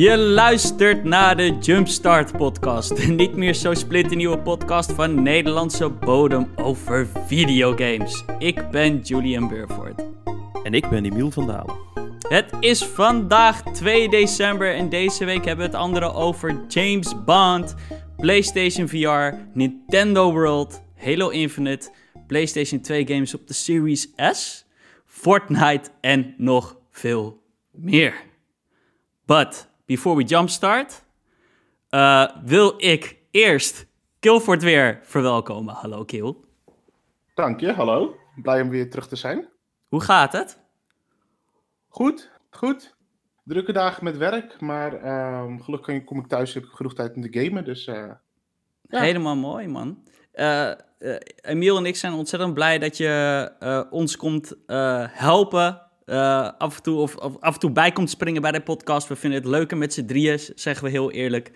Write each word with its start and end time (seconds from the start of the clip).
Je 0.00 0.16
luistert 0.18 1.04
naar 1.04 1.36
de 1.36 1.58
Jumpstart 1.58 2.36
podcast. 2.36 2.96
De 2.96 3.06
niet 3.22 3.36
meer 3.36 3.54
zo 3.54 3.74
splinternieuwe 3.74 4.38
podcast 4.38 4.92
van 4.92 5.22
Nederlandse 5.22 5.88
bodem 5.88 6.52
over 6.56 7.08
videogames. 7.26 8.24
Ik 8.38 8.70
ben 8.70 8.98
Julian 8.98 9.48
Burford. 9.48 10.02
En 10.62 10.74
ik 10.74 10.88
ben 10.88 11.04
Emiel 11.04 11.30
van 11.30 11.46
Dalen. 11.46 11.76
Het 12.28 12.52
is 12.60 12.84
vandaag 12.84 13.62
2 13.62 14.08
december 14.08 14.74
en 14.74 14.88
deze 14.88 15.24
week 15.24 15.44
hebben 15.44 15.64
we 15.64 15.72
het 15.72 15.80
andere 15.80 16.12
over 16.12 16.64
James 16.68 17.24
Bond, 17.24 17.74
PlayStation 18.16 18.88
VR, 18.88 19.36
Nintendo 19.54 20.32
World, 20.32 20.82
Halo 20.96 21.28
Infinite, 21.28 21.90
PlayStation 22.26 22.80
2 22.80 23.06
games 23.06 23.34
op 23.34 23.46
de 23.46 23.54
Series 23.54 24.12
S, 24.16 24.64
Fortnite 25.06 25.90
en 26.00 26.34
nog 26.36 26.76
veel 26.90 27.42
meer. 27.70 28.14
But 29.26 29.69
before 29.90 30.16
we 30.16 30.24
jumpstart, 30.24 31.04
uh, 31.90 32.26
wil 32.44 32.74
ik 32.76 33.18
eerst 33.30 33.86
Kilford 34.18 34.62
weer 34.62 35.00
verwelkomen. 35.02 35.74
Hallo 35.74 36.04
Kill. 36.04 36.34
Dank 37.34 37.60
je, 37.60 37.72
hallo. 37.72 38.16
Blij 38.42 38.60
om 38.60 38.68
weer 38.68 38.90
terug 38.90 39.08
te 39.08 39.16
zijn. 39.16 39.48
Hoe 39.88 40.00
gaat 40.00 40.32
het? 40.32 40.58
Goed, 41.88 42.30
goed. 42.50 42.96
Drukke 43.44 43.72
dagen 43.72 44.04
met 44.04 44.16
werk, 44.16 44.60
maar 44.60 45.04
uh, 45.04 45.60
gelukkig 45.60 46.04
kom 46.04 46.18
ik 46.18 46.26
thuis, 46.26 46.54
heb 46.54 46.64
ik 46.64 46.70
genoeg 46.70 46.94
tijd 46.94 47.14
om 47.14 47.22
te 47.22 47.40
gamen, 47.40 47.64
dus... 47.64 47.86
Uh, 47.86 48.12
ja. 48.82 49.00
Helemaal 49.00 49.36
mooi, 49.36 49.68
man. 49.68 50.04
Uh, 50.34 50.70
Emiel 51.40 51.76
en 51.76 51.86
ik 51.86 51.96
zijn 51.96 52.12
ontzettend 52.12 52.54
blij 52.54 52.78
dat 52.78 52.96
je 52.96 53.86
ons 53.90 54.16
komt 54.16 54.54
helpen 55.12 55.89
uh, 56.10 56.50
af, 56.58 56.76
en 56.76 56.82
toe, 56.82 56.98
of, 56.98 57.16
of, 57.16 57.40
af 57.40 57.54
en 57.54 57.60
toe 57.60 57.70
bij 57.70 57.92
komt 57.92 58.10
springen 58.10 58.42
bij 58.42 58.52
de 58.52 58.60
podcast. 58.60 59.08
We 59.08 59.16
vinden 59.16 59.40
het 59.40 59.48
leuker 59.48 59.76
met 59.76 59.92
z'n 59.94 60.04
drieën, 60.04 60.38
zeggen 60.54 60.84
we 60.84 60.90
heel 60.90 61.10
eerlijk. 61.10 61.52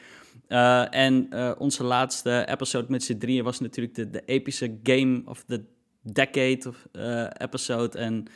Uh, 0.49 0.95
en 0.95 1.27
uh, 1.31 1.53
onze 1.59 1.85
laatste 1.85 2.47
episode 2.49 2.87
met 2.89 3.03
z'n 3.03 3.19
drieën 3.19 3.45
was 3.45 3.61
natuurlijk 3.61 3.95
de, 3.95 4.11
de 4.11 4.25
epische 4.25 4.79
Game 4.83 5.23
of 5.25 5.45
the 5.47 5.65
Decade 6.03 6.69
of, 6.69 6.87
episode. 7.39 7.99
En 7.99 8.27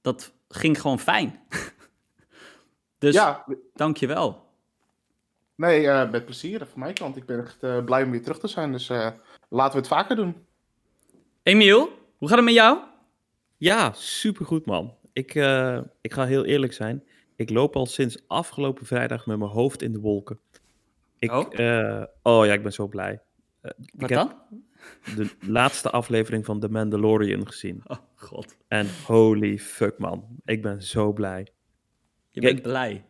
dat 0.00 0.32
ging 0.48 0.80
gewoon 0.80 0.98
fijn. 0.98 1.40
dus 2.98 3.14
ja. 3.14 3.44
dankjewel. 3.74 4.50
Nee, 5.54 6.06
met 6.06 6.24
plezier 6.24 6.58
van 6.58 6.80
mijn 6.80 6.94
kant. 6.94 7.16
Ik 7.16 7.26
ben 7.26 7.40
echt 7.40 7.84
blij 7.84 8.02
om 8.02 8.10
weer 8.10 8.22
terug 8.22 8.38
te 8.38 8.48
zijn. 8.48 8.72
Dus 8.72 8.88
laten 9.48 9.72
we 9.72 9.78
het 9.78 9.86
vaker 9.86 10.16
doen. 10.16 10.46
Emiel, 11.42 11.88
hoe 12.16 12.28
gaat 12.28 12.36
het 12.36 12.46
met 12.46 12.54
jou? 12.54 12.78
Ja, 13.56 13.92
supergoed 13.94 14.66
man 14.66 14.94
ik, 15.12 15.34
uh, 15.34 15.80
ik 16.00 16.12
ga 16.12 16.26
heel 16.26 16.44
eerlijk 16.44 16.72
zijn. 16.72 17.04
Ik 17.36 17.50
loop 17.50 17.76
al 17.76 17.86
sinds 17.86 18.24
afgelopen 18.26 18.86
vrijdag 18.86 19.26
met 19.26 19.38
mijn 19.38 19.50
hoofd 19.50 19.82
in 19.82 19.92
de 19.92 20.00
wolken. 20.00 20.40
Ik, 21.18 21.32
oh? 21.32 21.46
Uh, 21.52 22.02
oh 22.22 22.46
ja, 22.46 22.52
ik 22.52 22.62
ben 22.62 22.72
zo 22.72 22.88
blij. 22.88 23.12
Uh, 23.62 23.70
Wat 23.94 24.10
ik 24.10 24.16
dan? 24.16 24.32
de 25.16 25.30
laatste 25.46 25.90
aflevering 25.90 26.44
van 26.44 26.60
The 26.60 26.68
Mandalorian 26.68 27.46
gezien. 27.46 27.82
Oh 27.86 27.98
god. 28.14 28.56
En 28.68 28.86
holy 29.06 29.58
fuck 29.58 29.98
man, 29.98 30.26
ik 30.44 30.62
ben 30.62 30.82
zo 30.82 31.12
blij. 31.12 31.46
Je 32.28 32.40
bent 32.40 32.62
blij? 32.62 33.04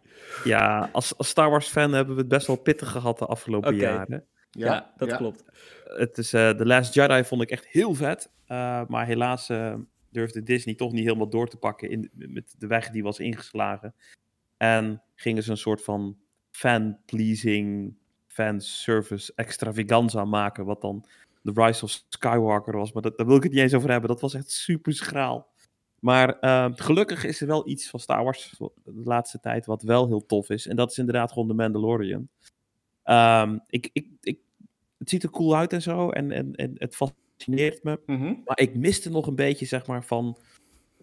Ja, 0.45 0.89
als, 0.93 1.17
als 1.17 1.29
Star 1.29 1.51
Wars 1.51 1.69
fan 1.69 1.93
hebben 1.93 2.15
we 2.15 2.21
het 2.21 2.31
best 2.31 2.47
wel 2.47 2.57
pittig 2.57 2.91
gehad 2.91 3.19
de 3.19 3.27
afgelopen 3.27 3.75
okay. 3.75 3.93
jaren. 3.93 4.27
Ja, 4.51 4.67
ja 4.67 4.93
dat 4.97 5.09
ja. 5.09 5.17
klopt. 5.17 5.45
Het 5.85 6.19
is, 6.19 6.35
uh, 6.35 6.51
The 6.51 6.67
Last 6.67 6.95
Jedi 6.95 7.25
vond 7.25 7.43
ik 7.43 7.51
echt 7.51 7.67
heel 7.67 7.95
vet. 7.95 8.31
Uh, 8.49 8.83
maar 8.87 9.07
helaas 9.07 9.49
uh, 9.51 9.75
durfde 10.13 10.43
Disney 10.43 10.75
toch 10.75 10.93
niet 10.93 11.05
helemaal 11.05 11.29
door 11.29 11.49
te 11.49 11.57
pakken 11.57 11.91
in, 11.91 12.11
met 12.13 12.55
de 12.59 12.67
weg 12.67 12.91
die 12.91 13.03
was 13.03 13.19
ingeslagen. 13.19 13.95
En 14.57 15.03
gingen 15.15 15.43
ze 15.43 15.51
een 15.51 15.57
soort 15.57 15.83
van 15.83 16.17
fan-pleasing, 16.51 17.95
fan-service 18.27 19.33
extravaganza 19.35 20.25
maken, 20.25 20.65
wat 20.65 20.81
dan 20.81 21.05
The 21.43 21.53
Rise 21.55 21.85
of 21.85 22.05
Skywalker 22.09 22.77
was. 22.77 22.93
Maar 22.93 23.03
dat, 23.03 23.17
daar 23.19 23.27
wil 23.27 23.37
ik 23.37 23.43
het 23.43 23.53
niet 23.53 23.61
eens 23.61 23.75
over 23.75 23.91
hebben. 23.91 24.09
Dat 24.09 24.21
was 24.21 24.35
echt 24.35 24.51
super 24.51 24.93
schraal. 24.93 25.51
Maar 26.01 26.37
uh, 26.41 26.69
gelukkig 26.75 27.25
is 27.25 27.41
er 27.41 27.47
wel 27.47 27.69
iets 27.69 27.91
van 27.91 28.01
Star 28.01 28.25
Wars 28.25 28.55
de 28.85 29.03
laatste 29.05 29.41
tijd 29.41 29.67
wat 29.67 29.83
wel 29.83 30.07
heel 30.07 30.27
tof 30.27 30.51
is. 30.51 30.67
En 30.67 30.77
dat 30.77 30.91
is 30.91 30.99
inderdaad 30.99 31.33
gewoon 31.33 31.49
The 31.49 31.55
Mandalorian. 31.55 32.29
Um, 33.05 33.63
ik, 33.67 33.91
ik, 33.93 34.07
ik, 34.21 34.39
het 34.99 35.11
ziet 35.11 35.23
er 35.23 35.31
cool 35.31 35.57
uit 35.57 35.73
en 35.73 35.83
zo. 35.83 36.11
En, 36.11 36.31
en, 36.31 36.55
en 36.55 36.75
het 36.75 36.97
fascineert 37.43 37.83
me. 37.83 38.01
Mhm. 38.07 38.35
Maar 38.45 38.61
ik 38.61 38.75
miste 38.75 39.11
nog 39.11 39.27
een 39.27 39.35
beetje, 39.35 39.67
zeg 39.67 39.87
maar, 39.87 40.05
van... 40.05 40.39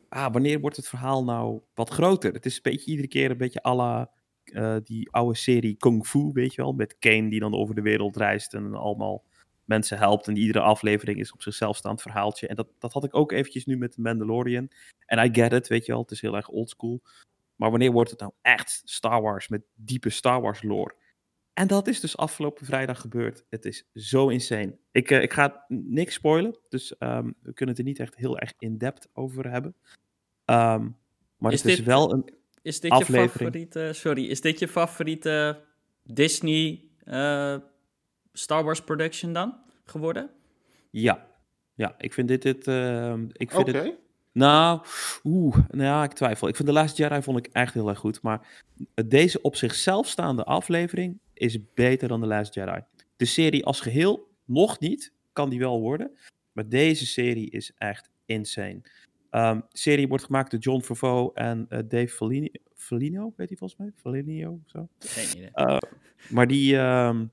Ah, 0.09 0.33
wanneer 0.33 0.59
wordt 0.59 0.75
het 0.75 0.87
verhaal 0.87 1.23
nou 1.23 1.61
wat 1.73 1.89
groter? 1.89 2.33
Het 2.33 2.45
is 2.45 2.55
een 2.55 2.61
beetje 2.61 2.91
iedere 2.91 3.07
keer 3.07 3.31
een 3.31 3.37
beetje 3.37 3.65
à 3.65 3.75
la 3.75 4.11
uh, 4.45 4.75
die 4.83 5.11
oude 5.11 5.37
serie 5.37 5.75
Kung 5.75 6.07
Fu, 6.07 6.29
weet 6.33 6.53
je 6.53 6.61
wel? 6.61 6.73
Met 6.73 6.97
Kane 6.99 7.29
die 7.29 7.39
dan 7.39 7.53
over 7.53 7.75
de 7.75 7.81
wereld 7.81 8.17
reist 8.17 8.53
en 8.53 8.73
allemaal 8.73 9.23
mensen 9.65 9.97
helpt. 9.97 10.27
En 10.27 10.37
iedere 10.37 10.59
aflevering 10.59 11.19
is 11.19 11.33
op 11.33 11.41
zichzelf 11.41 11.77
staand 11.77 12.01
verhaaltje. 12.01 12.47
En 12.47 12.55
dat, 12.55 12.67
dat 12.79 12.93
had 12.93 13.03
ik 13.03 13.15
ook 13.15 13.31
eventjes 13.31 13.65
nu 13.65 13.77
met 13.77 13.91
The 13.91 14.01
Mandalorian. 14.01 14.69
En 15.05 15.25
I 15.25 15.29
get 15.31 15.53
it, 15.53 15.67
weet 15.67 15.85
je 15.85 15.91
wel. 15.91 16.01
Het 16.01 16.11
is 16.11 16.21
heel 16.21 16.35
erg 16.35 16.49
oldschool. 16.49 17.01
Maar 17.55 17.69
wanneer 17.69 17.91
wordt 17.91 18.09
het 18.09 18.19
nou 18.19 18.31
echt 18.41 18.81
Star 18.85 19.21
Wars 19.21 19.47
met 19.47 19.61
diepe 19.75 20.09
Star 20.09 20.41
Wars 20.41 20.63
lore? 20.63 20.95
En 21.59 21.67
dat 21.67 21.87
is 21.87 21.99
dus 21.99 22.17
afgelopen 22.17 22.65
vrijdag 22.65 23.01
gebeurd. 23.01 23.45
Het 23.49 23.65
is 23.65 23.89
zo 23.93 24.29
insane. 24.29 24.77
Ik, 24.91 25.11
uh, 25.11 25.21
ik 25.21 25.33
ga 25.33 25.65
niks 25.67 26.13
spoilen, 26.13 26.57
dus 26.69 26.95
um, 26.99 27.35
we 27.41 27.53
kunnen 27.53 27.75
het 27.75 27.77
er 27.77 27.89
niet 27.89 27.99
echt 27.99 28.15
heel 28.15 28.37
erg 28.37 28.53
in-depth 28.57 29.09
over 29.13 29.51
hebben. 29.51 29.75
Um, 30.45 30.97
maar 31.37 31.51
is 31.51 31.61
het 31.61 31.69
dit, 31.69 31.79
is 31.79 31.85
wel 31.85 32.13
een 32.13 32.33
is 32.61 32.79
dit 32.79 32.91
aflevering. 32.91 33.53
Je 33.53 33.67
favoriete, 33.67 33.93
sorry, 33.93 34.25
is 34.25 34.41
dit 34.41 34.59
je 34.59 34.67
favoriete 34.67 35.61
Disney 36.03 36.83
uh, 37.05 37.55
Star 38.33 38.63
Wars 38.63 38.81
production 38.81 39.33
dan 39.33 39.55
geworden? 39.83 40.29
Ja, 40.89 41.27
ja 41.73 41.95
ik 41.97 42.13
vind 42.13 42.27
dit 42.27 42.43
het. 42.43 42.67
Uh, 42.67 43.13
ik 43.31 43.51
vind 43.51 43.69
okay. 43.69 43.83
het 43.83 43.97
nou, 44.31 44.81
oeh, 45.23 45.57
nou 45.67 45.83
ja, 45.83 46.03
ik 46.03 46.13
twijfel. 46.13 46.47
Ik 46.47 46.55
vind 46.55 46.67
de 46.67 46.73
laatste 46.73 47.01
Jedi 47.01 47.21
vond 47.21 47.37
ik 47.37 47.47
echt 47.51 47.73
heel 47.73 47.89
erg 47.89 47.99
goed. 47.99 48.21
Maar 48.21 48.63
deze 49.05 49.41
op 49.41 49.55
zichzelf 49.55 50.07
staande 50.07 50.43
aflevering 50.43 51.19
is 51.39 51.57
beter 51.73 52.07
dan 52.07 52.21
de 52.21 52.27
Last 52.27 52.53
Jedi. 52.53 52.79
De 53.15 53.25
serie 53.25 53.65
als 53.65 53.81
geheel 53.81 54.27
nog 54.45 54.79
niet, 54.79 55.13
kan 55.33 55.49
die 55.49 55.59
wel 55.59 55.79
worden. 55.79 56.17
Maar 56.51 56.69
deze 56.69 57.05
serie 57.05 57.49
is 57.49 57.71
echt 57.77 58.09
insane. 58.25 58.81
Um, 59.31 59.65
de 59.69 59.77
serie 59.77 60.07
wordt 60.07 60.23
gemaakt 60.23 60.51
door 60.51 60.59
John 60.59 60.81
Favreau 60.81 61.31
en 61.33 61.65
uh, 61.69 61.79
Dave 61.87 62.07
Fellini, 62.07 62.51
Fellino, 62.75 63.33
weet 63.35 63.47
hij 63.47 63.57
volgens 63.57 63.79
mij? 63.79 63.91
Fellino 63.95 64.51
of 64.51 64.69
zo. 64.69 64.87
Geen 64.99 65.37
idee. 65.37 65.49
Uh, 65.53 65.77
maar 66.29 66.47
die, 66.47 66.75
um, 66.75 67.31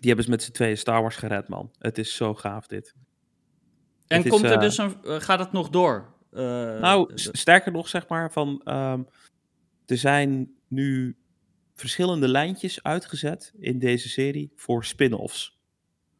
die 0.00 0.06
hebben 0.06 0.24
ze 0.24 0.30
met 0.30 0.42
z'n 0.42 0.52
tweeën 0.52 0.78
Star 0.78 1.00
Wars 1.00 1.16
gered, 1.16 1.48
man. 1.48 1.70
Het 1.78 1.98
is 1.98 2.16
zo 2.16 2.34
gaaf, 2.34 2.66
dit. 2.66 2.94
En 4.06 4.18
het 4.18 4.28
komt 4.28 4.44
is, 4.44 4.50
er 4.50 4.60
dus 4.60 4.78
een, 4.78 4.96
gaat 5.02 5.38
het 5.38 5.52
nog 5.52 5.68
door? 5.68 6.16
Nou, 6.30 7.10
sterker 7.14 7.72
nog, 7.72 7.88
zeg 7.88 8.08
maar, 8.08 8.32
van 8.32 8.60
um, 8.64 9.06
er 9.86 9.96
zijn 9.96 10.54
nu 10.68 11.16
verschillende 11.78 12.28
lijntjes 12.28 12.82
uitgezet 12.82 13.52
in 13.58 13.78
deze 13.78 14.08
serie 14.08 14.52
voor 14.54 14.84
spin-offs. 14.84 15.58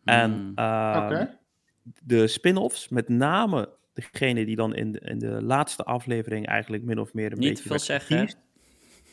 Hmm. 0.02 0.14
En 0.14 0.32
um, 0.32 0.50
okay. 0.50 1.38
de 1.82 2.26
spin-offs, 2.26 2.88
met 2.88 3.08
name 3.08 3.76
degene 3.92 4.44
die 4.44 4.56
dan 4.56 4.74
in 4.74 4.92
de, 4.92 5.00
in 5.00 5.18
de 5.18 5.42
laatste 5.42 5.84
aflevering 5.84 6.46
eigenlijk 6.46 6.82
min 6.82 6.98
of 6.98 7.14
meer 7.14 7.32
een 7.32 7.38
Niet 7.38 7.48
beetje 7.48 7.68
veel 7.68 7.78
zeggen. 7.78 8.34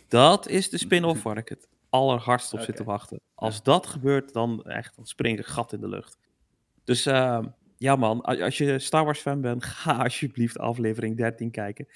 Dat 0.08 0.48
is 0.48 0.70
de 0.70 0.78
spin-off 0.78 1.24
waar 1.28 1.38
ik 1.38 1.50
het 1.50 1.68
allerhardst 1.90 2.48
op 2.48 2.54
okay. 2.54 2.66
zit 2.66 2.76
te 2.76 2.84
wachten. 2.84 3.20
Als 3.36 3.56
ja. 3.56 3.62
dat 3.64 3.88
gebeurt, 3.88 4.34
dan 4.34 4.64
echt, 4.64 4.96
dan 4.96 5.06
spring 5.06 5.40
ik 5.40 5.46
een 5.46 5.52
gat 5.52 5.74
in 5.74 5.80
de 5.80 5.88
lucht. 5.88 6.18
Dus 6.84 7.08
uh, 7.08 7.46
ja 7.78 7.96
man, 7.96 8.22
als 8.22 8.58
je 8.58 8.80
Star 8.80 9.06
Wars 9.06 9.20
fan 9.20 9.42
bent, 9.42 9.64
ga 9.84 10.04
alsjeblieft 10.04 10.58
aflevering 10.58 11.18
13 11.18 11.52
kijken. 11.52 11.88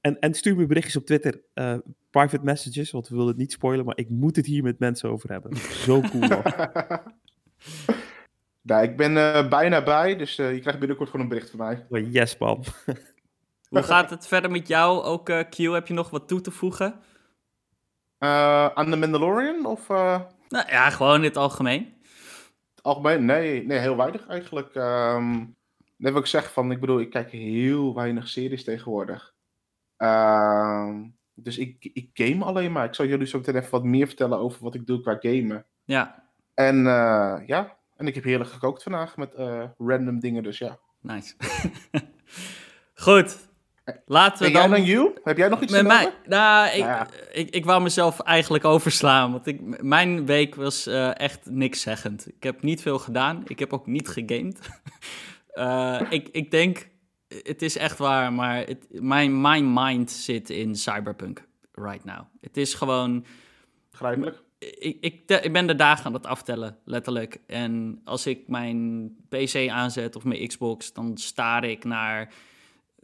En, 0.00 0.18
en 0.18 0.34
stuur 0.34 0.56
me 0.56 0.66
berichtjes 0.66 0.96
op 0.96 1.06
Twitter, 1.06 1.42
uh, 1.54 1.78
private 2.14 2.44
messages, 2.44 2.90
want 2.90 3.08
we 3.08 3.14
willen 3.14 3.30
het 3.30 3.38
niet 3.38 3.52
spoilen, 3.52 3.84
maar 3.84 3.96
ik 3.96 4.10
moet 4.10 4.36
het 4.36 4.46
hier 4.46 4.62
met 4.62 4.78
mensen 4.78 5.10
over 5.10 5.30
hebben. 5.30 5.56
Zo 5.56 6.00
cool. 6.00 6.28
nou, 8.62 8.82
ik 8.82 8.96
ben 8.96 9.12
uh, 9.12 9.48
bijna 9.48 9.82
bij, 9.82 10.16
dus 10.16 10.38
uh, 10.38 10.52
je 10.52 10.60
krijgt 10.60 10.78
binnenkort 10.78 11.10
gewoon 11.10 11.24
een 11.24 11.32
bericht 11.32 11.50
van 11.50 11.58
mij. 11.58 11.86
Oh, 11.88 12.12
yes, 12.12 12.38
man. 12.38 12.64
Hoe 13.68 13.82
gaat 13.82 14.10
het 14.10 14.26
verder 14.26 14.50
met 14.50 14.68
jou? 14.68 15.02
Ook 15.02 15.24
Q, 15.24 15.56
heb 15.56 15.86
je 15.86 15.94
nog 15.94 16.10
wat 16.10 16.28
toe 16.28 16.40
te 16.40 16.50
voegen? 16.50 17.00
aan 18.18 18.90
The 18.90 18.96
Mandalorian? 18.96 19.66
Of, 19.66 19.88
nou 19.88 20.24
ja, 20.48 20.90
gewoon 20.90 21.16
in 21.16 21.24
het 21.24 21.36
algemeen. 21.36 21.94
Algemeen? 22.82 23.24
Nee, 23.24 23.66
nee 23.66 23.78
heel 23.78 23.96
weinig 23.96 24.26
eigenlijk. 24.26 24.74
Um, 24.74 25.56
net 25.96 26.12
wat 26.12 26.22
ik 26.22 26.28
zeg 26.28 26.52
van, 26.52 26.70
ik 26.70 26.80
bedoel, 26.80 27.00
ik 27.00 27.10
kijk 27.10 27.30
heel 27.30 27.94
weinig 27.94 28.28
series 28.28 28.64
tegenwoordig. 28.64 29.34
Uh, 29.98 30.96
dus 31.34 31.58
ik, 31.58 31.90
ik 31.92 32.08
game 32.12 32.44
alleen 32.44 32.72
maar. 32.72 32.84
Ik 32.84 32.94
zal 32.94 33.06
jullie 33.06 33.26
zo 33.26 33.38
meteen 33.38 33.56
even 33.56 33.70
wat 33.70 33.84
meer 33.84 34.06
vertellen 34.06 34.38
over 34.38 34.62
wat 34.62 34.74
ik 34.74 34.86
doe 34.86 35.00
qua 35.00 35.16
gamen. 35.20 35.64
Ja. 35.84 36.22
En 36.54 36.76
uh, 36.76 37.36
ja, 37.46 37.76
en 37.96 38.06
ik 38.06 38.14
heb 38.14 38.24
heerlijk 38.24 38.50
gekookt 38.50 38.82
vandaag 38.82 39.16
met 39.16 39.34
uh, 39.38 39.64
random 39.78 40.20
dingen, 40.20 40.42
dus 40.42 40.58
ja. 40.58 40.78
Nice. 41.00 41.34
Goed. 42.94 43.52
Laten 44.06 44.46
we 44.46 44.52
dan... 44.52 44.70
dan, 44.70 44.84
you? 44.84 45.12
Heb 45.24 45.36
jij 45.36 45.48
nog 45.48 45.60
iets 45.60 45.72
Met 45.72 45.80
te 45.80 45.86
mij, 45.86 46.12
nou, 46.26 46.68
ik, 46.68 46.78
Nou 46.78 46.78
ja. 46.78 47.08
ik, 47.32 47.50
ik 47.50 47.64
wou 47.64 47.82
mezelf 47.82 48.20
eigenlijk 48.20 48.64
overslaan, 48.64 49.32
want 49.32 49.46
ik, 49.46 49.82
mijn 49.82 50.26
week 50.26 50.54
was 50.54 50.86
eh, 50.86 51.18
echt 51.18 51.50
niks 51.50 51.80
zeggend. 51.80 52.26
Ik 52.26 52.42
heb 52.42 52.62
niet 52.62 52.82
veel 52.82 52.98
gedaan, 52.98 53.42
ik 53.46 53.58
heb 53.58 53.72
ook 53.72 53.86
niet 53.86 54.08
gegamed. 54.08 54.58
Eh, 55.54 56.00
ik, 56.08 56.28
ik 56.32 56.50
denk, 56.50 56.88
het 57.42 57.62
is 57.62 57.76
echt 57.76 57.98
waar, 57.98 58.32
maar 58.32 58.56
het, 58.66 58.86
mijn, 58.90 59.40
mijn 59.40 59.72
mind 59.72 60.10
zit 60.10 60.50
in 60.50 60.76
Cyberpunk 60.76 61.46
right 61.72 62.04
now. 62.04 62.20
Het 62.40 62.56
is 62.56 62.74
gewoon, 62.74 63.24
Begrijpelijk. 63.90 64.42
ik, 64.58 64.96
ik, 65.00 65.26
te- 65.26 65.40
ik 65.40 65.52
ben 65.52 65.66
de 65.66 65.74
dagen 65.74 66.04
aan 66.04 66.12
het 66.12 66.26
aftellen, 66.26 66.78
letterlijk. 66.84 67.40
En 67.46 68.00
als 68.04 68.26
ik 68.26 68.48
mijn 68.48 69.08
PC 69.28 69.68
aanzet 69.68 70.16
of 70.16 70.24
mijn 70.24 70.46
Xbox, 70.48 70.92
dan 70.92 71.16
staar 71.16 71.64
ik 71.64 71.84
naar 71.84 72.32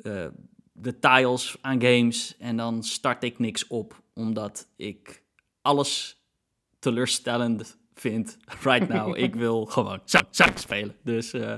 eh, 0.02 0.26
de 0.72 0.98
tiles 0.98 1.56
aan 1.60 1.80
games 1.82 2.36
en 2.38 2.56
dan 2.56 2.82
start 2.82 3.22
ik 3.24 3.38
niks 3.38 3.66
op, 3.66 4.02
omdat 4.14 4.68
ik 4.76 5.22
alles 5.62 6.20
teleurstellend 6.78 7.78
vind 7.94 8.36
right 8.62 8.88
now. 8.88 9.16
ik 9.26 9.34
wil 9.34 9.64
gewoon 9.64 10.00
zak, 10.04 10.26
zak 10.30 10.58
spelen. 10.58 10.96
Dus 11.02 11.32
eh, 11.32 11.56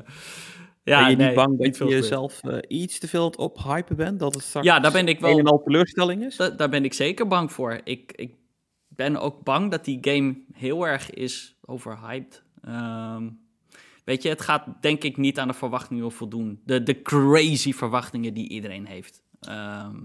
ja, 0.85 1.01
ben 1.01 1.11
je 1.11 1.17
nee, 1.17 1.27
niet 1.27 1.37
bang 1.37 1.59
dat 1.59 1.77
je 1.77 1.85
jezelf 1.85 2.43
eh, 2.45 2.59
iets 2.69 2.99
te 2.99 3.09
veel 3.09 3.21
aan 3.21 3.27
het 3.27 3.37
ophypen 3.37 3.97
bent? 3.97 4.19
Dat 4.19 4.35
het 4.35 4.43
straks 4.43 4.67
Ja, 4.67 4.81
daar 4.81 4.93
ben 4.93 5.09
ik 5.09 5.21
wel- 5.21 5.31
een 5.33 5.39
en 5.39 5.47
al 5.47 5.63
teleurstelling 5.63 6.25
is? 6.25 6.37
Da- 6.37 6.51
daar 6.51 6.69
ben 6.69 6.85
ik 6.85 6.93
zeker 6.93 7.27
bang 7.29 7.53
voor. 7.53 7.81
Ik, 7.85 8.13
ik 8.13 8.35
ben 8.89 9.17
ook 9.17 9.43
bang 9.45 9.71
dat 9.71 9.85
die 9.85 9.99
game 10.01 10.37
heel 10.53 10.87
erg 10.87 11.11
is 11.11 11.57
overhyped. 11.65 12.43
Ehm, 12.63 13.29
weet 14.05 14.23
je, 14.23 14.29
het 14.29 14.41
gaat 14.41 14.67
denk 14.83 15.03
ik 15.05 15.17
niet 15.17 15.39
aan 15.39 15.49
de 15.49 15.55
verwachtingen 15.55 16.13
voldoen. 16.13 16.61
De, 16.65 16.83
de 16.83 17.03
crazy 17.03 17.73
verwachtingen 17.73 18.35
die 18.35 18.49
iedereen 18.49 18.87
heeft. 18.87 19.23
Ehm, 19.41 19.97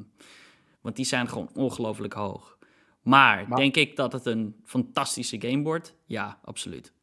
want 0.81 0.95
die 0.95 1.05
zijn 1.05 1.29
gewoon 1.29 1.49
ongelooflijk 1.53 2.13
hoog. 2.13 2.57
Maar, 3.01 3.45
Maar- 3.47 3.57
denk 3.57 3.75
ik 3.75 3.95
dat 3.95 4.11
het 4.11 4.25
een 4.25 4.55
fantastische 4.65 5.41
game 5.41 5.63
wordt? 5.63 5.95
Ja, 6.05 6.39
absoluut. 6.43 6.93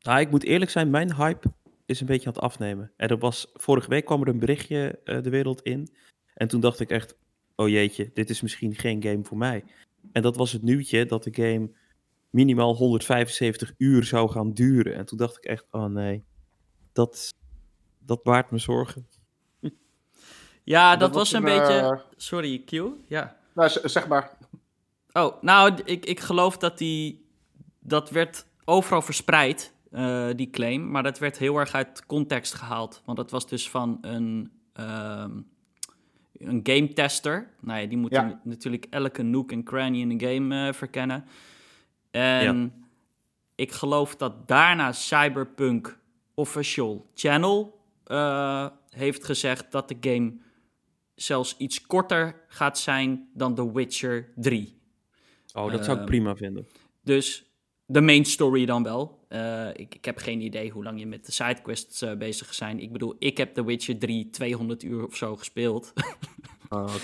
Nou, 0.00 0.20
ik 0.20 0.30
moet 0.30 0.44
eerlijk 0.44 0.70
zijn, 0.70 0.90
mijn 0.90 1.14
hype 1.14 1.52
is 1.88 2.00
een 2.00 2.06
beetje 2.06 2.26
aan 2.26 2.32
het 2.32 2.42
afnemen. 2.42 2.92
En 2.96 3.08
er 3.08 3.18
was, 3.18 3.50
vorige 3.54 3.88
week 3.88 4.04
kwam 4.04 4.22
er 4.22 4.28
een 4.28 4.38
berichtje 4.38 5.00
eh, 5.04 5.22
de 5.22 5.30
wereld 5.30 5.62
in. 5.62 5.88
En 6.34 6.48
toen 6.48 6.60
dacht 6.60 6.80
ik 6.80 6.90
echt, 6.90 7.16
oh 7.56 7.68
jeetje, 7.68 8.10
dit 8.14 8.30
is 8.30 8.40
misschien 8.40 8.74
geen 8.74 9.02
game 9.02 9.24
voor 9.24 9.36
mij. 9.36 9.64
En 10.12 10.22
dat 10.22 10.36
was 10.36 10.52
het 10.52 10.62
nieuwtje 10.62 11.06
dat 11.06 11.24
de 11.24 11.34
game 11.34 11.70
minimaal 12.30 12.74
175 12.74 13.74
uur 13.78 14.04
zou 14.04 14.30
gaan 14.30 14.52
duren. 14.52 14.94
En 14.94 15.04
toen 15.04 15.18
dacht 15.18 15.36
ik 15.36 15.44
echt, 15.44 15.64
oh 15.70 15.84
nee, 15.84 16.24
dat, 16.92 17.34
dat 17.98 18.22
baart 18.22 18.50
me 18.50 18.58
zorgen. 18.58 19.06
Ja, 20.64 20.96
dat, 20.96 21.14
was 21.14 21.32
een 21.32 21.42
beetje... 21.42 22.02
Sorry, 22.16 22.62
Q? 22.64 22.70
Ja. 23.06 23.36
nou, 23.54 23.70
zeg 23.84 24.08
maar. 24.08 24.36
Oh, 25.12 25.42
nou, 25.42 25.80
ik, 25.84 26.06
ik 26.06 26.20
geloof 26.20 26.56
dat 26.56 26.78
die... 26.78 27.26
Dat 27.80 28.10
werd 28.10 28.46
overal 28.64 29.02
verspreid, 29.02 29.72
eh, 29.90 30.28
die 30.36 30.50
claim. 30.50 30.90
Maar 30.90 31.02
dat 31.02 31.18
werd 31.18 31.38
heel 31.38 31.56
erg 31.58 31.72
uit 31.72 32.06
context 32.06 32.54
gehaald. 32.54 33.02
Want 33.04 33.18
dat 33.18 33.30
was 33.30 33.48
dus 33.48 33.70
van 33.70 33.98
een... 34.00 34.50
ehm, 34.72 35.40
een 36.38 36.60
game 36.62 36.92
tester. 36.92 37.50
Nou 37.60 37.80
ja, 37.80 37.86
die 37.86 37.98
moet 37.98 38.10
Ja. 38.10 38.40
natuurlijk 38.44 38.86
elke 38.90 39.22
nook 39.22 39.52
en 39.52 39.64
cranny 39.64 40.00
in 40.00 40.10
een 40.10 40.20
game 40.20 40.66
eh, 40.68 40.72
verkennen. 40.74 41.24
En 42.10 42.72
ik 43.54 43.72
geloof 43.72 44.16
dat 44.16 44.48
daarna 44.48 44.92
Cyberpunk 44.92 45.98
Official 46.34 47.10
Channel 47.14 47.80
eh, 48.04 48.66
heeft 48.90 49.24
gezegd 49.24 49.72
dat 49.72 49.88
de 49.88 49.96
game 50.00 50.32
zelfs 51.14 51.56
iets 51.56 51.86
korter 51.86 52.40
gaat 52.48 52.78
zijn 52.78 53.28
dan 53.34 53.54
The 53.54 53.72
Witcher 53.72 54.28
3. 54.36 54.78
Oh, 55.54 55.70
dat 55.70 55.84
zou 55.84 55.92
ik 55.96 56.02
Ehm, 56.02 56.06
prima 56.10 56.36
vinden. 56.36 56.66
Dus 57.02 57.44
de 57.86 58.00
main 58.00 58.24
story 58.24 58.66
dan 58.66 58.82
wel. 58.82 59.17
Eh, 59.28 59.68
ik, 59.74 59.94
ik 59.94 60.04
heb 60.04 60.18
geen 60.18 60.40
idee 60.40 60.70
hoe 60.70 60.84
lang 60.84 60.98
je 61.00 61.06
met 61.06 61.26
de 61.26 61.32
sidequests 61.32 62.02
eh, 62.02 62.14
bezig 62.14 62.54
zijn. 62.54 62.80
Ik 62.80 62.92
bedoel, 62.92 63.16
ik 63.18 63.36
heb 63.36 63.54
The 63.54 63.64
Witcher 63.64 63.98
3 63.98 64.30
200 64.30 64.82
uur 64.82 65.06
of 65.06 65.16
zo 65.16 65.36
gespeeld. 65.36 65.92
Oh 66.70 66.88
god. 66.88 67.00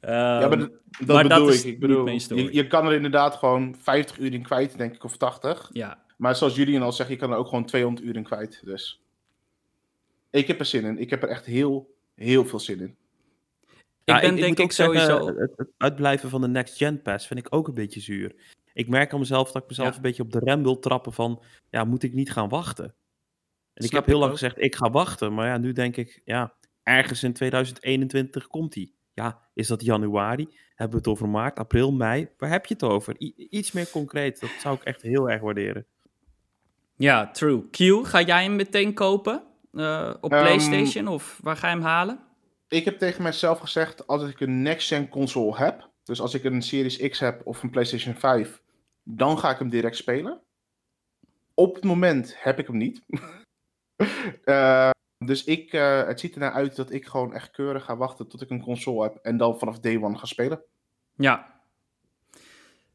ja, 0.00 0.40
Ehm, 0.40 0.48
maar 0.48 0.58
dat, 0.58 0.70
dat 0.98 1.06
maar 1.06 1.28
dat 1.28 1.38
bedoel 1.38 1.48
is 1.48 1.64
ik. 1.64 1.80
Bedoel, 1.80 2.06
je, 2.08 2.48
je 2.52 2.66
kan 2.66 2.86
er 2.86 2.92
inderdaad 2.92 3.36
gewoon 3.36 3.76
50 3.80 4.18
uur 4.18 4.32
in 4.32 4.42
kwijt, 4.42 4.78
denk 4.78 4.94
ik, 4.94 5.04
of 5.04 5.16
80. 5.16 5.70
ja. 5.72 6.06
Maar 6.16 6.36
zoals 6.36 6.54
Julian 6.54 6.82
al 6.82 6.92
zegt, 6.92 7.10
je 7.10 7.16
kan 7.16 7.30
er 7.30 7.36
ook 7.36 7.48
gewoon 7.48 7.64
200 7.64 8.06
uur 8.06 8.16
in 8.16 8.22
kwijt. 8.22 8.60
Dus 8.64 9.02
ik 10.30 10.46
heb 10.46 10.58
er 10.58 10.64
zin 10.66 10.84
in. 10.84 10.98
Ik 10.98 11.10
heb 11.10 11.22
er 11.22 11.28
echt 11.28 11.44
heel, 11.44 11.94
heel 12.14 12.46
veel 12.46 12.60
zin 12.60 12.80
in. 12.80 12.96
Ik 13.68 13.76
Ja, 14.04 14.20
ben 14.20 14.36
denk 14.36 14.60
ook 14.60 14.64
ik 14.66 14.72
zeggen, 14.72 15.00
sowieso... 15.00 15.40
het, 15.40 15.52
het 15.56 15.68
uitblijven 15.76 16.30
van 16.30 16.40
de 16.40 16.48
Next 16.48 16.76
Gen 16.76 17.02
Pass 17.02 17.26
vind 17.26 17.40
ik 17.40 17.46
ook 17.50 17.68
een 17.68 17.74
beetje 17.74 18.00
zuur. 18.00 18.34
Ik 18.78 18.88
merk 18.88 19.12
aan 19.12 19.18
mezelf 19.18 19.52
dat 19.52 19.62
ik 19.62 19.68
mezelf 19.68 19.88
Ja. 19.88 19.94
een 19.96 20.02
beetje 20.02 20.22
op 20.22 20.32
de 20.32 20.38
rem 20.38 20.62
wil 20.62 20.78
trappen 20.78 21.12
van... 21.12 21.42
Ja, 21.70 21.84
moet 21.84 22.02
ik 22.02 22.12
niet 22.12 22.32
gaan 22.32 22.48
wachten? 22.48 22.94
En 23.74 23.84
ik 23.84 23.90
heb 23.90 24.04
heel 24.06 24.14
ik 24.14 24.20
lang 24.20 24.32
ook. 24.32 24.38
gezegd, 24.38 24.58
ik 24.58 24.74
ga 24.76 24.90
wachten. 24.90 25.34
Maar 25.34 25.46
ja, 25.46 25.58
nu 25.58 25.72
denk 25.72 25.96
ik, 25.96 26.20
ja, 26.24 26.54
ergens 26.82 27.22
in 27.22 27.32
2021 27.32 28.46
komt 28.46 28.72
die. 28.72 28.94
Ja, 29.14 29.48
is 29.54 29.66
dat 29.66 29.82
januari? 29.84 30.48
Hebben 30.74 30.90
we 30.90 30.96
het 30.96 31.06
over 31.16 31.28
maart, 31.28 31.58
april, 31.58 31.92
mei? 31.92 32.28
Waar 32.36 32.50
heb 32.50 32.66
je 32.66 32.74
het 32.74 32.82
over? 32.82 33.14
I- 33.20 33.46
iets 33.50 33.72
meer 33.72 33.90
concreet. 33.90 34.40
Dat 34.40 34.50
zou 34.60 34.74
ik 34.76 34.82
echt 34.82 35.02
heel 35.02 35.30
erg 35.30 35.40
waarderen. 35.40 35.86
Ja, 36.96 37.30
true. 37.30 37.68
Q, 37.70 37.76
ga 38.06 38.20
jij 38.22 38.42
hem 38.42 38.56
meteen 38.56 38.94
kopen? 38.94 39.42
Eh, 39.72 40.14
op 40.20 40.32
Ehm, 40.32 40.42
PlayStation 40.42 41.06
of 41.08 41.38
waar 41.42 41.56
ga 41.56 41.68
je 41.68 41.74
hem 41.74 41.84
halen? 41.84 42.18
Ik 42.68 42.84
heb 42.84 42.98
tegen 42.98 43.22
mezelf 43.22 43.58
gezegd, 43.58 44.06
als 44.06 44.22
ik 44.30 44.40
een 44.40 44.62
next-gen 44.62 45.08
console 45.08 45.56
heb, 45.56 45.88
dus 46.04 46.20
als 46.20 46.34
ik 46.34 46.44
een 46.44 46.62
Series 46.62 47.08
X 47.08 47.18
heb 47.18 47.40
of 47.46 47.62
een 47.62 47.70
PlayStation 47.70 48.14
5, 48.14 48.62
dan 49.10 49.38
ga 49.38 49.50
ik 49.50 49.58
hem 49.58 49.68
direct 49.68 49.96
spelen. 49.96 50.40
Op 51.54 51.74
het 51.74 51.84
moment 51.84 52.34
heb 52.38 52.58
ik 52.58 52.66
hem 52.66 52.76
niet. 52.76 53.00
Eh, 54.44 54.90
dus 55.24 55.44
ik, 55.44 55.72
eh, 55.72 56.06
het 56.06 56.20
ziet 56.20 56.34
ernaar 56.34 56.52
uit 56.52 56.76
dat 56.76 56.92
ik 56.92 57.06
gewoon 57.06 57.34
echt 57.34 57.50
keurig 57.50 57.84
ga 57.84 57.96
wachten 57.96 58.28
tot 58.28 58.40
ik 58.42 58.50
een 58.50 58.62
console 58.62 59.02
heb 59.02 59.16
en 59.16 59.36
dan 59.36 59.58
vanaf 59.58 59.78
day 59.78 59.96
one 59.96 60.18
ga 60.18 60.26
spelen. 60.26 60.62
Ja. 61.14 61.60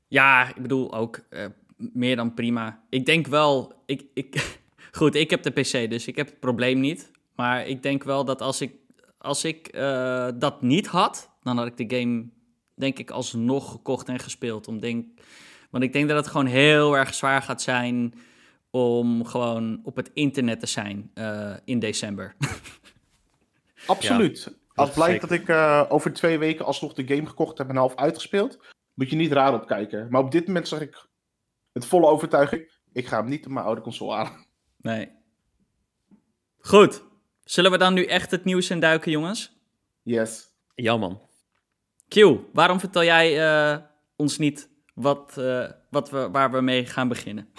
Ja, 0.07 0.49
ik 0.49 0.61
bedoel 0.61 0.93
ook 0.93 1.19
eh, 1.29 1.45
meer 1.77 2.15
dan 2.15 2.33
prima. 2.33 2.83
Ik 2.89 3.05
denk 3.05 3.27
wel, 3.27 3.73
ik, 3.85 4.05
ik, 4.13 4.59
goed, 4.97 5.15
ik 5.15 5.29
heb 5.29 5.43
de 5.43 5.51
PC, 5.51 5.89
dus 5.89 6.07
ik 6.07 6.15
heb 6.15 6.27
het 6.27 6.39
probleem 6.39 6.79
niet. 6.79 7.11
Maar 7.35 7.67
ik 7.67 7.83
denk 7.83 8.03
wel 8.03 8.25
dat 8.25 8.41
als 8.41 8.61
ik, 8.61 8.75
als 9.17 9.43
ik 9.43 9.73
dat 10.37 10.61
niet 10.61 10.87
had, 10.87 11.31
dan 11.41 11.57
had 11.57 11.67
ik 11.67 11.89
de 11.89 11.97
game, 11.97 12.29
denk 12.75 12.99
ik, 12.99 13.11
alsnog 13.11 13.71
gekocht 13.71 14.07
en 14.07 14.19
gespeeld. 14.19 14.67
Om 14.67 14.79
denk, 14.79 15.07
want 15.73 15.85
ik 15.85 15.93
denk 15.93 16.07
dat 16.07 16.17
het 16.17 16.27
gewoon 16.27 16.45
heel 16.45 16.97
erg 16.97 17.13
zwaar 17.13 17.41
gaat 17.41 17.61
zijn 17.61 18.13
om 18.69 19.25
gewoon 19.25 19.79
op 19.83 19.95
het 19.95 20.11
internet 20.13 20.59
te 20.59 20.65
zijn 20.65 21.11
eh, 21.13 21.53
in 21.65 21.79
december. 21.79 22.35
Absoluut. 23.87 24.57
Als 24.73 24.89
blijkt 24.89 25.21
zeker. 25.21 25.27
dat 25.27 25.39
ik 25.39 25.47
eh, 25.47 25.85
over 25.89 26.13
twee 26.13 26.37
weken 26.37 26.65
alsnog 26.65 26.93
de 26.93 27.07
game 27.07 27.25
gekocht 27.25 27.57
heb 27.57 27.69
en 27.69 27.75
half 27.75 27.95
uitgespeeld, 27.95 28.59
moet 28.93 29.09
je 29.09 29.15
niet 29.15 29.31
raar 29.31 29.53
opkijken. 29.53 30.07
Maar 30.09 30.21
op 30.21 30.31
dit 30.31 30.47
moment 30.47 30.67
zeg 30.67 30.81
ik 30.81 31.07
met 31.71 31.85
volle 31.85 32.07
overtuiging, 32.07 32.71
ik 32.91 33.07
ga 33.07 33.17
hem 33.17 33.29
niet 33.29 33.45
op 33.45 33.51
mijn 33.51 33.65
oude 33.65 33.81
console 33.81 34.15
aan. 34.15 34.45
Nee. 34.77 35.11
Goed. 36.59 37.03
Zullen 37.43 37.71
we 37.71 37.77
dan 37.77 37.93
nu 37.93 38.05
echt 38.05 38.31
het 38.31 38.43
nieuws 38.43 38.69
induiken, 38.69 39.11
jongens? 39.11 39.57
Yes. 40.03 40.51
Ja, 40.75 40.97
man. 40.97 41.21
Q, 42.07 42.15
waarom 42.53 42.79
vertel 42.79 43.03
jij 43.03 43.41
eh, 43.41 43.77
ons 44.15 44.37
niet 44.37 44.71
wat, 44.93 45.37
eh, 45.37 45.69
wat 45.89 46.09
we, 46.09 46.29
waar 46.31 46.51
we 46.51 46.61
mee 46.61 46.85
gaan 46.85 47.07
beginnen? 47.07 47.49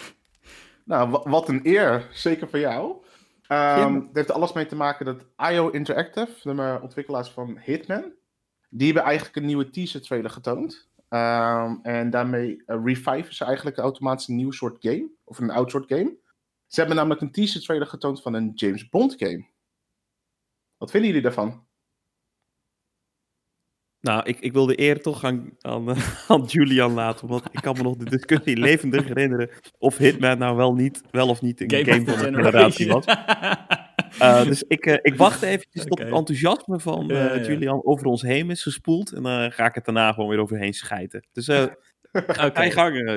Nou, 0.85 1.09
wa- 1.09 1.29
wat 1.29 1.49
een 1.49 1.59
eer. 1.63 2.07
Zeker 2.11 2.49
voor 2.49 2.59
jou. 2.59 2.95
Ehm, 3.47 3.93
Het 3.93 4.09
heeft 4.15 4.29
er 4.29 4.35
alles 4.35 4.53
mee 4.53 4.65
te 4.65 4.75
maken 4.75 5.05
dat 5.05 5.25
IO 5.51 5.69
Interactive, 5.69 6.55
de 6.55 6.79
ontwikkelaars 6.81 7.29
van 7.29 7.57
Hitman, 7.63 8.13
die 8.69 8.85
hebben 8.85 9.03
eigenlijk 9.03 9.35
een 9.35 9.45
nieuwe 9.45 9.69
teaser 9.69 10.01
trailer 10.01 10.29
getoond. 10.31 10.89
Ehm, 11.09 11.75
en 11.81 12.09
daarmee 12.09 12.63
uh, 12.67 12.81
reviven 12.83 13.35
ze 13.35 13.45
eigenlijk 13.45 13.77
automatisch 13.77 14.27
een 14.27 14.35
nieuw 14.35 14.51
soort 14.51 14.77
game. 14.79 15.09
Of 15.23 15.39
een 15.39 15.49
oud 15.49 15.71
soort 15.71 15.87
game. 15.87 16.17
Ze 16.67 16.79
hebben 16.79 16.95
namelijk 16.97 17.21
een 17.21 17.31
teaser 17.31 17.61
trailer 17.61 17.87
getoond 17.87 18.21
van 18.21 18.33
een 18.33 18.51
James 18.55 18.89
Bond 18.89 19.15
game. 19.17 19.45
Wat 20.77 20.91
vinden 20.91 21.09
jullie 21.09 21.23
daarvan? 21.25 21.64
Nou, 24.05 24.21
ik, 24.23 24.39
ik 24.39 24.53
wil 24.53 24.65
de 24.65 24.79
eer 24.79 25.01
toch 25.01 25.23
aan, 25.23 25.49
aan, 25.61 25.89
eh, 25.89 26.19
aan 26.31 26.43
Julian 26.43 26.93
laten, 26.93 27.27
want 27.27 27.45
ik 27.51 27.61
kan 27.61 27.75
me 27.77 27.81
nog 27.83 27.95
de 27.95 28.09
discussie 28.09 28.57
levendig 28.57 29.07
herinneren 29.07 29.49
of 29.77 29.97
Hitman 29.97 30.37
nou 30.37 30.55
wel, 30.55 30.73
niet, 30.73 31.01
wel 31.11 31.27
of 31.27 31.41
niet 31.41 31.61
een 31.61 31.85
game, 31.85 32.05
van 32.05 32.17
de 32.17 32.23
generatie 32.23 32.87
was. 32.87 33.05
Uh, 34.21 34.43
dus 34.49 34.63
ik, 34.67 34.85
uh, 34.85 34.97
ik 35.01 35.15
wacht 35.15 35.41
eventjes 35.41 35.85
tot 35.85 35.99
het 35.99 36.11
enthousiasme 36.11 36.79
van 36.79 37.11
uh, 37.11 37.17
Ja, 37.17 37.33
ja. 37.35 37.45
Julian 37.45 37.85
over 37.85 38.05
ons 38.05 38.21
heen 38.21 38.49
is 38.49 38.63
gespoeld. 38.63 39.11
En 39.11 39.23
dan 39.23 39.51
ga 39.51 39.65
ik 39.65 39.75
het 39.75 39.85
daarna 39.85 40.11
gewoon 40.11 40.29
weer 40.29 40.39
overheen 40.39 40.73
schijten. 40.73 41.27
Dus 41.31 41.47
uh, 41.49 41.65
Oké. 42.11 42.33
ga 42.33 42.63
je 42.63 42.71
gang. 42.71 43.07
eh. 43.07 43.15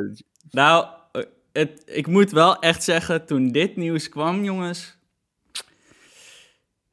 Nou, 0.50 0.87
eh, 1.12 1.23
het, 1.52 1.83
ik 1.87 2.07
moet 2.07 2.30
wel 2.30 2.59
echt 2.59 2.83
zeggen, 2.83 3.26
toen 3.26 3.49
dit 3.49 3.76
nieuws 3.76 4.09
kwam, 4.09 4.45
jongens. 4.45 4.99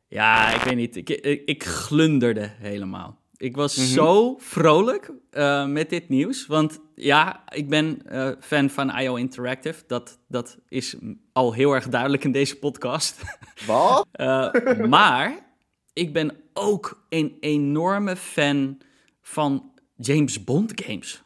Ja, 0.07 0.53
ik 0.53 0.61
weet 0.61 0.75
niet. 0.75 0.95
Ik, 0.95 1.09
ik, 1.09 1.41
ik 1.45 1.63
glunderde 1.63 2.51
helemaal. 2.57 3.23
Ik 3.37 3.55
was 3.55 3.75
Mhm. 3.77 3.85
zo 3.87 4.35
vrolijk 4.39 5.11
eh, 5.29 5.65
met 5.67 5.89
dit 5.89 6.09
nieuws. 6.09 6.45
Want 6.45 6.79
ja, 6.95 7.43
ik 7.53 7.69
ben 7.69 8.01
eh, 8.05 8.31
fan 8.39 8.69
van 8.69 8.97
IO 8.99 9.15
Interactive. 9.15 9.83
Dat, 9.87 10.19
dat 10.27 10.57
is 10.69 10.95
al 11.33 11.53
heel 11.53 11.73
erg 11.73 11.87
duidelijk 11.89 12.23
in 12.23 12.31
deze 12.31 12.55
podcast. 12.59 13.21
Wat? 13.67 14.07
Eh, 14.11 14.51
maar 14.87 15.45
ik 15.93 16.13
ben 16.13 16.35
ook 16.53 17.05
een 17.09 17.37
enorme 17.39 18.15
fan 18.15 18.77
van 19.21 19.71
James 19.95 20.43
Bond 20.43 20.81
games. 20.85 21.23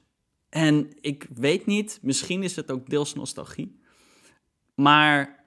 En 0.49 0.89
ik 1.01 1.27
weet 1.33 1.65
niet, 1.65 1.99
misschien 2.01 2.43
is 2.43 2.55
het 2.55 2.71
ook 2.71 2.89
deels 2.89 3.13
nostalgie. 3.13 3.79
Maar 4.75 5.43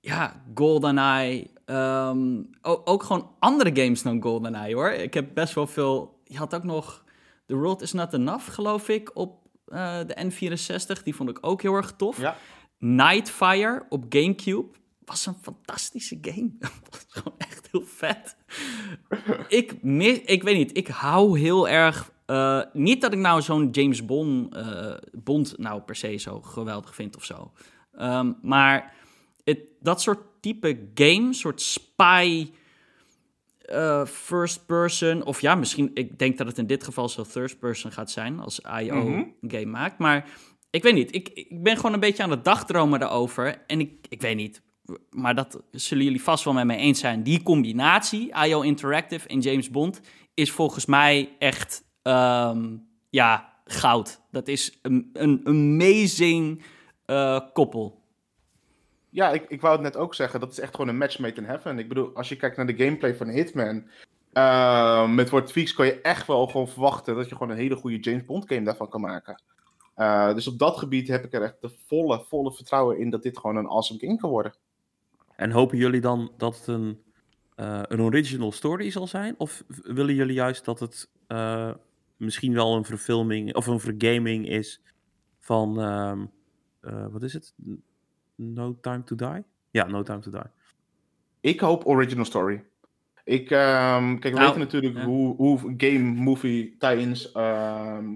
ja, 0.00 0.42
GoldenEye. 0.54 1.46
Ehm, 1.68 2.42
ook 2.62 3.02
gewoon 3.02 3.30
andere 3.38 3.82
games 3.82 4.02
dan 4.02 4.22
GoldenEye 4.22 4.74
hoor. 4.74 4.90
Ik 4.90 5.14
heb 5.14 5.34
best 5.34 5.54
wel 5.54 5.66
veel. 5.66 6.20
Je 6.24 6.36
had 6.38 6.54
ook 6.54 6.64
nog 6.64 7.04
The 7.46 7.54
World 7.54 7.82
Is 7.82 7.92
Not 7.92 8.12
Enough, 8.12 8.54
geloof 8.54 8.88
ik, 8.88 9.10
op 9.16 9.46
eh, 9.66 9.98
de 10.06 10.16
N64. 10.30 11.02
Die 11.02 11.14
vond 11.14 11.30
ik 11.30 11.38
ook 11.40 11.62
heel 11.62 11.74
erg 11.74 11.92
tof. 11.96 12.20
Ja. 12.20 12.36
Nightfire 12.78 13.86
op 13.88 14.04
GameCube 14.08 14.68
was 15.04 15.26
een 15.26 15.36
fantastische 15.42 16.18
game. 16.22 16.50
Dat 16.58 16.70
was 16.90 17.04
gewoon 17.08 17.38
echt 17.38 17.68
heel 17.72 17.82
vet. 17.86 18.36
ik, 19.48 19.82
mis, 19.82 20.20
ik 20.20 20.42
weet 20.42 20.56
niet, 20.56 20.76
ik 20.76 20.88
hou 20.88 21.38
heel 21.38 21.68
erg. 21.68 22.10
eh, 22.26 22.60
niet 22.72 23.00
dat 23.00 23.12
ik 23.12 23.18
nou 23.18 23.42
zo'n 23.42 23.68
James 23.70 24.04
Bond, 24.04 24.54
eh, 24.54 24.94
Bond 25.12 25.54
nou 25.58 25.80
per 25.80 25.96
se 25.96 26.16
zo 26.16 26.40
geweldig 26.40 26.94
vind 26.94 27.16
of 27.16 27.24
zo. 27.24 27.52
Ehm, 27.92 28.32
maar 28.42 28.92
het, 29.48 29.60
dat 29.80 30.02
soort 30.02 30.18
type 30.40 30.88
game, 30.94 31.32
soort 31.34 31.60
spy 31.60 32.50
eh, 33.58 34.06
first 34.06 34.66
person, 34.66 35.24
of 35.24 35.40
ja, 35.40 35.54
misschien, 35.54 35.90
ik 35.94 36.18
denk 36.18 36.38
dat 36.38 36.46
het 36.46 36.58
in 36.58 36.66
dit 36.66 36.84
geval 36.84 37.08
zo 37.08 37.22
third 37.22 37.58
person 37.58 37.92
gaat 37.92 38.10
zijn 38.10 38.40
als 38.40 38.60
IO 38.80 38.94
Mhm. 38.94 39.12
een 39.40 39.50
game 39.50 39.64
maakt. 39.66 39.98
Maar 39.98 40.28
ik 40.70 40.82
weet 40.82 40.94
niet, 40.94 41.14
ik, 41.14 41.28
ik 41.28 41.62
ben 41.62 41.76
gewoon 41.76 41.92
een 41.92 42.00
beetje 42.00 42.22
aan 42.22 42.30
het 42.30 42.44
dagdromen 42.44 43.00
daarover. 43.00 43.62
En 43.66 43.80
ik, 43.80 44.06
ik 44.08 44.20
weet 44.20 44.36
niet, 44.36 44.62
maar 45.10 45.34
dat 45.34 45.62
zullen 45.70 46.04
jullie 46.04 46.22
vast 46.22 46.44
wel 46.44 46.54
met 46.54 46.64
mij 46.66 46.76
eens 46.76 47.00
zijn. 47.00 47.22
Die 47.22 47.42
combinatie, 47.42 48.32
IO 48.44 48.60
Interactive 48.60 49.28
en 49.28 49.40
James 49.40 49.70
Bond, 49.70 50.00
is 50.34 50.50
volgens 50.50 50.86
mij 50.86 51.36
echt, 51.38 51.84
ehm, 52.02 52.76
ja, 53.10 53.52
goud. 53.64 54.20
Dat 54.30 54.48
is 54.48 54.78
een, 54.82 55.10
een 55.12 55.40
amazing 55.44 56.62
eh, 57.04 57.40
koppel. 57.52 57.97
Ja, 59.10 59.30
ik, 59.30 59.44
ik 59.48 59.60
wou 59.60 59.72
het 59.74 59.82
net 59.82 59.96
ook 59.96 60.14
zeggen. 60.14 60.40
Dat 60.40 60.50
is 60.50 60.60
echt 60.60 60.74
gewoon 60.74 60.88
een 60.88 60.96
match 60.98 61.18
made 61.18 61.34
in 61.34 61.44
heaven. 61.44 61.78
Ik 61.78 61.88
bedoel, 61.88 62.14
als 62.14 62.28
je 62.28 62.36
kijkt 62.36 62.56
naar 62.56 62.66
de 62.66 62.76
gameplay 62.76 63.14
van 63.16 63.28
Hitman. 63.28 63.84
eh, 64.32 65.08
met 65.08 65.30
wat 65.30 65.46
tweaks 65.46 65.74
kan 65.74 65.86
je 65.86 66.00
echt 66.00 66.26
wel 66.26 66.46
gewoon 66.46 66.68
verwachten 66.68 67.14
dat 67.16 67.28
je 67.28 67.36
gewoon 67.36 67.52
een 67.52 67.58
hele 67.58 67.76
goede 67.76 67.98
James 67.98 68.24
Bond 68.24 68.48
game 68.48 68.64
daarvan 68.64 68.88
kan 68.88 69.00
maken. 69.00 69.42
Eh, 69.94 70.34
dus 70.34 70.46
op 70.48 70.58
dat 70.58 70.76
gebied 70.78 71.08
heb 71.08 71.24
ik 71.24 71.32
er 71.32 71.42
echt 71.42 71.56
de 71.60 71.70
volle, 71.86 72.24
volle 72.28 72.52
vertrouwen 72.52 72.98
in 72.98 73.10
dat 73.10 73.22
dit 73.22 73.38
gewoon 73.38 73.56
een 73.56 73.68
awesome 73.68 74.00
game 74.00 74.16
kan 74.16 74.30
worden. 74.30 74.54
En 75.36 75.50
hopen 75.50 75.78
jullie 75.78 76.00
dan 76.00 76.32
dat 76.36 76.56
het 76.58 76.66
een, 76.66 77.02
eh, 77.54 77.82
een 77.82 78.00
original 78.02 78.52
story 78.52 78.90
zal 78.90 79.06
zijn? 79.06 79.34
Of 79.38 79.64
willen 79.68 80.14
jullie 80.14 80.34
juist 80.34 80.64
dat 80.64 80.80
het 80.80 81.08
misschien 82.16 82.54
wel 82.54 82.76
een 82.76 82.84
verfilming 82.84 83.54
of 83.54 83.66
een 83.66 83.80
vergaming 83.80 84.48
is 84.48 84.80
van, 85.38 85.80
ehm, 85.80 86.26
eh, 86.80 87.06
wat 87.10 87.22
is 87.22 87.32
het? 87.32 87.54
No 88.38 88.78
Time 88.80 89.04
to 89.04 89.16
Die? 89.16 89.44
Ja, 89.70 89.86
No 89.86 90.02
Time 90.02 90.18
to 90.18 90.30
Die. 90.30 90.42
Ik 91.40 91.60
hoop 91.60 91.86
original 91.86 92.24
story. 92.24 92.64
Ik, 93.24 93.50
ehm, 93.50 94.18
kijk, 94.18 94.34
we 94.34 94.40
Nou, 94.40 94.44
weten 94.44 94.58
natuurlijk 94.60 94.96
ja. 94.96 95.04
hoe, 95.04 95.36
hoe 95.36 95.74
game, 95.76 95.98
movie 95.98 96.76
tie-ins, 96.78 97.32
ehm, 97.32 98.06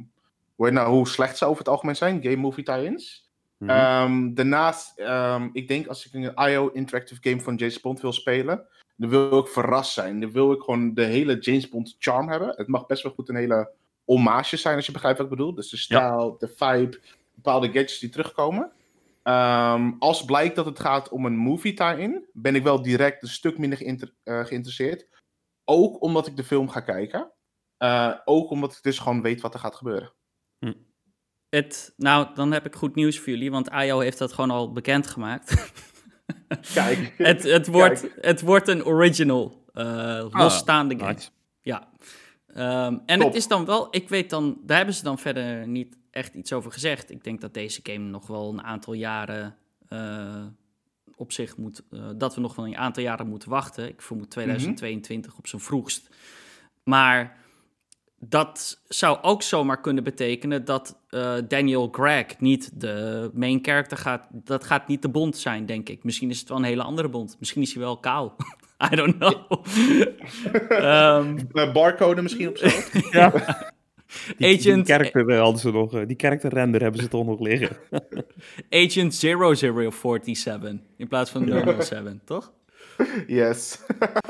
hoe, 0.54 0.70
nou, 0.70 0.88
hoe 0.88 1.08
slecht 1.08 1.38
ze 1.38 1.44
over 1.44 1.58
het 1.58 1.68
algemeen 1.68 1.96
zijn, 1.96 2.22
game, 2.22 2.36
movie 2.36 2.64
tie-ins. 2.64 3.30
Mhm. 3.58 3.70
Ehm, 3.70 4.34
daarnaast, 4.34 4.98
ehm, 4.98 5.48
ik 5.52 5.68
denk 5.68 5.86
als 5.86 6.06
ik 6.06 6.12
een 6.14 6.48
IO 6.48 6.68
interactive 6.68 7.20
game 7.28 7.40
van 7.40 7.54
James 7.54 7.80
Bond 7.80 8.00
wil 8.00 8.12
spelen, 8.12 8.66
dan 8.96 9.08
wil 9.10 9.38
ik 9.38 9.46
verrast 9.46 9.92
zijn. 9.92 10.20
Dan 10.20 10.32
wil 10.32 10.52
ik 10.52 10.62
gewoon 10.62 10.94
de 10.94 11.04
hele 11.04 11.38
James 11.38 11.68
Bond 11.68 11.96
charm 11.98 12.28
hebben. 12.28 12.52
Het 12.56 12.68
mag 12.68 12.86
best 12.86 13.02
wel 13.02 13.12
goed 13.12 13.28
een 13.28 13.36
hele 13.36 13.70
hommage 14.04 14.56
zijn, 14.56 14.76
als 14.76 14.86
je 14.86 14.92
begrijpt 14.92 15.18
wat 15.18 15.26
ik 15.26 15.36
bedoel. 15.36 15.54
Dus 15.54 15.68
de 15.70 15.76
stijl, 15.76 16.36
de 16.38 16.48
vibe, 16.48 17.00
bepaalde 17.34 17.66
gadgets 17.66 17.98
die 17.98 18.08
terugkomen. 18.08 18.72
Ehm, 19.22 19.92
als 19.98 20.24
blijkt 20.24 20.56
dat 20.56 20.66
het 20.66 20.80
gaat 20.80 21.08
om 21.08 21.26
een 21.26 21.36
movie 21.36 21.74
tie-in, 21.74 22.28
ben 22.32 22.54
ik 22.54 22.62
wel 22.62 22.82
direct 22.82 23.22
een 23.22 23.28
stuk 23.28 23.58
minder 23.58 23.78
geïnter- 23.78 24.14
eh, 24.22 24.44
geïnteresseerd. 24.44 25.08
Ook 25.64 26.02
omdat 26.02 26.26
ik 26.26 26.36
de 26.36 26.44
film 26.44 26.68
ga 26.68 26.80
kijken. 26.80 27.32
Eh, 27.76 28.14
ook 28.24 28.50
omdat 28.50 28.72
ik 28.72 28.82
dus 28.82 28.98
gewoon 28.98 29.22
weet 29.22 29.40
wat 29.40 29.54
er 29.54 29.60
gaat 29.60 29.74
gebeuren. 29.76 30.12
Het, 31.48 31.92
nou, 31.96 32.34
dan 32.34 32.52
heb 32.52 32.66
ik 32.66 32.74
goed 32.74 32.94
nieuws 32.94 33.18
voor 33.18 33.28
jullie, 33.28 33.50
want 33.50 33.68
IO 33.72 33.98
heeft 33.98 34.18
dat 34.18 34.32
gewoon 34.32 34.50
al 34.50 34.72
bekendgemaakt. 34.72 35.72
Kijk. 36.74 37.14
het, 37.16 37.42
het, 37.42 37.66
wordt, 37.66 38.00
Kijk. 38.00 38.24
het 38.24 38.40
wordt 38.40 38.68
een 38.68 38.84
original, 38.84 39.64
eh, 39.72 40.26
losstaande 40.30 40.98
game. 40.98 41.12
Nice. 41.12 41.30
Ja. 41.60 41.88
Ehm, 42.46 42.98
en 43.06 43.18
Top. 43.18 43.26
het 43.26 43.36
is 43.36 43.48
dan 43.48 43.64
wel, 43.64 43.86
ik 43.90 44.08
weet 44.08 44.30
dan, 44.30 44.60
daar 44.64 44.76
hebben 44.76 44.94
ze 44.94 45.02
dan 45.02 45.18
verder 45.18 45.68
niet 45.68 45.96
echt 46.12 46.34
iets 46.34 46.52
over 46.52 46.72
gezegd. 46.72 47.10
Ik 47.10 47.24
denk 47.24 47.40
dat 47.40 47.54
deze 47.54 47.80
game 47.82 48.08
nog 48.08 48.26
wel 48.26 48.52
een 48.52 48.62
aantal 48.62 48.92
jaren 48.92 49.56
eh, 49.88 50.44
op 51.16 51.32
zich 51.32 51.56
moet, 51.56 51.82
eh, 51.90 52.10
dat 52.16 52.34
we 52.34 52.40
nog 52.40 52.54
wel 52.54 52.66
een 52.66 52.76
aantal 52.76 53.02
jaren 53.02 53.28
moeten 53.28 53.48
wachten. 53.48 53.88
Ik 53.88 54.02
vermoed 54.02 54.30
2022 54.30 55.38
op 55.38 55.46
zijn 55.46 55.62
vroegst. 55.62 56.08
Maar 56.84 57.40
dat 58.18 58.80
zou 58.88 59.18
ook 59.22 59.42
zomaar 59.42 59.80
kunnen 59.80 60.04
betekenen 60.04 60.64
dat 60.64 60.98
eh, 61.08 61.34
Daniel 61.48 61.90
Craig 61.90 62.40
niet 62.40 62.80
de 62.80 63.30
main 63.34 63.58
character 63.62 63.96
gaat. 63.98 64.26
Dat 64.30 64.64
gaat 64.64 64.88
niet 64.88 65.02
de 65.02 65.08
Bond 65.08 65.36
zijn, 65.36 65.66
denk 65.66 65.88
ik. 65.88 66.04
Misschien 66.04 66.30
is 66.30 66.40
het 66.40 66.48
wel 66.48 66.58
een 66.58 66.64
hele 66.64 66.82
andere 66.82 67.08
Bond. 67.08 67.36
Misschien 67.38 67.62
is 67.62 67.72
hij 67.72 67.82
wel 67.82 67.98
kaal. 67.98 68.36
I 68.92 68.96
don't 68.96 69.16
know. 69.16 69.34
Eh, 70.68 71.72
barcode 71.72 72.22
misschien 72.22 72.48
op 72.48 72.56
zo. 72.56 72.68
Ja. 73.10 73.32
Die, 74.36 74.58
Agent- 74.58 74.86
die 74.86 74.94
character 74.94 75.36
hadden 75.36 75.60
ze 75.60 75.70
nog, 75.70 75.94
eh, 75.94 76.06
die 76.06 76.16
character 76.20 76.52
render 76.54 76.82
hebben 76.82 77.00
ze 77.00 77.08
toch 77.08 77.26
nog 77.26 77.40
liggen. 77.40 77.76
Agent 78.84 79.14
0047 79.14 80.72
in 80.96 81.08
plaats 81.08 81.30
van 81.30 81.74
007, 81.82 82.20
toch? 82.24 82.52
yes. 83.26 83.78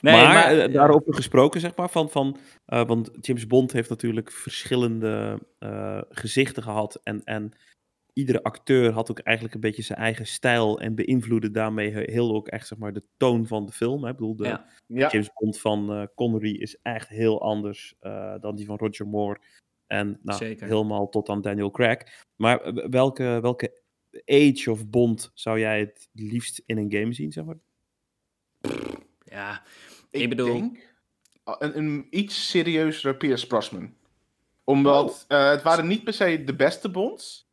Nee, 0.00 0.14
maar, 0.14 0.34
maar, 0.34 0.58
eh, 0.58 0.72
daarover 0.72 1.14
gesproken, 1.14 1.60
zeg 1.60 1.76
maar, 1.76 1.90
van, 1.90 2.10
van 2.10 2.38
eh, 2.66 2.86
want 2.86 3.10
James 3.20 3.46
Bond 3.46 3.72
heeft 3.72 3.88
natuurlijk 3.88 4.32
verschillende 4.32 5.38
eh, 5.58 6.00
gezichten 6.10 6.62
gehad. 6.62 7.00
En, 7.02 7.24
en 7.24 7.52
iedere 8.18 8.42
acteur 8.42 8.92
had 8.92 9.10
ook 9.10 9.18
eigenlijk 9.18 9.54
een 9.54 9.60
beetje 9.60 9.82
zijn 9.82 9.98
eigen 9.98 10.26
stijl 10.26 10.80
en 10.80 10.94
beïnvloedde 10.94 11.50
daarmee 11.50 11.90
he- 11.92 12.12
heel 12.12 12.34
ook 12.34 12.48
echt, 12.48 12.66
zeg 12.66 12.78
maar, 12.78 12.92
de 12.92 13.02
toon 13.16 13.46
van 13.46 13.66
de 13.66 13.72
film. 13.72 14.02
Hè? 14.04 14.10
Ik 14.10 14.16
bedoel, 14.16 14.36
de 14.36 14.44
Ja. 14.44 14.66
Ja. 14.86 15.08
James 15.10 15.30
Bond 15.34 15.60
van 15.60 15.92
eh, 15.92 16.02
Connery 16.14 16.54
is 16.54 16.76
echt 16.82 17.08
heel 17.08 17.42
anders 17.42 17.94
eh, 18.00 18.34
dan 18.40 18.56
die 18.56 18.66
van 18.66 18.76
Roger 18.76 19.06
Moore. 19.06 19.40
En 19.86 20.18
nou, 20.22 20.38
Zeker. 20.38 20.66
helemaal 20.66 21.08
tot 21.08 21.28
aan 21.28 21.40
Daniel 21.40 21.70
Craig. 21.70 22.24
Maar 22.36 22.60
eh, 22.60 22.86
welke, 22.88 23.38
welke 23.42 23.80
age 24.26 24.70
of 24.70 24.88
Bond 24.88 25.30
zou 25.34 25.58
jij 25.58 25.78
het 25.80 26.08
liefst 26.12 26.62
in 26.66 26.78
een 26.78 26.92
game 26.92 27.12
zien, 27.12 27.32
zeg 27.32 27.44
maar? 27.44 27.56
ja, 29.24 29.62
Ik, 30.10 30.20
Ik 30.20 30.28
bedoel- 30.28 30.52
denk 30.52 30.86
een, 31.44 31.78
een 31.78 32.06
iets 32.10 32.48
serieuzere 32.50 33.16
Pierce 33.16 33.46
Brosnan. 33.46 33.94
Omdat 34.64 35.24
eh, 35.28 35.50
het 35.50 35.62
waren 35.62 35.86
niet 35.86 36.04
per 36.04 36.12
se 36.12 36.44
de 36.44 36.54
beste 36.56 36.90
bonds, 36.90 37.47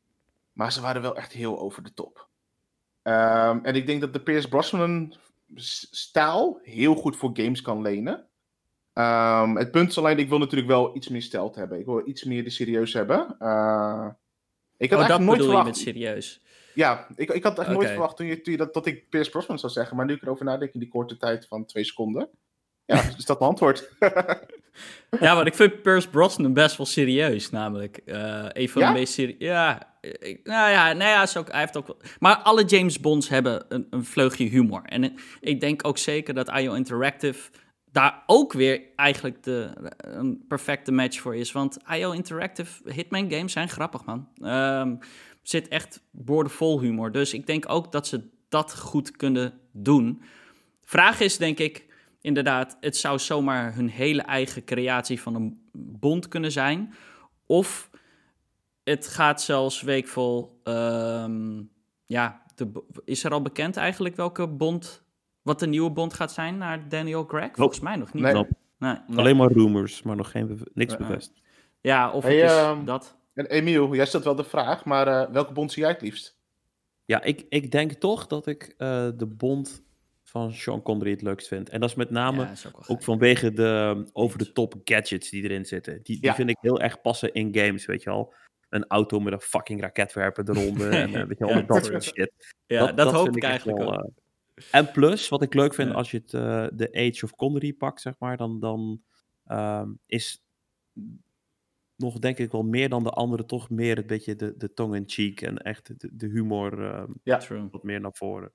maar 0.56 0.72
ze 0.72 0.82
waren 0.82 1.02
wel 1.02 1.16
echt 1.16 1.32
heel 1.32 1.60
over 1.60 1.84
de 1.84 1.94
top. 1.94 2.28
Ehm, 3.02 3.60
en 3.64 3.76
ik 3.76 3.86
denk 3.86 4.02
dat 4.02 4.14
de 4.14 4.22
Pierce 4.22 4.50
Brosnan 4.50 5.16
stijl 5.56 6.60
heel 6.64 6.96
goed 6.96 7.16
voor 7.16 7.30
games 7.34 7.62
kan 7.62 7.82
lenen. 7.82 8.28
Ehm, 8.94 9.56
het 9.56 9.72
punt 9.72 9.90
is 9.90 9.98
alleen, 9.98 10.18
ik 10.18 10.30
wil 10.30 10.38
natuurlijk 10.38 10.70
wel 10.70 10.96
iets 10.96 11.08
meer 11.08 11.22
stijl 11.22 11.52
hebben. 11.56 11.80
Ik 11.80 11.86
wil 11.86 12.08
iets 12.08 12.24
meer 12.24 12.44
de 12.44 12.50
serieus 12.50 12.94
hebben. 12.94 13.36
Eh, 13.40 14.08
ik 14.78 14.90
had 14.92 15.02
oh, 15.02 15.08
dat 15.08 15.20
nooit 15.20 15.32
bedoel 15.32 15.36
je 15.36 15.44
verwacht... 15.44 15.66
met 15.66 15.78
serieus. 15.78 16.42
Ja, 16.74 17.08
ik, 17.16 17.32
ik 17.32 17.44
had 17.44 17.60
echt 17.60 17.70
nooit 17.70 17.90
verwacht 17.90 18.18
toen 18.18 18.26
je, 18.26 18.42
toen 18.42 18.54
je 18.54 18.60
dat, 18.60 18.74
dat 18.74 18.86
ik 18.86 19.10
Pierce 19.10 19.30
Brosnan 19.30 19.60
zou 19.60 19.72
zeggen. 19.72 19.98
Maar 19.98 20.06
nu 20.06 20.14
ik 20.14 20.22
erover 20.22 20.46
nadenk 20.46 20.74
in 20.74 20.80
die 20.80 20.90
korte 20.90 21.18
tijd 21.18 21.48
van 21.48 21.66
twee 21.66 21.84
seconden. 21.84 22.30
Ja, 22.86 23.02
is 23.18 23.26
dat 23.26 23.40
mijn 23.40 23.52
antwoord. 23.52 23.92
Ja, 25.20 25.36
want 25.36 25.48
ik 25.48 25.56
vind 25.56 25.82
Pierce 25.82 26.10
Brosnan 26.10 26.54
best 26.54 26.78
wel 26.78 26.86
serieus, 26.86 27.50
namelijk. 27.50 27.98
Eh 27.98 28.46
een 28.50 28.70
van 28.70 28.82
Ja? 28.82 28.88
de 28.88 29.00
meest 29.00 29.14
serieus... 29.14 29.40
Ja, 29.40 29.95
nou 30.44 30.72
ja, 30.72 30.94
nou 30.94 31.10
ja 31.10 31.40
ook, 31.40 31.52
hij 31.52 31.60
heeft 31.60 31.78
ook. 31.78 31.98
Maar 32.20 32.36
alle 32.36 32.64
James 32.64 33.00
Bonds 33.00 33.30
hebben 33.30 33.66
een, 33.70 33.88
een 33.90 34.06
vleugje 34.06 34.46
humor. 34.46 34.82
En 34.84 35.14
ik 35.40 35.60
denk 35.60 35.88
ook 35.88 35.98
zeker 35.98 36.34
dat 36.34 36.50
IO 36.58 36.74
Interactive 36.74 37.50
daar 37.92 38.24
ook 38.26 38.54
weer 38.54 38.82
eigenlijk 38.96 39.44
de, 39.44 39.70
een 39.98 40.46
perfecte 40.48 40.92
match 40.92 41.20
voor 41.20 41.36
is. 41.36 41.52
Want 41.52 41.78
IO 41.94 42.12
Interactive 42.12 42.92
Hitman 42.92 43.32
games 43.32 43.52
zijn 43.52 43.70
grappig, 43.70 44.06
man. 44.06 44.28
Ehm 44.42 44.94
zit 45.48 45.68
echt 45.68 46.02
boordevol 46.12 46.80
humor. 46.80 47.12
Dus 47.12 47.34
ik 47.34 47.48
denk 47.48 47.70
ook 47.70 47.92
dat 47.92 48.08
ze 48.08 48.30
dat 48.50 48.78
goed 48.78 49.12
kunnen 49.12 49.54
doen. 49.72 50.22
Vraag 50.82 51.20
is 51.20 51.38
denk 51.38 51.60
ik 51.60 51.86
inderdaad, 52.22 52.78
het 52.80 52.98
zou 52.98 53.20
zomaar 53.20 53.76
hun 53.76 53.90
hele 53.90 54.22
eigen 54.22 54.64
creatie 54.64 55.22
van 55.22 55.36
een 55.36 55.62
bond 55.74 56.28
kunnen 56.28 56.52
zijn. 56.52 56.94
Of 57.46 57.90
het 58.86 59.08
gaat 59.08 59.42
zelfs 59.42 59.82
weekvol. 59.82 60.60
ehm, 60.64 61.62
ja, 62.06 62.42
de, 62.56 62.84
is 63.04 63.24
er 63.24 63.32
al 63.32 63.42
bekend 63.42 63.78
eigenlijk 63.78 64.16
welke 64.16 64.48
bond, 64.48 65.04
wat 65.42 65.60
de 65.60 65.68
nieuwe 65.68 65.92
bond 65.92 66.14
gaat 66.14 66.32
zijn 66.32 66.58
naar 66.58 66.90
Daniel 66.90 67.26
Craig? 67.26 67.52
Volgens 67.56 67.80
mij 67.80 67.96
nog 67.96 68.14
niet. 68.14 68.24
Nee. 68.24 68.34
Nope. 68.34 68.54
Nee. 68.80 68.98
Alleen 69.16 69.38
maar 69.38 69.52
rumors, 69.52 70.02
maar 70.04 70.16
nog 70.16 70.32
geen 70.32 70.62
niks 70.74 70.98
bevestigd. 70.98 71.42
Ja, 71.82 72.12
of 72.12 72.24
Hey, 72.24 72.36
het 72.36 72.52
is 72.52 72.58
ehm, 72.58 72.86
dat. 72.86 73.18
En 73.34 73.46
Emiel, 73.46 73.96
jij 73.96 74.06
stelt 74.06 74.24
wel 74.24 74.36
de 74.36 74.44
vraag, 74.44 74.86
maar 74.86 75.08
eh, 75.08 75.32
welke 75.32 75.54
bond 75.54 75.72
zie 75.72 75.82
jij 75.82 75.92
het 75.92 76.02
liefst? 76.02 76.38
Ja, 77.06 77.24
ik, 77.24 77.46
ik 77.50 77.72
denk 77.72 77.92
toch 77.92 78.28
dat 78.28 78.48
ik 78.48 78.74
eh, 78.78 79.08
de 79.16 79.28
bond 79.28 79.84
van 80.24 80.54
Sean 80.54 80.82
Connery 80.82 81.12
het 81.12 81.22
leukst 81.22 81.48
vind. 81.48 81.70
En 81.70 81.80
dat 81.80 81.90
is 81.90 81.96
met 81.96 82.10
name 82.10 82.42
ja, 82.42 82.52
is 82.52 82.68
ook 82.88 83.04
vanwege 83.04 83.54
de 83.54 84.06
over-de-top 84.14 84.74
gadgets 84.84 85.30
die 85.30 85.44
erin 85.44 85.66
zitten. 85.66 85.94
Die, 85.94 86.16
die 86.16 86.26
Ja. 86.26 86.36
vind 86.36 86.50
ik 86.50 86.58
heel 86.62 86.82
erg 86.82 87.02
passen 87.02 87.34
in 87.34 87.56
games, 87.56 87.86
weet 87.86 88.04
je 88.04 88.10
wel. 88.10 88.34
Een 88.76 88.88
auto 88.88 89.20
met 89.20 89.34
een 89.34 89.40
fucking 89.42 89.82
raketwerper 89.82 90.50
eronder 90.50 90.92
en 90.92 91.14
eh, 91.16 91.24
weet 91.28 91.38
je 91.38 91.46
wel, 91.46 91.56
Ja, 91.56 91.62
dat 91.62 91.86
soort 91.86 92.04
shit. 92.04 92.32
Ja, 92.66 92.92
dat, 92.92 93.12
hoop 93.12 93.36
ik 93.38 93.44
eigenlijk 93.44 93.78
wel, 93.78 93.94
ook. 94.04 94.10
eh, 94.56 94.64
En 94.72 94.92
plus, 94.92 95.30
wat 95.30 95.42
ik 95.42 95.54
leuk 95.54 95.74
vind 95.74 95.90
Ja. 95.90 95.96
als 95.96 96.12
je 96.12 96.18
het, 96.18 96.34
eh, 96.34 96.68
de 96.74 96.90
Age 96.94 97.26
of 97.26 97.36
Connery 97.36 97.74
pakt, 97.74 98.02
zeg 98.02 98.14
maar, 98.20 98.38
dan, 98.38 98.60
dan 98.60 99.02
ehm, 99.46 99.90
is 100.06 100.44
nog 101.96 102.20
denk 102.20 102.38
ik 102.38 102.52
wel 102.52 102.64
meer 102.64 102.90
dan 102.90 103.04
de 103.04 103.10
andere 103.10 103.46
toch 103.46 103.70
meer 103.70 103.96
het 103.96 104.08
beetje 104.08 104.36
de, 104.36 104.58
de 104.58 104.74
tongue-in-cheek 104.74 105.42
en 105.42 105.58
echt 105.58 106.00
de, 106.02 106.10
de 106.14 106.28
humor 106.28 106.84
ehm, 106.86 107.12
Ja. 107.24 107.38
True. 107.38 107.68
wat 107.72 107.84
meer 107.84 108.02
naar 108.02 108.14
voren. 108.16 108.52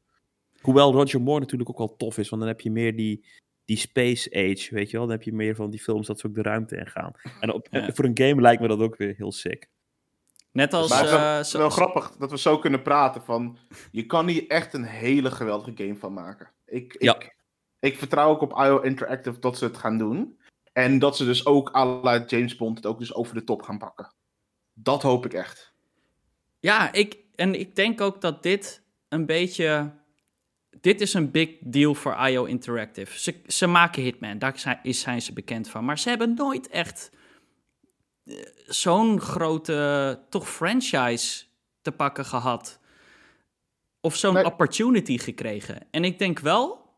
Hoewel 0.61 0.93
Roger 0.93 1.21
Moore 1.21 1.41
natuurlijk 1.41 1.71
ook 1.71 1.79
wel 1.79 1.97
tof 1.97 2.19
is, 2.19 2.29
want 2.29 2.43
dan 2.43 2.50
heb 2.50 2.61
je 2.61 2.71
meer 2.71 2.97
die, 2.97 3.25
die 3.65 3.77
space 3.77 4.31
age, 4.31 4.75
weet 4.75 4.91
je 4.91 4.97
wel. 4.97 5.07
Dan 5.07 5.17
heb 5.17 5.23
je 5.23 5.33
meer 5.33 5.55
van 5.55 5.71
die 5.71 5.81
films 5.81 6.07
dat 6.07 6.19
ze 6.21 6.27
ook 6.27 6.35
de 6.35 6.43
ruimte 6.43 6.77
in 6.77 6.87
gaan. 6.87 7.12
En 7.41 7.53
op, 7.53 7.67
Ja. 7.71 7.93
voor 7.93 8.05
een 8.05 8.19
game 8.19 8.41
lijkt 8.41 8.62
me 8.62 8.69
dat 8.69 8.79
ook 8.81 8.97
weer 8.97 9.15
heel 9.17 9.33
sick. 9.33 9.69
Net 10.52 10.73
als... 10.75 10.88
Maar 10.88 10.99
het 10.99 11.07
is 11.07 11.12
wel, 11.12 11.38
eh, 11.38 11.45
zo- 11.45 11.59
wel 11.59 11.71
grappig 11.71 12.11
dat 12.19 12.30
we 12.30 12.38
zo 12.38 12.59
kunnen 12.59 12.83
praten 12.83 13.23
van... 13.23 13.59
Je 13.90 14.07
kan 14.07 14.26
hier 14.28 14.47
echt 14.49 14.75
een 14.75 14.85
hele 14.85 15.30
geweldige 15.30 15.73
game 15.76 15.97
van 15.97 16.12
maken. 16.12 16.50
Ik, 16.66 16.95
ik, 16.95 17.02
Ja. 17.02 17.19
ik 17.80 17.99
vertrouw 17.99 18.28
ook 18.30 18.40
op 18.40 18.52
IO 18.59 18.78
Interactive 18.80 19.38
dat 19.38 19.59
ze 19.59 19.64
het 19.64 19.76
gaan 19.76 19.99
doen. 19.99 20.38
En 20.73 20.99
dat 20.99 21.16
ze 21.16 21.25
dus 21.25 21.47
ook 21.47 21.75
à 21.76 21.85
la 21.85 22.25
James 22.26 22.57
Bond 22.57 22.76
het 22.76 22.87
ook 22.87 22.99
dus 22.99 23.14
over 23.14 23.35
de 23.35 23.45
top 23.45 23.62
gaan 23.62 23.78
pakken. 23.78 24.12
Dat 24.75 25.02
hoop 25.02 25.25
ik 25.25 25.33
echt. 25.35 25.73
Ja, 26.61 26.92
ik, 26.92 27.16
en 27.35 27.61
ik 27.61 27.76
denk 27.76 28.00
ook 28.00 28.21
dat 28.21 28.42
dit 28.42 28.83
een 29.09 29.26
beetje. 29.26 29.99
Dit 30.80 31.00
is 31.00 31.14
een 31.14 31.30
big 31.30 31.50
deal 31.61 31.95
voor 31.95 32.16
IO 32.28 32.45
Interactive. 32.45 33.19
Ze, 33.19 33.40
ze 33.47 33.66
maken 33.66 34.02
Hitman, 34.02 34.38
daar 34.38 34.78
zijn, 34.85 35.23
ze 35.23 35.33
bekend 35.33 35.69
van. 35.69 35.85
Maar 35.85 35.99
ze 35.99 36.09
hebben 36.09 36.35
nooit 36.35 36.69
echt 36.69 37.11
zo'n 38.67 39.21
grote, 39.21 40.19
toch 40.29 40.49
franchise 40.51 41.45
te 41.83 41.93
pakken 41.93 42.25
gehad. 42.25 42.79
Of 44.01 44.17
zo'n 44.17 44.35
Nee. 44.35 44.45
opportunity 44.45 45.19
gekregen. 45.19 45.87
En 45.91 46.05
ik 46.05 46.19
denk 46.19 46.39
wel 46.39 46.89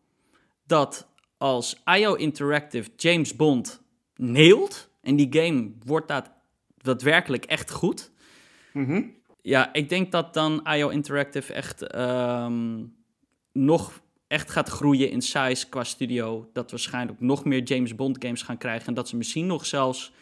dat 0.66 1.08
als 1.38 1.82
IO 1.96 2.14
Interactive 2.14 2.90
James 2.96 3.36
Bond 3.36 3.82
neelt... 4.16 4.90
en 5.00 5.16
die 5.16 5.26
game 5.30 5.72
wordt 5.84 6.08
dat 6.08 6.30
daadwerkelijk 6.76 7.44
echt 7.44 7.70
goed... 7.70 8.10
Mhm. 8.72 9.02
Ja, 9.44 9.72
ik 9.72 9.88
denk 9.88 10.12
dat 10.12 10.34
dan 10.34 10.66
IO 10.66 10.88
Interactive 10.88 11.52
echt 11.52 11.82
ehm, 11.86 12.84
nog 13.52 14.00
echt 14.26 14.50
gaat 14.50 14.68
groeien 14.68 15.10
in 15.10 15.22
size 15.22 15.68
qua 15.68 15.84
studio. 15.84 16.48
Dat 16.52 16.64
we 16.64 16.70
waarschijnlijk 16.70 17.20
nog 17.20 17.44
meer 17.44 17.62
James 17.62 17.94
Bond 17.94 18.24
games 18.24 18.42
gaan 18.42 18.58
krijgen. 18.58 18.86
En 18.86 18.94
dat 18.94 19.08
ze 19.08 19.16
misschien 19.16 19.46
nog 19.46 19.66
zelfs 19.66 20.12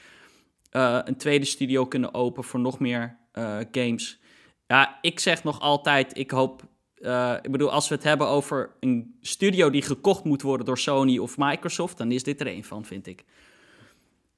eh, 0.71 0.99
een 1.05 1.17
tweede 1.17 1.45
studio 1.45 1.87
kunnen 1.87 2.15
openen 2.15 2.49
voor 2.49 2.61
nog 2.61 2.79
meer 2.79 3.19
eh, 3.33 3.59
games. 3.71 4.21
Ja, 4.67 4.99
ik 5.01 5.21
zeg 5.21 5.45
nog 5.45 5.61
altijd, 5.61 6.19
ik 6.19 6.31
hoop... 6.31 6.63
eh, 6.95 7.37
ik 7.43 7.51
bedoel, 7.51 7.73
als 7.73 7.89
we 7.89 7.95
het 7.95 8.05
hebben 8.05 8.27
over 8.27 8.77
een 8.81 9.17
studio 9.21 9.71
die 9.71 9.83
gekocht 9.83 10.25
moet 10.25 10.43
worden 10.43 10.67
door 10.67 10.79
Sony 10.79 11.19
of 11.19 11.37
Microsoft... 11.37 11.99
dan 11.99 12.13
is 12.13 12.23
dit 12.23 12.41
er 12.41 12.47
één 12.47 12.65
van, 12.65 12.85
vind 12.85 13.07
ik. 13.07 13.25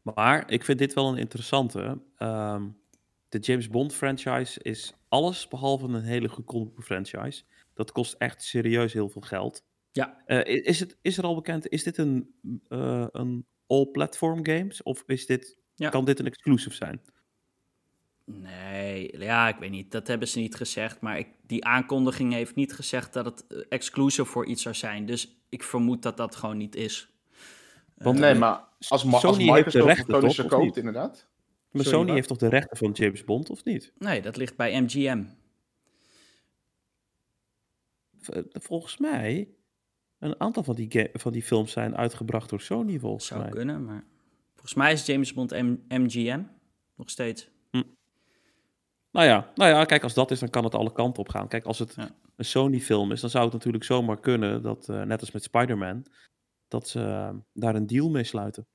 Maar 0.02 0.50
ik 0.50 0.64
vind 0.64 0.78
dit 0.78 0.94
wel 0.94 1.08
een 1.08 1.18
interessante. 1.18 1.98
Ehm, 2.16 2.68
de 3.28 3.38
James 3.38 3.68
Bond 3.68 3.94
franchise 3.94 4.62
is 4.62 4.94
alles 5.08 5.48
behalve 5.48 5.86
een 5.86 6.02
hele 6.02 6.28
goedkope 6.28 6.82
franchise. 6.82 7.42
Dat 7.74 7.92
kost 7.92 8.14
echt 8.18 8.42
serieus 8.42 8.92
heel 8.92 9.08
veel 9.08 9.22
geld. 9.22 9.64
Ja. 9.92 10.26
Is, 10.44 10.80
het, 10.80 10.96
is 11.02 11.18
er 11.18 11.24
al 11.24 11.34
bekend, 11.34 11.68
is 11.68 11.82
dit 11.82 11.98
een, 11.98 12.34
een 13.12 13.46
all-platform 13.66 14.46
games? 14.46 14.82
Of 14.82 15.02
is 15.06 15.26
dit, 15.26 15.56
Ja. 15.74 15.88
kan 15.88 16.04
dit 16.04 16.18
een 16.18 16.26
exclusive 16.26 16.74
zijn? 16.74 17.00
Nee, 18.24 19.18
ja, 19.18 19.48
ik 19.48 19.56
weet 19.56 19.70
niet. 19.70 19.90
Dat 19.92 20.06
hebben 20.06 20.28
ze 20.28 20.38
niet 20.38 20.54
gezegd. 20.54 21.00
Maar 21.00 21.18
ik, 21.18 21.28
die 21.46 21.64
aankondiging 21.64 22.32
heeft 22.32 22.54
niet 22.54 22.72
gezegd 22.72 23.12
dat 23.12 23.24
het 23.24 23.46
eh, 23.46 23.58
exclusive 23.68 24.24
voor 24.24 24.46
iets 24.46 24.62
zou 24.62 24.74
zijn. 24.74 25.06
Dus 25.06 25.36
ik 25.48 25.62
vermoed 25.62 26.02
dat 26.02 26.16
dat 26.16 26.36
gewoon 26.36 26.56
niet 26.56 26.74
is. 26.76 27.12
Want 27.94 28.18
nee, 28.18 28.32
eh, 28.32 28.38
maar 28.38 28.64
als, 28.88 29.04
ma- 29.04 29.12
als 29.12 29.20
Sony 29.20 29.36
heeft 29.52 29.72
de 29.72 29.78
Microsoft 29.78 29.86
rechten, 29.86 30.20
toch, 30.20 30.46
koopt, 30.60 30.76
inderdaad. 30.76 31.28
Maar 31.70 31.82
Sorry, 31.82 31.90
Sony 31.98 32.06
wat? 32.06 32.14
heeft 32.14 32.28
toch 32.28 32.38
de 32.38 32.48
rechten 32.48 32.76
van 32.76 32.90
James 32.92 33.24
Bond, 33.24 33.50
of 33.50 33.64
niet? 33.64 33.92
Nee, 33.98 34.22
dat 34.22 34.36
ligt 34.36 34.56
bij 34.56 34.80
MGM. 34.80 35.24
Eh, 38.26 38.42
Volgens 38.52 38.98
mij, 38.98 39.48
een 40.18 40.40
aantal 40.40 40.62
van 40.62 40.74
die, 40.74 41.10
van 41.12 41.32
die 41.32 41.42
films 41.42 41.72
zijn 41.72 41.96
uitgebracht 41.96 42.50
door 42.50 42.60
Sony, 42.60 42.98
volgens 42.98 43.26
Zou 43.26 43.40
mij. 43.40 43.50
kunnen, 43.50 43.84
maar 43.84 44.04
volgens 44.62 44.74
mij 44.74 44.92
is 44.92 45.06
James 45.06 45.32
Bond 45.34 45.50
M- 45.50 45.76
MGM 45.88 46.42
nog 46.96 47.10
steeds. 47.10 47.50
Nou 49.10 49.26
ja, 49.26 49.50
nou 49.54 49.70
ja, 49.70 49.84
kijk, 49.84 50.02
als 50.02 50.14
dat 50.14 50.30
is, 50.30 50.38
dan 50.40 50.50
kan 50.50 50.64
het 50.64 50.74
alle 50.74 50.92
kanten 50.92 51.22
op 51.22 51.28
gaan. 51.28 51.48
Kijk, 51.48 51.64
als 51.64 51.78
het 51.78 51.94
Ja. 51.96 52.10
een 52.36 52.44
Sony-film 52.44 53.12
is, 53.12 53.20
dan 53.20 53.30
zou 53.30 53.44
het 53.44 53.52
natuurlijk 53.52 53.84
zomaar 53.84 54.20
kunnen 54.20 54.62
dat, 54.62 54.88
eh, 54.88 55.02
net 55.02 55.20
als 55.20 55.30
met 55.30 55.42
Spider-Man, 55.42 56.04
dat 56.68 56.88
ze 56.88 57.00
eh, 57.00 57.30
daar 57.52 57.74
een 57.74 57.86
deal 57.86 58.10
mee 58.10 58.24
sluiten. 58.24 58.66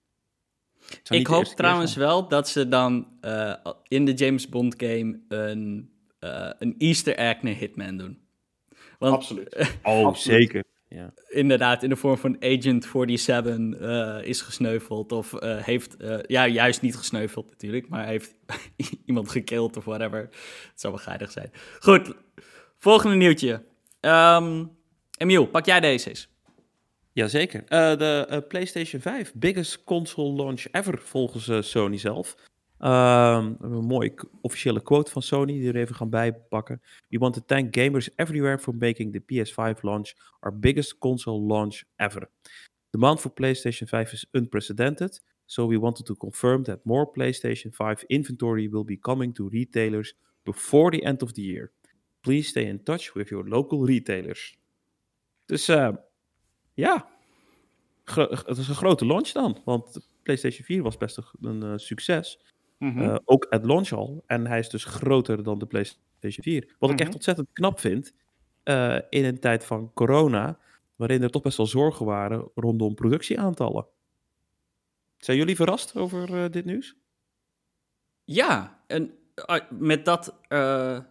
Ik 1.10 1.28
hoop 1.28 1.43
trouwens 1.43 1.95
wel 1.95 2.28
dat 2.28 2.50
ze 2.50 2.67
dan 2.67 3.08
eh, 3.21 3.54
in 3.88 4.06
de 4.06 4.13
James 4.13 4.50
Bond 4.50 4.73
game 4.78 5.19
een, 5.28 5.91
eh, 6.19 6.50
een 6.60 6.76
Easter 6.78 7.15
egg 7.15 7.41
naar 7.41 7.54
Hitman 7.54 7.97
doen. 7.97 8.19
Want 9.00 9.13
Absoluut. 9.15 9.56
Oh, 9.84 10.06
absoluut. 10.06 10.39
zeker. 10.39 10.63
Ja. 10.89 11.13
inderdaad 11.28 11.84
in 11.84 11.89
de 11.89 11.95
vorm 11.95 12.17
van 12.17 12.36
Agent 12.39 12.86
47 12.86 13.80
eh, 13.80 14.28
is 14.28 14.41
gesneuveld. 14.41 15.12
Of 15.12 15.34
eh, 15.34 15.58
heeft, 15.58 15.97
eh, 15.97 16.17
ja, 16.28 16.47
juist 16.47 16.82
niet 16.82 16.95
gesneuveld 16.95 17.50
natuurlijk, 17.50 17.89
maar 17.89 18.06
heeft 18.06 18.36
iemand 19.06 19.30
gekild 19.30 19.78
of 19.78 19.86
whatever. 19.86 20.19
Het 20.19 20.71
zou 20.82 20.93
wel 20.93 21.04
geinig 21.04 21.32
zijn. 21.32 21.52
Goed, 21.80 22.13
volgende 22.80 23.15
nieuwtje. 23.15 23.63
Ehm 24.00 24.65
Emiel, 25.17 25.47
pak 25.47 25.65
jij 25.65 25.80
deze 25.80 26.10
eens? 26.10 26.30
Jazeker. 27.12 27.63
Eh 27.67 27.97
de 27.97 28.45
PlayStation 28.47 29.02
5, 29.02 29.34
biggest 29.34 29.84
console 29.84 30.36
launch 30.36 30.65
ever, 30.71 30.97
volgens 30.97 31.69
Sony 31.69 31.97
zelf. 31.97 32.36
Ehm, 32.80 33.46
hebben 33.46 33.72
een 33.72 33.86
mooie 33.86 34.13
officiële 34.42 34.82
quote 34.82 35.12
van 35.12 35.22
Sony, 35.22 35.54
die 35.54 35.68
er 35.68 35.76
even 35.76 35.96
gaan 35.96 36.10
bijpakken. 36.10 36.82
We 37.10 37.18
want 37.18 37.34
to 37.34 37.42
thank 37.46 37.76
gamers 37.78 38.10
everywhere 38.16 38.60
for 38.60 38.76
making 38.76 39.13
the 39.13 39.22
PS5 39.22 39.82
launch 39.82 40.13
our 40.40 40.60
biggest 40.60 40.98
console 40.98 41.40
launch 41.40 41.84
ever. 41.96 42.30
Demand 42.90 43.20
for 43.20 43.32
PlayStation 43.32 43.88
5 43.88 44.12
is 44.12 44.26
unprecedented, 44.32 45.24
so 45.46 45.68
we 45.68 45.80
wanted 45.80 46.06
to 46.06 46.16
confirm 46.16 46.63
that 46.63 46.86
more 46.86 47.12
PlayStation 47.12 47.72
5 47.72 48.04
inventory 48.08 48.70
will 48.70 48.86
be 48.86 48.98
coming 49.00 49.34
to 49.34 49.50
retailers 49.50 50.16
before 50.44 50.92
the 50.92 51.04
end 51.04 51.22
of 51.22 51.34
the 51.34 51.42
year. 51.42 51.72
Please 52.22 52.50
stay 52.50 52.66
in 52.66 52.84
touch 52.84 53.13
with 53.13 53.30
your 53.30 53.48
local 53.50 53.86
retailers. 53.86 54.58
Dus 55.46 55.68
eh, 55.68 55.96
ja, 56.74 57.10
het 58.06 58.58
is 58.58 58.68
een 58.68 58.76
grote 58.76 59.06
launch 59.06 59.32
dan. 59.32 59.62
Want 59.66 60.10
PlayStation 60.24 60.66
4 60.66 60.84
was 60.84 60.98
best 60.98 61.18
een, 61.18 61.26
een, 61.42 61.63
eh, 61.63 61.78
succes. 61.78 62.40
Mhm. 62.78 63.02
Eh, 63.02 63.16
ook 63.26 63.46
at 63.50 63.66
launch 63.66 63.92
al. 63.92 64.24
En 64.26 64.48
hij 64.48 64.60
is 64.60 64.70
dus 64.70 64.84
groter 64.84 65.44
dan 65.44 65.60
de 65.60 65.66
PlayStation 65.66 66.44
4. 66.44 66.76
Wat 66.80 66.90
ik 66.90 66.96
echt 66.98 67.08
Mhm. 67.08 67.16
ontzettend 67.18 67.48
knap 67.54 67.80
vind. 67.80 68.13
eh, 68.63 68.98
in 69.10 69.26
een 69.26 69.40
tijd 69.40 69.66
van 69.66 69.92
corona. 69.94 70.58
Waarin 70.96 71.24
er 71.24 71.30
toch 71.30 71.42
best 71.42 71.58
wel 71.58 71.66
zorgen 71.66 72.06
waren 72.06 72.50
rondom 72.56 72.96
productieaantallen. 72.96 73.86
Zijn 75.18 75.38
jullie 75.38 75.56
verrast 75.56 75.96
over 75.96 76.44
eh, 76.44 76.52
dit 76.52 76.66
nieuws? 76.66 76.96
Ja, 78.24 78.84
en 78.88 79.13
met 79.70 80.06
dat, 80.06 80.40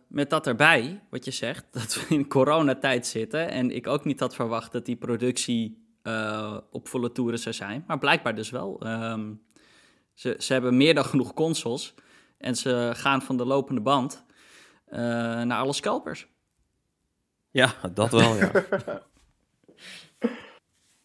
met 0.09 0.31
dat 0.31 0.47
erbij, 0.47 1.03
wat 1.11 1.25
je 1.25 1.31
zegt, 1.31 1.67
dat 1.79 1.95
we 2.09 2.15
in 2.15 2.29
coronatijd 2.29 3.07
zitten 3.07 3.51
en 3.51 3.71
ik 3.71 3.87
ook 3.87 4.05
niet 4.05 4.21
had 4.21 4.35
verwacht 4.35 4.73
dat 4.73 4.85
die 4.87 4.97
productie 4.97 5.85
op 6.71 6.89
volle 6.89 7.13
toeren 7.13 7.39
zou 7.39 7.55
zijn, 7.55 7.85
maar 7.87 7.99
blijkbaar 7.99 8.35
dus 8.35 8.51
wel. 8.51 8.81
Ehm, 8.81 9.33
ze, 10.17 10.35
ze 10.39 10.53
hebben 10.53 10.77
meer 10.77 10.95
dan 10.95 11.05
genoeg 11.05 11.35
consoles 11.35 11.95
en 12.39 12.57
ze 12.57 12.91
gaan 12.95 13.23
van 13.23 13.37
de 13.37 13.45
lopende 13.45 13.81
band 13.81 14.25
eh, 14.87 14.99
naar 15.43 15.59
alle 15.59 15.73
scalpers. 15.73 16.29
Ja, 17.51 17.75
dat 17.93 18.11
wel, 18.11 18.37
ja. 18.37 18.51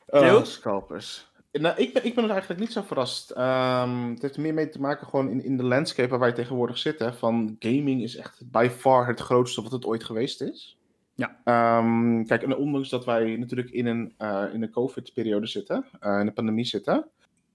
Oh, 0.07 0.43
scalpers. 0.43 1.31
Nou, 1.51 1.77
ik 1.77 1.93
ben, 1.93 2.05
ik 2.05 2.15
ben 2.15 2.23
er 2.23 2.29
eigenlijk 2.29 2.59
niet 2.59 2.71
zo 2.71 2.81
verrast. 2.81 3.29
Ehm, 3.29 4.09
het 4.09 4.21
heeft 4.21 4.35
er 4.35 4.41
meer 4.41 4.53
mee 4.53 4.69
te 4.69 4.79
maken 4.79 5.07
gewoon 5.07 5.29
in, 5.29 5.43
in 5.43 5.57
de 5.57 5.63
landscape 5.63 6.09
waar 6.09 6.19
wij 6.19 6.31
tegenwoordig 6.31 6.77
zitten. 6.77 7.15
Van 7.15 7.55
gaming 7.59 8.03
is 8.03 8.15
echt 8.15 8.51
by 8.51 8.69
far 8.77 9.07
het 9.07 9.19
grootste 9.19 9.61
wat 9.61 9.71
het 9.71 9.85
ooit 9.85 10.03
geweest 10.03 10.41
is. 10.41 10.77
Ja. 11.15 11.41
Ehm, 11.43 12.23
kijk, 12.23 12.43
en 12.43 12.55
ondanks 12.55 12.89
dat 12.89 13.05
wij 13.05 13.35
natuurlijk 13.35 13.69
in 13.69 13.85
een, 13.85 14.13
eh, 14.17 14.45
in 14.53 14.61
een 14.61 14.71
COVID-periode 14.71 15.47
zitten, 15.47 15.85
eh, 15.99 16.19
in 16.19 16.25
de 16.25 16.31
pandemie 16.31 16.65
zitten, 16.65 17.09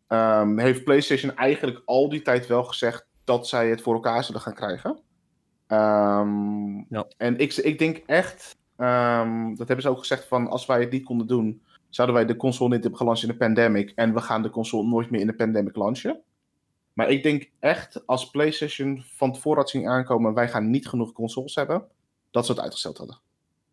ehm, 0.06 0.58
heeft 0.58 0.84
PlayStation 0.84 1.36
eigenlijk 1.36 1.82
al 1.84 2.08
die 2.08 2.22
tijd 2.22 2.46
wel 2.46 2.64
gezegd 2.64 3.06
dat 3.24 3.48
zij 3.48 3.68
het 3.68 3.82
voor 3.82 3.94
elkaar 3.94 4.24
zullen 4.24 4.40
gaan 4.40 4.54
krijgen. 4.54 4.98
Ehm, 5.66 6.76
Ja. 6.88 7.06
En 7.16 7.38
ik, 7.38 7.54
ik 7.54 7.78
denk 7.78 7.96
echt, 7.96 8.56
ehm, 8.76 9.48
dat 9.48 9.66
hebben 9.66 9.82
ze 9.82 9.88
ook 9.88 9.98
gezegd 9.98 10.24
van 10.24 10.48
als 10.48 10.66
wij 10.66 10.80
het 10.80 10.90
niet 10.90 11.04
konden 11.04 11.26
doen, 11.26 11.62
zouden 11.88 12.16
wij 12.16 12.26
de 12.26 12.36
console 12.36 12.70
niet 12.70 12.80
hebben 12.82 12.98
gelanceerd 12.98 13.30
in 13.32 13.38
de 13.38 13.44
pandemic 13.44 13.92
en 13.94 14.14
we 14.14 14.20
gaan 14.20 14.42
de 14.42 14.50
console 14.50 14.88
nooit 14.88 15.10
meer 15.10 15.20
in 15.20 15.26
de 15.26 15.34
pandemic 15.34 15.76
launchen. 15.76 16.20
Maar 16.92 17.10
ik 17.10 17.22
denk 17.22 17.50
echt, 17.58 18.06
als 18.06 18.30
PlayStation 18.30 19.02
van 19.06 19.32
tevoren 19.32 19.58
had 19.58 19.70
zien 19.70 19.88
aankomen, 19.88 20.34
wij 20.34 20.48
gaan 20.48 20.70
niet 20.70 20.88
genoeg 20.88 21.12
consoles 21.12 21.54
hebben, 21.54 21.84
dat 22.30 22.46
ze 22.46 22.52
het 22.52 22.60
uitgesteld 22.60 22.98
hadden. 22.98 23.18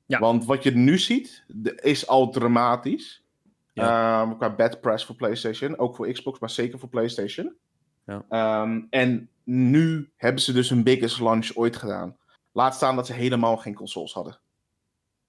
Ja. 0.06 0.20
Want 0.20 0.46
wat 0.46 0.64
je 0.64 0.72
nu 0.72 0.98
ziet, 0.98 1.44
is 1.76 2.08
al 2.08 2.30
dramatisch. 2.30 3.23
Ehm, 3.74 4.36
qua 4.38 4.56
bad 4.56 4.82
press 4.82 5.06
voor 5.06 5.16
PlayStation, 5.16 5.78
ook 5.78 5.96
voor 5.96 6.12
Xbox, 6.12 6.40
maar 6.40 6.50
zeker 6.50 6.80
voor 6.80 6.90
PlayStation. 6.90 7.56
Ja. 8.06 8.26
Ehm, 8.30 8.82
en 8.90 9.30
nu 9.44 10.12
hebben 10.16 10.42
ze 10.42 10.54
dus 10.54 10.70
hun 10.70 10.84
biggest 10.84 11.20
launch 11.20 11.56
ooit 11.56 11.76
gedaan. 11.76 12.18
Laat 12.52 12.76
staan 12.76 12.96
dat 12.96 13.06
ze 13.06 13.14
helemaal 13.14 13.58
geen 13.58 13.76
consoles 13.76 14.14
hadden. 14.14 14.40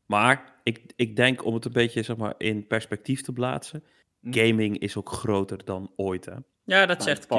Maar 0.07 0.55
ik, 0.63 0.93
ik 0.97 1.17
denk 1.17 1.45
om 1.45 1.55
het 1.55 1.65
een 1.65 1.73
beetje 1.73 2.03
zeg 2.03 2.17
maar, 2.17 2.35
in 2.39 2.67
perspectief 2.67 3.23
te 3.23 3.33
plaatsen. 3.33 3.85
Hm. 4.21 4.33
Gaming 4.33 4.79
is 4.79 4.97
ook 4.97 5.09
groter 5.09 5.65
dan 5.65 5.93
ooit. 5.97 6.25
Hè? 6.25 6.35
Ja, 6.65 6.87
dat 6.87 6.99
By 6.99 7.05
zegt. 7.05 7.27
Q. 7.27 7.33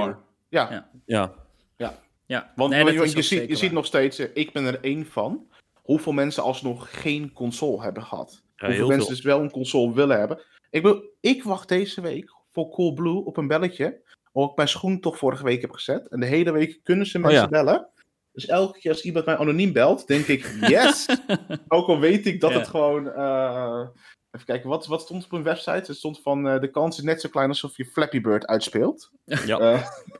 Ja, 0.49 0.89
Ja. 1.05 1.33
Ja, 1.77 1.99
Ja, 2.25 2.51
want, 2.55 2.71
nee, 2.71 2.93
je, 2.93 3.21
ziet, 3.21 3.49
je 3.49 3.55
ziet 3.55 3.71
nog 3.71 3.85
steeds, 3.85 4.19
eh, 4.19 4.29
ik 4.33 4.51
ben 4.51 4.65
er 4.65 4.79
één 4.81 5.05
van, 5.05 5.47
hoeveel 5.81 6.11
mensen 6.11 6.43
alsnog 6.43 7.01
geen 7.01 7.33
console 7.33 7.81
hebben 7.81 8.03
gehad. 8.03 8.43
Ja, 8.55 8.67
hoeveel 8.67 8.87
mensen 8.87 9.05
veel. 9.05 9.15
dus 9.15 9.25
wel 9.25 9.41
een 9.41 9.51
console 9.51 9.93
willen 9.93 10.19
hebben. 10.19 10.39
Ik, 10.75 10.81
wil, 10.81 11.03
ik 11.19 11.43
wacht 11.43 11.67
deze 11.69 12.01
week 12.01 12.31
voor 12.51 12.69
Coolblue 12.69 13.25
op 13.25 13.37
een 13.37 13.47
belletje. 13.47 14.01
Omdat 14.31 14.51
ik 14.51 14.57
mijn 14.57 14.69
schoen 14.69 14.99
toch 14.99 15.17
vorige 15.17 15.43
week 15.43 15.61
heb 15.61 15.71
gezet. 15.71 16.07
En 16.07 16.19
de 16.19 16.25
hele 16.25 16.51
week 16.51 16.79
kunnen 16.83 17.05
ze 17.05 17.19
mensen 17.19 17.41
ja. 17.41 17.47
bellen. 17.47 17.89
Dus 18.31 18.45
elke 18.45 18.79
keer 18.79 18.91
als 18.91 19.01
iemand 19.01 19.25
mij 19.25 19.37
anoniem 19.37 19.73
belt, 19.73 20.07
denk 20.07 20.25
ik, 20.25 20.57
yes! 20.61 21.07
Ook 21.67 21.87
al 21.87 21.99
weet 21.99 22.25
ik 22.25 22.41
dat 22.41 22.51
Ja. 22.51 22.57
het 22.57 22.67
gewoon... 22.67 23.11
eh, 23.11 23.87
even 24.31 24.45
kijken, 24.45 24.69
wat, 24.69 24.85
wat 24.85 25.01
stond 25.01 25.23
op 25.25 25.31
hun 25.31 25.43
website? 25.43 25.71
Het 25.71 25.95
stond 25.95 26.21
van, 26.21 26.47
eh, 26.47 26.59
de 26.59 26.71
kans 26.71 26.97
is 26.97 27.03
net 27.03 27.21
zo 27.21 27.29
klein 27.29 27.49
alsof 27.49 27.77
je 27.77 27.85
Flappy 27.85 28.21
Bird 28.21 28.45
uitspeelt. 28.47 29.11
Ja. 29.45 29.59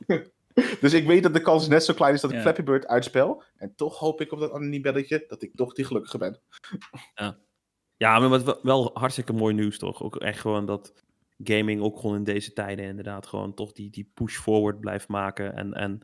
Eh, 0.08 0.20
dus 0.82 0.94
ik 0.94 1.08
weet 1.08 1.24
dat 1.24 1.34
de 1.34 1.42
kans 1.42 1.68
net 1.68 1.84
zo 1.84 1.94
klein 1.94 2.14
is 2.14 2.22
dat 2.22 2.30
ik 2.30 2.36
Ja. 2.36 2.42
Flappy 2.42 2.64
Bird 2.64 2.88
uitspel. 2.88 3.44
En 3.58 3.74
toch 3.76 4.00
hoop 4.00 4.22
ik 4.22 4.32
op 4.32 4.40
dat 4.40 4.52
anoniem 4.52 4.82
belletje 4.82 5.26
dat 5.28 5.42
ik 5.42 5.56
toch 5.56 5.74
die 5.74 5.86
gelukkige 5.86 6.18
ben. 6.18 6.40
Ja, 7.16 7.38
maar 7.98 8.30
wat 8.30 8.60
wel- 8.62 8.92
hartstikke 8.94 9.34
mooi 9.34 9.54
nieuws 9.54 9.78
toch? 9.78 10.04
Ook 10.04 10.16
echt 10.16 10.40
gewoon 10.40 10.66
dat 10.66 10.94
gaming 11.44 11.82
ook 11.82 12.00
gewoon 12.00 12.16
in 12.16 12.24
deze 12.24 12.54
tijden 12.54 12.86
inderdaad 12.86 13.28
gewoon 13.28 13.54
toch 13.54 13.72
die, 13.72 13.90
die 13.90 14.12
push 14.14 14.38
forward 14.38 14.80
blijft 14.80 15.08
maken. 15.08 15.56
En, 15.56 15.74
en 15.74 16.00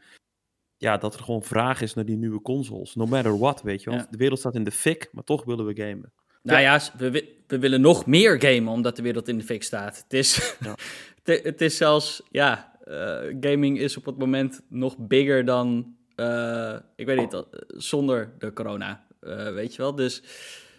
ja, 0.77 0.97
dat 0.97 1.13
er 1.13 1.23
gewoon 1.23 1.43
vraag 1.43 1.82
is 1.82 1.93
naar 1.93 2.06
die 2.06 2.17
nieuwe 2.17 2.41
consoles. 2.41 2.95
No 2.95 3.06
matter 3.06 3.38
what, 3.38 3.62
weet 3.62 3.84
je 3.84 3.89
wel. 3.89 3.99
Ja. 3.99 4.08
De 4.10 4.17
wereld 4.17 4.39
staat 4.39 4.56
in 4.56 4.63
de 4.63 4.71
fik, 4.71 5.10
maar 5.12 5.23
toch 5.23 5.43
willen 5.43 5.65
we 5.65 5.82
gamen. 5.82 6.12
Nou 6.43 6.62
ja, 6.62 6.82
we, 6.97 7.36
we 7.47 7.60
willen 7.60 7.82
nog 7.82 8.06
meer 8.06 8.41
gamen 8.41 8.73
omdat 8.73 8.95
de 8.95 9.01
wereld 9.01 9.27
in 9.27 9.38
de 9.38 9.43
fik 9.43 9.63
staat. 9.63 9.97
Het 9.97 10.13
is, 10.13 10.56
Ja. 10.60 10.75
het, 11.23 11.43
het 11.43 11.62
is 11.62 11.77
zelfs, 11.77 12.21
ja, 12.32 12.80
eh, 12.84 13.36
gaming 13.39 13.80
is 13.80 13.97
op 13.97 14.06
het 14.06 14.17
moment 14.17 14.62
nog 14.69 14.97
bigger 14.97 15.45
dan, 15.45 15.95
eh, 16.15 16.75
ik 16.95 17.06
weet 17.06 17.17
niet, 17.17 17.34
eh, 17.34 17.41
zonder 17.67 18.34
de 18.38 18.54
corona, 18.54 19.06
weet 19.54 19.75
je 19.75 19.82
wel. 19.82 19.95
Dus 19.95 20.23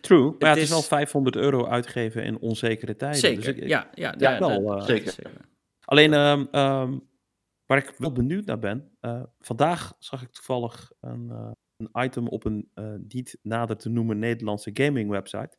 True. 0.03 0.25
Maar 0.25 0.35
ja, 0.39 0.49
het 0.49 0.57
is 0.57 0.63
is- 0.63 0.69
wel 0.71 0.83
500 0.83 1.37
euro 1.37 1.67
uitgeven 1.67 2.25
in 2.25 2.39
onzekere 2.39 2.97
tijden. 2.97 3.19
zeker, 3.19 3.37
Dus 3.39 3.47
ik- 3.47 3.57
ik- 3.57 3.69
ja, 3.69 3.91
ja, 3.95 4.15
Ja, 4.19 4.31
ja, 4.33 4.39
wel, 4.39 4.63
dat- 4.63 4.79
eh, 4.81 4.87
zeker. 4.87 5.15
Alleen, 5.85 6.13
ehm, 6.13 6.45
ehm, 6.51 6.99
waar 7.67 7.79
ik 7.79 7.95
wel 7.99 8.13
benieuwd 8.13 8.45
naar 8.45 8.59
ben. 8.59 8.91
eh, 9.01 9.23
vandaag 9.41 9.95
zag 9.99 10.23
ik 10.23 10.31
toevallig 10.31 10.93
een, 11.01 11.31
eh, 11.31 11.51
een 11.77 12.05
item 12.05 12.29
op 12.29 12.45
een 12.45 12.71
eh, 12.75 12.95
niet 13.09 13.39
nader 13.43 13.77
te 13.77 13.89
noemen 13.89 14.19
Nederlandse 14.19 14.71
gaming 14.75 15.11
website. 15.11 15.57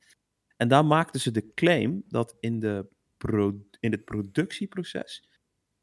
En 0.57 0.67
daar 0.67 0.85
maakten 0.85 1.21
ze 1.21 1.31
de 1.31 1.53
claim 1.53 2.03
dat 2.07 2.35
in, 2.39 2.59
de 2.59 2.87
pro- 3.17 3.59
in 3.79 3.91
het 3.91 4.05
productieproces 4.05 5.29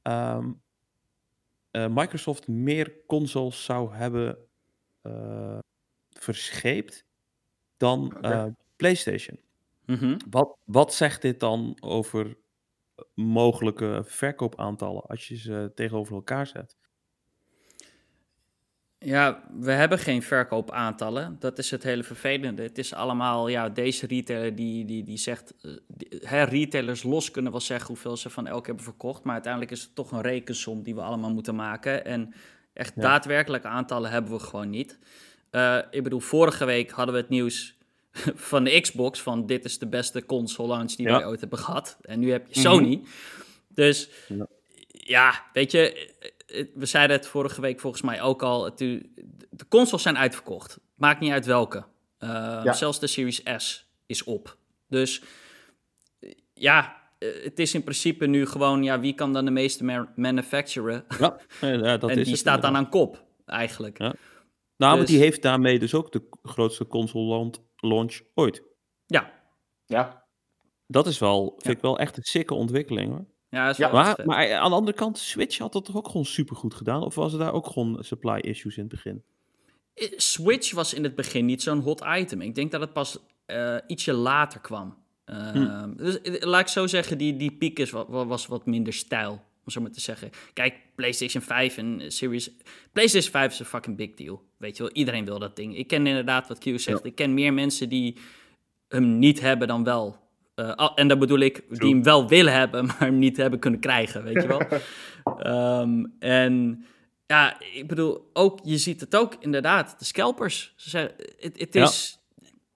ehm, 0.03 0.53
eh, 1.71 1.87
Microsoft 1.89 2.49
meer 2.49 2.93
consoles 3.07 3.65
zou 3.65 3.95
hebben 3.95 4.39
eh, 5.03 5.59
verscheept 6.11 7.05
dan 7.81 8.05
Oké. 8.17 8.29
eh, 8.29 8.45
PlayStation. 8.77 9.39
Mhm. 9.87 10.17
Wat, 10.31 10.57
wat 10.65 10.95
zegt 10.95 11.23
dit 11.23 11.41
dan 11.41 11.77
over 11.81 12.27
eh, 12.27 13.05
mogelijke 13.15 14.03
verkoopaantallen 14.07 15.03
als 15.03 15.29
je 15.29 15.37
ze 15.37 15.73
tegenover 15.75 16.15
elkaar 16.15 16.47
zet? 16.47 16.77
Ja, 18.99 19.45
we 19.59 19.73
hebben 19.73 19.99
geen 19.99 20.23
verkoopaantallen. 20.23 21.37
Dat 21.39 21.59
is 21.59 21.71
het 21.71 21.83
hele 21.83 22.03
vervelende. 22.03 22.63
Het 22.63 22.79
is 22.79 22.95
allemaal, 22.95 23.49
ja, 23.49 23.69
deze 23.69 24.07
retailer 24.07 24.55
die, 24.55 24.85
die, 24.85 25.03
die 25.05 25.17
zegt... 25.17 25.55
eh, 25.63 25.71
die- 25.89 26.21
hè, 26.25 26.43
retailers 26.43 27.03
los 27.03 27.31
kunnen 27.31 27.53
wel 27.53 27.61
zeggen 27.61 27.87
hoeveel 27.87 28.17
ze 28.17 28.31
van 28.31 28.47
elk 28.47 28.67
hebben 28.67 28.85
verkocht... 28.85 29.25
maar 29.25 29.33
uiteindelijk 29.33 29.73
is 29.73 29.83
het 29.83 29.95
toch 29.95 30.13
een 30.13 30.21
rekensom 30.21 30.83
die 30.83 30.95
we 30.95 31.01
allemaal 31.01 31.33
moeten 31.33 31.55
maken. 31.55 32.05
En 32.05 32.35
echt 32.73 32.93
Ja. 32.95 33.03
daadwerkelijke 33.03 33.69
aantallen 33.69 34.11
hebben 34.11 34.33
we 34.33 34.39
gewoon 34.39 34.71
niet. 34.71 34.99
Eh, 35.51 35.79
ik 35.91 36.03
bedoel, 36.03 36.21
vorige 36.21 36.65
week 36.65 36.91
hadden 36.91 37.15
we 37.15 37.21
het 37.21 37.29
nieuws 37.31 37.75
van 38.51 38.65
de 38.65 38.81
Xbox... 38.81 39.21
van 39.21 39.47
dit 39.47 39.65
is 39.65 39.79
de 39.79 39.87
beste 39.89 40.27
console 40.27 40.69
launch 40.69 40.93
die 40.95 41.07
Ja. 41.07 41.17
wij 41.19 41.27
ooit 41.27 41.41
hebben 41.41 41.59
gehad. 41.59 41.99
En 42.03 42.19
nu 42.21 42.31
heb 42.31 42.47
je 42.49 42.61
Mhm. 42.61 42.69
Sony. 42.69 43.03
Dus 43.69 44.09
Ja. 44.29 44.47
ja, 44.91 45.45
weet 45.53 45.71
je, 45.73 45.93
eh, 46.47 46.61
eh, 46.61 46.67
we 46.75 46.87
zeiden 46.87 47.17
het 47.17 47.27
vorige 47.27 47.61
week 47.61 47.81
volgens 47.81 48.03
mij 48.03 48.23
ook 48.23 48.43
al. 48.43 48.65
het- 48.65 48.79
De 48.79 49.67
consoles 49.69 50.03
zijn 50.03 50.19
uitverkocht. 50.19 50.79
Maakt 50.95 51.21
niet 51.21 51.33
uit 51.33 51.47
welke. 51.47 51.79
Uh, 52.21 52.29
Ja. 52.65 52.73
Zelfs 52.73 53.01
de 53.01 53.07
Series 53.07 53.43
S 53.57 53.87
is 54.07 54.25
op. 54.25 54.57
Dus 54.89 55.23
ja, 56.55 56.97
het 57.19 57.59
is 57.59 57.75
in 57.75 57.83
principe 57.83 58.27
nu 58.27 58.47
gewoon, 58.47 58.83
ja, 58.83 59.01
wie 59.01 59.15
kan 59.15 59.33
dan 59.33 59.45
de 59.45 59.51
meeste 59.51 59.85
ma- 59.85 60.13
manufacturen? 60.17 61.05
Ja, 61.19 61.37
ja 61.61 61.97
dat 61.97 62.11
en 62.11 62.17
is 62.17 62.23
die 62.23 62.31
het 62.33 62.39
staat 62.41 62.63
dan 62.63 62.77
aan 62.77 62.89
kop, 62.89 63.25
eigenlijk. 63.47 63.99
Ja. 63.99 64.15
Nou, 64.81 64.93
maar 64.97 65.01
dus- 65.01 65.11
die 65.11 65.19
heeft 65.19 65.43
daarmee 65.43 65.79
dus 65.79 65.95
ook 65.95 66.13
de 66.13 66.23
grootste 66.43 66.87
console 66.87 67.51
launch- 67.77 68.21
ooit. 68.35 68.63
Ja, 69.07 69.33
Ja, 69.87 70.25
Dat 70.87 71.07
is 71.07 71.19
wel, 71.19 71.49
vind 71.51 71.65
Ja. 71.65 71.71
ik 71.71 71.81
wel 71.81 71.99
echt 71.99 72.17
een 72.17 72.23
sikke 72.23 72.55
ontwikkeling 72.55 73.09
hoor. 73.11 73.25
ja, 73.49 73.63
dat 73.65 73.73
is 73.73 73.79
Ja, 73.79 73.93
wel 73.93 74.03
Maar, 74.03 74.21
maar 74.25 74.55
aan 74.55 74.71
de 74.71 74.77
andere 74.77 74.97
kant, 74.97 75.19
Switch 75.19 75.59
had 75.59 75.73
dat 75.73 75.85
toch 75.85 75.97
ook 75.97 76.07
gewoon 76.07 76.25
super 76.25 76.57
goed 76.57 76.75
gedaan? 76.75 77.03
Of 77.03 77.15
was 77.15 77.33
er 77.33 77.39
daar 77.39 77.53
ook 77.53 77.67
gewoon 77.67 78.05
supply 78.05 78.39
issues 78.39 78.77
in 78.77 78.83
het 78.83 78.91
begin? 78.93 79.23
Eh, 79.95 80.09
Switch 80.17 80.73
was 80.73 80.95
in 80.95 81.03
het 81.03 81.15
begin 81.15 81.45
niet 81.45 81.63
zo'n 81.63 81.79
hot 81.81 82.05
item. 82.17 82.41
Ik 82.41 82.55
denk 82.55 82.71
dat 82.71 82.81
het 82.81 82.93
pas 82.93 83.19
eh, 83.47 83.77
ietsje 83.87 84.13
later 84.13 84.61
kwam. 84.61 84.99
Eh, 85.25 85.51
Hm. 85.51 85.97
Dus 85.97 86.21
eh, 86.21 86.43
laat 86.47 86.61
ik 86.61 86.69
zo 86.69 86.87
zeggen, 86.87 87.19
die, 87.19 87.37
die 87.37 87.53
piek 87.53 87.79
is 87.79 87.91
wat, 87.91 88.09
wa- 88.09 88.27
was 88.27 88.47
wat 88.47 88.67
minder 88.67 88.93
stijl, 88.93 89.31
om 89.65 89.71
zo 89.73 89.81
maar 89.81 89.91
te 89.91 90.01
zeggen. 90.01 90.31
Kijk, 90.53 90.75
PlayStation 90.95 91.43
5 91.43 91.77
en 91.77 92.01
eh, 92.01 92.09
Series... 92.11 92.51
PlayStation 92.93 93.33
5 93.33 93.53
is 93.53 93.59
een 93.59 93.65
fucking 93.67 93.97
big 93.97 94.15
deal. 94.15 94.43
Weet 94.61 94.77
je 94.77 94.83
wel, 94.83 94.93
iedereen 94.93 95.25
wil 95.25 95.39
dat 95.39 95.57
ding. 95.57 95.77
Ik 95.77 95.87
ken 95.87 96.07
inderdaad 96.07 96.49
wat 96.49 96.59
Q 96.59 96.65
zegt. 96.81 97.05
Ik 97.05 97.15
ken 97.15 97.35
meer 97.35 97.53
mensen 97.55 97.89
die 97.89 98.17
hem 98.89 99.19
niet 99.19 99.41
hebben 99.41 99.69
dan 99.69 99.85
wel. 99.85 100.17
Al- 100.55 100.97
en 100.97 101.09
dat 101.09 101.19
bedoel 101.19 101.39
ik, 101.39 101.79
die 101.79 101.91
hem 101.91 102.03
wel 102.03 102.29
willen 102.29 102.53
hebben, 102.53 102.85
maar 102.87 102.99
hem 102.99 103.19
niet 103.19 103.37
hebben 103.37 103.59
kunnen 103.59 103.81
krijgen, 103.81 104.23
weet 104.25 104.43
je 104.43 104.49
wel. 104.49 104.61
Ehm, 105.39 106.05
en 106.19 106.85
ja, 107.27 107.61
ik 107.61 107.87
bedoel, 107.87 108.31
ook, 108.33 108.59
je 108.63 108.79
ziet 108.79 109.01
het 109.01 109.17
ook 109.17 109.35
inderdaad, 109.39 109.99
de 109.99 110.05
scalpers. 110.05 110.73
Ze 110.77 110.91
zeggen, 110.91 111.15
het, 111.39 111.75
is... 111.75 112.19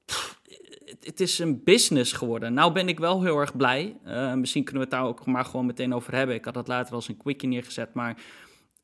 pff, 0.04 0.40
Het, 0.84 1.04
het 1.06 1.20
is 1.20 1.38
een 1.38 1.64
business 1.64 2.12
geworden. 2.12 2.54
Nou 2.54 2.72
ben 2.72 2.88
ik 2.88 2.98
wel 2.98 3.22
heel 3.22 3.38
erg 3.38 3.56
blij. 3.56 3.96
Eh, 4.04 4.34
misschien 4.34 4.64
kunnen 4.64 4.82
we 4.82 4.88
het 4.88 4.98
daar 4.98 5.08
ook 5.08 5.26
maar 5.26 5.44
gewoon 5.44 5.66
meteen 5.66 5.94
over 5.94 6.14
hebben. 6.14 6.34
Ik 6.36 6.44
had 6.44 6.54
dat 6.54 6.68
later 6.68 6.94
als 6.94 7.08
een 7.08 7.16
quickie 7.16 7.48
neergezet. 7.48 7.94
Maar 7.94 8.16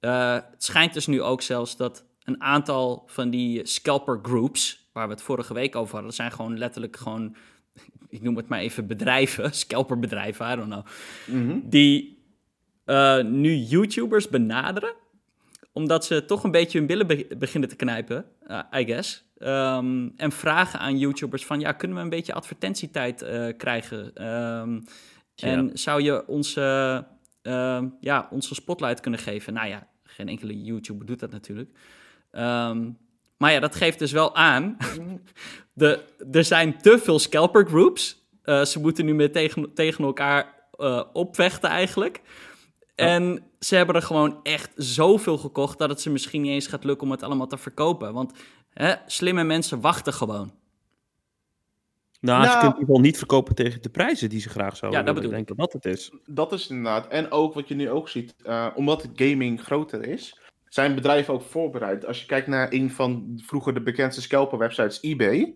eh, 0.00 0.32
het 0.34 0.64
schijnt 0.64 0.94
dus 0.94 1.06
nu 1.06 1.22
ook 1.22 1.42
zelfs 1.42 1.76
dat 1.76 2.04
een 2.30 2.42
aantal 2.42 3.02
van 3.06 3.30
die 3.30 3.66
scalper 3.66 4.18
groups... 4.22 4.88
waar 4.92 5.06
we 5.06 5.12
het 5.12 5.22
vorige 5.22 5.54
week 5.54 5.76
over 5.76 5.90
hadden... 5.92 6.08
dat 6.08 6.14
zijn 6.14 6.32
gewoon 6.32 6.58
letterlijk 6.58 6.96
gewoon... 6.96 7.36
ik 8.08 8.22
noem 8.22 8.36
het 8.36 8.48
maar 8.48 8.58
even 8.60 8.86
bedrijven, 8.86 9.54
scalperbedrijven, 9.64 10.52
I 10.52 10.56
don't 10.56 10.68
know 10.70 10.86
Mhm. 11.26 11.58
die 11.64 12.18
eh, 12.84 13.22
nu 13.22 13.54
YouTubers 13.54 14.28
benaderen, 14.28 14.94
omdat 15.72 16.04
ze 16.04 16.24
toch 16.24 16.44
een 16.44 16.50
beetje 16.50 16.78
hun 16.78 16.86
billen 16.86 17.06
be- 17.06 17.26
beginnen 17.38 17.68
te 17.68 17.76
knijpen, 17.76 18.24
eh, 18.46 18.60
I 18.74 18.84
guess. 18.84 19.24
Ehm, 19.38 20.08
en 20.16 20.32
vragen 20.32 20.80
aan 20.80 20.98
YouTubers 20.98 21.46
van, 21.46 21.60
ja, 21.60 21.72
kunnen 21.72 21.96
we 21.96 22.02
een 22.02 22.08
beetje 22.08 22.34
advertentietijd 22.34 23.22
eh, 23.22 23.46
krijgen? 23.56 24.14
Ehm, 24.14 24.80
en 25.34 25.70
zou 25.78 26.02
je 26.02 26.26
onze, 26.26 27.04
ja, 28.00 28.28
onze 28.30 28.54
spotlight 28.54 29.00
kunnen 29.00 29.20
geven? 29.20 29.52
Nou 29.52 29.68
ja, 29.68 29.88
geen 30.02 30.28
enkele 30.28 30.62
YouTuber 30.62 31.06
doet 31.06 31.20
dat 31.20 31.30
natuurlijk. 31.30 31.70
Ehm, 32.30 32.90
maar 33.36 33.52
ja, 33.52 33.60
dat 33.60 33.74
geeft 33.74 33.98
dus 33.98 34.12
wel 34.12 34.34
aan. 34.36 34.76
de, 35.72 36.04
er 36.32 36.44
zijn 36.44 36.78
te 36.78 36.98
veel 36.98 37.18
scalper 37.18 37.66
groups. 37.66 38.28
Eh, 38.42 38.64
ze 38.64 38.80
moeten 38.80 39.04
nu 39.04 39.14
met 39.14 39.32
tegen, 39.32 39.74
tegen 39.74 40.04
elkaar 40.04 40.54
eh, 40.72 41.02
opvechten 41.12 41.68
eigenlijk. 41.70 42.20
En 42.94 43.42
ze 43.58 43.76
hebben 43.76 43.94
er 43.94 44.02
gewoon 44.02 44.40
echt 44.42 44.70
zoveel 44.76 45.38
gekocht 45.38 45.78
dat 45.78 45.88
het 45.88 46.00
ze 46.00 46.10
misschien 46.10 46.42
niet 46.42 46.50
eens 46.50 46.66
gaat 46.66 46.84
lukken 46.84 47.06
om 47.06 47.12
het 47.12 47.22
allemaal 47.22 47.46
te 47.46 47.56
verkopen. 47.58 48.12
Want 48.12 48.32
hè, 48.70 48.94
slimme 49.06 49.44
mensen 49.44 49.80
wachten 49.80 50.12
gewoon. 50.12 50.52
Nou, 52.20 52.42
ze 52.42 52.48
Nou- 52.48 52.58
kunnen 52.60 52.74
in 52.74 52.80
ieder 52.80 52.86
geval 52.86 53.00
niet 53.00 53.18
verkopen 53.18 53.54
tegen 53.54 53.82
de 53.82 53.88
prijzen 53.88 54.28
die 54.28 54.40
ze 54.40 54.48
graag 54.48 54.76
zouden 54.76 55.00
Ja, 55.00 55.06
dat 55.06 55.14
willen. 55.14 55.30
bedoel 55.30 55.40
Ik 55.40 55.46
denk 55.46 55.58
dat 55.58 55.72
dat 55.72 55.82
het 55.82 55.94
is. 55.98 56.12
Dat 56.26 56.52
is 56.52 56.68
inderdaad. 56.68 57.06
En 57.08 57.30
ook 57.30 57.54
wat 57.54 57.68
je 57.68 57.74
nu 57.74 57.90
ook 57.90 58.08
ziet, 58.08 58.34
eh, 58.42 58.66
omdat 58.74 59.02
het 59.02 59.10
gaming 59.14 59.60
groter 59.62 60.04
is, 60.08 60.38
zijn 60.70 60.94
bedrijven 60.94 61.34
ook 61.34 61.42
voorbereid. 61.42 62.06
Als 62.06 62.20
je 62.20 62.26
kijkt 62.26 62.46
naar 62.46 62.72
een 62.72 62.90
van 62.90 63.40
vroeger 63.44 63.74
de 63.74 63.82
bekendste 63.82 64.22
scalper-websites, 64.22 65.00
eBay. 65.00 65.54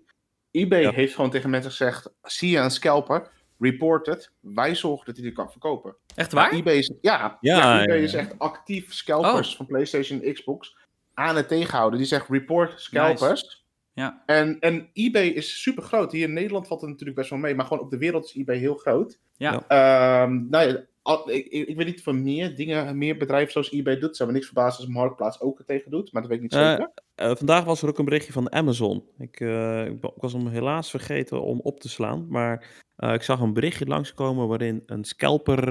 eBay 0.51 0.81
Ja. 0.81 0.91
heeft 0.91 1.15
gewoon 1.15 1.31
tegen 1.31 1.51
mensen 1.51 1.71
gezegd: 1.71 2.15
zie 2.23 2.51
je 2.51 2.59
een 2.59 2.71
scalper, 2.71 3.31
report 3.59 4.07
het. 4.07 4.31
Wij 4.41 4.75
zorgen 4.75 5.07
dat 5.07 5.15
hij 5.15 5.25
die 5.25 5.35
kan 5.35 5.51
verkopen. 5.51 5.97
Echt 6.15 6.33
waar? 6.33 6.53
eBay 6.53 6.77
is, 6.77 6.93
ja, 7.01 7.39
Ja, 7.41 7.83
eBay 7.83 7.97
ja. 7.97 8.03
is 8.03 8.15
echt 8.15 8.39
actief 8.39 8.93
scalpers 8.93 9.51
Oh. 9.51 9.57
van 9.57 9.67
PlayStation 9.67 10.23
en 10.23 10.33
Xbox 10.33 10.77
aan 11.15 11.37
het 11.37 11.49
tegenhouden. 11.49 11.99
Die 11.99 12.09
zegt 12.09 12.29
report 12.29 12.81
scalpers. 12.81 13.63
Ja. 13.93 14.23
En, 14.27 14.59
en 14.61 14.91
eBay 14.93 15.27
is 15.27 15.63
super 15.63 15.83
groot. 15.83 16.13
Hier 16.13 16.29
in 16.29 16.33
Nederland 16.33 16.67
valt 16.67 16.81
het 16.81 16.91
natuurlijk 16.91 17.17
best 17.19 17.31
wel 17.31 17.39
mee, 17.39 17.55
maar 17.55 17.67
gewoon 17.67 17.83
op 17.83 17.91
de 17.91 17.99
wereld 17.99 18.25
is 18.25 18.35
eBay 18.35 18.57
heel 18.57 18.75
groot. 18.77 19.19
Ja. 19.37 19.65
Ehm, 19.69 20.49
nou 20.49 20.69
ja, 20.69 20.85
al- 21.05 21.31
ik, 21.31 21.77
weet 21.77 21.87
niet 21.87 22.03
van 22.03 22.23
meer 22.23 22.57
dingen, 22.57 22.99
meer 22.99 23.17
bedrijven 23.17 23.53
zoals 23.53 23.71
eBay 23.73 23.99
doet. 23.99 24.17
Zou 24.17 24.29
me 24.29 24.35
niks 24.35 24.47
verbazen 24.51 24.81
als 24.85 24.95
Marktplaats 24.95 25.41
ook 25.41 25.59
er 25.59 25.65
tegen 25.65 25.91
doet, 25.91 26.13
maar 26.13 26.23
dat 26.23 26.31
weet 26.31 26.41
ik 26.43 26.45
niet 26.51 26.61
Eh, 26.61 26.71
zeker. 26.71 26.91
Eh, 27.15 27.35
vandaag 27.37 27.65
was 27.65 27.83
er 27.83 27.89
ook 27.89 27.99
een 27.99 28.05
berichtje 28.05 28.33
van 28.33 28.53
Amazon. 28.53 29.05
Ik, 29.19 29.41
eh, 29.41 29.85
ik, 29.87 30.01
wa- 30.01 30.13
ik 30.17 30.23
was 30.23 30.33
hem 30.33 30.47
helaas 30.49 30.91
vergeten 30.91 31.43
om 31.43 31.61
op 31.61 31.81
te 31.81 31.89
slaan. 31.89 32.27
Maar 32.29 32.83
ik 32.97 33.23
zag 33.23 33.41
een 33.41 33.53
berichtje 33.53 33.87
langskomen 33.87 34.49
waarin 34.49 34.83
een 34.87 35.05
scalper 35.05 35.63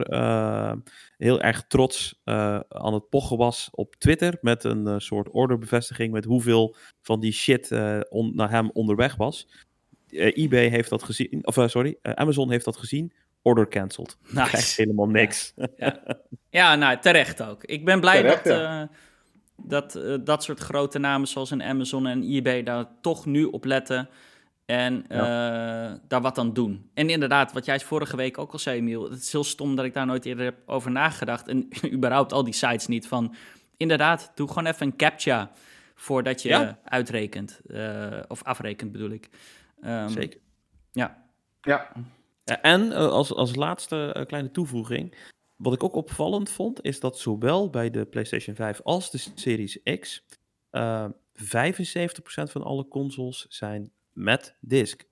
heel 1.17 1.41
erg 1.41 1.67
trots 1.67 2.19
aan 2.69 2.93
het 2.93 3.10
pochen 3.10 3.38
was 3.38 3.69
op 3.72 3.96
Twitter. 3.96 4.38
Met 4.41 4.63
een 4.63 5.02
soort 5.02 5.30
orderbevestiging 5.30 6.12
met 6.13 6.26
hoeveel 6.26 6.76
van 7.02 7.19
die 7.19 7.32
shit 7.32 7.72
on- 8.10 8.36
naar 8.36 8.50
hem 8.50 8.69
onderweg 8.74 9.15
was. 9.15 9.48
EBay 10.10 10.67
heeft 10.67 10.89
dat 10.89 11.04
gezien, 11.04 11.39
of 11.41 11.58
sorry, 11.69 11.98
Amazon 12.02 12.52
heeft 12.52 12.65
dat 12.65 12.78
gezien. 12.78 13.13
Order 13.43 13.67
cancelled. 13.67 14.17
Nice. 14.21 14.47
Krijgt 14.47 14.75
helemaal 14.77 15.08
niks. 15.08 15.53
Ja, 16.49 16.75
nou, 16.75 16.97
terecht 16.99 17.41
ook. 17.43 17.63
Ik 17.63 17.86
ben 17.86 17.99
blij 17.99 18.21
Terecht, 18.21 18.43
dat, 18.43 18.60
eh, 18.62 18.82
dat 19.58 19.95
eh, 19.95 20.15
dat 20.23 20.43
soort 20.43 20.60
grote 20.60 20.99
namen 20.99 21.27
zoals 21.27 21.51
een 21.51 21.63
Amazon 21.63 22.08
en 22.08 22.23
eBay 22.23 22.63
daar 22.63 22.86
toch 23.01 23.25
nu 23.25 23.43
op 23.45 23.65
letten 23.65 24.10
en 24.65 25.06
eh, 25.08 25.19
daar 26.08 26.21
wat 26.21 26.38
aan 26.38 26.53
doen. 26.53 26.89
En 26.93 27.10
inderdaad, 27.10 27.53
wat 27.53 27.65
jij 27.65 27.79
vorige 27.79 28.15
week 28.15 28.38
ook 28.38 28.51
al 28.51 28.60
zei, 28.60 28.77
Emiel, 28.77 29.03
het 29.10 29.21
is 29.21 29.32
heel 29.32 29.43
stom 29.43 29.75
dat 29.75 29.86
ik 29.86 29.93
daar 29.93 30.06
nooit 30.06 30.25
eerder 30.25 30.45
heb 30.45 30.58
over 30.65 30.91
nagedacht 30.91 31.47
en 31.47 31.67
überhaupt 31.95 32.34
al 32.34 32.43
die 32.43 32.53
sites 32.53 32.88
niet 32.88 33.08
van, 33.08 33.36
inderdaad, 33.77 34.32
doe 34.36 34.47
gewoon 34.47 34.65
even 34.65 34.86
een 34.86 34.95
captcha 34.95 35.51
voordat 35.95 36.41
je 36.41 36.49
Ja. 36.49 36.79
uitrekent, 36.84 37.62
eh, 37.67 38.19
of 38.27 38.43
afrekent 38.43 38.91
bedoel 38.91 39.10
ik. 39.12 39.29
Ehm, 39.82 40.10
Zeker. 40.10 40.39
Ja, 40.91 41.23
Ja, 41.62 41.71
Ja, 41.71 41.91
en 42.43 42.91
eh, 42.91 43.08
als, 43.08 43.34
als 43.34 43.56
laatste 43.56 44.13
eh, 44.13 44.25
kleine 44.25 44.51
toevoeging. 44.51 45.15
Wat 45.56 45.73
ik 45.73 45.84
ook 45.84 45.95
opvallend 45.95 46.49
vond, 46.49 46.84
is 46.84 46.99
dat 46.99 47.19
zowel 47.19 47.69
bij 47.69 47.89
de 47.89 48.06
PlayStation 48.06 48.56
5 48.56 48.82
als 48.82 49.12
de 49.12 49.17
Series 49.36 49.79
X. 49.99 50.25
eh 50.69 51.06
75% 51.34 51.43
van 52.25 52.63
alle 52.63 52.88
consoles 52.88 53.45
zijn 53.49 53.91
met 54.12 54.56
disc. 54.60 55.03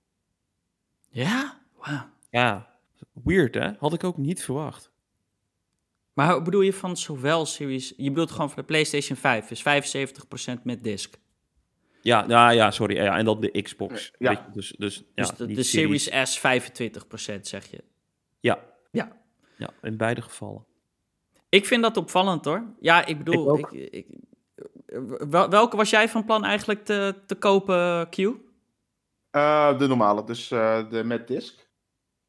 ja? 1.10 1.60
Wauw. 1.78 2.08
Ja, 2.30 2.76
weird 3.24 3.54
hè? 3.54 3.72
Had 3.78 3.92
ik 3.92 4.04
ook 4.04 4.16
niet 4.16 4.44
verwacht. 4.44 4.90
Maar 6.12 6.42
bedoel 6.42 6.60
je 6.60 6.72
van 6.72 6.96
zowel 6.96 7.46
Series... 7.46 7.92
Je 7.96 8.08
bedoelt 8.08 8.30
gewoon 8.30 8.48
van 8.50 8.58
de 8.58 8.64
PlayStation 8.64 9.16
5 9.16 9.50
is 9.50 9.62
75% 10.58 10.62
met 10.62 10.84
disc. 10.84 11.14
Ja, 12.02 12.26
nou 12.26 12.54
ja, 12.54 12.70
sorry. 12.70 12.96
Ja, 12.96 13.16
en 13.18 13.24
dan 13.24 13.40
de 13.40 13.62
Xbox. 13.62 14.12
Ja. 14.18 14.30
Je, 14.30 14.38
dus, 14.52 14.74
dus, 14.78 15.04
ja, 15.14 15.22
dus 15.22 15.30
de, 15.36 15.46
de 15.46 15.62
Series 15.62 16.10
S 16.22 16.38
25% 16.38 16.42
zeg 17.40 17.70
je. 17.70 17.84
Ja. 18.40 18.58
Ja. 18.90 19.12
ja, 19.56 19.70
in 19.82 19.96
beide 19.96 20.22
gevallen. 20.22 20.64
Ik 21.48 21.66
vind 21.66 21.82
dat 21.82 21.96
opvallend 21.96 22.44
hoor. 22.44 22.64
Ja, 22.80 23.06
ik 23.06 23.18
bedoel... 23.18 23.58
Ik 23.72 24.06
welke 25.28 25.76
was 25.76 25.90
jij 25.90 26.08
van 26.08 26.24
plan 26.24 26.44
eigenlijk 26.44 26.84
te, 26.84 27.14
te 27.26 27.34
kopen, 27.34 28.08
Q? 28.08 28.16
Eh, 29.30 29.78
de 29.78 29.86
normale, 29.86 30.24
dus 30.24 30.50
eh, 30.50 30.90
de 30.90 31.04
met 31.04 31.28
disc. 31.28 31.70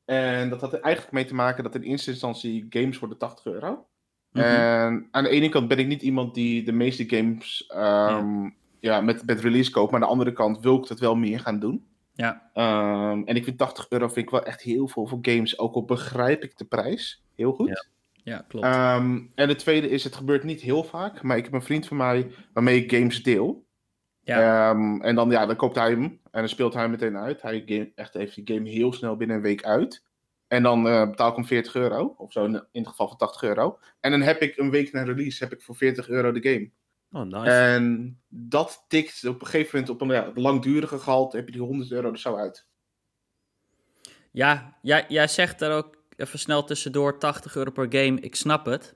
En 0.05 0.49
dat 0.49 0.61
had 0.61 0.73
er 0.73 0.81
eigenlijk 0.81 1.13
mee 1.13 1.25
te 1.25 1.35
maken 1.35 1.63
dat 1.63 1.75
in 1.75 1.81
eerste 1.81 2.11
instantie 2.11 2.65
games 2.69 2.99
worden 2.99 3.17
80 3.17 3.45
euro. 3.45 3.87
Mhm. 4.31 4.45
En 4.45 5.07
aan 5.11 5.23
de 5.23 5.29
ene 5.29 5.49
kant 5.49 5.67
ben 5.67 5.77
ik 5.77 5.87
niet 5.87 6.01
iemand 6.01 6.33
die 6.33 6.63
de 6.63 6.71
meeste 6.71 7.09
games 7.09 7.65
ehm, 7.67 8.43
ja. 8.43 8.51
Met, 8.83 9.25
met 9.25 9.39
release 9.39 9.71
koopt. 9.71 9.91
Maar 9.91 10.01
aan 10.01 10.07
de 10.07 10.13
andere 10.13 10.33
kant 10.33 10.59
wil 10.59 10.77
ik 10.77 10.87
het 10.87 10.99
wel 10.99 11.15
meer 11.15 11.39
gaan 11.39 11.59
doen. 11.59 11.85
Ja. 12.15 12.49
Ehm, 12.53 13.21
en 13.25 13.35
ik 13.35 13.43
vind 13.43 13.57
80 13.57 13.85
euro 13.89 14.07
vind 14.07 14.25
ik 14.25 14.31
wel 14.31 14.45
echt 14.45 14.61
heel 14.61 14.87
veel 14.87 15.07
voor 15.07 15.19
games. 15.21 15.59
Ook 15.59 15.75
al 15.75 15.85
begrijp 15.85 16.43
ik 16.43 16.57
de 16.57 16.65
prijs 16.65 17.23
heel 17.35 17.53
goed. 17.53 17.67
Ja. 17.67 17.85
Ja, 18.23 18.45
klopt. 18.47 18.65
Ehm, 18.65 19.21
en 19.35 19.47
de 19.47 19.55
tweede 19.55 19.89
is, 19.89 20.03
het 20.03 20.15
gebeurt 20.15 20.43
niet 20.43 20.61
heel 20.61 20.83
vaak. 20.83 21.21
Maar 21.21 21.37
ik 21.37 21.43
heb 21.43 21.53
een 21.53 21.61
vriend 21.61 21.87
van 21.87 21.97
mij 21.97 22.31
waarmee 22.53 22.83
ik 22.83 22.91
games 22.95 23.23
deel. 23.23 23.65
ja. 24.23 24.69
Ehm, 24.69 25.01
en 25.01 25.15
dan, 25.15 25.29
ja, 25.29 25.45
dan 25.45 25.55
koopt 25.55 25.75
hij 25.75 25.89
hem 25.89 26.03
en 26.03 26.19
dan 26.31 26.49
speelt 26.49 26.73
hij 26.73 26.81
hem 26.81 26.91
meteen 26.91 27.17
uit. 27.17 27.41
Hij 27.41 27.63
game, 27.65 27.91
echt, 27.95 28.13
heeft 28.13 28.35
die 28.35 28.55
game 28.55 28.69
heel 28.69 28.93
snel 28.93 29.15
binnen 29.17 29.35
een 29.35 29.41
week 29.41 29.63
uit. 29.63 30.03
En 30.47 30.63
dan 30.63 30.87
eh, 30.87 31.09
betaal 31.09 31.29
ik 31.29 31.35
hem 31.35 31.45
40 31.45 31.75
euro, 31.75 32.13
of 32.17 32.31
zo 32.31 32.45
in, 32.45 32.53
in 32.53 32.81
het 32.81 32.87
geval 32.87 33.07
van 33.07 33.17
80 33.17 33.43
euro. 33.43 33.79
En 33.99 34.11
dan 34.11 34.21
heb 34.21 34.41
ik 34.41 34.57
een 34.57 34.69
week 34.69 34.91
na 34.91 35.03
release 35.03 35.43
heb 35.43 35.53
ik 35.53 35.61
voor 35.61 35.75
40 35.75 36.09
euro 36.09 36.31
de 36.31 36.49
game. 36.49 36.71
Oh, 37.13 37.21
nice. 37.21 37.49
En 37.49 38.17
dat 38.27 38.85
tikt 38.87 39.25
op 39.25 39.41
een 39.41 39.47
gegeven 39.47 39.79
moment 39.79 39.89
op 39.89 40.01
een 40.01 40.15
ja, 40.15 40.31
langdurige 40.35 40.99
gehalte, 40.99 41.35
heb 41.35 41.45
je 41.45 41.51
die 41.51 41.61
100 41.61 41.91
euro 41.91 42.11
er 42.11 42.19
zo 42.19 42.35
uit. 42.35 42.67
Ja, 44.31 44.77
jij, 44.81 45.05
jij 45.07 45.27
zegt 45.27 45.61
er 45.61 45.71
ook 45.71 45.97
even 46.15 46.39
snel 46.39 46.63
tussendoor 46.63 47.19
80 47.19 47.55
euro 47.55 47.71
per 47.71 47.87
game. 47.89 48.19
Ik 48.19 48.35
snap 48.35 48.65
het. 48.65 48.95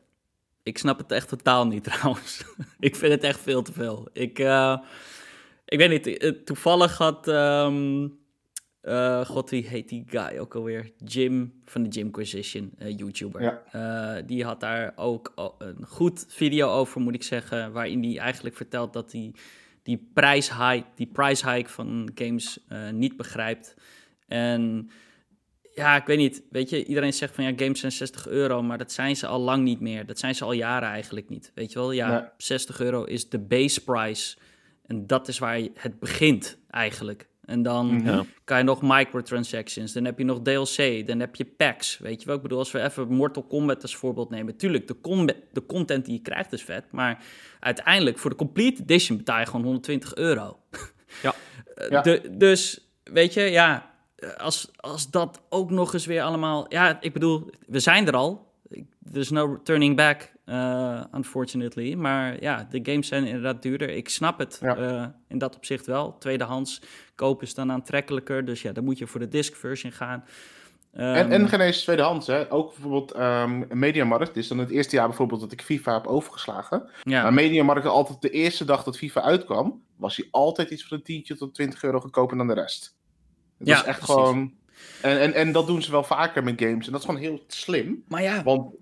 Ik 0.63 0.77
snap 0.77 0.97
het 0.97 1.11
echt 1.11 1.27
totaal 1.27 1.67
niet 1.67 1.83
trouwens. 1.93 2.43
ik 2.79 2.95
vind 2.95 3.13
het 3.13 3.23
echt 3.23 3.39
veel 3.39 3.61
te 3.61 3.73
veel. 3.73 4.09
Ik, 4.13 4.39
eh, 4.39 4.77
ik 5.65 5.77
weet 5.77 5.89
niet, 5.89 6.17
eh, 6.17 6.31
toevallig 6.31 6.97
had... 6.97 7.27
ehm, 7.27 8.07
eh, 8.81 9.25
God, 9.25 9.49
wie 9.49 9.67
heet 9.67 9.89
die 9.89 10.03
guy 10.09 10.37
ook 10.37 10.55
alweer? 10.55 10.91
Jim 11.05 11.61
van 11.65 11.83
de 11.83 11.89
Jimquisition, 11.89 12.71
eh 12.77 12.97
YouTuber. 12.97 13.41
Ja. 13.41 13.63
Eh, 13.71 14.23
die 14.25 14.43
had 14.43 14.59
daar 14.59 14.93
ook 14.95 15.33
een 15.57 15.85
goed 15.85 16.25
video 16.27 16.69
over, 16.69 17.01
moet 17.01 17.13
ik 17.15 17.23
zeggen. 17.23 17.71
Waarin 17.71 18.03
hij 18.03 18.17
eigenlijk 18.17 18.55
vertelt 18.55 18.93
dat 18.93 19.11
hij 19.11 19.33
die 19.83 20.09
prijshike, 20.13 20.85
die 20.95 21.07
price 21.07 21.51
hike 21.51 21.69
van 21.69 22.11
games 22.15 22.59
niet 22.91 23.17
begrijpt. 23.17 23.75
En 24.27 24.89
ja, 25.77 25.95
ik 25.95 26.05
weet 26.05 26.17
niet. 26.17 26.43
Weet 26.49 26.69
je, 26.69 26.85
iedereen 26.85 27.13
zegt 27.13 27.35
van 27.35 27.43
ja, 27.43 27.53
games 27.55 27.79
zijn 27.79 27.91
60 27.91 28.27
euro, 28.27 28.63
maar 28.63 28.77
dat 28.77 28.91
zijn 28.91 29.15
ze 29.15 29.27
al 29.27 29.39
lang 29.39 29.63
niet 29.63 29.79
meer. 29.79 30.05
Dat 30.05 30.19
zijn 30.19 30.35
ze 30.35 30.43
al 30.43 30.51
jaren 30.51 30.89
eigenlijk 30.89 31.29
niet. 31.29 31.51
Weet 31.55 31.71
je 31.71 31.79
wel, 31.79 31.91
ja, 31.91 32.09
Nee. 32.09 32.29
60 32.37 32.79
euro 32.79 33.03
is 33.03 33.29
de 33.29 33.39
base 33.39 33.83
price. 33.83 34.37
En 34.85 35.07
dat 35.07 35.27
is 35.27 35.39
waar 35.39 35.61
het 35.73 35.99
begint 35.99 36.57
eigenlijk. 36.69 37.27
En 37.47 37.61
dan 37.61 37.93
Mhm. 37.95 38.05
Ja. 38.07 38.23
kan 38.43 38.57
je 38.57 38.63
nog 38.63 38.81
microtransactions, 38.81 39.93
dan 39.93 40.05
heb 40.05 40.17
je 40.17 40.23
nog 40.25 40.39
DLC, 40.41 41.07
dan 41.07 41.19
heb 41.19 41.35
je 41.35 41.45
packs. 41.45 41.97
Weet 41.97 42.19
je 42.21 42.27
wel, 42.27 42.35
ik 42.35 42.41
bedoel, 42.41 42.57
als 42.57 42.71
we 42.71 42.81
even 42.81 43.07
Mortal 43.07 43.43
Kombat 43.43 43.81
als 43.81 43.95
voorbeeld 43.95 44.29
nemen. 44.29 44.57
Tuurlijk, 44.57 44.87
de, 44.87 45.01
combat, 45.01 45.35
de 45.51 45.65
content 45.65 46.05
die 46.05 46.13
je 46.13 46.21
krijgt 46.21 46.53
is 46.53 46.63
vet, 46.63 46.91
maar 46.91 47.23
uiteindelijk 47.59 48.17
voor 48.17 48.29
de 48.29 48.35
complete 48.35 48.81
edition 48.81 49.17
betaal 49.17 49.39
je 49.39 49.45
gewoon 49.45 49.63
120 49.63 50.15
euro. 50.15 50.57
Ja. 51.23 51.33
Eh, 51.75 51.89
Ja. 51.89 52.01
de- 52.01 52.29
dus, 52.37 52.87
weet 53.03 53.33
je, 53.33 53.41
ja, 53.41 53.91
als, 54.37 54.71
als 54.75 55.09
dat 55.11 55.41
ook 55.49 55.71
nog 55.71 55.93
eens 55.93 56.05
weer 56.05 56.21
allemaal... 56.21 56.65
Ja, 56.69 56.97
ik 57.01 57.13
bedoel, 57.13 57.49
we 57.67 57.79
zijn 57.79 58.07
er 58.07 58.15
al. 58.15 58.51
There's 59.11 59.29
no 59.29 59.61
turning 59.63 59.95
back, 59.95 60.31
eh, 60.47 61.03
unfortunately. 61.15 61.93
Maar 61.93 62.41
ja, 62.41 62.67
de 62.69 62.79
games 62.83 63.07
zijn 63.07 63.25
inderdaad 63.25 63.61
duurder. 63.61 63.89
Ik 63.89 64.09
snap 64.09 64.39
het 64.39 64.57
Ja. 64.61 64.75
eh, 64.77 65.05
in 65.27 65.37
dat 65.37 65.55
opzicht 65.55 65.85
wel. 65.85 66.17
Tweedehands 66.17 66.81
kopen 67.15 67.47
is 67.47 67.53
dan 67.53 67.71
aantrekkelijker. 67.71 68.45
Dus 68.45 68.61
ja, 68.61 68.71
dan 68.71 68.83
moet 68.83 68.97
je 68.97 69.07
voor 69.07 69.19
de 69.19 69.27
disc 69.27 69.55
version 69.55 69.91
gaan. 69.91 70.23
En, 70.91 71.15
Ehm, 71.15 71.31
en 71.31 71.49
geen 71.49 71.59
eens 71.61 71.81
tweedehands, 71.83 72.27
hè. 72.27 72.51
Ook 72.51 72.71
bijvoorbeeld 72.73 73.11
ehm 73.11 73.63
Mediamarkt. 73.79 74.33
Dit 74.33 74.43
is 74.43 74.47
dan 74.49 74.57
het 74.57 74.69
eerste 74.69 74.95
jaar 74.95 75.07
bijvoorbeeld 75.07 75.39
dat 75.41 75.51
ik 75.51 75.61
FIFA 75.61 75.93
heb 75.93 76.07
overgeslagen. 76.07 76.89
ja. 77.03 77.21
Maar 77.23 77.33
Mediamarkt 77.33 77.85
altijd 77.85 78.21
de 78.21 78.29
eerste 78.29 78.65
dag 78.65 78.83
dat 78.83 78.97
FIFA 78.97 79.21
uitkwam, 79.21 79.81
was 79.95 80.15
hij 80.17 80.27
altijd 80.31 80.69
iets 80.69 80.87
van 80.87 80.97
een 80.97 81.03
tientje 81.03 81.35
tot 81.35 81.53
20 81.53 81.83
euro 81.83 81.99
goedkoper 81.99 82.37
dan 82.37 82.47
de 82.47 82.53
rest. 82.53 82.95
Het 83.57 83.67
Ja, 83.67 83.75
was 83.75 83.83
echt 83.85 83.97
precies. 83.99 84.15
gewoon... 84.15 84.53
En, 85.01 85.19
en, 85.21 85.33
en 85.33 85.51
dat 85.51 85.67
doen 85.67 85.81
ze 85.81 85.91
wel 85.91 86.03
vaker 86.03 86.43
met 86.43 86.61
games. 86.61 86.85
En 86.85 86.91
dat 86.91 87.01
is 87.01 87.05
gewoon 87.07 87.21
heel 87.21 87.43
slim. 87.47 88.03
Maar 88.07 88.21
ja, 88.21 88.43
Want 88.43 88.73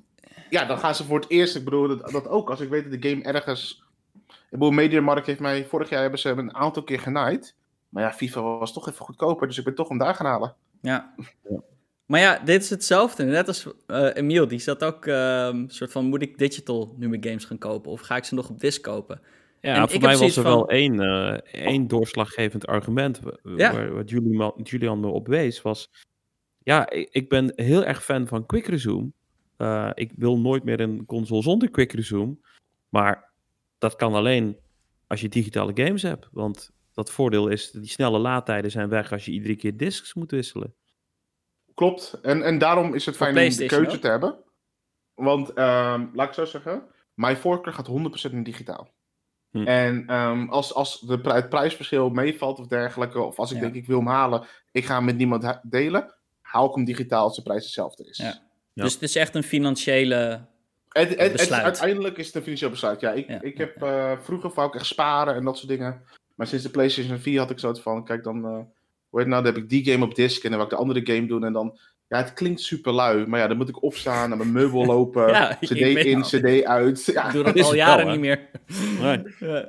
ja, 0.60 0.66
dan 0.66 0.78
gaan 0.78 0.96
ze 0.96 1.04
voor 1.04 1.20
het 1.20 1.30
eerst. 1.30 1.56
Ik 1.56 1.64
bedoel, 1.64 1.88
dat, 1.88 2.10
dat 2.12 2.28
ook. 2.28 2.50
Als 2.50 2.60
ik 2.60 2.70
weet 2.70 2.92
dat 2.92 3.02
de 3.02 3.10
game 3.10 3.24
ergens. 3.24 3.84
Ik 4.28 4.34
bedoel, 4.50 4.72
Mediamarkt 4.72 5.28
heeft 5.28 5.40
mij. 5.40 5.66
Vorig 5.66 5.90
jaar 5.90 6.02
hebben 6.02 6.20
ze 6.20 6.28
hem 6.28 6.40
een 6.40 6.56
aantal 6.56 6.84
keer 6.84 7.00
genaaid. 7.00 7.56
Maar 7.90 8.04
ja, 8.04 8.14
FIFA 8.14 8.42
was 8.42 8.74
toch 8.74 8.90
even 8.90 9.06
goedkoper. 9.06 9.48
Dus 9.48 9.58
ik 9.58 9.64
ben 9.64 9.76
toch 9.76 9.88
hem 9.90 9.98
daar 9.98 10.16
gaan 10.16 10.26
halen. 10.26 10.56
ja. 10.82 11.14
Ja. 11.50 11.60
Maar 12.06 12.20
ja, 12.20 12.40
dit 12.40 12.62
is 12.64 12.70
hetzelfde. 12.70 13.24
Net 13.24 13.48
als 13.48 13.68
eh 13.88 14.10
Emiel, 14.14 14.48
die 14.48 14.60
zat 14.60 14.84
ook 14.84 15.06
ehm 15.06 15.68
soort 15.68 15.92
van, 15.92 16.06
moet 16.06 16.22
ik 16.22 16.38
digital 16.38 16.96
nu 16.98 17.10
mijn 17.10 17.24
games 17.24 17.46
gaan 17.46 17.58
kopen? 17.58 17.92
Of 17.92 18.02
ga 18.02 18.16
ik 18.16 18.24
ze 18.24 18.36
nog 18.36 18.50
op 18.50 18.60
disc 18.60 18.82
kopen? 18.82 19.22
Ja, 19.62 19.76
En 19.76 19.90
voor 19.90 20.02
mij 20.02 20.18
was 20.18 20.38
er 20.38 20.44
van- 20.44 20.52
wel 20.52 20.70
één, 20.70 21.00
eh, 21.00 21.38
één 21.66 21.88
doorslaggevend 21.88 22.68
argument 22.68 23.20
Ja. 23.44 23.74
waar, 23.74 23.94
wat 23.94 24.10
Julian, 24.10 24.54
Julian 24.64 25.00
me 25.00 25.08
op 25.08 25.28
wees, 25.28 25.62
was... 25.62 25.90
Ja, 26.64 26.90
ik, 26.90 27.08
ik 27.12 27.30
ben 27.30 27.54
heel 27.56 27.84
erg 27.86 28.04
fan 28.04 28.28
van 28.28 28.46
Quick 28.46 28.68
Resume. 28.68 29.12
Eh, 29.58 29.90
ik 29.94 30.12
wil 30.16 30.40
nooit 30.40 30.64
meer 30.64 30.80
een 30.80 31.06
console 31.06 31.42
zonder 31.42 31.70
Quick 31.70 31.92
Resume. 31.92 32.38
Maar 32.90 33.34
dat 33.78 33.96
kan 33.96 34.14
alleen 34.14 34.58
als 35.08 35.22
je 35.22 35.30
digitale 35.30 35.72
games 35.76 36.02
hebt. 36.02 36.28
Want 36.32 36.72
dat 36.94 37.12
voordeel 37.12 37.48
is, 37.48 37.72
die 37.72 37.88
snelle 37.90 38.18
laadtijden 38.18 38.72
zijn 38.72 38.90
weg 38.90 39.12
als 39.12 39.26
je 39.26 39.32
iedere 39.32 39.56
keer 39.56 39.78
discs 39.78 40.14
moet 40.14 40.32
wisselen. 40.32 40.76
Klopt. 41.74 42.20
En, 42.22 42.44
en 42.44 42.58
daarom 42.58 42.94
is 42.94 43.06
het 43.06 43.16
fijn 43.16 43.38
om 43.38 43.50
de 43.58 43.66
keuze 43.66 43.92
ook? 43.96 44.02
te 44.02 44.08
hebben. 44.08 44.44
Want, 45.14 45.54
ehm, 45.54 46.06
laat 46.14 46.28
ik 46.28 46.34
zo 46.34 46.46
zeggen. 46.46 46.84
Mijn 47.14 47.38
voorkeur 47.38 47.74
gaat 47.74 47.88
100% 47.88 48.34
in 48.34 48.44
digitaal. 48.44 48.94
Hm. 49.52 49.64
En 49.68 50.08
ehm, 50.08 50.48
als, 50.50 50.74
als 50.74 51.00
de 51.00 51.20
pri- 51.22 51.32
het 51.34 51.50
prijsverschil 51.50 52.10
meevalt 52.10 52.60
of 52.60 52.68
dergelijke. 52.68 53.20
Of 53.22 53.40
als 53.40 53.50
ik 53.52 53.56
Ja. 53.58 53.64
denk 53.64 53.76
ik 53.76 53.86
wil 53.86 53.98
hem 53.98 54.08
halen. 54.08 54.48
Ik 54.72 54.86
ga 54.86 54.96
hem 54.96 55.06
met 55.06 55.18
niemand 55.18 55.60
delen. 55.64 56.14
Haal 56.42 56.70
ik 56.70 56.76
hem 56.76 56.86
digitaal 56.86 57.24
als 57.24 57.36
de 57.36 57.42
prijs 57.42 57.64
hetzelfde 57.64 58.10
is. 58.10 58.18
Ja. 58.18 58.45
Ja. 58.76 58.84
Dus 58.84 58.94
het 58.94 59.02
is 59.02 59.16
echt 59.16 59.36
een 59.36 59.44
financiële... 59.44 60.46
Het, 60.90 61.10
het, 61.10 61.20
het, 61.20 61.32
Besluit. 61.32 61.64
uiteindelijk 61.64 62.18
is 62.18 62.26
het 62.26 62.36
een 62.36 62.42
financieel 62.42 62.70
besluit. 62.70 63.02
Ja, 63.02 63.12
ik, 63.12 63.28
Ja, 63.28 63.42
ik 63.42 63.58
ja, 63.58 63.64
heb 63.64 63.82
eh, 63.84 64.12
vroeger 64.24 64.52
wou 64.54 64.68
ik 64.68 64.76
echt 64.76 64.86
sparen 64.86 65.36
en 65.36 65.44
dat 65.44 65.58
soort 65.58 65.70
dingen. 65.70 66.02
Maar 66.36 66.48
sinds 66.48 66.64
de 66.64 66.70
PlayStation 66.70 67.20
4 67.20 67.40
had 67.40 67.50
ik 67.50 67.60
zoiets 67.60 67.80
van: 67.80 68.06
kijk, 68.06 68.24
dan, 68.24 68.46
eh 68.46 68.60
hoe 69.16 69.24
heet 69.24 69.34
het 69.34 69.40
nou, 69.40 69.44
dan 69.44 69.54
heb 69.54 69.64
ik 69.64 69.70
die 69.70 69.92
game 69.92 70.06
op 70.06 70.16
disc 70.16 70.44
en 70.44 70.50
dan 70.50 70.58
wil 70.58 70.68
ik 70.68 70.74
de 70.74 70.80
andere 70.80 71.14
game 71.14 71.28
doen. 71.28 71.44
En 71.44 71.54
dan, 71.54 71.80
ja, 72.08 72.18
het 72.18 72.34
klinkt 72.34 72.62
super 72.62 72.94
lui, 72.94 73.26
maar 73.28 73.40
ja, 73.40 73.48
dan 73.48 73.58
moet 73.58 73.70
ik 73.70 73.84
opstaan, 73.84 74.30
naar 74.30 74.38
mijn 74.38 74.52
meubel 74.52 74.86
lopen, 74.96 75.28
Ja, 75.28 75.58
CD 75.62 75.72
in, 75.72 76.22
al. 76.22 76.30
CD 76.30 76.64
uit. 76.64 77.06
Ja, 77.14 77.26
Ik 77.26 77.32
doe 77.34 77.44
dat 77.44 77.62
al 77.62 77.76
jaren 77.76 78.06
wel, 78.06 78.14
niet 78.14 78.22
meer. 78.22 78.50
Nee. 79.00 79.24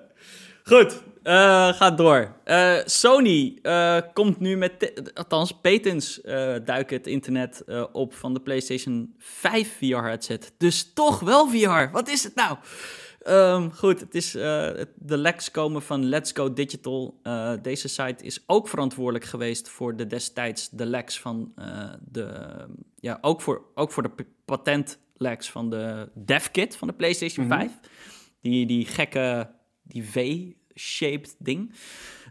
Goed, 0.73 1.03
eh 1.27 1.73
gaat 1.73 1.97
door. 1.97 2.37
Eh, 2.45 2.77
Sony 2.85 3.59
eh, 3.63 3.99
komt 4.13 4.41
nu 4.41 4.57
met, 4.57 4.93
althans, 5.15 5.53
patents 5.61 6.21
duiken 6.65 6.97
het 6.97 7.07
internet 7.07 7.65
op 7.93 8.15
van 8.15 8.35
de 8.35 8.41
PlayStation 8.41 9.15
5 9.19 9.77
VR-headset. 9.79 10.53
Dus 10.59 10.93
toch 10.93 11.21
wel 11.21 11.49
VR. 11.49 11.91
Wat 11.93 12.09
is 12.09 12.25
het 12.25 12.35
nou? 12.35 12.57
Ehm, 13.23 13.71
goed, 13.71 14.01
het 14.01 14.15
is, 14.15 14.31
de 14.31 14.89
leaks 14.97 15.51
komen 15.51 15.83
van 15.83 16.05
Let's 16.05 16.33
Go 16.33 16.53
Digital. 16.53 17.21
Deze 17.63 17.89
site 17.89 18.25
is 18.25 18.43
ook 18.47 18.69
verantwoordelijk 18.69 19.25
geweest 19.25 19.69
voor 19.69 19.97
de 19.97 20.07
destijds 20.07 20.69
de 20.71 20.87
leaks 20.87 21.21
van 21.21 21.53
de, 22.01 22.29
ja, 22.97 23.19
ook 23.21 23.41
voor, 23.41 23.63
ook 23.75 23.93
voor 23.93 24.03
de 24.03 24.27
patentleks 24.45 25.51
van 25.51 25.71
de 25.71 26.09
DevKit 26.15 26.77
van 26.77 26.89
de 26.89 26.95
PlayStation 26.95 27.47
Mhm. 27.47 27.59
5. 27.59 27.71
Die, 28.41 28.67
die 28.67 28.87
gekke, 28.87 29.51
die 29.83 30.05
V-shaped 30.77 31.37
ding. 31.39 31.71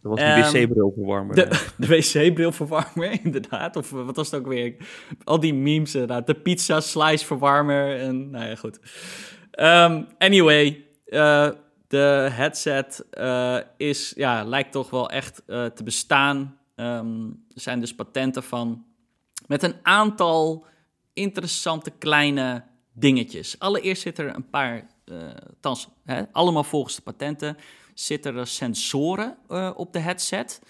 Dat 0.02 0.12
was 0.12 0.20
die 0.20 0.28
Ehm, 0.28 0.68
wc-brilverwarmer. 0.68 1.36
De, 1.36 1.48
de 1.78 1.88
wc-brilverwarmer, 1.88 3.20
inderdaad. 3.24 3.76
Of 3.76 3.92
eh, 3.92 4.06
wat 4.06 4.16
was 4.16 4.32
het 4.32 4.40
ook 4.40 4.48
weer? 4.48 4.76
Al 5.24 5.40
die 5.40 5.54
memes, 5.54 5.94
inderdaad. 5.94 6.28
De 6.28 6.34
pizza 6.36 6.80
slice 6.80 7.26
verwarmer. 7.26 8.00
En 8.00 8.30
nou 8.30 8.46
ja, 8.46 8.56
goed. 8.56 8.80
Ehm, 9.52 10.04
anyway, 10.18 10.86
eh, 11.06 11.50
de 11.88 12.28
headset 12.32 13.06
eh, 13.10 13.58
is, 13.78 14.14
ja, 14.16 14.44
lijkt 14.44 14.72
toch 14.72 14.90
wel 14.90 15.10
echt 15.10 15.44
te 15.46 15.84
bestaan. 15.84 16.58
Ehm, 16.76 17.26
er 17.28 17.62
zijn 17.62 17.80
dus 17.80 17.96
patenten 17.96 18.44
van. 18.44 18.86
Met 19.48 19.64
een 19.64 19.76
aantal 19.82 20.66
interessante 21.14 21.92
kleine 21.92 22.64
dingetjes. 22.94 23.60
Allereerst 23.60 24.02
zit 24.02 24.18
er 24.18 24.36
een 24.36 24.50
paar, 24.50 24.88
eh 25.06 25.16
thans, 25.60 25.88
hè, 26.04 26.24
allemaal 26.32 26.64
volgens 26.64 26.96
de 26.96 27.02
patenten, 27.02 27.58
zitten 27.96 28.36
er 28.36 28.48
sensoren 28.48 29.38
eh, 29.48 29.72
op 29.76 29.94
de 29.94 30.00
headset. 30.00 30.62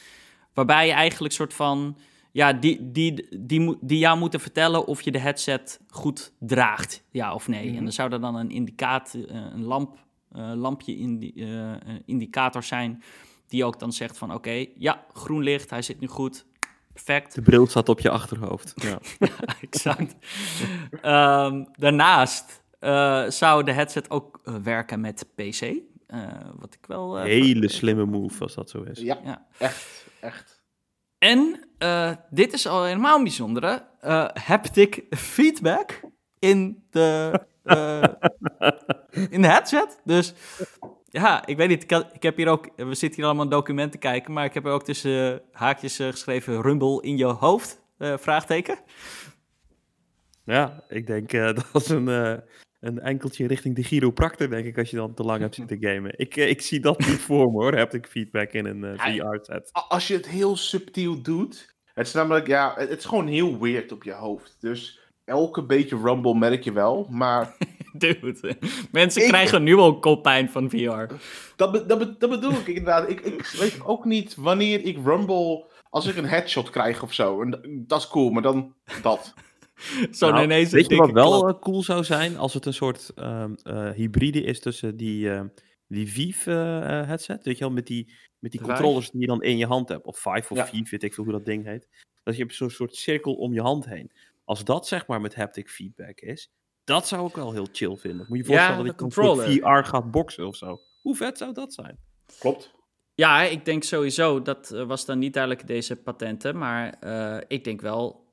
Waarbij 0.53 0.88
je 0.88 0.93
eigenlijk 0.93 1.33
soort 1.33 1.53
van, 1.53 1.97
ja, 2.31 2.53
die, 2.53 2.91
die, 2.91 3.27
die, 3.39 3.77
die 3.81 3.97
jou 3.97 4.17
moeten 4.17 4.39
vertellen 4.39 4.85
of 4.85 5.01
je 5.01 5.11
de 5.11 5.19
headset 5.19 5.79
goed 5.89 6.31
draagt, 6.39 7.03
ja 7.11 7.33
of 7.33 7.47
nee. 7.47 7.67
Mhm. 7.67 7.77
En 7.77 7.83
dan 7.83 7.93
zou 7.93 8.11
er 8.11 8.21
dan 8.21 8.35
een 8.35 8.51
indicaat, 8.51 9.13
eh, 9.13 9.35
een 9.35 9.63
lamp, 9.63 9.97
eh, 10.31 10.51
lampje 10.55 10.97
in 10.97 11.19
die, 11.19 11.33
eh, 11.35 11.49
een 11.85 12.01
indicator 12.05 12.63
zijn, 12.63 13.03
die 13.47 13.65
ook 13.65 13.79
dan 13.79 13.93
zegt 13.93 14.17
van, 14.17 14.33
oké, 14.33 14.65
ja, 14.77 15.05
groen 15.13 15.43
licht, 15.43 15.69
hij 15.69 15.81
zit 15.81 15.99
nu 15.99 16.07
goed, 16.07 16.45
perfect. 16.93 17.35
De 17.35 17.41
bril 17.41 17.67
staat 17.67 17.89
op 17.89 17.99
je 17.99 18.09
achterhoofd. 18.09 18.73
Ja. 18.75 18.99
exact. 19.69 20.15
Ehm, 21.01 21.63
daarnaast 21.71 22.63
eh, 22.79 23.29
zou 23.29 23.63
de 23.63 23.71
headset 23.71 24.09
ook 24.09 24.39
werken 24.63 24.99
met 24.99 25.27
PC. 25.35 25.73
Eh, 26.07 26.23
wat 26.59 26.73
ik 26.73 26.85
wel. 26.85 27.17
eh, 27.17 27.23
Hele 27.23 27.67
slimme 27.69 28.05
move 28.05 28.43
als 28.43 28.53
dat 28.55 28.69
zo 28.69 28.81
is. 28.81 28.99
ja, 28.99 29.19
Ja. 29.23 29.45
echt, 29.57 30.05
echt. 30.21 30.63
En 31.17 31.69
eh, 31.77 32.11
dit 32.29 32.53
is 32.53 32.67
al 32.67 32.83
helemaal 32.83 33.17
een 33.17 33.23
bijzondere: 33.23 33.87
eh, 33.99 34.27
haptic 34.33 35.05
feedback 35.09 36.01
in 36.39 36.83
de, 36.89 37.39
eh, 37.63 38.03
in 39.35 39.41
de 39.41 39.47
headset. 39.47 40.01
Dus 40.03 40.33
ja, 41.09 41.45
ik 41.45 41.57
weet 41.57 41.67
niet. 41.69 41.83
Ik, 41.83 41.91
had- 41.91 42.13
ik 42.13 42.23
heb 42.23 42.37
hier 42.37 42.47
ook. 42.47 42.69
We 42.75 42.95
zitten 42.95 43.15
hier 43.19 43.25
allemaal 43.25 43.43
een 43.43 43.49
document 43.51 43.91
te 43.91 43.97
kijken, 43.97 44.33
maar 44.33 44.45
ik 44.45 44.53
heb 44.53 44.65
er 44.65 44.71
ook 44.71 44.83
tussen 44.83 45.41
haakjes 45.51 45.95
geschreven: 45.95 46.61
Rumble 46.61 47.01
in 47.01 47.17
je 47.17 47.25
hoofd? 47.25 47.83
eh, 47.97 48.17
vraagteken. 48.17 48.77
Ja, 50.43 50.83
ik 50.89 51.07
denk 51.07 51.33
eh, 51.33 51.45
dat 51.55 51.65
is 51.73 51.89
een, 51.89 52.07
eh, 52.07 52.37
een 52.86 53.00
enkeltje 53.00 53.48
richting 53.48 53.76
de 53.76 53.84
chiropractor, 53.84 54.50
denk 54.50 54.65
ik, 54.65 54.78
als 54.78 54.89
je 54.89 54.95
dan 54.98 55.13
te 55.13 55.24
lang 55.24 55.41
hebt 55.41 55.56
zitten 55.62 55.78
gamen. 55.80 56.13
Ik, 56.19 56.36
eh, 56.38 56.50
ik 56.50 56.62
zie 56.62 56.80
dat 56.80 57.00
niet 57.00 57.08
voor 57.19 57.45
me 57.52 57.52
hoor, 57.63 57.74
heb 57.76 57.93
ik 57.93 58.08
feedback 58.08 58.52
in 58.52 58.65
een 58.65 58.84
eh, 58.84 59.00
VR-set. 59.15 59.69
Als 59.88 60.08
je 60.08 60.13
het 60.13 60.28
heel 60.28 60.56
subtiel 60.56 61.21
doet, 61.21 61.76
het 61.93 62.08
is 62.08 62.13
namelijk, 62.13 62.48
ja, 62.48 62.74
het 62.78 62.89
is 63.00 63.06
gewoon 63.06 63.28
heel 63.28 63.60
weird 63.60 63.91
op 63.91 64.04
je 64.04 64.13
hoofd. 64.13 64.58
Dus 64.60 65.00
elke 65.26 65.65
beetje 65.65 65.98
rumble 66.04 66.36
merk 66.36 66.63
je 66.63 66.74
wel, 66.74 67.08
maar 67.10 67.56
Dude, 67.98 68.58
mensen 68.91 69.21
Ik- 69.21 69.28
krijgen 69.28 69.63
nu 69.63 69.76
al 69.76 70.00
koppijn 70.00 70.50
van 70.50 70.69
VR. 70.69 71.13
Dat, 71.56 71.71
be- 71.71 71.86
dat, 71.86 71.98
be- 72.00 72.15
dat 72.17 72.30
bedoel 72.30 72.52
ik 72.52 72.67
inderdaad. 72.67 73.10
Ik, 73.10 73.19
ik 73.19 73.45
weet 73.60 73.86
ook 73.86 74.06
niet 74.06 74.36
wanneer 74.36 74.86
ik 74.86 74.98
Rumble. 75.06 75.65
Als 75.89 76.06
ik 76.08 76.15
een 76.15 76.26
headshot 76.26 76.69
krijg 76.69 77.04
of 77.04 77.13
zo. 77.13 77.41
En 77.41 77.84
dat 77.88 78.00
is 78.00 78.08
cool, 78.08 78.30
maar 78.30 78.41
dan 78.41 78.74
dat. 79.02 79.34
Zo 80.11 80.29
Nou, 80.29 80.43
ineens 80.43 80.71
weet 80.71 80.89
je 80.89 80.95
wat 80.95 81.11
wel 81.11 81.41
klap. 81.41 81.61
cool 81.61 81.83
zou 81.83 82.03
zijn? 82.03 82.38
Als 82.38 82.53
het 82.53 82.65
een 82.65 82.73
soort 82.73 83.11
ehm, 83.15 83.53
eh, 83.63 83.89
hybride 83.89 84.41
is 84.43 84.59
tussen 84.59 84.97
die, 84.97 85.31
eh, 85.31 85.41
die 85.88 86.07
Vive 86.11 86.51
eh, 86.51 87.07
headset, 87.07 87.43
weet 87.43 87.57
je 87.57 87.63
wel, 87.63 87.73
met 87.73 87.88
die, 87.88 88.13
met 88.39 88.51
die 88.51 88.61
controllers 88.61 89.11
die 89.11 89.21
je 89.21 89.27
dan 89.27 89.43
in 89.43 89.57
je 89.57 89.65
hand 89.65 89.89
hebt. 89.89 90.05
Of 90.05 90.17
Vive 90.17 90.51
of 90.53 90.57
Ja. 90.57 90.67
Vive, 90.67 90.89
weet 90.89 91.03
ik 91.03 91.13
veel 91.13 91.23
hoe 91.23 91.33
dat 91.33 91.45
ding 91.45 91.65
heet. 91.65 91.88
Dat 92.23 92.35
je 92.35 92.41
hebt 92.41 92.55
zo'n 92.55 92.69
soort 92.69 92.95
cirkel 92.95 93.33
om 93.33 93.53
je 93.53 93.61
hand 93.61 93.85
heen. 93.85 94.11
Als 94.43 94.63
dat 94.63 94.88
zeg 94.88 95.07
maar 95.07 95.21
met 95.21 95.35
haptic 95.35 95.69
feedback 95.69 96.19
is, 96.19 96.49
dat 96.83 97.07
zou 97.07 97.27
ik 97.27 97.35
wel 97.35 97.51
heel 97.51 97.67
chill 97.71 97.95
vinden. 97.95 98.25
Moet 98.29 98.38
je 98.38 98.43
Ja, 98.43 98.49
voorstellen 98.49 98.85
dat 98.85 98.99
je 98.99 99.05
een 99.05 99.11
soort 99.11 99.27
controller. 99.27 99.81
VR 99.81 99.88
gaat 99.88 100.11
boksen 100.11 100.47
of 100.47 100.55
zo. 100.55 100.81
Hoe 101.01 101.15
vet 101.15 101.38
zou 101.38 101.53
dat 101.53 101.73
zijn? 101.73 101.99
Klopt. 102.39 102.73
Ja, 103.15 103.41
ik 103.41 103.65
denk 103.65 103.83
sowieso, 103.83 104.41
dat 104.41 104.71
eh, 104.71 104.83
was 104.87 105.06
dan 105.06 105.19
niet 105.19 105.33
duidelijk 105.33 105.67
deze 105.67 105.95
patenten, 105.95 106.58
maar 106.58 106.93
eh, 107.00 107.41
ik 107.47 107.63
denk 107.63 107.81
wel, 107.81 108.25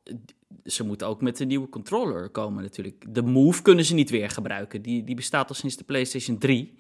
ze 0.64 0.84
moeten 0.84 1.07
ook 1.07 1.20
met 1.20 1.40
een 1.40 1.48
nieuwe 1.48 1.68
controller 1.68 2.28
komen 2.28 2.62
natuurlijk. 2.62 3.05
De 3.14 3.22
Move 3.22 3.62
kunnen 3.62 3.84
ze 3.84 3.94
niet 3.94 4.11
weer 4.11 4.30
gebruiken, 4.30 4.82
die, 4.82 5.05
die 5.05 5.14
bestaat 5.14 5.48
al 5.48 5.55
sinds 5.55 5.76
de 5.76 5.84
PlayStation 5.84 6.38
3. 6.38 6.78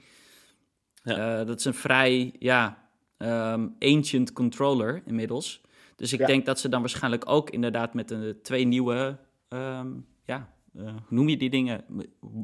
Ja. 1.04 1.40
Eh, 1.40 1.46
dat 1.46 1.58
is 1.58 1.64
een 1.64 1.74
vrij, 1.74 2.34
ja, 2.38 2.88
ehm, 3.18 3.68
ancient 3.78 4.32
controller 4.32 5.02
inmiddels. 5.06 5.60
Dus 5.96 6.12
ik 6.12 6.18
Ja. 6.18 6.26
denk 6.26 6.46
dat 6.46 6.60
ze 6.60 6.68
dan 6.68 6.80
waarschijnlijk 6.80 7.28
ook 7.28 7.50
inderdaad 7.50 7.94
met 7.94 8.10
een, 8.10 8.38
twee 8.42 8.64
nieuwe, 8.64 9.18
ehm, 9.48 9.90
ja, 10.24 10.54
eh, 10.74 10.82
hoe 10.84 10.94
noem 11.08 11.28
je 11.28 11.36
die 11.36 11.50
dingen? 11.50 11.84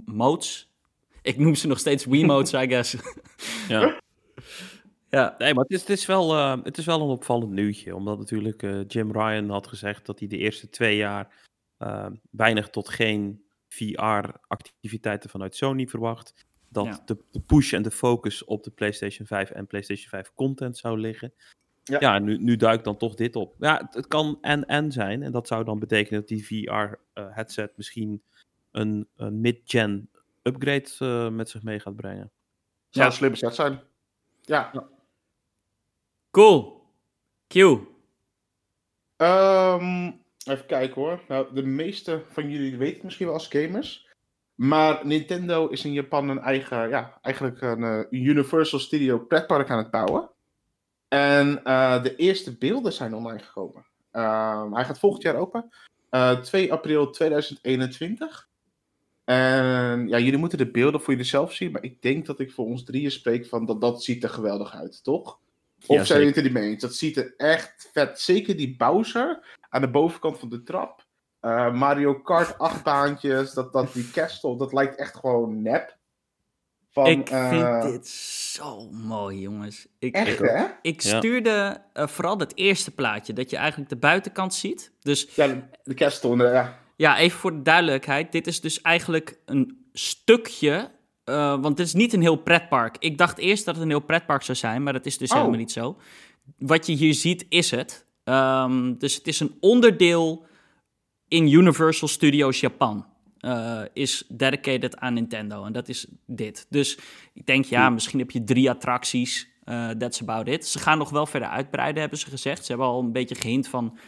Modes? 0.05 0.73
Ik 1.23 1.39
noem 1.39 1.55
ze 1.55 1.67
nog 1.67 1.79
steeds 1.79 2.05
Wiimotes, 2.05 2.53
I 2.63 2.69
guess. 2.69 2.97
Ja. 3.69 3.81
ja, 5.11 5.35
Nee, 5.39 5.55
maar 5.55 5.63
het 5.65 5.73
is, 5.73 5.81
het 5.81 5.91
is, 5.91 6.07
wel, 6.07 6.35
eh, 6.37 6.57
het 6.63 6.79
is 6.79 6.85
wel 6.87 7.01
een 7.01 7.09
opvallend 7.09 7.53
nieuwtje. 7.53 7.95
Omdat 7.95 8.19
natuurlijk 8.19 8.63
eh, 8.63 8.81
Jim 8.87 9.13
Ryan 9.13 9.51
had 9.51 9.67
gezegd 9.67 10.07
dat 10.07 10.19
hij 10.19 10.29
de 10.29 10.37
eerste 10.39 10.69
twee 10.69 10.97
jaar 10.97 11.47
eh, 11.79 12.07
weinig 12.31 12.69
tot 12.71 12.89
geen 12.89 13.43
VR-activiteiten 13.69 15.31
vanuit 15.31 15.57
Sony 15.57 15.87
verwacht. 15.87 16.47
Dat 16.69 16.85
Ja. 16.85 17.03
de, 17.05 17.25
de 17.31 17.41
push 17.41 17.73
en 17.73 17.83
de 17.83 17.91
focus 17.91 18.45
op 18.45 18.65
de 18.65 18.71
PlayStation 18.71 19.27
5 19.27 19.51
en 19.51 19.67
PlayStation 19.67 20.09
5 20.09 20.33
content 20.35 20.77
zou 20.77 20.99
liggen. 20.99 21.33
Ja. 21.85 21.97
Ja, 22.01 22.19
nu, 22.19 22.39
nu 22.39 22.57
duikt 22.57 22.85
dan 22.85 22.97
toch 22.97 23.15
dit 23.15 23.37
op. 23.37 23.55
Ja, 23.59 23.77
het, 23.85 23.95
het 23.95 24.07
kan 24.07 24.39
en-en 24.41 24.93
zijn. 24.93 25.23
En 25.23 25.33
dat 25.33 25.47
zou 25.47 25.65
dan 25.65 25.79
betekenen 25.79 26.21
dat 26.21 26.29
die 26.29 26.47
VR-headset 26.47 27.77
misschien 27.77 28.23
een, 28.71 29.09
een 29.17 29.41
mid-gen 29.41 30.11
upgrade 30.43 31.31
met 31.31 31.49
zich 31.49 31.63
mee 31.63 31.81
gaat 31.81 31.97
brengen. 31.97 32.31
Zou 32.89 33.05
Ja. 33.05 33.11
een 33.11 33.17
slimme 33.17 33.37
set 33.37 33.55
zijn. 33.55 33.81
Ja. 34.43 34.89
Cool. 36.31 36.83
Q. 37.47 37.55
Ehm, 39.17 40.11
even 40.45 40.67
kijken 40.67 41.03
hoor. 41.03 41.21
Nou, 41.29 41.55
de 41.55 41.63
meeste 41.63 42.23
van 42.29 42.51
jullie 42.51 42.77
weten 42.77 42.95
het 42.95 43.03
misschien 43.03 43.27
wel 43.27 43.35
als 43.35 43.49
gamers. 43.49 44.09
Maar 44.55 45.07
Nintendo 45.07 45.67
is 45.67 45.85
in 45.85 45.93
Japan 45.93 46.29
een 46.29 46.39
eigen, 46.39 46.89
ja, 46.89 47.19
eigenlijk 47.23 47.61
een 47.61 47.83
eh, 47.83 48.01
Universal 48.11 48.79
Studio 48.79 49.19
pretpark 49.19 49.71
aan 49.71 49.79
het 49.79 49.91
bouwen. 49.91 50.31
En 51.09 51.65
eh, 51.65 52.03
de 52.03 52.17
eerste 52.17 52.57
beelden 52.57 52.93
zijn 52.93 53.15
online 53.15 53.39
gekomen. 53.39 53.87
Ehm, 54.11 54.73
hij 54.73 54.85
gaat 54.85 54.99
volgend 54.99 55.23
jaar 55.23 55.37
open. 55.37 55.69
Eh, 56.11 56.41
2 56.41 56.73
april 56.73 57.11
2021. 57.11 58.49
En 59.25 60.09
ja, 60.09 60.19
jullie 60.19 60.39
moeten 60.39 60.59
de 60.59 60.71
beelden 60.71 61.01
voor 61.01 61.13
jullie 61.13 61.29
zelf 61.29 61.53
zien. 61.53 61.73
Maar 61.73 61.83
ik 61.83 62.03
denk 62.03 62.27
dat 62.27 62.41
ik 62.41 62.53
voor 62.53 62.67
ons 62.67 62.85
drieën 62.85 63.11
spreek 63.11 63.47
van 63.47 63.67
dat 63.67 63.81
dat 63.81 64.03
ziet 64.03 64.23
er 64.25 64.31
geweldig 64.31 64.75
uit, 64.75 65.05
toch? 65.05 65.39
Of 65.87 65.97
Ja, 65.97 66.05
zijn 66.05 66.19
jullie 66.19 66.27
het 66.35 66.37
er 66.37 66.43
niet 66.51 66.61
mee 66.61 66.71
eens? 66.71 66.83
Dat 66.83 66.95
ziet 66.95 67.17
er 67.17 67.35
echt 67.37 67.91
vet. 67.93 68.21
Zeker 68.21 68.57
die 68.57 68.77
Bowser 68.77 69.57
aan 69.69 69.81
de 69.81 69.91
bovenkant 69.91 70.39
van 70.39 70.49
de 70.49 70.63
trap. 70.63 71.07
Eh, 71.41 71.73
Mario 71.73 72.15
Kart 72.15 72.59
achtbaantjes. 72.59 73.53
Dat, 73.53 73.73
dat, 73.73 73.93
die 73.93 74.11
Castle, 74.11 74.57
dat 74.57 74.73
lijkt 74.73 74.97
echt 74.97 75.17
gewoon 75.17 75.63
nep. 75.63 75.97
Van, 76.91 77.07
ik 77.07 77.31
eh, 77.31 77.49
vind 77.49 77.93
dit 77.93 78.09
zo 78.09 78.91
mooi, 78.91 79.41
jongens. 79.41 79.87
Ik, 79.99 80.15
Echt, 80.15 80.41
ik, 80.41 80.49
hè? 80.49 80.65
ik 80.83 81.01
Ja. 81.01 81.17
stuurde 81.19 81.83
eh, 81.93 82.07
vooral 82.07 82.39
het 82.39 82.57
eerste 82.57 82.91
plaatje, 82.91 83.33
dat 83.33 83.51
je 83.51 83.57
eigenlijk 83.57 83.91
de 83.91 83.97
buitenkant 83.97 84.55
ziet. 84.55 84.93
Dus 85.03 85.35
Ja, 85.35 85.47
de, 85.47 85.63
de 85.85 85.95
Castle, 85.95 86.47
eh, 86.47 86.53
ja. 86.53 86.79
ja, 86.97 87.19
even 87.19 87.39
voor 87.39 87.53
de 87.57 87.63
duidelijkheid. 87.63 88.33
Dit 88.33 88.47
is 88.47 88.61
dus 88.61 88.81
eigenlijk 88.81 89.39
een 89.45 89.87
stukje, 89.93 90.91
eh, 91.29 91.61
want 91.61 91.77
dit 91.77 91.87
is 91.87 91.95
niet 91.95 92.13
een 92.13 92.21
heel 92.21 92.37
pretpark. 92.37 92.97
Ik 92.99 93.19
dacht 93.19 93.39
eerst 93.39 93.65
dat 93.65 93.75
het 93.75 93.85
een 93.85 93.91
heel 93.91 94.01
pretpark 94.01 94.43
zou 94.43 94.59
zijn, 94.59 94.83
maar 94.83 94.93
dat 94.93 95.07
is 95.07 95.19
dus 95.19 95.31
Oh. 95.31 95.37
helemaal 95.37 95.59
niet 95.59 95.73
zo. 95.73 95.97
Wat 96.59 96.87
je 96.87 96.93
hier 96.93 97.15
ziet, 97.15 97.47
is 97.49 97.71
het. 97.71 98.07
Ehm, 98.25 98.95
dus 98.99 99.15
het 99.15 99.27
is 99.27 99.41
een 99.41 99.57
onderdeel 99.61 100.47
in 101.29 101.53
Universal 101.53 102.09
Studios 102.09 102.61
Japan. 102.61 103.07
eh, 103.39 103.81
is 103.93 104.25
dedicated 104.29 104.97
aan 104.97 105.15
Nintendo. 105.15 105.65
En 105.65 105.73
dat 105.73 105.89
is 105.89 106.07
dit. 106.27 106.67
Dus 106.71 106.99
ik 107.35 107.47
denk, 107.47 107.65
ja, 107.65 107.91
misschien 107.91 108.19
heb 108.19 108.31
je 108.31 108.45
drie 108.45 108.71
attracties. 108.71 109.49
eh 109.65 109.89
that's 109.91 110.21
about 110.21 110.49
it. 110.49 110.67
Ze 110.67 110.79
gaan 110.79 110.99
nog 110.99 111.11
wel 111.11 111.27
verder 111.27 111.49
uitbreiden, 111.49 112.01
hebben 112.01 112.19
ze 112.19 112.27
gezegd. 112.27 112.65
Ze 112.65 112.73
hebben 112.73 112.87
al 112.89 113.01
een 113.01 113.13
beetje 113.13 113.35
gehint 113.35 113.69
van... 113.69 113.99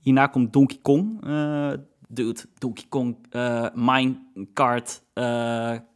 Hierna 0.00 0.26
komt 0.26 0.52
Donkey 0.52 0.78
Kong. 0.82 1.20
dude, 2.08 2.40
Donkey 2.58 2.84
Kong, 2.88 3.16
Minecart, 3.74 5.02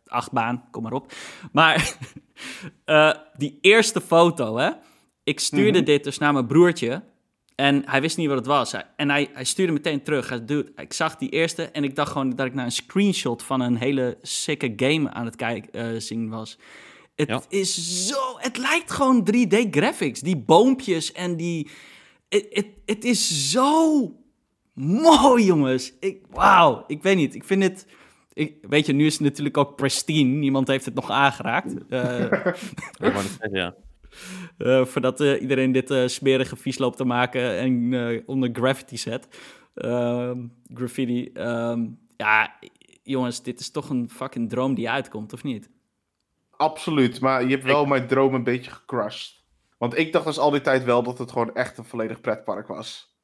achtbaan, 0.08 0.64
kom 0.70 0.82
maar 0.82 0.92
op. 0.92 1.12
Maar 1.52 1.96
eh, 2.84 3.12
die 3.36 3.58
eerste 3.60 4.00
foto, 4.00 4.56
hè. 4.56 4.70
Ik 5.24 5.40
stuurde 5.40 5.78
Mhm. 5.78 5.86
dit 5.86 6.04
dus 6.04 6.18
naar 6.18 6.32
mijn 6.32 6.46
broertje. 6.46 7.02
En 7.54 7.82
hij 7.86 8.00
wist 8.00 8.16
niet 8.16 8.28
wat 8.28 8.36
het 8.36 8.46
was. 8.46 8.74
En 8.96 9.10
hij, 9.10 9.30
hij 9.32 9.44
stuurde 9.44 9.72
meteen 9.72 10.02
terug. 10.02 10.28
Hij 10.28 10.44
dude, 10.44 10.72
ik 10.76 10.92
zag 10.92 11.16
die 11.16 11.28
eerste 11.28 11.64
en 11.64 11.84
ik 11.84 11.94
dacht 11.96 12.12
gewoon 12.12 12.30
dat 12.36 12.46
ik 12.46 12.54
naar 12.54 12.64
een 12.64 12.72
screenshot 12.72 13.42
van 13.42 13.60
een 13.60 13.76
hele 13.76 14.18
sicke 14.22 14.72
game 14.76 15.10
aan 15.10 15.24
het 15.24 15.36
kijken 15.36 15.72
eh, 15.72 16.00
zien 16.00 16.28
was. 16.28 16.58
Het 17.14 17.28
Ja. 17.28 17.42
is 17.48 18.06
zo. 18.06 18.20
Het 18.36 18.56
lijkt 18.58 18.90
gewoon 18.90 19.28
3D 19.30 19.56
graphics. 19.70 20.20
Die 20.20 20.36
boompjes 20.36 21.12
en 21.12 21.36
die. 21.36 21.70
Het 22.84 23.04
is 23.04 23.50
zo 23.50 24.12
mooi, 24.74 25.44
jongens. 25.44 25.92
Ik, 26.00 26.24
wauw. 26.30 26.84
Ik 26.86 27.02
weet 27.02 27.16
niet. 27.16 27.34
Ik 27.34 27.44
vind 27.44 27.62
het. 27.62 27.86
Ik, 28.38 28.56
weet 28.68 28.86
je, 28.86 28.92
nu 28.92 29.06
is 29.06 29.12
het 29.12 29.22
natuurlijk 29.22 29.56
ook 29.56 29.76
pristine. 29.76 30.38
Niemand 30.38 30.68
heeft 30.68 30.84
het 30.84 30.94
nog 30.94 31.10
aangeraakt. 31.10 31.88
Eh, 31.88 32.10
zeggen, 33.00 33.50
ja. 33.52 33.74
eh, 34.58 34.84
voordat 34.84 35.20
eh, 35.20 35.40
iedereen 35.40 35.72
dit 35.72 35.90
eh, 35.90 36.06
smerige 36.06 36.56
vies 36.56 36.78
loopt 36.78 36.96
te 36.96 37.04
maken 37.04 37.58
en 37.58 37.92
eh, 37.92 38.22
onder 38.26 38.50
graffiti 38.52 38.96
zet. 38.96 39.28
Ehm, 39.74 40.46
graffiti. 40.74 41.30
Ehm, 41.32 41.86
ja, 42.16 42.58
jongens, 43.02 43.42
dit 43.42 43.60
is 43.60 43.70
toch 43.70 43.88
een 43.88 44.10
fucking 44.10 44.48
droom 44.48 44.74
die 44.74 44.90
uitkomt, 44.90 45.32
of 45.32 45.42
niet? 45.42 45.70
Absoluut, 46.50 47.20
maar 47.20 47.42
je 47.42 47.50
hebt 47.50 47.64
wel 47.64 47.84
mijn 47.84 48.06
droom 48.06 48.34
een 48.34 48.44
beetje 48.44 48.70
gecrushed. 48.70 49.42
Want 49.78 49.98
ik 49.98 50.12
dacht 50.12 50.24
dus 50.24 50.38
al 50.38 50.50
die 50.50 50.60
tijd 50.60 50.84
wel 50.84 51.02
dat 51.02 51.18
het 51.18 51.32
gewoon 51.32 51.54
echt 51.54 51.78
een 51.78 51.84
volledig 51.84 52.20
pretpark 52.20 52.66
was. 52.66 53.16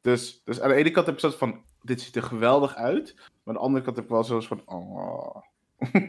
Dus, 0.00 0.42
dus 0.44 0.60
aan 0.60 0.68
de 0.68 0.74
ene 0.74 0.90
kant 0.90 1.06
heb 1.06 1.14
ik 1.14 1.20
zoiets 1.20 1.38
van, 1.38 1.62
dit 1.82 2.00
ziet 2.00 2.16
er 2.16 2.22
geweldig 2.22 2.74
uit. 2.74 3.14
Maar 3.16 3.24
aan 3.44 3.54
de 3.54 3.58
andere 3.60 3.84
kant 3.84 3.96
heb 3.96 4.04
ik 4.04 4.10
wel 4.10 4.24
zoiets 4.24 4.46
van, 4.46 4.62
oh, 4.64 5.36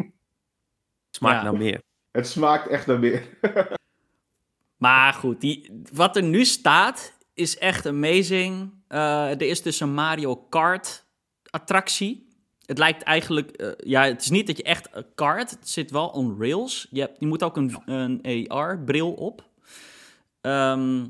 Smaakt 1.11 1.35
Ja. 1.35 1.43
nou 1.43 1.57
meer. 1.57 1.81
het 2.11 2.27
smaakt 2.27 2.67
echt 2.67 2.87
naar 2.87 2.99
meer. 2.99 3.27
Maar 4.77 5.13
goed, 5.13 5.41
die, 5.41 5.81
wat 5.93 6.15
er 6.15 6.23
nu 6.23 6.45
staat 6.45 7.17
is 7.33 7.57
echt 7.57 7.85
amazing. 7.85 8.71
Eh, 8.87 9.29
er 9.29 9.41
is 9.41 9.61
dus 9.61 9.79
een 9.79 9.93
Mario 9.93 10.35
Kart 10.35 11.05
attractie. 11.49 12.27
Het 12.65 12.77
lijkt 12.77 13.03
eigenlijk, 13.03 13.51
eh, 13.51 13.71
ja, 13.77 14.03
het 14.03 14.21
is 14.21 14.29
niet 14.29 14.47
dat 14.47 14.57
je 14.57 14.63
echt 14.63 14.87
een 14.91 15.05
kart, 15.15 15.49
het 15.49 15.69
zit 15.69 15.91
wel 15.91 16.07
on 16.07 16.35
rails. 16.39 16.87
Je, 16.89 16.99
hebt, 16.99 17.19
je 17.19 17.25
moet 17.27 17.43
ook 17.43 17.57
een, 17.57 17.81
een 17.85 18.47
AR-bril 18.47 19.11
op. 19.13 19.43
Ehm, 20.41 21.05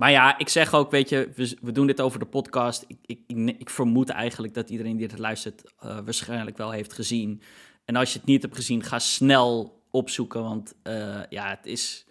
maar 0.00 0.10
ja, 0.10 0.38
ik 0.38 0.48
zeg 0.48 0.74
ook, 0.74 0.90
weet 0.90 1.08
je, 1.08 1.30
we, 1.34 1.56
we 1.62 1.72
doen 1.72 1.86
dit 1.86 2.00
over 2.00 2.18
de 2.18 2.26
podcast. 2.26 2.84
Ik, 2.86 2.98
ik, 3.06 3.20
ik, 3.26 3.56
ik 3.58 3.70
vermoed 3.70 4.08
eigenlijk 4.08 4.54
dat 4.54 4.70
iedereen 4.70 4.96
die 4.96 5.08
dit 5.08 5.18
luistert 5.18 5.62
eh, 5.78 5.98
waarschijnlijk 6.04 6.56
wel 6.56 6.70
heeft 6.70 6.92
gezien. 6.92 7.42
En 7.84 7.96
als 7.96 8.12
je 8.12 8.18
het 8.18 8.26
niet 8.26 8.42
hebt 8.42 8.56
gezien, 8.56 8.82
ga 8.82 8.98
snel 8.98 9.82
opzoeken, 9.90 10.42
want 10.42 10.74
eh, 10.82 11.20
ja, 11.28 11.48
het 11.48 11.66
is, 11.66 12.06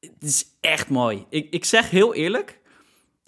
het 0.00 0.22
is 0.22 0.46
echt 0.60 0.88
mooi. 0.88 1.26
Ik, 1.28 1.52
ik 1.54 1.64
zeg 1.64 1.90
heel 1.90 2.14
eerlijk, 2.14 2.60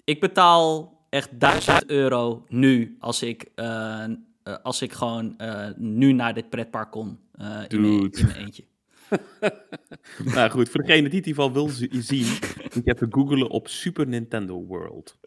ik 0.03 0.19
betaal 0.19 0.97
echt 1.09 1.39
1000 1.39 1.85
euro 1.89 2.45
nu 2.47 2.97
als 2.99 3.23
ik, 3.23 3.45
eh, 3.55 4.05
als 4.63 4.81
ik 4.81 4.93
gewoon 4.93 5.35
nu 5.77 6.11
naar 6.11 6.33
dit 6.33 6.49
pretpark 6.49 6.91
kom. 6.91 7.19
in, 7.67 7.81
mijn, 7.81 8.11
in 8.11 8.25
mijn 8.25 8.37
eentje. 8.37 8.63
nou 10.35 10.49
goed, 10.49 10.69
voor 10.69 10.81
degene 10.81 11.09
die 11.09 11.19
het 11.19 11.27
in 11.27 11.33
ieder 11.33 11.33
geval 11.33 11.51
wil 11.53 11.67
zi- 11.67 11.89
zien, 11.91 12.27
moet 12.73 12.85
je 12.85 12.93
even 12.93 13.13
googlen 13.13 13.49
op 13.49 13.67
Super 13.67 14.07
Nintendo 14.07 14.65
World. 14.65 15.17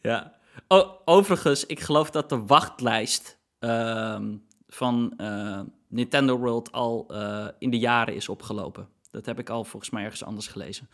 Ja. 0.00 0.36
Oh, 0.68 0.90
overigens, 1.04 1.66
ik 1.66 1.80
geloof 1.80 2.10
dat 2.10 2.28
de 2.28 2.44
wachtlijst 2.46 3.38
ehm, 3.58 4.36
van 4.68 5.12
eh, 5.16 5.60
Nintendo 5.88 6.38
World 6.38 6.72
al 6.72 7.04
eh, 7.08 7.48
in 7.58 7.70
de 7.70 7.78
jaren 7.78 8.14
is 8.14 8.28
opgelopen. 8.28 8.88
Dat 9.10 9.26
heb 9.26 9.38
ik 9.38 9.50
al 9.50 9.64
volgens 9.64 9.90
mij 9.90 10.02
ergens 10.02 10.24
anders 10.24 10.46
gelezen. 10.46 10.88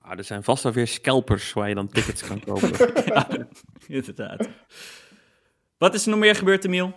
Ah, 0.00 0.18
er 0.18 0.24
zijn 0.24 0.42
vast 0.42 0.62
wel 0.62 0.72
weer 0.72 0.86
scalpers 0.86 1.52
waar 1.52 1.68
je 1.68 1.74
dan 1.74 1.88
tickets 1.88 2.22
kan 2.22 2.40
kopen. 2.40 2.70
ja, 3.14 3.28
inderdaad. 3.86 4.48
Wat 5.78 5.94
is 5.94 6.04
er 6.04 6.10
nog 6.10 6.18
meer 6.18 6.34
gebeurd, 6.34 6.64
Emiel? 6.64 6.94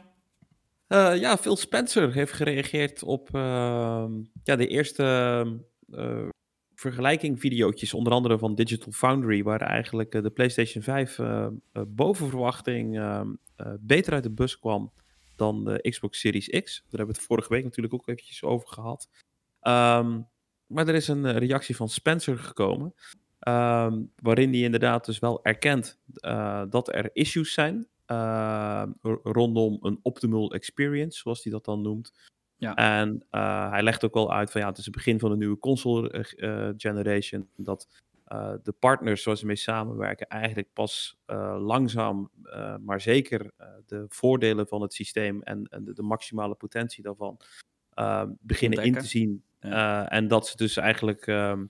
Eh, 0.87 1.19
ja, 1.19 1.37
Phil 1.37 1.55
Spencer 1.55 2.13
heeft 2.13 2.33
gereageerd 2.33 3.03
op 3.03 3.29
ehm, 3.33 4.11
ja, 4.43 4.55
de 4.55 4.67
eerste 4.67 5.03
eh 5.91 6.27
vergelijking 6.75 7.39
videootjes, 7.39 7.93
onder 7.93 8.13
andere 8.13 8.37
van 8.37 8.55
Digital 8.55 8.91
Foundry, 8.91 9.43
waar 9.43 9.61
eigenlijk 9.61 10.13
eh, 10.13 10.21
de 10.21 10.29
PlayStation 10.29 10.83
5 10.83 11.19
eh, 11.19 11.47
eh, 11.71 11.83
boven 11.87 12.29
verwachting 12.29 12.97
ehm, 12.97 13.33
eh, 13.55 13.73
beter 13.79 14.13
uit 14.13 14.23
de 14.23 14.31
bus 14.31 14.59
kwam 14.59 14.91
dan 15.35 15.63
de 15.63 15.89
Xbox 15.89 16.19
Series 16.19 16.49
X. 16.49 16.75
Daar 16.75 16.83
hebben 16.89 17.07
we 17.07 17.19
het 17.19 17.27
vorige 17.27 17.49
week 17.49 17.63
natuurlijk 17.63 17.93
ook 17.93 18.07
eventjes 18.07 18.43
over 18.43 18.67
gehad. 18.67 19.09
Ehm, 19.59 20.21
maar 20.65 20.87
er 20.87 20.95
is 20.95 21.07
een 21.07 21.37
reactie 21.37 21.75
van 21.75 21.89
Spencer 21.89 22.37
gekomen, 22.37 22.93
waarin 24.15 24.49
hij 24.51 24.59
inderdaad 24.61 25.05
dus 25.05 25.19
wel 25.19 25.43
erkent 25.43 25.99
dat 26.69 26.93
er 26.93 27.09
issues 27.13 27.53
zijn 27.53 27.87
eh, 28.05 28.83
rondom 29.23 29.77
een 29.81 29.99
optimal 30.01 30.53
experience, 30.53 31.17
zoals 31.17 31.43
hij 31.43 31.51
dat 31.51 31.65
dan 31.65 31.81
noemt. 31.81 32.13
Ja. 32.57 32.75
En 32.75 33.25
eh, 33.29 33.69
hij 33.69 33.83
legt 33.83 34.05
ook 34.05 34.13
wel 34.13 34.33
uit 34.33 34.51
van 34.51 34.61
ja, 34.61 34.67
het 34.67 34.77
is 34.77 34.85
het 34.85 34.95
begin 34.95 35.19
van 35.19 35.31
een 35.31 35.37
nieuwe 35.37 35.59
console 35.59 36.09
eh, 36.09 36.69
generation, 36.77 37.49
dat 37.55 38.03
de 38.63 38.73
partners 38.79 39.23
zoals 39.23 39.39
ze 39.39 39.45
mee 39.45 39.55
samenwerken 39.55 40.27
eigenlijk 40.27 40.73
pas 40.73 41.17
langzaam, 41.57 42.29
maar 42.81 43.01
zeker 43.01 43.51
de 43.85 44.05
voordelen 44.07 44.67
van 44.67 44.81
het 44.81 44.93
systeem 44.93 45.41
en, 45.41 45.67
en 45.67 45.83
de, 45.83 45.93
de 45.93 46.01
maximale 46.01 46.55
potentie 46.55 47.03
daarvan 47.03 47.39
beginnen 48.39 48.83
in 48.83 48.93
te 48.93 49.05
zien. 49.05 49.43
Ja. 49.59 50.09
En 50.09 50.27
dat 50.27 50.47
ze 50.47 50.57
dus 50.57 50.77
eigenlijk 50.77 51.27
ehm, 51.27 51.65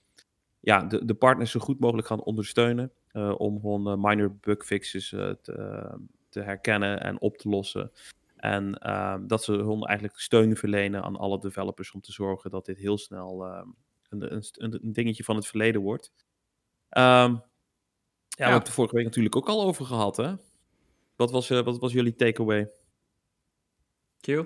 ja, 0.59 0.83
de, 0.83 1.05
de 1.05 1.13
partners 1.13 1.51
zo 1.51 1.59
goed 1.59 1.79
mogelijk 1.79 2.07
gaan 2.07 2.23
ondersteunen 2.23 2.91
om 3.37 3.59
gewoon 3.59 4.01
minor 4.01 4.35
bugfixes 4.35 5.13
eh, 5.13 5.29
te, 5.29 5.97
te 6.35 6.41
herkennen 6.41 7.01
en 7.01 7.21
op 7.21 7.37
te 7.37 7.49
lossen. 7.49 7.91
En 8.35 8.77
ehm, 8.77 9.27
dat 9.27 9.43
ze 9.43 9.51
hun 9.51 9.83
eigenlijk 9.83 10.19
steun 10.19 10.55
verlenen 10.55 11.03
aan 11.03 11.15
alle 11.15 11.39
developers 11.39 11.91
om 11.91 12.01
te 12.01 12.11
zorgen 12.11 12.49
dat 12.49 12.65
dit 12.65 12.77
heel 12.77 12.97
snel 12.97 13.45
ehm, 13.45 13.67
een, 14.09 14.33
een, 14.33 14.43
een 14.83 14.93
dingetje 14.93 15.23
van 15.23 15.35
het 15.35 15.47
verleden 15.47 15.81
wordt. 15.81 16.13
Ehm, 16.89 17.31
ja, 17.31 17.41
we 18.27 18.43
hebben 18.43 18.59
het 18.59 18.67
er 18.67 18.73
vorige 18.73 18.95
week 18.95 19.05
natuurlijk 19.05 19.35
ook 19.35 19.49
al 19.49 19.63
over 19.63 19.85
gehad, 19.85 20.17
hè? 20.17 20.33
Wat 21.15 21.31
was, 21.31 21.49
eh, 21.49 21.63
wat 21.63 21.79
was 21.79 21.93
jullie 21.93 22.15
takeaway? 22.15 22.69
Q? 24.19 24.43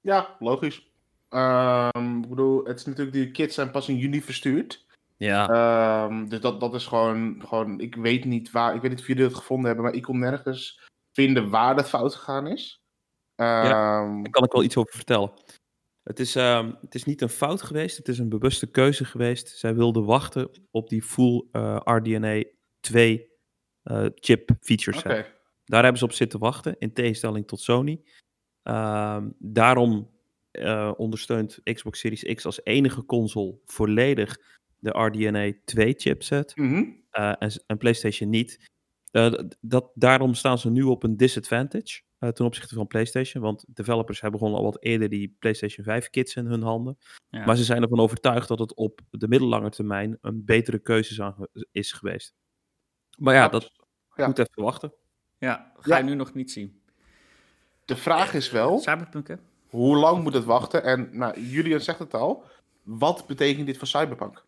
Ja, 0.00 0.36
logisch. 0.38 0.90
Ehm, 1.28 2.18
ik 2.22 2.28
bedoel, 2.28 2.64
het 2.64 2.78
is 2.78 2.84
natuurlijk, 2.84 3.16
die 3.16 3.30
kids 3.30 3.54
zijn 3.54 3.70
pas 3.70 3.88
in 3.88 3.96
juni 3.96 4.22
verstuurd. 4.22 4.86
Ja, 5.24 5.48
Ehm, 5.48 6.28
dus 6.28 6.40
dat, 6.40 6.60
dat 6.60 6.74
is 6.74 6.86
gewoon, 6.86 7.42
gewoon, 7.46 7.80
ik 7.80 7.94
weet 7.94 8.24
niet 8.24 8.50
waar, 8.50 8.74
ik 8.74 8.80
weet 8.80 8.90
niet 8.90 9.00
of 9.00 9.06
jullie 9.06 9.24
het 9.24 9.34
gevonden 9.34 9.66
hebben, 9.66 9.84
maar 9.84 9.94
ik 9.94 10.02
kon 10.02 10.18
nergens 10.18 10.88
vinden 11.12 11.50
waar 11.50 11.76
dat 11.76 11.88
fout 11.88 12.14
gegaan 12.14 12.46
is. 12.46 12.82
Ehm, 13.34 14.22
daar 14.22 14.30
kan 14.30 14.44
ik 14.44 14.52
wel 14.52 14.62
iets 14.62 14.76
over 14.76 14.94
vertellen. 14.94 15.32
Het 16.02 16.20
is, 16.20 16.36
ehm, 16.36 16.72
het 16.80 16.94
is 16.94 17.04
niet 17.04 17.20
een 17.20 17.28
fout 17.28 17.62
geweest, 17.62 17.96
het 17.96 18.08
is 18.08 18.18
een 18.18 18.28
bewuste 18.28 18.66
keuze 18.66 19.04
geweest. 19.04 19.48
Zij 19.48 19.74
wilden 19.74 20.04
wachten 20.04 20.50
op 20.70 20.88
die 20.88 21.02
full 21.02 21.46
eh, 21.52 21.80
RDNA 21.84 22.44
2 22.80 23.30
eh, 23.82 24.06
chip 24.14 24.50
feature 24.60 24.96
set. 24.98 25.06
Oké, 25.06 25.26
Daar 25.64 25.82
hebben 25.82 25.98
ze 25.98 26.04
op 26.04 26.12
zitten 26.12 26.38
wachten, 26.38 26.76
in 26.78 26.92
tegenstelling 26.92 27.46
tot 27.46 27.60
Sony. 27.60 28.02
Ehm, 28.62 29.28
daarom 29.38 30.10
eh, 30.50 30.92
ondersteunt 30.96 31.60
Xbox 31.62 31.98
Series 31.98 32.34
X 32.34 32.44
als 32.46 32.64
enige 32.64 33.04
console 33.04 33.58
volledig 33.64 34.58
de 34.80 34.90
RDNA 34.90 35.52
2 35.64 35.94
chipset 35.96 36.56
Mhm. 36.56 36.84
eh, 37.10 37.32
en, 37.38 37.50
en 37.66 37.76
PlayStation 37.78 38.28
niet. 38.30 38.68
Eh, 39.10 39.32
dat, 39.60 39.90
daarom 39.94 40.34
staan 40.34 40.58
ze 40.58 40.70
nu 40.70 40.82
op 40.82 41.02
een 41.02 41.16
disadvantage 41.16 42.02
eh, 42.18 42.28
ten 42.28 42.44
opzichte 42.44 42.74
van 42.74 42.86
PlayStation. 42.86 43.42
Want 43.42 43.64
developers 43.68 44.20
hebben 44.20 44.40
gewoon 44.40 44.54
al 44.54 44.62
wat 44.64 44.82
eerder 44.84 45.08
die 45.08 45.36
PlayStation 45.38 45.84
5 45.84 46.10
kits 46.10 46.34
in 46.36 46.46
hun 46.46 46.62
handen. 46.62 46.98
Ja. 47.28 47.44
Maar 47.44 47.56
ze 47.56 47.64
zijn 47.64 47.82
ervan 47.82 48.00
overtuigd 48.00 48.48
dat 48.48 48.58
het 48.58 48.74
op 48.74 49.00
de 49.10 49.28
middellange 49.28 49.70
termijn 49.70 50.18
een 50.20 50.44
betere 50.44 50.78
keuze 50.78 51.34
is 51.72 51.92
geweest. 51.92 52.34
Maar 53.18 53.34
ja, 53.34 53.48
dat 53.48 53.72
Ja. 54.16 54.26
moet 54.26 54.38
even 54.38 54.62
wachten. 54.62 54.92
ja, 55.38 55.72
ga 55.78 55.90
Ja. 55.90 55.98
je 55.98 56.04
nu 56.04 56.14
nog 56.14 56.34
niet 56.34 56.50
zien. 56.50 56.80
De 57.84 57.96
vraag 57.96 58.34
is 58.34 58.50
wel, 58.50 58.78
Cyberpunk, 58.78 59.28
hè? 59.28 59.34
hoe 59.68 59.96
lang 59.96 60.22
moet 60.22 60.34
het 60.34 60.44
wachten? 60.44 60.82
En 60.84 61.08
nou, 61.12 61.40
Julian 61.40 61.80
zegt 61.80 61.98
het 61.98 62.14
al, 62.14 62.44
wat 62.82 63.26
betekent 63.26 63.66
dit 63.66 63.76
voor 63.78 63.86
Cyberpunk? 63.86 64.44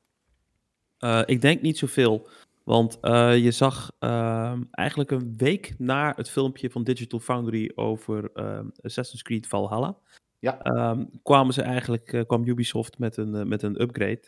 Eh, 1.03 1.23
ik 1.27 1.41
denk 1.41 1.63
niet 1.63 1.79
zoveel. 1.79 2.29
Want 2.65 2.99
eh, 3.01 3.39
je 3.39 3.51
zag 3.51 3.93
ehm, 3.99 4.63
eigenlijk 4.71 5.11
een 5.11 5.35
week 5.37 5.75
na 5.79 6.13
het 6.17 6.31
filmpje 6.31 6.71
van 6.71 6.85
Digital 6.85 7.19
Foundry 7.21 7.73
over 7.75 8.31
ehm, 8.35 8.67
Assassin's 8.81 9.23
Creed 9.23 9.47
Valhalla. 9.47 9.97
Ja. 10.39 10.63
ehm, 10.63 11.05
kwamen 11.23 11.55
ze 11.55 11.63
eigenlijk, 11.63 12.13
eh, 12.13 12.23
kwam 12.27 12.49
Ubisoft 12.49 12.99
met 12.99 13.17
een, 13.17 13.49
met 13.49 13.63
een 13.63 13.83
upgrade. 13.83 14.23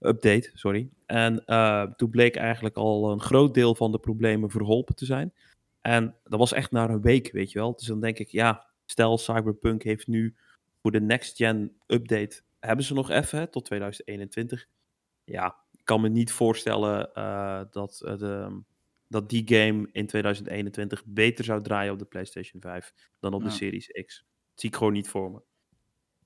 Update, 0.00 0.50
sorry. 0.54 0.88
En 1.06 1.44
toen 1.96 2.10
bleek 2.10 2.36
eigenlijk 2.36 2.76
al 2.76 3.10
een 3.12 3.20
groot 3.20 3.54
deel 3.54 3.74
van 3.74 3.92
de 3.92 3.98
problemen 3.98 4.50
verholpen 4.50 4.94
te 4.94 5.04
zijn. 5.04 5.32
En 5.80 6.14
dat 6.24 6.38
was 6.38 6.52
echt 6.52 6.70
na 6.70 6.88
een 6.88 7.00
week, 7.00 7.32
weet 7.32 7.52
je 7.52 7.58
wel. 7.58 7.76
Dus 7.76 7.86
dan 7.86 8.00
denk 8.00 8.18
ik, 8.18 8.28
ja, 8.28 8.66
stel 8.86 9.18
Cyberpunk 9.18 9.82
heeft 9.82 10.06
nu 10.06 10.34
voor 10.82 10.92
de 10.92 11.00
next 11.00 11.36
gen 11.36 11.76
update, 11.86 12.42
hebben 12.60 12.84
ze 12.84 12.94
nog 12.94 13.10
even 13.10 13.38
hè, 13.38 13.46
tot 13.46 13.64
2021. 13.64 14.66
Ja, 15.24 15.56
kan 15.86 16.00
me 16.00 16.08
niet 16.08 16.32
voorstellen 16.32 17.14
eh, 17.14 17.60
dat, 17.70 18.00
eh, 18.04 18.16
de, 18.16 18.62
dat 19.08 19.28
die 19.28 19.42
game 19.46 19.88
in 19.92 20.06
2021 20.06 21.04
beter 21.06 21.44
zou 21.44 21.62
draaien 21.62 21.92
op 21.92 21.98
de 21.98 22.04
PlayStation 22.04 22.60
5 22.60 22.92
dan 23.20 23.34
op 23.34 23.42
de. 23.42 23.50
Series 23.50 23.86
X. 23.86 24.16
Dat 24.50 24.60
zie 24.60 24.68
ik 24.68 24.76
gewoon 24.76 24.92
niet 24.92 25.08
voor 25.08 25.30
me. 25.30 25.40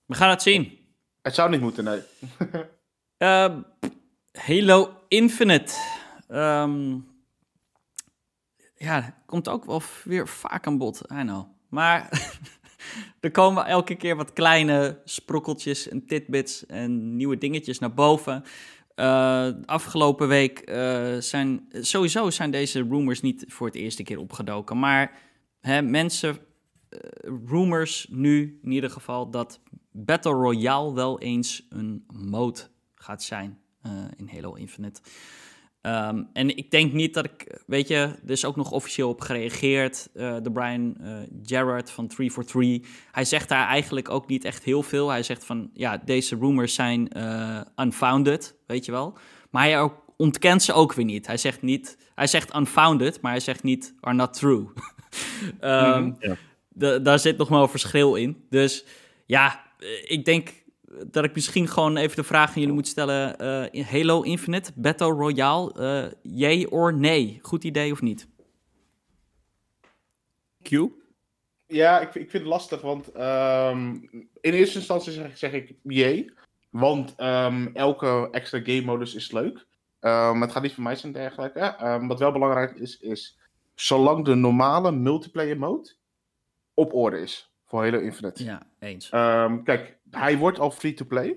We 0.07 0.15
gaan 0.15 0.31
het 0.31 0.43
zien. 0.43 0.79
Het 1.23 1.35
zou 1.35 1.51
niet 1.51 1.61
moeten, 1.61 1.85
nee. 1.85 2.01
Eh, 3.17 3.57
Halo 4.33 4.97
Infinite. 5.09 5.75
Ehm, 6.29 6.99
ja, 8.75 9.23
komt 9.27 9.49
ook 9.49 9.65
wel 9.65 9.83
weer 10.05 10.29
vaak 10.29 10.67
aan 10.67 10.79
bod, 10.79 11.03
I 11.13 11.21
know. 11.21 11.47
Maar 11.69 12.09
er 13.21 13.31
komen 13.31 13.67
elke 13.67 13.95
keer 13.95 14.17
wat 14.17 14.33
kleine 14.33 15.01
sprokkeltjes 15.05 15.89
en 15.89 16.07
tidbits 16.07 16.67
en 16.67 17.17
nieuwe 17.17 17.39
dingetjes 17.39 17.79
naar 17.79 17.95
boven. 17.95 18.45
Eh, 19.01 19.49
afgelopen 19.65 20.29
week 20.29 20.59
eh, 20.59 21.17
zijn 21.19 21.69
sowieso 21.73 22.31
zijn 22.31 22.51
deze 22.51 22.83
rumors 22.83 23.21
niet 23.21 23.45
voor 23.49 23.67
het 23.67 23.77
eerste 23.77 24.03
keer 24.03 24.19
opgedoken. 24.19 24.79
Maar 24.79 25.19
hè, 25.61 25.83
mensen, 25.83 26.39
eh, 26.89 26.99
rumors 27.47 28.07
nu 28.11 28.59
in 28.63 28.71
ieder 28.71 28.91
geval 28.91 29.31
dat 29.31 29.61
Battle 29.93 30.33
Royale 30.33 30.93
wel 30.95 31.21
eens 31.21 31.67
een 31.69 32.05
mode 32.13 32.61
gaat 32.95 33.23
zijn 33.23 33.59
in 34.17 34.29
Halo 34.33 34.55
Infinite. 34.55 35.01
Ehm, 35.81 36.23
en 36.33 36.57
ik 36.57 36.71
denk 36.71 36.93
niet 36.93 37.15
dat 37.15 37.25
ik, 37.25 37.61
weet 37.67 37.89
je, 37.89 37.95
er 37.97 38.31
is 38.31 38.45
ook 38.45 38.57
nog 38.57 38.71
officieel 38.71 39.09
op 39.09 39.21
gereageerd. 39.21 40.09
eh 40.15 40.37
de 40.43 40.53
Brian 40.53 40.97
eh 41.01 41.17
Gerrard 41.43 41.91
van 41.91 42.07
343. 42.09 42.91
Hij 43.13 43.25
zegt 43.25 43.49
daar 43.49 43.67
eigenlijk 43.67 44.11
ook 44.11 44.27
niet 44.29 44.45
echt 44.45 44.65
heel 44.65 44.83
veel. 44.83 45.09
Hij 45.09 45.23
zegt 45.23 45.45
van, 45.45 45.71
ja, 45.75 45.97
deze 46.05 46.37
rumors 46.37 46.75
zijn 46.75 47.09
eh, 47.09 47.61
unfounded, 47.77 48.55
weet 48.67 48.85
je 48.85 48.93
wel. 48.93 49.19
Maar 49.51 49.63
hij 49.63 49.81
ook, 49.81 49.95
ontkent 50.17 50.63
ze 50.63 50.73
ook 50.73 50.93
weer 50.93 51.05
niet. 51.05 51.27
Hij 51.27 51.37
zegt 51.37 51.63
niet, 51.63 51.97
hij 52.15 52.27
zegt 52.27 52.55
unfounded, 52.57 53.21
maar 53.21 53.31
hij 53.31 53.41
zegt 53.41 53.63
niet 53.63 53.95
are 54.01 54.17
not 54.17 54.33
true. 54.35 54.67
Ehm, 55.61 56.03
Mhm. 56.03 56.37
Ja. 56.75 56.99
daar 56.99 57.19
zit 57.19 57.37
nog 57.37 57.49
wel 57.49 57.63
een 57.63 57.69
verschil 57.69 58.15
in. 58.15 58.45
Dus 58.51 58.85
ja, 59.27 59.61
ik 60.07 60.25
denk 60.25 60.53
dat 61.07 61.25
ik 61.25 61.35
misschien 61.35 61.69
gewoon 61.69 61.97
even 61.97 62.17
de 62.17 62.25
vraag 62.25 62.49
aan 62.49 62.61
jullie 62.61 62.75
moet 62.75 62.89
stellen. 62.89 63.39
eh, 63.39 63.87
Halo 63.87 64.23
Infinite, 64.23 64.73
Battle 64.75 65.11
Royale, 65.13 65.73
eh 65.73 66.13
yay 66.23 66.65
or 66.71 66.95
nee? 66.95 67.39
Goed 67.43 67.65
idee 67.65 67.93
of 67.93 68.01
niet? 68.03 68.29
Q? 70.63 70.71
Ja, 71.67 72.01
ik, 72.01 72.09
ik 72.09 72.31
vind 72.31 72.33
het 72.33 72.43
lastig, 72.53 72.81
want 72.81 73.13
ehm, 73.13 73.95
in 74.41 74.53
eerste 74.53 74.79
instantie 74.79 75.13
zeg, 75.13 75.27
ik- 75.31 75.37
zeg 75.37 75.53
ik 75.53 75.75
jee. 75.83 76.33
Want 76.71 77.15
ehm, 77.17 77.67
elke 77.75 78.29
extra 78.31 78.61
game 78.63 78.81
modus 78.85 79.15
is 79.15 79.33
leuk. 79.33 79.67
Ehm, 80.01 80.41
het 80.41 80.53
gaat 80.53 80.63
niet 80.63 80.73
van 80.75 80.83
mij 80.83 80.97
zijn 80.97 81.15
en 81.15 81.21
dergelijke. 81.21 81.61
Ehm, 81.61 82.07
wat 82.07 82.19
wel 82.19 82.33
belangrijk 82.33 82.75
is, 82.77 82.99
is 83.01 83.39
zolang 83.75 84.25
de 84.25 84.35
normale 84.35 84.93
multiplayer 84.93 85.59
mode 85.59 85.93
op 86.75 86.95
orde 86.95 87.21
is 87.21 87.50
voor 87.71 87.83
Halo 87.85 87.99
Infinite. 87.99 88.45
Ja, 88.45 88.63
eens. 88.79 89.11
Ehm, 89.11 89.63
kijk, 89.63 89.99
hij 90.11 90.39
wordt 90.39 90.59
al 90.59 90.71
free-to-play. 90.71 91.37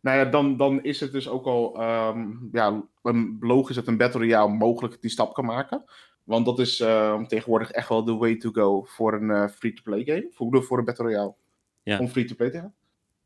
Nou 0.00 0.18
ja, 0.18 0.24
dan, 0.24 0.56
dan 0.56 0.82
is 0.82 1.00
het 1.00 1.12
dus 1.12 1.28
ook 1.28 1.46
al 1.46 1.80
ehm, 1.80 2.30
ja, 2.52 2.82
een- 3.02 3.36
logisch 3.40 3.76
dat 3.76 3.86
een 3.86 3.96
Battle 3.96 4.20
Royale 4.20 4.52
mogelijk 4.52 5.00
die 5.00 5.10
stap 5.10 5.34
kan 5.34 5.44
maken. 5.44 5.84
Want 6.24 6.46
dat 6.46 6.58
is 6.58 6.80
ehm, 6.80 7.24
tegenwoordig 7.26 7.70
echt 7.70 7.88
wel 7.88 8.04
de 8.04 8.14
way 8.14 8.36
to 8.36 8.50
go 8.50 8.82
voor 8.84 9.14
een 9.14 9.30
eh, 9.30 9.48
free-to-play 9.48 10.04
game. 10.04 10.28
Voor, 10.32 10.62
voor 10.64 10.78
een 10.78 10.84
Battle 10.84 11.04
Royale. 11.04 11.34
Ja. 11.82 11.98
Om 11.98 12.08
free-to-play 12.08 12.50
te 12.50 12.58
gaan. 12.58 12.74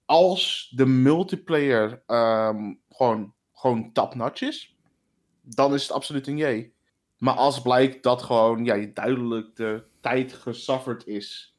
Als 0.05 0.73
de 0.77 0.87
multiplayer 0.87 2.03
ehm, 2.07 2.75
gewoon, 2.91 3.33
gewoon 3.53 3.93
top-notch 3.93 4.41
is, 4.43 4.77
dan 5.43 5.75
is 5.75 5.83
het 5.83 5.93
absoluut 5.93 6.27
een 6.27 6.37
jee. 6.37 6.75
Maar 7.19 7.35
als 7.35 7.63
blijkt 7.63 8.03
dat 8.03 8.23
gewoon 8.23 8.65
ja, 8.65 8.75
je 8.75 8.93
duidelijk 8.93 9.57
de 9.57 9.83
tijd 10.01 10.33
gesufferd 10.33 11.07
is 11.07 11.56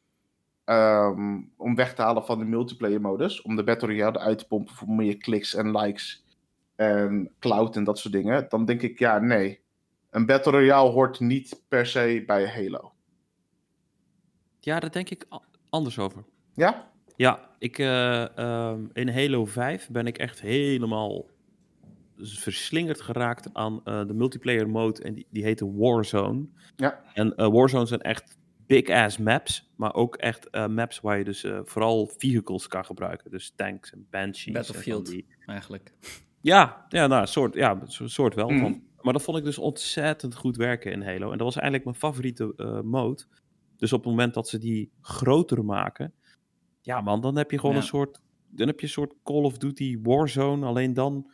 ehm, 0.67 1.41
om 1.57 1.75
weg 1.75 1.93
te 1.93 2.01
halen 2.01 2.25
van 2.25 2.39
de 2.39 2.45
multiplayer 2.45 3.01
modus. 3.01 3.41
Om 3.41 3.55
de 3.55 3.63
Battle 3.63 3.87
Royale 3.87 4.19
eruit 4.19 4.37
te 4.37 4.47
pompen 4.47 4.75
voor 4.75 4.89
meer 4.89 5.17
kliks 5.17 5.55
en 5.55 5.77
likes 5.77 6.25
en 6.75 7.31
cloud 7.39 7.75
en 7.75 7.83
dat 7.83 7.99
soort 7.99 8.13
dingen. 8.13 8.45
Dan 8.49 8.65
denk 8.65 8.81
ik, 8.81 8.99
ja, 8.99 9.19
nee. 9.19 9.59
Een 10.09 10.25
Battle 10.25 10.51
Royale 10.51 10.89
hoort 10.89 11.19
niet 11.19 11.63
per 11.67 11.85
se 11.85 12.23
bij 12.25 12.47
Halo. 12.47 12.91
Ja, 14.59 14.79
daar 14.79 14.91
denk 14.91 15.09
ik 15.09 15.25
anders 15.69 15.99
over. 15.99 16.23
Ja? 16.53 16.91
Ja, 17.15 17.49
ik, 17.59 17.79
eh, 17.79 18.37
ehm, 18.37 18.85
in 18.93 19.09
Halo 19.09 19.45
5 19.45 19.89
ben 19.89 20.07
ik 20.07 20.17
echt 20.17 20.41
helemaal 20.41 21.25
verslingerd 22.17 23.01
geraakt 23.01 23.49
aan 23.53 23.81
eh, 23.83 24.05
de 24.05 24.13
multiplayer 24.13 24.69
mode. 24.69 25.03
En 25.03 25.13
die, 25.13 25.27
die 25.29 25.43
heette 25.43 25.75
Warzone. 25.75 26.45
Ja. 26.75 27.01
En 27.13 27.35
eh, 27.35 27.47
Warzone 27.47 27.85
zijn 27.85 28.01
echt 28.01 28.36
big-ass 28.67 29.17
maps. 29.17 29.71
Maar 29.75 29.93
ook 29.93 30.15
echt 30.15 30.49
eh, 30.49 30.67
maps 30.67 30.99
waar 30.99 31.17
je 31.17 31.23
dus 31.23 31.43
eh, 31.43 31.59
vooral 31.63 32.11
vehicles 32.17 32.67
kan 32.67 32.85
gebruiken. 32.85 33.31
Dus 33.31 33.53
tanks 33.55 33.91
en 33.91 34.07
banshees. 34.09 34.45
en 34.45 34.53
Battlefield. 34.53 35.05
die- 35.09 35.25
Eigenlijk. 35.45 35.93
Ja, 36.41 36.85
ja 36.89 37.07
nou, 37.07 37.21
een 37.21 37.27
soort, 37.27 37.53
ja, 37.53 37.71
een 37.99 38.09
soort 38.09 38.35
wel. 38.35 38.49
Mhm. 38.49 38.59
Van, 38.59 38.81
maar 39.01 39.13
dat 39.13 39.21
vond 39.23 39.37
ik 39.37 39.43
dus 39.43 39.57
ontzettend 39.57 40.35
goed 40.35 40.57
werken 40.57 40.91
in 40.91 41.01
Halo. 41.03 41.25
En 41.31 41.37
dat 41.37 41.45
was 41.47 41.55
eigenlijk 41.55 41.83
mijn 41.85 41.95
favoriete 41.97 42.53
eh, 42.57 42.81
mode. 42.81 43.23
Dus 43.77 43.93
op 43.93 43.99
het 43.99 44.09
moment 44.09 44.33
dat 44.33 44.47
ze 44.49 44.57
die 44.57 44.91
groter 45.01 45.65
maken... 45.65 46.13
Ja 46.81 47.01
man, 47.01 47.21
dan 47.21 47.37
heb 47.37 47.51
je 47.51 47.59
gewoon 47.59 47.75
Ja. 47.75 47.81
een 47.81 47.87
soort... 47.87 48.21
Dan 48.49 48.67
heb 48.67 48.79
je 48.79 48.85
een 48.85 48.91
soort 48.91 49.13
Call 49.23 49.43
of 49.43 49.57
Duty 49.57 49.99
Warzone, 50.01 50.65
alleen 50.65 50.93
dan 50.93 51.31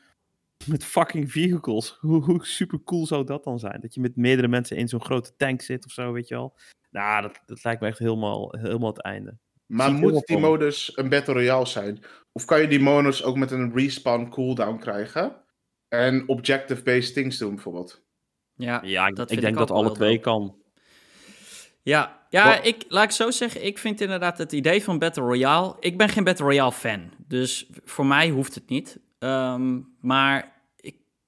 met 0.68 0.86
fucking 0.86 1.32
vehicles. 1.32 1.98
Hoe, 2.00 2.24
hoe 2.24 2.46
super 2.46 2.84
cool 2.84 3.06
zou 3.06 3.24
dat 3.24 3.44
dan 3.44 3.60
zijn? 3.60 3.80
Dat 3.82 3.94
je 3.94 4.02
met 4.02 4.16
meerdere 4.16 4.48
mensen 4.48 4.78
in 4.78 4.88
zo'n 4.88 5.04
grote 5.04 5.36
tank 5.36 5.62
zit 5.62 5.86
of 5.86 5.92
zo, 5.92 6.12
weet 6.12 6.28
je 6.28 6.36
wel. 6.36 6.58
Nou, 6.92 7.22
dat, 7.22 7.42
dat 7.46 7.64
lijkt 7.64 7.82
me 7.82 7.88
echt 7.88 8.00
helemaal, 8.00 8.56
helemaal 8.58 8.90
het 8.90 9.02
einde. 9.02 9.38
Maar 9.66 9.90
Zie 9.90 10.00
moet 10.00 10.26
die 10.26 10.38
modus 10.38 10.98
een 10.98 11.10
Battle 11.10 11.34
Royale 11.34 11.66
zijn? 11.66 12.04
Of 12.32 12.46
kan 12.46 12.62
je 12.62 12.68
die 12.68 12.80
modus 12.80 13.24
ook 13.24 13.38
met 13.38 13.52
een 13.52 13.74
respawn 13.74 14.30
cooldown 14.30 14.78
krijgen? 14.78 15.36
En 15.88 16.28
objective-based 16.28 17.14
things 17.14 17.38
doen, 17.38 17.54
bijvoorbeeld. 17.54 18.02
Ja, 18.56 18.82
Ja, 18.84 19.08
ik, 19.08 19.16
dat 19.16 19.32
ik 19.32 19.42
denk 19.42 19.54
ik 19.54 19.60
dat 19.60 19.70
wel 19.70 19.78
alle 19.78 19.92
twee 19.92 20.20
kan. 20.20 20.56
Ja, 21.82 22.26
ja 22.30 22.56
Wat- 22.56 22.66
ik, 22.66 22.86
laat 22.88 23.04
ik 23.04 23.12
zo 23.12 23.32
zeggen, 23.32 23.66
ik 23.66 23.78
vind 23.78 24.02
inderdaad 24.02 24.38
het 24.38 24.52
idee 24.52 24.84
van 24.84 25.00
Battle 25.00 25.24
Royale... 25.24 25.76
Ik 25.80 25.98
ben 25.98 26.10
geen 26.10 26.24
Battle 26.24 26.46
Royale 26.46 26.72
fan, 26.72 27.12
dus 27.28 27.70
voor 27.84 28.06
mij 28.06 28.30
hoeft 28.30 28.56
het 28.56 28.70
niet. 28.70 29.00
Ehm, 29.20 29.80
maar 30.02 30.53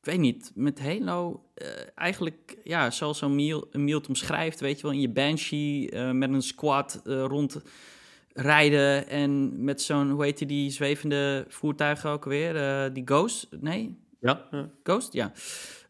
ik 0.05 0.11
weet 0.11 0.19
niet, 0.19 0.51
met 0.55 0.79
Halo 0.79 1.43
eh, 1.53 1.67
eigenlijk, 1.95 2.57
ja, 2.63 2.91
zoals 2.91 3.21
Emiel, 3.21 3.67
Emiel 3.71 3.97
het 3.97 4.07
omschrijft... 4.07 4.59
weet 4.59 4.75
je 4.75 4.81
wel, 4.81 4.91
in 4.91 5.01
je 5.01 5.09
Banshee 5.09 5.91
eh, 5.91 6.11
met 6.11 6.29
een 6.29 6.41
squad 6.41 7.01
eh, 7.05 7.25
rondrijden... 7.27 9.07
en 9.07 9.63
met 9.63 9.81
zo'n, 9.81 10.09
hoe 10.09 10.23
heet 10.23 10.37
die, 10.37 10.47
die 10.47 10.71
zwevende 10.71 11.45
voertuigen 11.47 12.09
ook 12.09 12.25
weer? 12.25 12.55
Eh, 12.55 12.93
die 12.93 13.03
Ghost? 13.05 13.47
Nee, 13.59 13.97
Ja? 14.19 14.47
ja. 14.51 14.69
Ghost, 14.83 15.13
ja. 15.13 15.31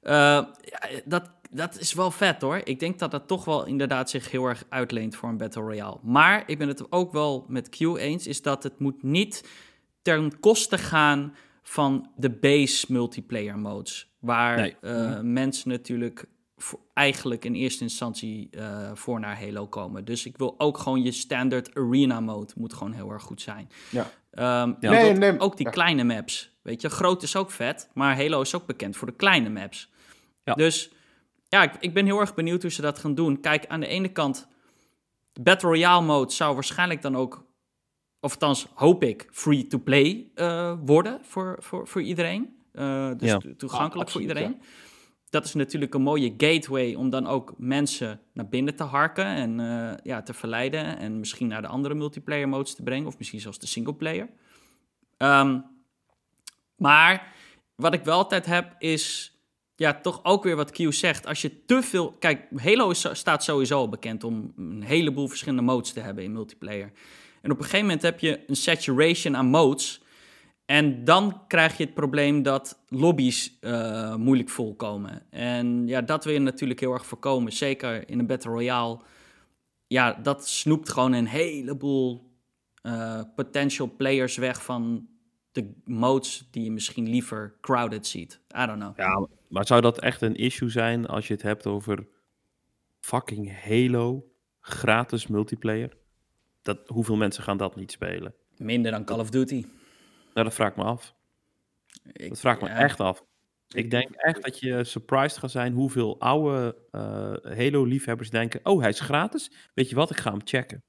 Eh, 0.02 0.14
ja 0.62 0.90
dat, 1.06 1.32
dat 1.52 1.80
is 1.80 1.94
wel 1.94 2.12
vet 2.12 2.42
hoor. 2.42 2.62
Ik 2.64 2.80
denk 2.80 3.00
dat 3.00 3.12
dat 3.12 3.28
toch 3.28 3.46
wel 3.46 3.66
inderdaad 3.66 4.10
zich 4.10 4.32
heel 4.32 4.46
erg 4.46 4.64
uitleent 4.70 5.16
voor 5.16 5.30
een 5.30 5.38
Battle 5.38 5.62
Royale. 5.62 5.98
Maar 6.04 6.44
ik 6.46 6.58
ben 6.58 6.68
het 6.68 6.92
ook 6.92 7.12
wel 7.12 7.46
met 7.48 7.70
Q 7.70 7.80
eens, 7.80 8.28
is 8.28 8.42
dat 8.42 8.64
het 8.64 8.80
moet 8.80 9.04
niet 9.04 9.44
ten 10.02 10.40
koste 10.40 10.78
gaan 10.78 11.34
van 11.68 12.10
de 12.16 12.30
base 12.30 12.86
multiplayer 12.94 13.60
modes. 13.60 14.14
Waar 14.20 14.58
Nee. 14.58 14.76
eh, 14.82 15.20
mensen 15.22 15.70
natuurlijk 15.70 16.26
voor- 16.58 16.80
eigenlijk 16.94 17.46
in 17.46 17.54
eerste 17.56 17.84
instantie 17.84 18.48
eh, 18.52 18.92
voor 18.94 19.20
naar 19.20 19.40
Halo 19.42 19.68
komen. 19.68 20.06
Dus 20.06 20.26
ik 20.26 20.38
wil 20.38 20.56
ook 20.58 20.78
gewoon 20.78 21.02
je 21.04 21.12
standard 21.12 21.76
arena 21.76 22.20
mode 22.20 22.54
moet 22.56 22.74
gewoon 22.74 22.94
heel 22.94 23.10
erg 23.12 23.24
goed 23.24 23.42
zijn. 23.42 23.70
Ja. 23.90 24.10
Ehm, 24.32 24.74
Ja. 24.80 24.92
Nee, 24.92 25.10
ook- 25.12 25.18
nee, 25.18 25.40
ook 25.40 25.58
die 25.58 25.66
ja. 25.66 25.72
kleine 25.72 26.04
maps. 26.04 26.58
Weet 26.62 26.82
je, 26.82 26.90
groot 26.90 27.24
is 27.24 27.36
ook 27.36 27.52
vet, 27.52 27.90
maar 27.94 28.16
Halo 28.18 28.42
is 28.42 28.56
ook 28.56 28.66
bekend 28.66 28.98
voor 28.98 29.08
de 29.08 29.16
kleine 29.16 29.50
maps. 29.50 29.92
Ja. 30.44 30.54
Dus 30.54 30.92
ja, 31.48 31.64
ik, 31.64 31.72
ik 31.80 31.94
ben 31.94 32.06
heel 32.06 32.20
erg 32.20 32.34
benieuwd 32.34 32.62
hoe 32.62 32.72
ze 32.72 32.82
dat 32.82 33.00
gaan 33.00 33.16
doen. 33.16 33.40
Kijk, 33.42 33.68
aan 33.68 33.80
de 33.80 33.88
ene 33.88 34.08
kant, 34.12 34.48
de 35.34 35.42
Battle 35.42 35.70
Royale 35.70 36.06
mode 36.06 36.32
zou 36.34 36.54
waarschijnlijk 36.54 37.02
dan 37.02 37.16
ook, 37.18 37.46
of 38.26 38.32
althans 38.32 38.68
hoop 38.74 39.04
ik, 39.04 39.28
free-to-play 39.32 40.28
eh, 40.36 40.74
worden 40.86 41.20
voor, 41.24 41.58
voor, 41.60 41.88
voor 41.88 42.02
iedereen. 42.02 42.56
Eh, 42.72 43.12
dus 43.18 43.30
Ja. 43.30 43.38
to- 43.38 43.56
toegankelijk 43.56 44.08
Ah, 44.08 44.14
voor 44.14 44.22
iedereen. 44.22 44.62
Dat 45.30 45.46
is 45.46 45.54
natuurlijk 45.54 45.94
een 45.94 46.02
mooie 46.02 46.34
gateway 46.38 46.94
om 46.94 47.10
dan 47.10 47.28
ook 47.28 47.54
mensen 47.58 48.20
naar 48.34 48.48
binnen 48.48 48.76
te 48.76 48.84
harken 48.84 49.26
en 49.26 49.60
eh, 49.60 49.98
ja, 50.04 50.22
te 50.22 50.34
verleiden. 50.34 50.98
En 50.98 51.20
misschien 51.20 51.48
naar 51.48 51.62
de 51.62 51.68
andere 51.68 51.94
multiplayer 51.96 52.50
modes 52.50 52.76
te 52.76 52.84
brengen, 52.84 53.08
of 53.08 53.18
misschien 53.18 53.40
zelfs 53.40 53.60
de 53.60 53.68
singleplayer. 53.68 54.30
Ehm 55.18 55.60
maar 56.76 57.34
wat 57.76 57.94
ik 57.94 58.04
wel 58.04 58.18
altijd 58.18 58.46
heb 58.46 58.76
is, 58.80 59.34
ja, 59.76 59.94
toch 59.94 60.20
ook 60.24 60.44
weer 60.44 60.56
wat 60.56 60.72
Q 60.72 60.94
zegt. 60.94 61.26
Als 61.26 61.42
je 61.42 61.66
te 61.66 61.82
veel, 61.82 62.12
kijk, 62.12 62.42
Halo 62.56 62.90
is, 62.90 63.08
staat 63.12 63.44
sowieso 63.44 63.78
al 63.78 63.90
bekend 63.90 64.24
om 64.24 64.54
een 64.58 64.84
heleboel 64.84 65.28
verschillende 65.28 65.62
modes 65.62 65.94
te 65.94 66.00
hebben 66.00 66.24
in 66.24 66.32
multiplayer. 66.32 66.92
En 67.46 67.52
op 67.52 67.58
een 67.58 67.64
gegeven 67.64 67.86
moment 67.86 68.02
heb 68.02 68.20
je 68.20 68.44
een 68.48 68.56
saturation 68.56 69.36
aan 69.36 69.46
modes. 69.46 70.02
En 70.66 71.04
dan 71.04 71.48
krijg 71.48 71.78
je 71.78 71.84
het 71.84 71.94
probleem 71.94 72.44
dat 72.44 72.84
lobby's 72.90 73.58
eh, 73.60 74.16
moeilijk 74.16 74.50
volkomen. 74.50 75.32
En 75.32 75.88
ja, 75.88 76.02
dat 76.02 76.24
wil 76.24 76.34
je 76.34 76.40
natuurlijk 76.40 76.80
heel 76.80 76.94
erg 76.94 77.06
voorkomen. 77.06 77.52
Zeker 77.52 78.10
in 78.10 78.20
een 78.20 78.28
Battle 78.28 78.52
Royale. 78.52 79.00
Ja, 79.88 80.14
dat 80.14 80.48
snoept 80.48 80.90
gewoon 80.90 81.14
een 81.14 81.28
heleboel 81.28 82.32
eh, 82.82 83.22
potential 83.36 83.96
players 83.98 84.38
weg 84.38 84.64
van 84.64 85.08
de 85.52 85.74
modes 85.84 86.48
die 86.52 86.64
je 86.64 86.72
misschien 86.72 87.10
liever 87.10 87.58
crowded 87.62 88.08
ziet. 88.08 88.40
I 88.58 88.66
don't 88.66 88.80
know. 88.80 88.98
Ja, 88.98 89.28
maar 89.48 89.66
zou 89.66 89.82
dat 89.82 90.00
echt 90.00 90.22
een 90.22 90.36
issue 90.36 90.70
zijn 90.70 91.06
als 91.06 91.28
je 91.28 91.34
het 91.34 91.44
hebt 91.44 91.68
over 91.68 92.08
fucking 93.00 93.62
Halo, 93.64 94.26
gratis 94.60 95.28
multiplayer? 95.28 96.04
Dat, 96.66 96.80
hoeveel 96.88 97.16
mensen 97.16 97.44
gaan 97.44 97.58
dat 97.58 97.76
niet 97.76 97.92
spelen? 97.92 98.34
Minder 98.58 98.92
dan 98.92 99.06
Call 99.06 99.20
of 99.20 99.30
Duty. 99.30 99.66
Nou, 100.34 100.46
dat 100.48 100.54
vraag 100.54 100.70
ik 100.70 100.76
me 100.76 100.84
af. 100.84 101.14
Ik- 102.14 102.30
Dat 102.30 102.40
vraag 102.40 102.56
ik 102.56 102.62
me 102.62 102.68
echt 102.70 103.00
af. 103.00 103.24
Ik 103.68 103.92
denk 103.92 104.10
echt 104.16 104.44
dat 104.44 104.60
je 104.60 104.84
surprised 104.84 105.38
gaat 105.38 105.52
zijn 105.52 105.74
hoeveel 105.74 106.20
oude 106.20 106.78
eh, 106.92 107.02
Halo-liefhebbers 107.58 108.30
denken... 108.30 108.60
Oh, 108.64 108.80
hij 108.82 108.90
is 108.90 109.00
gratis? 109.00 109.52
Weet 109.74 109.90
je 109.90 109.96
wat, 109.96 110.10
ik 110.10 110.18
ga 110.18 110.32
hem 110.32 110.42
checken. 110.44 110.84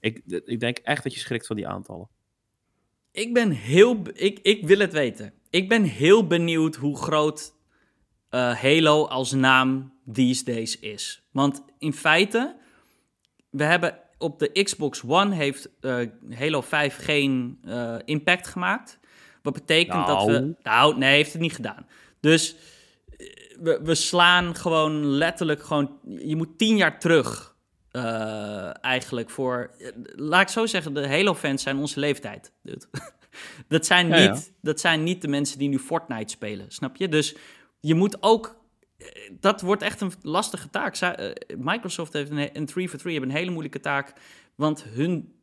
Ik, 0.00 0.22
ik 0.44 0.60
denk 0.60 0.78
echt 0.78 1.02
dat 1.02 1.14
je 1.14 1.20
schrikt 1.20 1.46
van 1.46 1.56
die 1.56 1.68
aantallen. 1.68 2.08
Ik 3.12 3.34
ben 3.34 3.50
heel... 3.50 4.02
Ik, 4.12 4.38
ik 4.38 4.66
wil 4.66 4.78
het 4.78 4.92
weten. 4.92 5.32
Ik 5.50 5.68
ben 5.68 5.82
heel 5.82 6.26
benieuwd 6.26 6.76
hoe 6.76 6.96
groot 6.96 7.52
eh, 8.28 8.54
Halo 8.62 9.04
als 9.06 9.32
naam 9.32 9.92
these 10.12 10.44
days 10.44 10.78
is. 10.78 11.22
Want 11.32 11.62
in 11.78 11.92
feite, 11.92 12.56
we 13.50 13.64
hebben 13.64 13.98
op 14.20 14.38
de 14.38 14.62
Xbox 14.62 15.02
One 15.06 15.34
heeft 15.34 15.68
eh, 15.80 15.98
Halo 16.34 16.60
5 16.60 16.96
geen 16.96 17.58
eh, 17.64 17.94
impact 18.04 18.46
gemaakt. 18.46 18.98
Wat 19.42 19.52
betekent 19.52 20.06
dat 20.06 20.24
we... 20.24 20.32
Nou. 20.32 20.54
Nou, 20.62 20.98
nee, 20.98 21.14
heeft 21.14 21.32
het 21.32 21.42
niet 21.42 21.54
gedaan. 21.54 21.86
Dus 22.20 22.56
eh, 23.16 23.26
we, 23.60 23.80
we 23.82 23.94
slaan 23.94 24.56
gewoon 24.56 25.06
letterlijk 25.06 25.62
gewoon... 25.62 25.98
Je 26.04 26.36
moet 26.36 26.58
tien 26.58 26.76
jaar 26.76 27.00
terug 27.00 27.48
eigenlijk 28.80 29.30
voor... 29.30 29.70
Laat 30.14 30.40
ik 30.40 30.48
zo 30.48 30.66
zeggen, 30.66 30.94
de 30.94 31.08
Halo-fans 31.08 31.62
zijn 31.62 31.76
onze 31.76 32.00
leeftijd. 32.00 32.52
dat, 33.68 33.86
zijn 33.86 34.08
Ja, 34.08 34.16
niet, 34.16 34.44
ja. 34.46 34.52
dat 34.60 34.80
zijn 34.80 35.02
niet 35.02 35.22
de 35.22 35.28
mensen 35.28 35.58
die 35.58 35.68
nu 35.68 35.78
Fortnite 35.78 36.32
spelen, 36.32 36.70
snap 36.70 36.96
je? 36.96 37.08
Dus 37.08 37.36
je 37.80 37.94
moet 37.94 38.22
ook... 38.22 38.58
Dat 39.40 39.60
wordt 39.60 39.82
echt 39.82 40.00
een 40.00 40.12
lastige 40.22 40.70
taak. 40.70 40.96
Eh, 40.96 41.30
Microsoft 41.58 42.12
heeft 42.12 42.30
een, 42.30 42.36
he- 42.36 42.50
een 42.52 42.66
3 42.66 42.88
for 42.88 42.98
3 42.98 43.12
hebben 43.12 43.30
een 43.30 43.36
hele 43.36 43.50
moeilijke 43.50 43.80
taak. 43.80 44.12
Want 44.54 44.82
hun, 44.84 45.34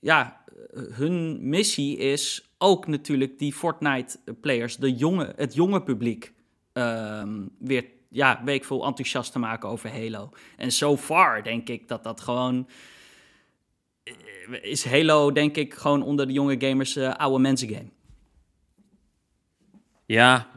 ja, 0.00 0.44
hun 0.92 1.48
missie 1.48 1.96
is 1.96 2.50
ook 2.58 2.86
natuurlijk 2.86 3.38
die 3.38 3.52
Fortnite-players, 3.52 4.76
jonge, 4.96 5.32
het 5.36 5.54
jonge 5.54 5.82
publiek, 5.82 6.32
ehm, 6.72 7.46
weer 7.58 7.84
ja, 8.08 8.40
veel, 8.64 8.84
enthousiast 8.84 9.32
te 9.32 9.38
maken 9.38 9.68
over 9.68 9.90
Halo. 9.90 10.30
En 10.56 10.70
so 10.70 10.96
far 10.96 11.42
denk 11.42 11.68
ik 11.68 11.88
dat 11.88 12.04
dat 12.04 12.20
gewoon... 12.20 12.68
eh, 14.02 14.14
Is 14.62 14.84
Halo 14.84 15.32
denk 15.32 15.56
ik 15.56 15.74
gewoon 15.74 16.02
onder 16.02 16.26
de 16.26 16.32
jonge 16.32 16.56
gamers 16.60 16.96
eh, 16.96 17.14
oude 17.14 17.38
mensen 17.38 17.68
game. 17.68 17.88
Ja, 20.06 20.50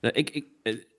ik, 0.00 0.30
ik, 0.30 0.46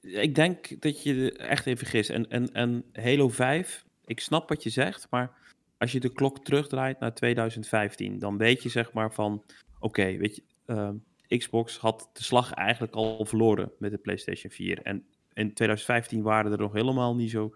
ik 0.01 0.35
denk 0.35 0.81
dat 0.81 1.03
je 1.03 1.31
echt 1.31 1.65
even 1.65 1.77
vergist. 1.77 2.09
En, 2.09 2.29
en, 2.29 2.53
en 2.53 2.85
Halo 2.93 3.29
5, 3.29 3.85
ik 4.05 4.19
snap 4.19 4.49
wat 4.49 4.63
je 4.63 4.69
zegt, 4.69 5.07
maar 5.09 5.39
als 5.77 5.91
je 5.91 5.99
de 5.99 6.11
klok 6.13 6.43
terugdraait 6.43 6.99
naar 6.99 7.13
2015, 7.13 8.19
dan 8.19 8.37
weet 8.37 8.63
je 8.63 8.69
zeg 8.69 8.93
maar 8.93 9.13
van, 9.13 9.43
oké, 9.79 10.17
weet 10.17 10.35
je, 10.35 10.43
ehm, 10.65 10.95
Xbox 11.27 11.77
had 11.77 12.09
de 12.13 12.23
slag 12.23 12.53
eigenlijk 12.53 12.93
al 12.93 13.25
verloren 13.25 13.71
met 13.79 13.91
de 13.91 13.97
PlayStation 13.97 14.51
4. 14.51 14.81
En 14.81 15.05
in 15.33 15.53
2015 15.53 16.21
waren 16.21 16.51
er 16.51 16.57
nog 16.57 16.73
helemaal 16.73 17.15
niet 17.15 17.31
zo 17.31 17.55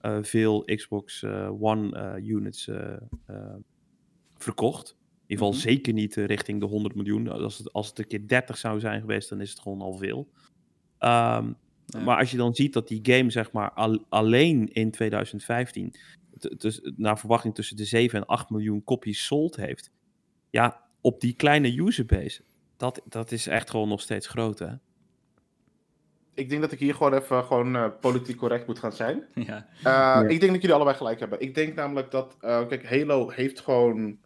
eh, 0.00 0.18
veel 0.22 0.64
Xbox 0.64 1.22
eh, 1.22 1.62
One 1.62 1.96
eh, 1.96 2.28
units 2.28 2.70
verkocht. 4.38 4.88
In 4.88 5.32
ieder 5.32 5.46
geval 5.46 5.60
Mhm. 5.60 5.60
zeker 5.60 5.92
niet 5.92 6.14
richting 6.14 6.60
de 6.60 6.66
100 6.66 6.94
miljoen. 6.94 7.28
Als 7.28 7.58
het, 7.58 7.72
als 7.72 7.88
het 7.88 7.98
een 7.98 8.06
keer 8.06 8.28
30 8.28 8.56
zou 8.56 8.80
zijn 8.80 9.00
geweest, 9.00 9.28
dan 9.28 9.40
is 9.40 9.50
het 9.50 9.60
gewoon 9.60 9.80
al 9.80 9.96
veel. 9.96 10.28
Ehm, 10.98 11.52
Ja. 11.86 12.00
Maar 12.00 12.18
als 12.18 12.30
je 12.30 12.36
dan 12.36 12.54
ziet 12.54 12.72
dat 12.72 12.88
die 12.88 13.00
game, 13.02 13.30
zeg 13.30 13.52
maar, 13.52 13.70
al- 13.72 14.04
alleen 14.08 14.72
in 14.72 14.90
2015, 14.90 15.94
t- 16.38 16.60
dus 16.60 16.80
naar 16.96 17.18
verwachting 17.18 17.54
tussen 17.54 17.76
de 17.76 17.84
7 17.84 18.18
en 18.18 18.26
8 18.26 18.50
miljoen 18.50 18.84
kopies 18.84 19.24
sold 19.26 19.56
heeft. 19.56 19.90
Ja, 20.50 20.82
op 21.00 21.20
die 21.20 21.34
kleine 21.34 21.76
userbase, 21.76 22.42
dat, 22.76 23.02
dat 23.08 23.32
is 23.32 23.46
echt 23.46 23.70
gewoon 23.70 23.88
nog 23.88 24.00
steeds 24.00 24.26
groot, 24.26 24.58
hè? 24.58 24.72
Ik 26.34 26.48
denk 26.48 26.60
dat 26.60 26.72
ik 26.72 26.78
hier 26.78 26.94
gewoon 26.94 27.14
even 27.14 27.44
gewoon, 27.44 27.76
eh, 27.76 27.86
politiek 28.00 28.36
correct 28.36 28.66
moet 28.66 28.78
gaan 28.78 28.92
zijn. 28.92 29.24
ja. 29.34 29.66
Eh, 29.82 30.30
Ik 30.30 30.40
denk 30.40 30.52
dat 30.52 30.60
jullie 30.60 30.74
allebei 30.76 30.96
gelijk 30.96 31.20
hebben. 31.20 31.40
Ik 31.40 31.54
denk 31.54 31.74
namelijk 31.74 32.10
dat, 32.10 32.36
eh, 32.40 32.66
kijk, 32.68 32.88
Halo 32.88 33.30
heeft 33.30 33.60
gewoon, 33.60 34.18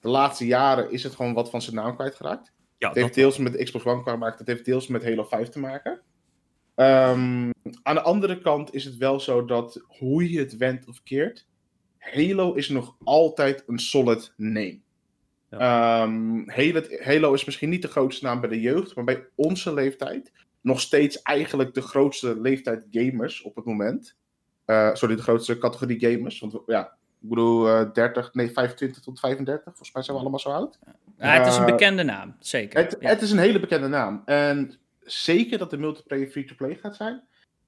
de 0.00 0.08
laatste 0.08 0.46
jaren 0.46 0.90
is 0.92 1.02
het 1.02 1.14
gewoon 1.14 1.34
wat 1.34 1.50
van 1.50 1.62
zijn 1.62 1.76
naam 1.76 1.94
kwijtgeraakt. 1.94 2.52
Ja, 2.78 2.88
Het 2.88 2.96
heeft 2.96 3.14
deels 3.14 3.38
met 3.38 3.52
de 3.52 3.64
Xbox 3.64 3.84
One 3.84 4.02
te 4.02 4.16
maken, 4.16 4.38
het 4.38 4.46
heeft 4.46 4.64
deels 4.64 4.86
met 4.86 5.04
Halo 5.04 5.24
5 5.24 5.48
te 5.48 5.58
maken. 5.58 6.00
Ehm, 6.78 7.50
aan 7.82 7.94
de 7.94 8.00
andere 8.02 8.40
kant 8.40 8.74
is 8.74 8.84
het 8.84 8.96
wel 8.96 9.20
zo 9.20 9.44
dat, 9.44 9.82
hoe 9.86 10.30
je 10.32 10.38
het 10.38 10.56
wendt 10.56 10.88
of 10.88 11.02
keert, 11.02 11.46
Halo 11.98 12.52
is 12.52 12.68
nog 12.68 12.96
altijd 13.04 13.64
een 13.66 13.78
solid 13.78 14.32
name. 14.36 14.78
Ehm, 15.50 16.48
Halo, 16.48 16.82
Halo 17.02 17.32
is 17.32 17.44
misschien 17.44 17.68
niet 17.68 17.82
de 17.82 17.88
grootste 17.88 18.24
naam 18.24 18.40
bij 18.40 18.48
de 18.48 18.60
jeugd, 18.60 18.94
maar 18.94 19.04
bij 19.04 19.26
onze 19.34 19.74
leeftijd 19.74 20.32
nog 20.60 20.80
steeds 20.80 21.22
eigenlijk 21.22 21.74
de 21.74 21.80
grootste 21.82 22.40
leeftijd 22.40 22.84
gamers 22.90 23.42
op 23.42 23.56
het 23.56 23.64
moment. 23.64 24.16
Eh, 24.64 24.94
sorry, 24.94 25.16
de 25.16 25.22
grootste 25.22 25.58
categorie 25.58 26.00
gamers. 26.00 26.40
Want 26.40 26.54
ja, 26.66 26.82
ik 27.22 27.28
bedoel 27.28 27.68
eh 27.68 27.92
30, 27.92 28.34
nee 28.34 28.50
25 28.50 29.02
tot 29.02 29.20
35, 29.20 29.64
volgens 29.64 29.92
mij 29.92 30.02
zijn 30.02 30.16
we 30.16 30.22
allemaal 30.22 30.40
zo 30.40 30.48
oud. 30.50 30.78
Ja, 31.18 31.38
het 31.38 31.46
is 31.46 31.56
een 31.56 31.64
Eh, 31.64 31.70
bekende 31.70 32.02
naam, 32.02 32.36
zeker. 32.40 32.78
Het, 32.80 32.96
Ja. 33.00 33.08
het 33.08 33.22
is 33.22 33.30
een 33.30 33.38
hele 33.38 33.60
bekende 33.60 33.88
naam. 33.88 34.22
En 34.24 34.72
zeker 35.12 35.58
dat 35.58 35.70
de 35.70 35.78
multiplayer 35.78 36.26
free-to-play 36.28 36.78
gaat 36.82 36.96
zijn. 36.96 37.22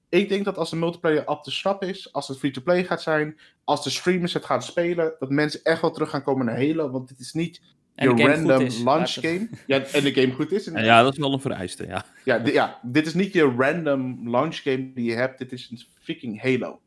Ik 0.09 0.29
denk 0.29 0.45
dat 0.45 0.57
als 0.57 0.69
de 0.69 0.75
multiplayer 0.75 1.29
up 1.29 1.39
te 1.41 1.51
snap 1.51 1.83
is, 1.83 2.13
als 2.13 2.27
het 2.27 2.37
free-to-play 2.37 2.83
gaat 2.83 3.01
zijn, 3.01 3.39
als 3.63 3.83
de 3.83 3.89
streamers 3.89 4.33
het 4.33 4.45
gaan 4.45 4.61
spelen, 4.61 5.13
dat 5.19 5.29
mensen 5.29 5.59
echt 5.63 5.81
wel 5.81 5.91
terug 5.91 6.09
gaan 6.09 6.23
komen 6.23 6.45
naar 6.45 6.57
Halo. 6.57 6.89
Want 6.89 7.07
dit 7.07 7.19
is 7.19 7.33
niet 7.33 7.61
je 7.95 8.13
de 8.13 8.23
random 8.23 8.61
is, 8.61 8.83
launch 8.83 9.13
game. 9.13 9.49
Ja, 9.67 9.83
en 9.83 10.03
de 10.03 10.13
game 10.13 10.31
goed 10.33 10.51
is. 10.51 10.65
Ja, 10.65 10.79
ja, 10.79 11.03
dat 11.03 11.13
is 11.13 11.19
wel 11.19 11.33
een 11.33 11.41
vereiste, 11.41 11.85
ja. 11.87 12.05
Ja, 12.25 12.39
di- 12.39 12.51
ja, 12.51 12.79
dit 12.81 13.05
is 13.05 13.13
niet 13.13 13.33
je 13.33 13.53
random 13.57 14.29
launch 14.29 14.55
game 14.61 14.93
die 14.93 15.05
je 15.05 15.15
hebt. 15.15 15.37
Dit 15.37 15.51
is 15.51 15.69
een 15.71 15.79
freaking 16.01 16.41
Halo. 16.41 16.79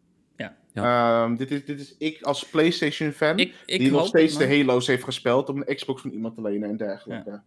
Ja. 0.73 1.25
Ehm, 1.25 1.37
dit, 1.37 1.51
is, 1.51 1.65
dit 1.65 1.81
is 1.81 1.95
ik 1.99 2.23
als 2.23 2.49
PlayStation 2.49 3.11
fan, 3.11 3.39
Ik, 3.39 3.55
ik 3.67 3.79
die 3.79 3.91
nog 3.91 4.07
steeds 4.07 4.39
het, 4.39 4.49
de. 4.49 4.57
Halo's 4.57 4.87
heeft 4.87 5.05
gespeeld 5.05 5.49
om 5.49 5.63
een 5.67 5.75
Xbox 5.77 6.01
van 6.03 6.11
iemand 6.11 6.35
te 6.35 6.43
lenen 6.43 6.69
en 6.69 6.77
dergelijke. 6.77 7.31
Ja. 7.31 7.45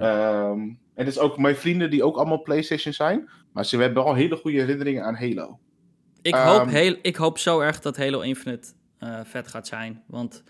Ehm, 0.00 0.60
en 0.60 0.78
het 0.94 1.06
is 1.06 1.18
ook 1.18 1.38
mijn 1.38 1.56
vrienden 1.56 1.90
die 1.90 2.04
ook 2.04 2.16
allemaal 2.16 2.42
PlayStation 2.42 2.92
zijn, 2.94 3.30
maar 3.52 3.64
ze 3.66 3.76
hebben 3.76 4.04
al 4.04 4.14
hele 4.14 4.36
goede 4.36 4.58
herinneringen 4.58 5.04
aan 5.04 5.14
Halo. 5.14 5.58
Ik, 6.22 6.34
hoop 6.34 6.60
Ehm, 6.60 6.68
heel, 6.68 6.96
ik 7.02 7.16
hoop 7.16 7.38
zo 7.38 7.60
erg 7.60 7.80
dat 7.80 7.96
Halo 7.96 8.20
Infinite 8.20 8.68
eh, 8.98 9.20
vet 9.24 9.48
gaat 9.48 9.66
zijn. 9.66 10.02
Want 10.06 10.42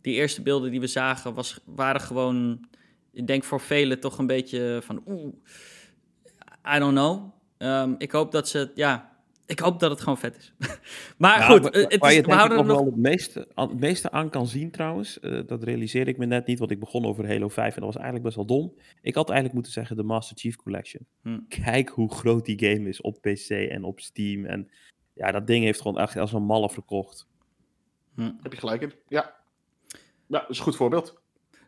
die 0.00 0.14
eerste 0.14 0.42
beelden 0.42 0.70
die 0.70 0.80
we 0.80 0.86
zagen 0.86 1.34
was, 1.34 1.60
waren 1.64 2.00
gewoon... 2.00 2.68
Ik 3.12 3.26
denk 3.26 3.44
voor 3.44 3.60
velen 3.60 4.00
toch 4.00 4.18
een 4.18 4.26
beetje 4.26 4.80
van... 4.84 5.02
Oeh, 5.06 5.34
I 6.76 6.78
don't 6.78 6.94
know. 6.94 7.32
Ehm, 7.58 7.94
ik 7.98 8.12
hoop 8.12 8.32
dat 8.32 8.48
ze... 8.48 8.70
Ja, 8.74 9.13
ik 9.46 9.58
hoop 9.58 9.80
dat 9.80 9.90
het 9.90 10.00
gewoon 10.00 10.18
vet 10.18 10.36
is. 10.36 10.52
maar 11.18 11.38
Ja, 11.38 11.46
goed, 11.46 11.70
eh, 11.70 11.82
het 11.82 11.96
waar 11.98 12.10
is, 12.10 12.16
je 12.16 12.22
we 12.22 12.32
houden 12.32 12.56
nog 12.56 12.66
nog... 12.66 12.76
wel 12.76 12.86
het 12.86 12.96
meeste, 12.96 13.48
aan, 13.54 13.68
het 13.68 13.80
meeste 13.80 14.10
aan 14.10 14.30
kan 14.30 14.46
zien 14.46 14.70
trouwens, 14.70 15.20
eh, 15.20 15.40
dat 15.46 15.62
realiseerde 15.62 16.10
ik 16.10 16.16
me 16.16 16.26
net 16.26 16.46
niet, 16.46 16.58
want 16.58 16.70
ik 16.70 16.80
begon 16.80 17.04
over 17.04 17.26
Halo 17.26 17.48
5 17.48 17.74
en 17.74 17.80
dat 17.80 17.92
was 17.92 18.02
eigenlijk 18.02 18.24
best 18.24 18.36
wel 18.36 18.46
dom. 18.46 18.74
Ik 19.02 19.14
had 19.14 19.26
eigenlijk 19.26 19.54
moeten 19.54 19.72
zeggen 19.72 19.96
de 19.96 20.02
Master 20.02 20.36
Chief 20.36 20.56
Collection. 20.56 21.06
Hm. 21.22 21.38
Kijk 21.48 21.88
hoe 21.88 22.14
groot 22.14 22.44
die 22.44 22.58
game 22.58 22.88
is 22.88 23.00
op 23.00 23.20
PC 23.20 23.48
en 23.48 23.84
op 23.84 24.00
Steam. 24.00 24.44
En 24.44 24.70
ja, 25.12 25.32
dat 25.32 25.46
ding 25.46 25.64
heeft 25.64 25.80
gewoon 25.80 25.98
echt 25.98 26.16
als 26.16 26.32
een 26.32 26.44
malle 26.44 26.70
verkocht. 26.70 27.26
Hm. 28.14 28.32
Heb 28.42 28.52
je 28.52 28.58
gelijk 28.58 28.82
in? 28.82 28.92
Ja. 29.08 29.34
Ja, 30.26 30.40
dat 30.40 30.50
is 30.50 30.58
een 30.58 30.64
goed 30.64 30.76
voorbeeld. 30.76 31.22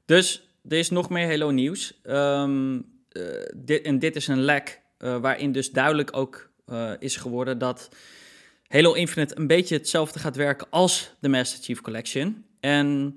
Dus 0.05 0.57
er 0.69 0.79
is 0.79 0.91
nog 0.91 1.11
meer 1.11 1.27
Halo 1.27 1.51
nieuws. 1.51 2.01
Ehm, 2.03 2.81
eh, 3.09 3.23
dit, 3.57 3.83
en 3.83 3.99
dit 3.99 4.17
is 4.17 4.29
een 4.29 4.41
lek 4.41 4.83
eh, 4.99 5.21
waarin 5.21 5.53
dus 5.53 5.71
duidelijk 5.71 6.17
ook 6.17 6.51
eh, 6.67 6.93
is 6.99 7.17
geworden 7.17 7.59
dat 7.59 7.89
Halo 8.69 8.93
Infinite 8.93 9.39
een 9.39 9.47
beetje 9.47 9.77
hetzelfde 9.77 10.19
gaat 10.19 10.37
werken 10.37 10.67
als 10.71 11.11
de 11.21 11.29
Master 11.29 11.63
Chief 11.63 11.81
Collection. 11.81 12.45
En 12.61 13.17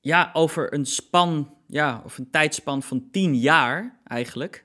ja, 0.00 0.30
over 0.32 0.74
een 0.74 0.86
span, 0.86 1.54
ja, 1.66 2.02
of 2.04 2.18
een 2.18 2.30
tijdspan 2.30 2.82
van 2.82 3.08
10 3.10 3.36
jaar 3.36 4.00
eigenlijk, 4.04 4.64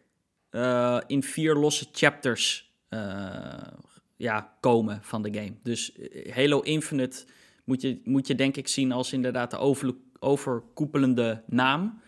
eh, 0.50 1.00
in 1.08 1.24
vier 1.24 1.56
losse 1.56 1.88
chapters 1.92 2.72
eh, 2.90 3.68
ja, 4.16 4.54
komen 4.60 5.00
van 5.02 5.22
de 5.22 5.34
game. 5.34 5.54
Dus 5.64 5.98
Halo 6.30 6.60
Infinite 6.60 7.26
moet 7.64 7.82
je, 7.82 8.02
moet 8.04 8.28
je 8.28 8.36
denk 8.36 8.58
ik 8.58 8.68
zien 8.68 8.92
als 8.92 9.14
inderdaad 9.14 9.52
de 9.52 9.58
over, 9.58 9.96
overkoepelende 10.20 11.44
naam. 11.48 12.02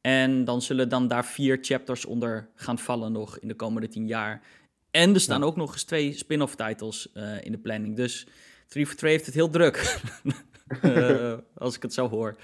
En 0.00 0.44
dan 0.44 0.62
zullen 0.62 0.88
dan 0.88 1.08
daar 1.08 1.24
vier 1.24 1.58
chapters 1.60 2.04
onder 2.04 2.50
gaan 2.54 2.78
vallen 2.78 3.12
nog 3.12 3.38
in 3.38 3.48
de 3.48 3.54
komende 3.54 3.88
tien 3.88 4.06
jaar. 4.06 4.42
En 4.90 5.14
er 5.14 5.20
staan 5.20 5.42
ook 5.42 5.56
nog 5.56 5.72
eens 5.72 5.84
twee 5.84 6.12
spin-off 6.12 6.54
titles 6.54 7.12
eh, 7.12 7.44
in 7.44 7.52
de 7.52 7.58
planning. 7.58 7.96
Dus 7.96 8.26
3 8.68 8.86
for 8.86 8.96
2 8.96 9.12
heeft 9.12 9.26
het 9.26 9.34
heel 9.34 9.50
druk. 9.50 9.78
Eh, 10.80 11.38
als 11.54 11.76
ik 11.76 11.82
het 11.82 11.94
zo 11.94 12.08
hoor. 12.08 12.36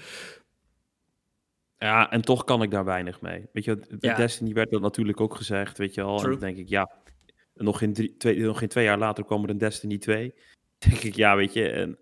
Ja, 1.77 2.11
en 2.11 2.21
toch 2.21 2.43
kan 2.43 2.61
ik 2.61 2.71
daar 2.71 2.85
weinig 2.85 3.21
mee. 3.21 3.45
Weet 3.51 3.63
je, 3.63 3.97
Ja. 3.99 4.15
Destiny 4.15 4.53
werd 4.53 4.71
dat 4.71 4.81
natuurlijk 4.81 5.21
ook 5.21 5.35
gezegd, 5.35 5.77
weet 5.77 5.93
je 5.93 6.01
wel. 6.03 6.23
En 6.23 6.29
dan 6.29 6.39
denk 6.39 6.57
ik, 6.57 6.69
ja, 6.69 6.91
nog 7.53 7.77
geen, 7.77 7.93
drie, 7.93 8.17
twee, 8.17 8.39
nog 8.39 8.59
geen 8.59 8.67
twee 8.67 8.83
jaar 8.83 8.97
later 8.97 9.25
kwam 9.25 9.43
er 9.43 9.49
een 9.49 9.57
Destiny 9.57 9.97
2. 9.97 10.33
denk 10.89 11.01
ik, 11.01 11.15
ja, 11.15 11.35
weet 11.35 11.53
je, 11.53 11.69
en, 11.69 11.99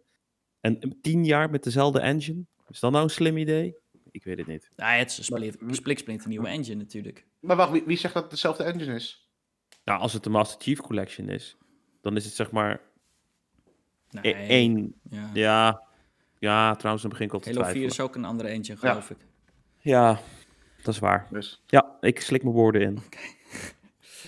en 0.60 0.97
tien 1.01 1.26
jaar 1.26 1.49
met 1.49 1.64
dezelfde 1.64 1.99
engine, 1.99 2.45
is 2.68 2.80
dat 2.80 2.91
nou 2.91 3.03
een 3.03 3.10
slim 3.10 3.38
idee? 3.38 3.76
Ik 4.16 4.24
weet 4.24 4.38
het 4.38 4.47
niet. 4.47 4.70
Nou, 4.76 4.91
het 4.97 5.09
is 5.11 5.18
een 5.18 5.24
split, 5.24 5.57
splik 5.76 6.07
een 6.07 6.30
nieuwe 6.30 6.47
engine 6.47 6.76
natuurlijk. 6.76 7.26
Maar 7.39 7.55
wacht, 7.55 7.72
wie, 7.72 7.84
wie 7.86 7.97
zegt 7.97 8.13
dat 8.13 8.24
het 8.24 8.32
dezelfde 8.32 8.63
engine 8.63 8.95
is? 8.95 9.30
Nou, 9.84 9.99
als 9.99 10.13
het 10.13 10.24
de 10.24 10.30
Master 10.30 10.61
Chief 10.61 10.80
Collection 10.82 11.30
is, 11.30 11.57
dan 12.01 12.16
is 12.16 12.26
het 12.26 12.34
zeg 12.34 12.51
maar 12.51 12.82
Nee, 14.09 14.34
e- 14.36 14.47
één, 14.47 14.95
Ja. 15.09 15.30
ja, 15.34 15.82
ja, 16.39 16.76
trouwens, 16.76 17.01
dan 17.01 17.11
begin 17.11 17.28
ik 17.28 17.34
al 17.34 17.39
te 17.39 17.49
Halo 17.49 17.61
4 17.61 17.72
twijfelen. 17.72 17.91
is 17.93 17.99
ook 17.99 18.16
een 18.16 18.26
andere 18.26 18.49
engine, 18.49 18.78
geloof 18.78 19.09
ik. 19.09 19.18
Ja, 19.80 20.20
dat 20.84 20.93
is 20.93 20.99
waar. 20.99 21.28
Dus. 21.32 21.63
Ja, 21.68 21.97
ik 22.01 22.22
slik 22.22 22.43
mijn 22.43 22.55
woorden 22.55 22.82
in. 22.82 22.99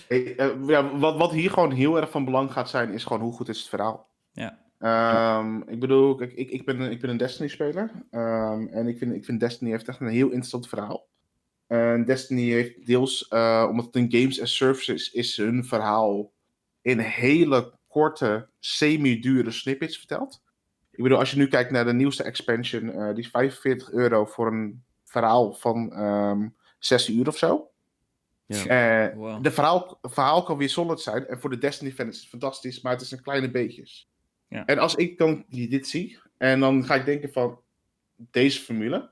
Hey, 0.08 0.36
eh, 0.36 0.66
ja, 0.66 0.96
wat, 0.96 1.16
wat 1.16 1.32
hier 1.32 1.50
gewoon 1.50 1.72
heel 1.72 1.96
erg 2.00 2.10
van 2.10 2.24
belang 2.24 2.52
gaat 2.52 2.68
zijn, 2.70 2.92
is 2.92 3.04
gewoon 3.04 3.22
hoe 3.22 3.32
goed 3.32 3.48
is 3.48 3.58
het 3.58 3.68
verhaal. 3.68 4.08
Ja. 4.32 4.58
Ehm, 4.78 5.60
ik 5.66 5.80
bedoel, 5.80 6.14
kijk, 6.14 6.32
ik, 6.32 6.50
ik, 6.50 6.64
ben, 6.64 6.80
een- 6.80 6.90
ik 6.90 7.00
ben 7.00 7.10
een 7.10 7.16
Destiny-speler. 7.16 7.90
ehm, 8.10 8.66
en 8.66 8.86
ik 8.86 8.98
vind, 8.98 9.14
ik 9.14 9.24
vind 9.24 9.40
Destiny 9.40 9.70
heeft 9.70 9.88
echt 9.88 10.00
een 10.00 10.08
heel 10.08 10.26
interessant 10.28 10.68
verhaal. 10.68 11.06
En 11.66 12.04
Destiny 12.04 12.50
heeft 12.50 12.86
deels, 12.86 13.28
eh, 13.28 13.66
omdat 13.70 13.84
het 13.86 13.96
een 13.96 14.12
games 14.12 14.40
as 14.42 14.56
service 14.56 14.92
is, 14.94 15.10
is 15.12 15.36
hun 15.36 15.64
verhaal 15.64 16.32
in 16.82 16.98
hele 16.98 17.72
korte, 17.88 18.48
semi-dure 18.58 19.50
snippets 19.50 19.98
verteld. 19.98 20.42
Ik 20.90 21.02
bedoel, 21.02 21.18
als 21.18 21.30
je 21.30 21.36
nu 21.36 21.48
kijkt 21.48 21.70
naar 21.70 21.84
de 21.84 21.92
nieuwste 21.92 22.22
expansion, 22.22 22.90
eh, 22.92 23.08
die 23.08 23.24
is 23.24 23.30
45 23.30 23.90
euro 23.92 24.24
voor 24.24 24.46
een 24.46 24.82
verhaal 25.04 25.52
van 25.52 25.92
ehm 25.92 26.48
6 26.78 27.08
uur 27.08 27.28
of 27.28 27.36
zo. 27.38 27.70
Ja. 28.46 29.06
Eh, 29.08 29.16
Wow. 29.16 29.42
De 29.42 29.50
verhaal, 29.50 29.98
verhaal 30.02 30.42
kan 30.42 30.56
weer 30.58 30.68
solid 30.68 31.00
zijn. 31.00 31.26
En 31.26 31.40
voor 31.40 31.50
de 31.50 31.58
Destiny-fans 31.58 32.14
is 32.14 32.20
het 32.20 32.28
fantastisch, 32.28 32.80
maar 32.80 32.92
het 32.92 33.00
is 33.00 33.10
een 33.10 33.22
kleine 33.22 33.50
beetjes. 33.50 34.08
Ja. 34.48 34.66
En 34.66 34.78
als 34.78 34.94
ik 34.94 35.18
dan 35.18 35.44
dit 35.48 35.88
zie, 35.88 36.18
en 36.38 36.60
dan 36.60 36.84
ga 36.84 36.94
ik 36.94 37.04
denken 37.04 37.32
van 37.32 37.60
deze 38.16 38.60
formule. 38.60 39.10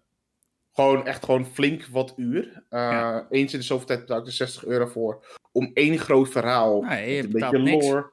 Gewoon 0.73 1.07
echt 1.07 1.25
gewoon 1.25 1.47
flink 1.47 1.87
wat 1.87 2.13
uur. 2.17 2.45
Eh, 2.69 2.81
Ja. 2.81 3.27
Eens 3.31 3.53
in 3.53 3.59
de 3.59 3.65
zoveel 3.65 3.87
tijd 3.87 4.01
betaal 4.01 4.19
ik 4.19 4.27
er 4.27 4.33
60 4.33 4.65
euro 4.65 4.87
voor. 4.87 5.39
Om 5.53 5.71
één 5.75 5.99
groot 5.99 6.29
verhaal. 6.29 6.83
Nee, 6.83 7.15
je 7.17 7.23
een 7.23 7.31
beetje 7.31 7.59
niks. 7.59 7.87
lore. 7.87 8.11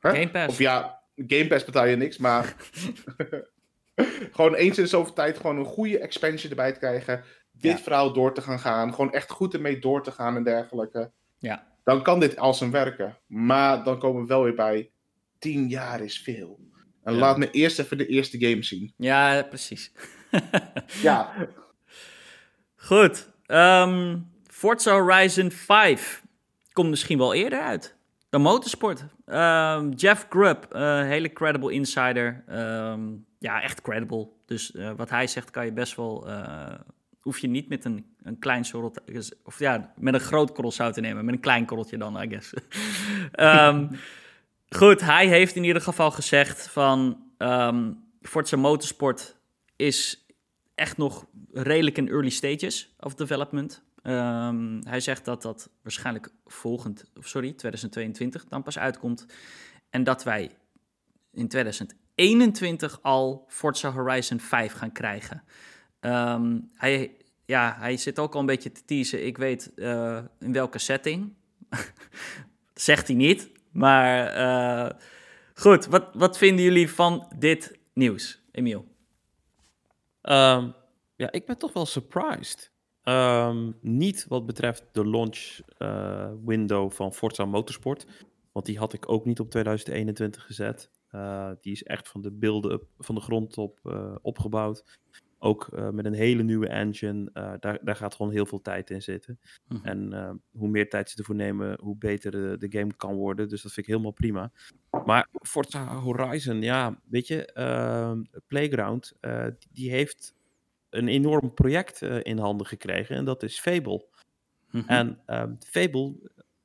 Game 0.00 0.30
Pass. 0.30 0.48
Of 0.48 0.58
ja, 0.58 1.00
Game 1.16 1.46
Pass 1.46 1.64
betaal 1.64 1.86
je 1.86 1.96
niks, 1.96 2.18
maar. 2.18 2.54
gewoon 4.32 4.54
eens 4.54 4.76
in 4.76 4.82
de 4.82 4.88
zoveel 4.88 5.12
tijd 5.12 5.36
gewoon 5.36 5.56
een 5.58 5.64
goede 5.64 5.98
expansion 5.98 6.50
erbij 6.50 6.72
te 6.72 6.78
krijgen. 6.78 7.24
Dit 7.52 7.72
Ja. 7.76 7.78
verhaal 7.78 8.12
door 8.12 8.34
te 8.34 8.40
gaan 8.42 8.58
gaan. 8.58 8.94
Gewoon 8.94 9.12
echt 9.12 9.30
goed 9.30 9.54
ermee 9.54 9.78
door 9.78 10.02
te 10.02 10.10
gaan 10.10 10.36
en 10.36 10.44
dergelijke. 10.44 11.10
Ja. 11.38 11.66
Dan 11.84 12.02
kan 12.02 12.20
dit 12.20 12.36
als 12.36 12.60
een 12.60 12.70
werken. 12.70 13.18
Maar 13.26 13.84
dan 13.84 13.98
komen 13.98 14.22
we 14.22 14.28
wel 14.28 14.42
weer 14.42 14.54
bij. 14.54 14.90
10 15.40 15.68
jaar 15.68 16.00
is 16.00 16.20
veel. 16.20 16.60
En 17.02 17.12
Ja. 17.14 17.18
laat 17.18 17.38
me 17.38 17.50
eerst 17.50 17.78
even 17.78 17.98
de 17.98 18.06
eerste 18.06 18.38
game 18.40 18.62
zien. 18.62 18.92
Ja, 18.96 19.42
precies. 19.42 19.92
Ja, 21.02 21.48
Goed. 22.76 23.28
ehm, 23.46 24.18
Forza 24.46 24.92
Horizon 24.92 25.50
5 25.50 26.22
komt 26.72 26.90
misschien 26.90 27.18
wel 27.18 27.34
eerder 27.34 27.60
uit. 27.60 27.96
Dan 28.28 28.40
Motorsport. 28.40 29.04
Ehm, 29.26 29.90
Jeff 29.90 30.26
Grubb, 30.28 30.64
eh, 30.72 31.00
hele 31.02 31.32
credible 31.32 31.72
insider. 31.72 32.44
Ehm, 32.46 33.08
ja, 33.38 33.62
echt 33.62 33.80
credible. 33.82 34.28
Dus 34.46 34.72
eh, 34.74 34.90
wat 34.96 35.10
hij 35.10 35.26
zegt 35.26 35.50
kan 35.50 35.64
je 35.64 35.72
best 35.72 35.96
wel... 35.96 36.28
eh, 36.28 36.74
hoef 37.20 37.38
je 37.38 37.48
niet 37.48 37.68
met 37.68 37.84
een, 37.84 38.06
een 38.22 38.38
klein 38.38 38.62
te- 38.62 39.36
Of 39.44 39.58
ja, 39.58 39.92
met 39.96 40.14
een 40.14 40.20
groot 40.20 40.52
korrel 40.52 40.72
zout 40.72 40.94
te 40.94 41.00
nemen. 41.00 41.24
Met 41.24 41.34
een 41.34 41.40
klein 41.40 41.64
korreltje 41.66 41.98
dan, 41.98 42.22
I 42.22 42.28
guess. 42.28 42.52
Goed, 44.76 45.00
hij 45.00 45.26
heeft 45.26 45.56
in 45.56 45.64
ieder 45.64 45.82
geval 45.82 46.10
gezegd 46.10 46.68
van... 46.68 47.22
ehm 47.38 47.92
Forza 48.22 48.56
Motorsport 48.56 49.36
is 49.76 50.26
echt 50.74 50.96
nog 50.96 51.26
redelijk 51.52 51.96
in 51.96 52.08
early 52.08 52.30
stages 52.30 52.94
of 52.98 53.14
development. 53.14 53.82
Ehm, 54.02 54.80
hij 54.82 55.00
zegt 55.00 55.24
dat 55.24 55.42
dat 55.42 55.70
waarschijnlijk 55.82 56.28
volgend, 56.46 57.04
sorry, 57.14 57.52
2022 57.52 58.44
dan 58.44 58.62
pas 58.62 58.78
uitkomt. 58.78 59.26
En 59.90 60.04
dat 60.04 60.24
wij 60.24 60.50
in 61.32 61.48
2021 61.48 62.98
al 63.02 63.44
Forza 63.48 63.92
Horizon 63.92 64.40
5 64.40 64.72
gaan 64.72 64.92
krijgen. 64.92 65.42
Ehm, 66.00 66.58
hij, 66.74 67.16
ja, 67.44 67.76
hij 67.78 67.96
zit 67.96 68.18
ook 68.18 68.34
al 68.34 68.40
een 68.40 68.46
beetje 68.46 68.72
te 68.72 68.84
teasen. 68.84 69.26
Ik 69.26 69.38
weet 69.38 69.74
eh, 69.74 70.18
in 70.38 70.52
welke 70.52 70.78
setting. 70.78 71.32
zegt 72.74 73.06
hij 73.06 73.16
niet. 73.16 73.50
Maar 73.70 74.26
eh, 74.26 74.98
goed, 75.54 75.86
wat, 75.86 76.08
wat 76.12 76.38
vinden 76.38 76.64
jullie 76.64 76.90
van 76.90 77.32
dit 77.38 77.78
nieuws, 77.94 78.42
Emiel? 78.50 78.84
Ehm, 80.20 80.70
ja, 81.16 81.32
ik 81.32 81.46
ben 81.46 81.58
toch 81.58 81.72
wel 81.72 81.86
surprised. 81.86 82.72
Ehm, 83.02 83.70
niet 83.80 84.26
wat 84.28 84.46
betreft 84.46 84.84
de 84.92 85.06
launch 85.06 85.58
eh, 85.78 86.30
window 86.44 86.90
van 86.90 87.12
Forza 87.12 87.44
Motorsport. 87.44 88.06
Want 88.52 88.66
die 88.66 88.78
had 88.78 88.92
ik 88.92 89.08
ook 89.08 89.24
niet 89.24 89.40
op 89.40 89.50
2021 89.50 90.46
gezet. 90.46 90.90
Eh, 91.10 91.50
die 91.60 91.72
is 91.72 91.82
echt 91.82 92.08
van 92.08 92.20
de 92.20 92.32
beelden 92.32 92.80
van 92.98 93.14
de 93.14 93.20
grond 93.20 93.58
op 93.58 93.78
opgebouwd. 94.22 94.98
Ook 95.42 95.68
eh, 95.68 95.90
met 95.90 96.04
een 96.04 96.12
hele 96.14 96.42
nieuwe 96.42 96.68
engine. 96.68 97.30
eh, 97.32 97.52
daar, 97.60 97.78
daar 97.84 97.96
gaat 97.96 98.14
gewoon 98.14 98.32
heel 98.32 98.46
veel 98.46 98.60
tijd 98.62 98.90
in 98.90 99.02
zitten. 99.02 99.40
Mhm. 99.68 99.86
En 99.86 100.12
eh, 100.12 100.30
hoe 100.50 100.68
meer 100.68 100.88
tijd 100.88 101.10
ze 101.10 101.16
ervoor 101.18 101.34
nemen, 101.34 101.78
hoe 101.80 101.96
beter 101.96 102.30
de, 102.30 102.56
de 102.68 102.78
game 102.78 102.96
kan 102.96 103.14
worden. 103.14 103.48
Dus 103.48 103.62
dat 103.62 103.72
vind 103.72 103.86
ik 103.86 103.92
helemaal 103.92 104.12
prima. 104.12 104.52
Maar 105.04 105.28
Forza 105.32 105.94
Horizon, 105.94 106.62
ja, 106.62 107.00
weet 107.08 107.26
je, 107.26 107.44
ehm, 107.52 108.22
Playground, 108.46 109.12
die 109.72 109.90
heeft 109.90 110.34
een 110.90 111.08
enorm 111.08 111.54
project 111.54 112.02
in 112.02 112.38
handen 112.38 112.66
gekregen. 112.66 113.16
En 113.16 113.24
dat 113.24 113.42
is 113.42 113.60
Fable. 113.60 114.06
Mhm. 114.70 114.88
En 114.88 115.20
ehm, 115.26 115.54
Fable 115.66 116.14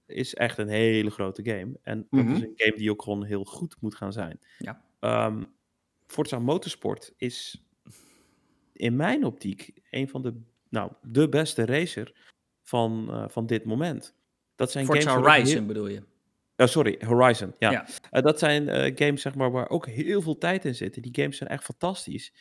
is 0.05 0.33
echt 0.33 0.57
een 0.57 0.67
hele 0.67 1.09
grote 1.09 1.43
game. 1.43 1.79
En 1.81 2.07
dat 2.09 2.23
Mhm. 2.23 2.33
is 2.33 2.41
een 2.41 2.53
game 2.55 2.77
die 2.77 2.91
ook 2.91 3.01
gewoon 3.01 3.23
heel 3.23 3.43
goed 3.43 3.75
moet 3.81 3.95
gaan 3.95 4.13
zijn. 4.13 4.39
Ja. 4.57 4.81
Ehm, 4.99 5.43
Forza 6.07 6.39
Motorsport 6.39 7.13
is 7.17 7.65
in 8.75 8.95
mijn 8.95 9.25
optiek 9.25 9.71
een 9.89 10.09
van 10.09 10.21
de, 10.21 10.41
nou, 10.69 10.91
de 11.01 11.29
beste 11.29 11.65
racer 11.65 12.13
van, 12.63 13.07
eh, 13.09 13.25
van 13.27 13.45
dit 13.45 13.63
moment. 13.65 14.15
Dat 14.55 14.71
zijn 14.71 14.85
Forza 14.85 15.09
games 15.11 15.25
Horizon 15.27 15.57
heel- 15.57 15.65
bedoel 15.65 15.87
je? 15.87 16.03
Oh, 16.57 16.67
sorry, 16.67 16.99
Horizon. 17.05 17.53
Ja. 17.59 17.71
Ja. 17.71 17.87
Eh, 18.11 18.21
dat 18.21 18.39
zijn 18.39 18.69
eh, 18.69 18.91
games 18.95 19.21
zeg 19.21 19.35
maar, 19.35 19.51
waar 19.51 19.69
ook 19.69 19.87
heel 19.87 20.21
veel 20.21 20.37
tijd 20.37 20.65
in 20.65 20.75
zit. 20.75 21.03
Die 21.03 21.21
games 21.21 21.37
zijn 21.37 21.49
echt 21.49 21.63
fantastisch. 21.63 22.33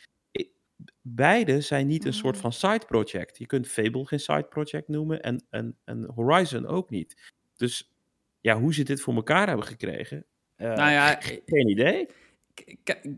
Beide 1.01 1.61
zijn 1.61 1.87
niet 1.87 2.05
een 2.05 2.13
soort 2.13 2.37
van 2.37 2.53
side 2.53 2.85
project. 2.87 3.37
Je 3.37 3.45
kunt 3.45 3.67
Fable 3.67 4.05
geen 4.05 4.19
side 4.19 4.43
project 4.43 4.87
noemen 4.87 5.21
en, 5.21 5.45
en, 5.49 5.77
en 5.83 6.03
Horizon 6.15 6.65
ook 6.65 6.89
niet. 6.89 7.31
Dus 7.55 7.91
ja, 8.41 8.59
hoe 8.59 8.73
ze 8.73 8.83
dit 8.83 9.01
voor 9.01 9.15
elkaar 9.15 9.47
hebben 9.47 9.65
gekregen, 9.65 10.25
eh, 10.55 10.67
nou 10.67 10.91
ja, 10.91 11.17
geen 11.45 11.69
idee. 11.69 12.07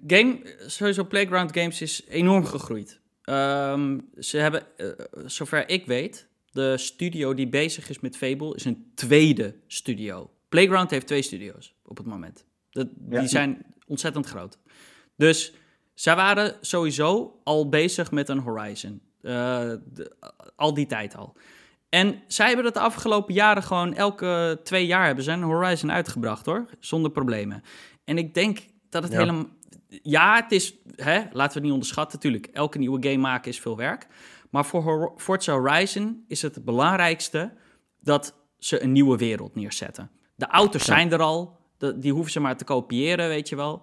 Game, 0.07 0.55
sowieso 0.65 1.03
Playground 1.03 1.57
Games 1.57 1.81
is 1.81 2.05
enorm 2.07 2.45
gegroeid. 2.45 3.01
Ehm, 3.27 3.99
ze 4.19 4.37
hebben, 4.37 4.77
eh, 4.77 4.87
zover 5.25 5.69
ik 5.69 5.85
weet, 5.85 6.27
de 6.51 6.77
studio 6.77 7.33
die 7.33 7.47
bezig 7.47 7.89
is 7.89 7.99
met 7.99 8.17
Fable 8.17 8.55
is 8.55 8.65
een 8.65 8.91
tweede 8.95 9.55
studio. 9.67 10.29
Playground 10.49 10.89
heeft 10.89 11.07
twee 11.07 11.21
studio's 11.21 11.73
op 11.85 11.97
het 11.97 12.05
moment. 12.05 12.45
Dat, 12.71 12.87
Ja. 13.09 13.19
Die 13.19 13.27
zijn 13.29 13.65
ontzettend 13.87 14.25
groot. 14.25 14.57
Dus 15.15 15.53
zij 15.93 16.15
waren 16.15 16.55
sowieso 16.61 17.39
al 17.43 17.69
bezig 17.69 18.11
met 18.11 18.29
een 18.29 18.39
Horizon. 18.39 19.01
Eh, 19.21 19.73
de- 19.93 20.15
al 20.55 20.73
die 20.73 20.85
tijd 20.85 21.15
al. 21.15 21.35
En 21.89 22.21
zij 22.27 22.47
hebben 22.47 22.65
het 22.65 22.73
de 22.73 22.79
afgelopen 22.79 23.33
jaren 23.33 23.63
gewoon 23.63 23.93
elke 23.93 24.59
twee 24.63 24.85
jaar 24.85 25.05
hebben 25.05 25.23
ze 25.23 25.31
een 25.31 25.41
Horizon 25.43 25.91
uitgebracht 25.91 26.45
hoor. 26.45 26.65
Zonder 26.79 27.11
problemen. 27.11 27.63
En 28.03 28.17
ik 28.17 28.33
denk 28.33 28.59
dat 28.89 29.03
het 29.03 29.11
Ja. 29.11 29.17
helemaal. 29.19 29.45
Ja, 29.87 30.35
het 30.35 30.51
is. 30.51 30.75
Hè, 30.95 31.13
laten 31.17 31.31
we 31.33 31.41
het 31.53 31.61
niet 31.63 31.71
onderschatten. 31.71 32.15
Natuurlijk, 32.15 32.45
elke 32.53 32.77
nieuwe 32.77 33.03
game 33.03 33.17
maken 33.21 33.51
is 33.51 33.59
veel 33.59 33.77
werk. 33.77 34.07
Maar 34.49 34.65
voor 34.65 35.13
Forza 35.17 35.53
Horizon 35.53 36.23
is 36.27 36.41
het 36.41 36.55
het 36.55 36.65
belangrijkste 36.65 37.53
dat 37.99 38.35
ze 38.57 38.83
een 38.83 38.91
nieuwe 38.91 39.17
wereld 39.17 39.55
neerzetten. 39.55 40.09
De 40.35 40.47
auto's 40.47 40.85
Ja. 40.85 40.93
zijn 40.93 41.11
er 41.11 41.21
al. 41.21 41.57
De- 41.77 41.99
die 41.99 42.11
hoeven 42.13 42.31
ze 42.31 42.39
maar 42.39 42.57
te 42.57 42.63
kopiëren, 42.63 43.27
weet 43.27 43.49
je 43.49 43.55
wel. 43.55 43.81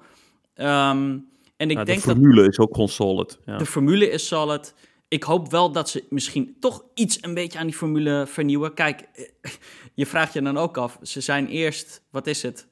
Ehm, 0.55 1.19
en 1.57 1.71
ik 1.71 1.77
Ja, 1.77 1.85
denk 1.85 2.01
de 2.01 2.07
dat 2.07 2.17
formule 2.17 2.49
is 2.49 2.59
ook 2.59 2.73
gewoon 2.73 2.89
solid. 2.89 3.39
Ja. 3.45 3.57
de 3.59 3.67
formule 3.67 4.11
is 4.11 4.27
solid. 4.27 4.75
Ik 5.09 5.23
hoop 5.23 5.51
wel 5.51 5.73
dat 5.73 5.89
ze 5.89 6.05
misschien 6.11 6.57
toch 6.61 6.85
iets 6.95 7.19
een 7.23 7.35
beetje 7.35 7.59
aan 7.59 7.67
die 7.67 7.75
formule 7.77 8.25
vernieuwen. 8.27 8.75
Kijk, 8.75 9.01
eh, 9.13 9.25
je 9.95 10.07
vraagt 10.07 10.33
je 10.33 10.43
dan 10.43 10.57
ook 10.59 10.77
af. 10.77 10.99
Ze 11.03 11.21
zijn 11.21 11.47
eerst, 11.49 12.03
wat 12.11 12.27
is 12.27 12.43
het? 12.43 12.67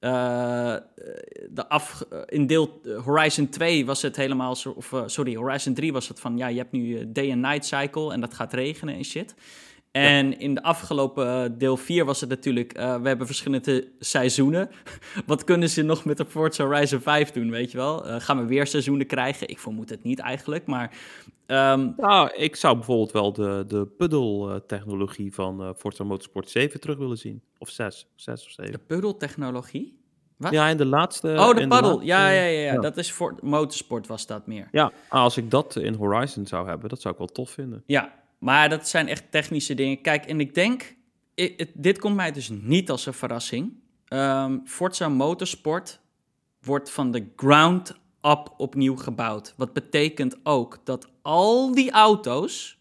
Eh, 0.00 0.76
de 1.50 1.68
af, 1.68 2.04
eh, 2.10 2.18
in 2.26 2.46
deel 2.46 2.80
eh, 2.84 3.04
Horizon 3.04 3.48
2 3.48 3.86
was 3.86 4.02
het 4.02 4.16
helemaal 4.16 4.56
of 4.74 4.94
sorry, 5.06 5.36
Horizon 5.36 5.74
3 5.74 5.92
was 5.92 6.08
het 6.08 6.20
van 6.20 6.36
ja, 6.36 6.46
je 6.46 6.58
hebt 6.58 6.72
nu 6.72 7.12
day 7.12 7.30
and 7.30 7.40
night 7.40 7.64
cycle 7.64 8.12
en 8.12 8.20
dat 8.20 8.34
gaat 8.34 8.52
regenen 8.52 8.94
en 8.94 9.04
shit. 9.04 9.34
En 10.04 10.38
in 10.38 10.54
de 10.54 10.62
afgelopen 10.62 11.44
eh, 11.44 11.50
deel 11.58 11.76
4 11.76 12.04
was 12.04 12.20
het 12.20 12.28
natuurlijk, 12.30 12.72
eh, 12.72 13.00
we 13.00 13.08
hebben 13.08 13.26
verschillende 13.26 13.88
seizoenen. 13.98 14.70
Wat 15.26 15.44
kunnen 15.44 15.68
ze 15.68 15.82
nog 15.82 16.04
met 16.04 16.16
de 16.16 16.24
Forza 16.26 16.64
Horizon 16.64 17.00
5 17.00 17.30
doen, 17.30 17.50
weet 17.50 17.70
je 17.70 17.76
wel? 17.76 18.06
Eh, 18.06 18.20
gaan 18.20 18.38
we 18.38 18.44
weer 18.46 18.66
seizoenen 18.66 19.06
krijgen? 19.06 19.48
Ik 19.48 19.58
vermoed 19.58 19.90
het 19.90 20.02
niet 20.02 20.18
eigenlijk, 20.18 20.66
maar... 20.66 20.96
ehm, 21.46 21.90
Nou, 21.96 22.30
ik 22.34 22.56
zou 22.56 22.74
bijvoorbeeld 22.74 23.12
wel 23.12 23.32
de, 23.32 23.64
de 23.68 23.86
puddle-technologie 23.86 25.34
van 25.34 25.74
Forza 25.76 26.04
Motorsport 26.04 26.50
7 26.50 26.80
terug 26.80 26.98
willen 26.98 27.18
zien. 27.18 27.42
Of 27.58 27.68
6, 27.68 28.06
6 28.14 28.44
of 28.46 28.50
7. 28.50 28.72
de 28.72 28.78
puddeltechnologie? 28.78 29.96
Wat? 30.36 30.52
Ja, 30.52 30.68
in 30.68 30.76
de 30.76 30.84
laatste... 30.86 31.28
oh, 31.38 31.54
de 31.56 31.68
paddel. 31.68 32.00
Ja, 32.00 32.30
ja, 32.30 32.42
ja, 32.42 32.60
ja, 32.60 32.72
ja. 32.72 32.80
Dat 32.80 32.96
is 32.96 33.12
voor 33.12 33.34
motorsport 33.42 34.06
was 34.06 34.26
dat 34.26 34.46
meer. 34.46 34.68
Ja, 34.72 34.92
als 35.08 35.36
ik 35.36 35.50
dat 35.50 35.76
in 35.76 35.94
Horizon 35.94 36.46
zou 36.46 36.68
hebben, 36.68 36.88
dat 36.88 37.00
zou 37.00 37.12
ik 37.14 37.18
wel 37.18 37.28
tof 37.28 37.50
vinden. 37.50 37.82
Ja, 37.86 38.12
maar 38.38 38.68
dat 38.68 38.88
zijn 38.88 39.08
echt 39.08 39.30
technische 39.30 39.74
dingen. 39.74 40.00
Kijk, 40.00 40.24
en 40.24 40.40
ik 40.40 40.54
denk, 40.54 40.96
dit 41.74 41.98
komt 41.98 42.16
mij 42.16 42.32
dus 42.32 42.48
niet 42.48 42.90
als 42.90 43.06
een 43.06 43.14
verrassing. 43.14 43.72
Ehm, 44.04 44.58
Forza 44.64 45.08
Motorsport 45.08 46.00
wordt 46.60 46.90
van 46.90 47.10
de 47.10 47.32
ground 47.36 47.94
up 48.22 48.54
opnieuw 48.56 48.96
gebouwd. 48.96 49.54
Wat 49.56 49.72
betekent 49.72 50.36
ook 50.42 50.78
dat 50.84 51.08
al 51.22 51.74
die 51.74 51.90
auto's, 51.90 52.78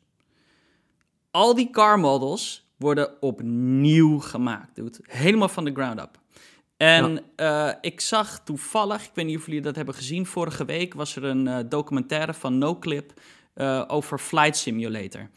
al 1.31 1.55
die 1.55 1.69
car 1.69 1.99
models 1.99 2.71
worden 2.77 3.21
opnieuw 3.21 4.19
gemaakt. 4.19 4.75
Dude. 4.75 4.99
Helemaal 5.01 5.49
van 5.49 5.65
de 5.65 5.73
ground 5.73 5.99
up. 5.99 6.19
En 6.77 7.23
eh, 7.35 7.71
ik 7.81 8.01
zag 8.01 8.43
toevallig, 8.43 9.05
ik 9.05 9.11
weet 9.13 9.25
niet 9.25 9.37
of 9.37 9.45
jullie 9.45 9.61
dat 9.61 9.75
hebben 9.75 9.93
gezien, 9.93 10.25
vorige 10.25 10.65
week 10.65 10.93
was 10.93 11.15
er 11.15 11.23
een 11.23 11.47
eh, 11.47 11.59
documentaire 11.69 12.33
van 12.33 12.57
NoClip 12.57 13.13
eh 13.57 13.83
over 13.87 14.19
Flight 14.19 14.57
Simulator. 14.57 15.29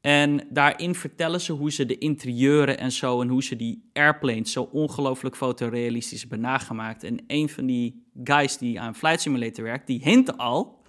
En 0.00 0.46
daarin 0.50 0.94
vertellen 0.94 1.40
ze 1.40 1.52
hoe 1.52 1.72
ze 1.72 1.86
de 1.86 1.98
interieuren 1.98 2.78
en 2.78 2.92
zo 2.92 3.20
en 3.20 3.28
hoe 3.28 3.42
ze 3.42 3.56
die 3.56 3.90
airplanes 3.92 4.52
zo 4.52 4.62
ongelooflijk 4.62 5.36
fotorealistisch 5.36 6.20
hebben 6.20 6.40
nagemaakt. 6.40 7.04
En 7.04 7.18
een 7.26 7.48
van 7.48 7.66
die 7.66 8.06
guys 8.24 8.58
die 8.58 8.80
aan 8.80 8.94
Flight 8.94 9.20
Simulator 9.20 9.64
werkt, 9.64 9.86
die 9.86 10.00
hintte 10.02 10.36
al, 10.36 10.82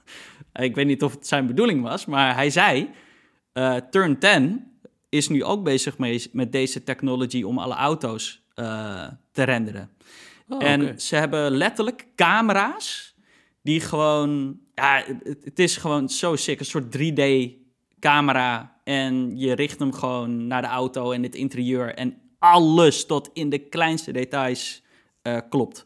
ik 0.54 0.76
weet 0.76 0.86
niet 0.86 1.04
of 1.04 1.12
het 1.12 1.28
zijn 1.28 1.48
bedoeling 1.48 1.82
was, 1.82 2.06
maar 2.06 2.36
hij 2.36 2.50
zei, 2.50 2.90
eh, 3.54 3.76
Turn 3.76 4.20
10 4.20 4.72
is 5.10 5.30
nu 5.30 5.44
ook 5.44 5.64
bezig 5.64 5.98
mee, 5.98 6.30
met 6.32 6.52
deze 6.52 6.84
technology 6.84 7.44
om 7.44 7.58
alle 7.58 7.76
auto's 7.76 8.44
eh, 8.54 9.08
te 9.32 9.44
renderen. 9.44 9.90
Oh, 10.48 10.64
en 10.64 11.02
ze 11.02 11.16
hebben 11.16 11.52
letterlijk 11.52 12.08
camera's 12.16 13.16
die 13.62 13.80
gewoon... 13.80 14.62
Ja, 14.76 15.04
het, 15.06 15.44
het 15.44 15.60
is 15.60 15.78
gewoon 15.78 16.10
zo 16.10 16.36
sick. 16.36 16.60
Een 16.60 16.66
soort 16.66 16.98
3D-camera. 16.98 18.80
En 18.84 19.38
je 19.38 19.54
richt 19.54 19.80
hem 19.80 19.94
gewoon 19.94 20.48
naar 20.48 20.62
de 20.62 20.68
auto 20.68 21.12
en 21.12 21.24
het 21.24 21.36
interieur. 21.36 21.94
En 21.96 22.18
alles 22.40 23.06
tot 23.06 23.30
in 23.34 23.50
de 23.50 23.58
kleinste 23.60 24.12
details 24.12 24.84
eh, 25.22 25.38
klopt. 25.50 25.86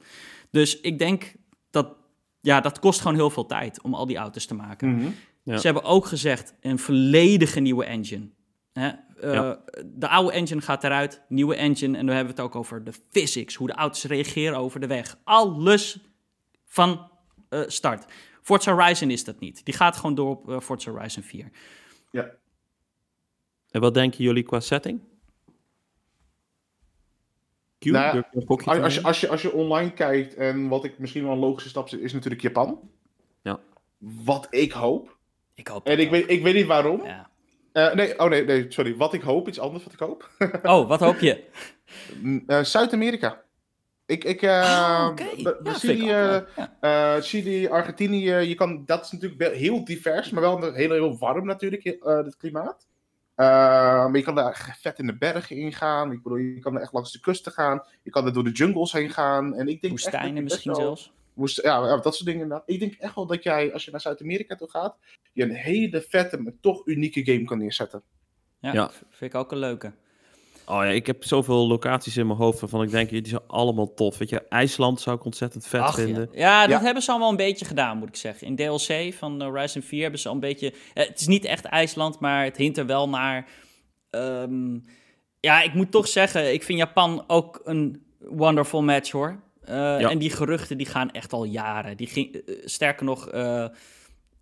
Dus 0.52 0.80
ik 0.82 1.00
denk 1.00 1.34
dat... 1.72 1.96
Ja, 2.42 2.62
dat 2.62 2.80
kost 2.80 3.00
gewoon 3.02 3.16
heel 3.16 3.30
veel 3.30 3.46
tijd 3.46 3.82
om 3.82 3.94
al 3.94 4.06
die 4.06 4.18
auto's 4.18 4.46
te 4.46 4.54
maken. 4.54 4.96
Mhm. 4.96 5.10
Ja. 5.44 5.58
Ze 5.58 5.66
hebben 5.66 5.84
ook 5.84 6.06
gezegd 6.06 6.54
een 6.62 6.80
volledige 6.80 7.60
nieuwe 7.60 7.86
engine. 7.86 8.30
Hè? 8.74 8.88
Eh, 8.88 9.34
Ja. 9.34 9.60
De 9.86 10.08
oude 10.08 10.32
engine 10.32 10.62
gaat 10.62 10.84
eruit, 10.84 11.22
nieuwe 11.30 11.56
engine. 11.56 11.98
En 11.98 12.06
dan 12.06 12.16
hebben 12.16 12.36
we 12.36 12.42
het 12.42 12.50
ook 12.50 12.56
over 12.60 12.84
de 12.84 12.92
physics, 13.12 13.56
hoe 13.56 13.68
de 13.68 13.74
auto's 13.74 14.04
reageren 14.04 14.58
over 14.58 14.80
de 14.80 14.88
weg. 14.88 15.18
Alles 15.24 16.00
van 16.66 17.10
eh, 17.50 17.62
start. 17.68 18.06
Forza 18.48 18.74
Horizon 18.74 19.12
is 19.12 19.24
dat 19.24 19.40
niet. 19.40 19.66
Die 19.66 19.74
gaat 19.74 19.96
gewoon 19.96 20.16
door 20.16 20.30
op 20.30 20.50
eh, 20.50 20.60
Forza 20.60 20.92
Horizon 20.92 21.24
4. 21.24 21.50
Ja. 22.12 22.32
En 23.70 23.82
wat 23.82 23.94
denken 23.94 24.24
jullie 24.24 24.44
qua 24.44 24.60
setting? 24.60 25.02
Q, 27.80 27.86
Nou 27.86 28.24
je 28.32 28.46
Als, 28.48 28.68
als, 28.68 28.94
je, 28.96 29.02
als, 29.04 29.20
je, 29.20 29.28
als 29.28 29.42
je 29.42 29.54
online 29.54 29.94
kijkt, 29.94 30.36
en 30.36 30.68
wat 30.68 30.84
ik 30.84 31.00
misschien 31.00 31.24
wel 31.24 31.32
een 31.32 31.40
logische 31.40 31.70
stap 31.70 31.86
is, 31.86 31.94
is 31.94 32.14
natuurlijk 32.14 32.42
Japan. 32.42 32.90
Ja. 33.42 33.60
Wat 33.98 34.48
ik 34.50 34.72
hoop. 34.72 35.18
Ik 35.54 35.68
hoop 35.68 35.86
En 35.86 36.00
ik 36.00 36.06
ook. 36.06 36.12
weet, 36.12 36.30
ik 36.30 36.44
weet 36.44 36.56
niet 36.56 36.66
waarom. 36.66 37.04
Ja. 37.04 37.30
Eh, 37.72 37.94
nee, 37.94 38.20
oh 38.20 38.30
nee, 38.30 38.46
nee, 38.46 38.66
sorry. 38.70 38.96
Wat 38.96 39.14
ik 39.14 39.22
hoop, 39.22 39.48
iets 39.48 39.60
anders 39.60 39.84
wat 39.84 39.94
ik 39.94 40.00
hoop. 40.00 40.30
Oh, 40.64 40.88
wat 40.88 41.00
hoop 41.00 41.20
je? 41.20 41.44
Eh, 42.48 42.64
Zuid-Amerika. 42.64 43.44
Ik, 44.08 44.24
ik, 44.24 44.42
eh, 44.42 45.10
Oh, 45.10 45.14
Ja. 45.96 46.46
Ja. 46.56 46.78
eh, 46.80 47.22
Chili, 47.22 47.68
Argentinië, 47.68 48.32
je 48.34 48.56
kan, 48.56 48.86
dat 48.86 49.06
is 49.06 49.12
natuurlijk 49.12 49.56
heel 49.56 49.86
divers, 49.86 50.30
maar 50.30 50.42
wel 50.42 50.74
heel, 50.74 50.92
heel 50.92 51.18
warm 51.18 51.46
natuurlijk, 51.46 51.86
eh 51.86 52.16
het 52.18 52.38
klimaat. 52.38 52.88
Eh, 53.36 53.46
maar 54.06 54.16
je 54.18 54.24
kan 54.24 54.36
daar 54.36 54.78
vet 54.82 55.00
in 55.00 55.06
de 55.06 55.18
bergen 55.18 55.56
ingaan. 55.56 56.12
Ik 56.12 56.24
bedoel, 56.24 56.38
je 56.38 56.60
kan 56.60 56.76
er 56.76 56.82
echt 56.82 56.94
langs 56.94 57.12
de 57.12 57.20
kusten 57.20 57.52
gaan. 57.52 57.84
Je 58.04 58.10
kan 58.12 58.26
er 58.26 58.34
door 58.34 58.44
de 58.44 58.52
jungles 58.52 58.92
heen 58.92 59.10
gaan. 59.10 59.46
En 59.56 59.68
ik 59.68 59.82
denk 59.82 59.94
echt 59.94 60.04
Woestijnen 60.04 60.34
best 60.34 60.44
misschien 60.44 60.72
wel- 60.72 60.82
zelfs. 60.82 61.12
Woest, 61.34 61.62
ja, 61.64 61.98
dat 61.98 62.16
soort 62.16 62.26
dingen 62.26 62.42
inderdaad. 62.42 62.70
Ik 62.70 62.80
denk 62.80 62.94
echt 62.94 63.16
wel 63.16 63.26
dat 63.26 63.44
jij, 63.44 63.74
als 63.74 63.86
je 63.86 63.92
naar 63.92 64.02
Zuid-Amerika 64.02 64.56
toe 64.56 64.70
gaat, 64.70 64.98
je 65.34 65.44
een 65.44 65.52
hele 65.56 66.02
vette, 66.02 66.42
maar 66.42 66.54
toch 66.62 66.88
unieke 66.88 67.26
game 67.26 67.44
kan 67.44 67.58
neerzetten. 67.58 68.02
Ja, 68.60 68.74
Ja. 68.74 68.90
vind 69.10 69.34
ik 69.34 69.40
ook 69.40 69.52
een 69.52 69.58
leuke. 69.58 69.94
Oh 70.70 70.76
ja, 70.84 70.90
ik 70.90 71.08
heb 71.08 71.24
zoveel 71.24 71.68
locaties 71.68 72.18
in 72.18 72.28
mijn 72.28 72.40
hoofd 72.40 72.60
waarvan 72.60 72.82
ik 72.84 72.90
denk, 72.92 73.10
die 73.10 73.28
zijn 73.28 73.42
allemaal 73.48 73.94
tof. 73.94 74.18
Weet 74.18 74.30
je, 74.30 74.42
IJsland 74.48 75.02
zou 75.02 75.16
ik 75.18 75.26
ontzettend 75.26 75.68
vet 75.68 75.82
Ach, 75.82 75.98
ja. 75.98 76.04
vinden. 76.04 76.30
Ja, 76.34 76.62
dat 76.68 76.80
Ja. 76.80 76.86
hebben 76.86 77.04
ze 77.04 77.10
allemaal 77.12 77.30
een 77.30 77.36
beetje 77.36 77.66
gedaan, 77.66 77.98
moet 77.98 78.08
ik 78.08 78.16
zeggen. 78.16 78.48
In 78.48 78.56
DLC 78.56 79.14
van 79.14 79.42
Horizon 79.42 79.82
4 79.82 80.02
hebben 80.02 80.20
ze 80.20 80.28
al 80.28 80.34
een 80.34 80.40
beetje... 80.40 80.74
eh, 80.94 81.08
het 81.08 81.20
is 81.20 81.28
niet 81.28 81.46
echt 81.46 81.66
IJsland, 81.66 82.20
maar 82.20 82.44
het 82.44 82.58
hint 82.58 82.78
er 82.78 82.86
wel 82.86 83.10
naar. 83.10 83.48
Ehm, 84.10 84.78
ja, 85.40 85.62
ik 85.62 85.74
moet 85.74 85.92
toch 85.92 86.08
zeggen, 86.08 86.54
ik 86.54 86.64
vind 86.64 86.78
Japan 86.80 87.24
ook 87.28 87.62
een 87.64 88.04
wonderful 88.20 88.84
match, 88.84 89.12
hoor. 89.12 89.40
Eh, 89.64 89.76
Ja. 89.76 90.10
En 90.10 90.18
die 90.18 90.30
geruchten, 90.30 90.78
die 90.78 90.88
gaan 90.88 91.12
echt 91.12 91.34
al 91.34 91.44
jaren. 91.44 91.98
Die 91.98 92.08
ging, 92.08 92.34
eh, 92.36 92.56
sterker 92.66 93.06
nog, 93.06 93.30
eh, 93.30 93.66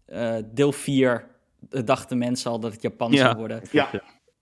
eh, 0.05 0.35
deel 0.45 0.71
4 0.71 1.27
dachten 1.69 2.17
mensen 2.17 2.51
al 2.51 2.59
dat 2.59 2.71
het 2.73 2.81
Japan 2.81 3.11
Ja. 3.11 3.17
zou 3.17 3.35
worden. 3.37 3.61
Ja. 3.71 3.89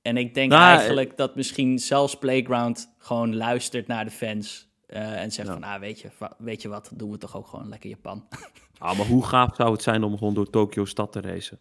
En 0.04 0.18
ik 0.18 0.34
denk 0.34 0.51
Nou, 0.51 0.78
eigenlijk 0.78 1.18
dat 1.18 1.36
misschien 1.36 1.80
zelfs 1.80 2.18
Playground 2.18 2.93
gewoon 2.97 3.36
luistert 3.36 3.88
naar 3.88 4.06
de 4.06 4.12
fans. 4.12 4.72
eh, 4.88 5.22
en 5.22 5.32
zegt 5.32 5.47
Ja. 5.47 5.54
van, 5.54 5.64
ah, 5.64 5.80
weet 5.80 5.99
je, 5.99 6.10
weet 6.38 6.62
je 6.62 6.68
wat, 6.68 6.89
doen 6.93 7.12
we 7.12 7.18
toch 7.18 7.38
ook 7.38 7.47
gewoon 7.47 7.70
lekker 7.70 7.89
Japan. 7.89 8.28
Ah, 8.78 8.97
maar 8.97 9.06
hoe 9.08 9.26
gaaf 9.26 9.56
zou 9.56 9.72
het 9.72 9.82
zijn 9.82 10.04
om 10.04 10.18
gewoon 10.18 10.34
door 10.34 10.49
Tokyo 10.49 10.86
stad 10.86 11.12
te 11.12 11.22
racen? 11.22 11.60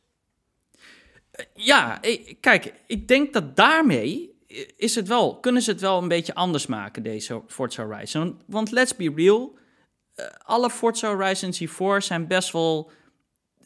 Ja, 1.54 2.02
ik- 2.02 2.36
kijk, 2.40 2.72
ik 2.86 3.08
denk 3.08 3.32
dat 3.32 3.56
daarmee 3.56 4.30
is 4.76 4.94
het 4.94 5.08
wel, 5.08 5.36
kunnen 5.40 5.62
ze 5.62 5.70
het 5.70 5.80
wel 5.80 6.02
een 6.02 6.08
beetje 6.08 6.34
anders 6.34 6.66
maken, 6.66 7.02
deze 7.02 7.42
Forza 7.46 7.84
Horizon. 7.84 8.40
Want 8.46 8.70
let's 8.70 8.96
be 8.96 9.12
real, 9.16 9.56
eh, 10.14 10.26
alle 10.44 10.70
Forza 10.70 11.08
Horizons 11.08 11.58
hiervoor 11.58 12.02
zijn 12.02 12.26
best 12.26 12.52
wel... 12.52 12.90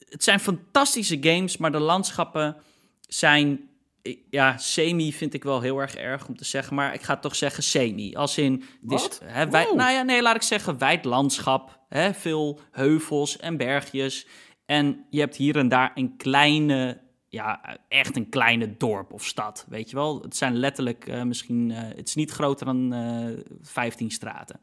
Het 0.09 0.24
zijn 0.24 0.41
fantastische 0.41 1.18
games, 1.20 1.57
maar 1.57 1.72
de 1.72 1.79
landschappen 1.79 2.57
zijn... 3.01 3.68
eh, 4.07 4.16
Ja, 4.30 4.59
semi 4.59 5.12
vind 5.12 5.34
ik 5.34 5.44
wel 5.44 5.61
heel 5.61 5.78
erg 5.78 5.94
erg 5.94 6.28
om 6.28 6.36
te 6.36 6.44
zeggen, 6.44 6.74
maar 6.74 6.94
ik 6.94 7.02
ga 7.02 7.16
toch 7.16 7.36
zeggen 7.36 7.62
semi. 7.62 8.14
Als 8.14 8.38
in, 8.38 8.59
is, 8.61 8.66
Wat? 9.02 9.20
hè, 9.24 9.50
wij, 9.50 9.64
Wow. 9.64 9.76
nou 9.76 9.92
ja, 9.92 10.02
nee, 10.02 10.22
laat 10.22 10.34
ik 10.34 10.42
zeggen 10.42 10.78
wijd 10.78 11.04
landschap. 11.04 11.80
Hè, 11.88 12.14
veel 12.14 12.61
heuvels 12.70 13.36
en 13.36 13.57
bergjes. 13.57 14.26
En 14.66 15.07
je 15.11 15.20
hebt 15.20 15.36
hier 15.36 15.57
en 15.57 15.68
daar 15.68 15.92
een 15.94 16.16
kleine, 16.16 17.00
ja, 17.28 17.78
echt 17.88 18.16
een 18.16 18.28
kleine 18.28 18.76
dorp 18.76 19.12
of 19.12 19.24
stad, 19.24 19.66
weet 19.68 19.90
je 19.90 19.96
wel. 19.96 20.22
Het 20.22 20.36
zijn 20.36 20.57
letterlijk 20.57 21.07
eh, 21.07 21.22
misschien, 21.22 21.70
eh, 21.70 21.78
het 21.96 22.09
is 22.09 22.14
niet 22.14 22.30
groter 22.30 22.66
dan 22.66 22.92
eh 22.92 23.54
15 23.62 24.11
straten. 24.11 24.61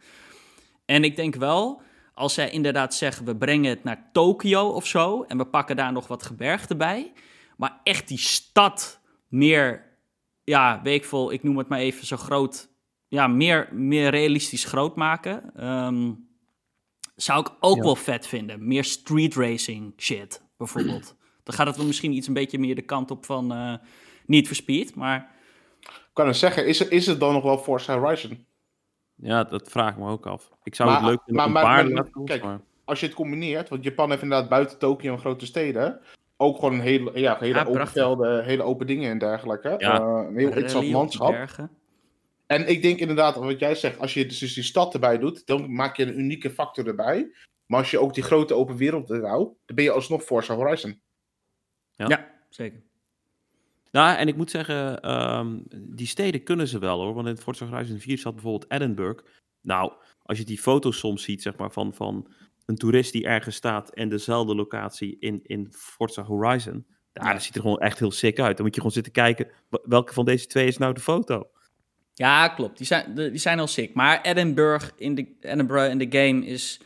En 0.85 1.03
ik 1.03 1.15
denk 1.15 1.35
wel, 1.35 1.81
als 2.13 2.33
zij 2.33 2.49
inderdaad 2.49 2.93
zeggen, 2.93 3.25
we 3.25 3.35
brengen 3.35 3.69
het 3.69 3.83
naar 3.83 4.09
Tokio 4.11 4.67
of 4.67 4.87
zo, 4.87 5.23
en 5.23 5.37
we 5.37 5.45
pakken 5.45 5.75
daar 5.75 5.91
nog 5.91 6.07
wat 6.07 6.23
gebergte 6.23 6.75
bij, 6.75 7.11
maar 7.57 7.79
echt 7.83 8.07
die 8.07 8.17
stad 8.17 8.99
meer, 9.33 9.97
ja, 10.43 10.81
weet 10.83 10.95
ik 10.95 11.05
veel, 11.05 11.31
ik 11.31 11.43
noem 11.43 11.57
het 11.57 11.67
maar 11.67 11.79
even 11.79 12.05
zo 12.05 12.17
groot, 12.17 12.69
ja, 13.07 13.27
meer, 13.27 13.69
meer 13.71 14.09
realistisch 14.09 14.65
groot 14.65 14.95
maken, 14.95 15.51
ehm, 15.55 16.11
zou 17.15 17.39
ik 17.39 17.51
ook 17.59 17.75
Ja. 17.77 17.83
wel 17.83 17.95
vet 17.95 18.27
vinden. 18.27 18.67
Meer 18.67 18.83
street 18.83 19.35
racing 19.35 19.93
shit, 19.97 20.43
bijvoorbeeld. 20.57 21.15
Dan 21.43 21.55
gaat 21.55 21.67
het 21.67 21.75
wel 21.77 21.85
misschien 21.85 22.11
iets 22.13 22.27
een 22.27 22.33
beetje 22.33 22.59
meer 22.59 22.75
de 22.75 22.81
kant 22.81 23.11
op 23.11 23.25
van 23.25 23.51
eh 23.53 23.73
Need 24.25 24.47
for 24.47 24.55
Speed, 24.55 24.95
maar... 24.95 25.31
Ik 25.81 26.09
kan 26.13 26.27
het 26.27 26.35
zeggen, 26.37 26.67
is, 26.67 26.79
het- 26.79 26.89
is 26.91 27.05
het 27.05 27.19
dan 27.19 27.33
nog 27.33 27.43
wel 27.43 27.57
Forza 27.57 27.99
Horizon? 27.99 28.45
Ja, 29.15 29.43
dat 29.43 29.69
vraag 29.71 29.91
ik 29.91 29.97
me 29.97 30.09
ook 30.09 30.25
af. 30.27 30.49
Ik 30.63 30.75
zou 30.75 30.89
Maar- 30.89 30.97
het 31.01 31.09
leuk 31.09 31.19
vinden 31.25 31.43
kijk, 32.25 32.43
maar... 32.43 32.61
Als 32.85 32.99
je 32.99 33.05
het 33.05 33.15
combineert, 33.15 33.69
want 33.69 33.83
Japan 33.83 34.09
heeft 34.09 34.21
inderdaad 34.21 34.49
buiten 34.49 34.77
Tokio 34.77 35.13
en 35.13 35.19
grote 35.19 35.45
steden 35.45 35.99
ook 36.37 36.55
gewoon 36.55 36.73
een 36.73 36.79
hele, 36.79 37.19
ja, 37.19 37.37
hele 37.39 37.53
Ja, 37.53 37.65
open 37.65 37.87
velden, 37.87 38.43
hele 38.43 38.63
open 38.63 38.87
dingen 38.87 39.11
en 39.11 39.17
dergelijke. 39.17 39.75
Ja. 39.77 39.99
Eh, 39.99 40.27
een 40.27 40.37
heel 40.37 40.47
interessant 40.47 40.87
landschap. 40.87 41.49
En 42.47 42.67
ik 42.67 42.81
denk 42.81 42.99
inderdaad, 42.99 43.35
wat 43.35 43.59
jij 43.59 43.75
zegt, 43.75 43.99
als 43.99 44.13
je 44.13 44.25
dus 44.25 44.53
die 44.53 44.63
stad 44.63 44.93
erbij 44.93 45.17
doet, 45.17 45.45
dan 45.45 45.73
maak 45.75 45.97
je 45.97 46.05
een 46.05 46.19
unieke 46.19 46.49
factor 46.49 46.87
erbij. 46.87 47.31
Maar 47.65 47.79
als 47.79 47.91
je 47.91 47.99
ook 47.99 48.13
die 48.13 48.23
grote 48.23 48.53
open 48.53 48.75
wereld 48.75 49.09
er 49.09 49.27
houdt, 49.27 49.55
dan 49.65 49.75
ben 49.75 49.83
je 49.85 49.91
alsnog 49.91 50.23
Forza 50.23 50.55
Horizon. 50.55 51.01
Ja. 51.91 52.07
Ja, 52.07 52.31
zeker. 52.49 52.81
Nou, 53.91 54.17
en 54.17 54.27
ik 54.27 54.35
moet 54.35 54.51
zeggen, 54.51 55.01
ehm, 55.01 55.59
die 55.69 56.07
steden 56.07 56.43
kunnen 56.43 56.67
ze 56.67 56.79
wel 56.79 57.01
hoor. 57.01 57.13
Want 57.13 57.27
in 57.27 57.37
Forza 57.37 57.65
Horizon 57.65 57.99
4 57.99 58.17
zat 58.17 58.33
bijvoorbeeld 58.33 58.71
Edinburgh. 58.71 59.23
Nou, 59.61 59.93
als 60.23 60.37
je 60.37 60.45
die 60.45 60.59
foto's 60.59 60.97
soms 60.97 61.23
ziet, 61.23 61.41
zeg 61.41 61.57
maar, 61.57 61.71
van, 61.71 61.93
van 61.93 62.27
een 62.65 62.75
toerist 62.75 63.11
die 63.11 63.25
ergens 63.25 63.55
staat 63.55 63.93
en 63.93 64.09
dezelfde 64.09 64.55
locatie 64.55 65.17
in, 65.19 65.39
in 65.43 65.67
Forza 65.71 66.23
Horizon. 66.23 66.85
Ja, 67.13 67.33
dat 67.33 67.43
ziet 67.43 67.55
er 67.55 67.61
gewoon 67.61 67.79
echt 67.79 67.99
heel 67.99 68.11
sick 68.11 68.39
uit. 68.39 68.55
Dan 68.57 68.65
moet 68.65 68.75
je 68.75 68.81
gewoon 68.81 68.95
zitten 68.95 69.13
kijken, 69.13 69.47
welke 69.83 70.13
van 70.13 70.25
deze 70.25 70.47
twee 70.47 70.67
is 70.67 70.77
nou 70.77 70.93
de 70.93 70.99
foto? 70.99 71.47
Ja, 72.13 72.47
klopt. 72.47 72.77
Die 72.77 72.87
zijn, 72.87 73.15
die 73.15 73.37
zijn 73.37 73.59
al 73.59 73.67
sick. 73.67 73.93
Maar 73.93 74.21
Edinburgh 74.21 74.89
in 74.95 75.15
de, 75.15 75.35
Edinburgh 75.41 75.89
in 75.91 75.97
de 75.97 76.07
game 76.19 76.45
is... 76.45 76.79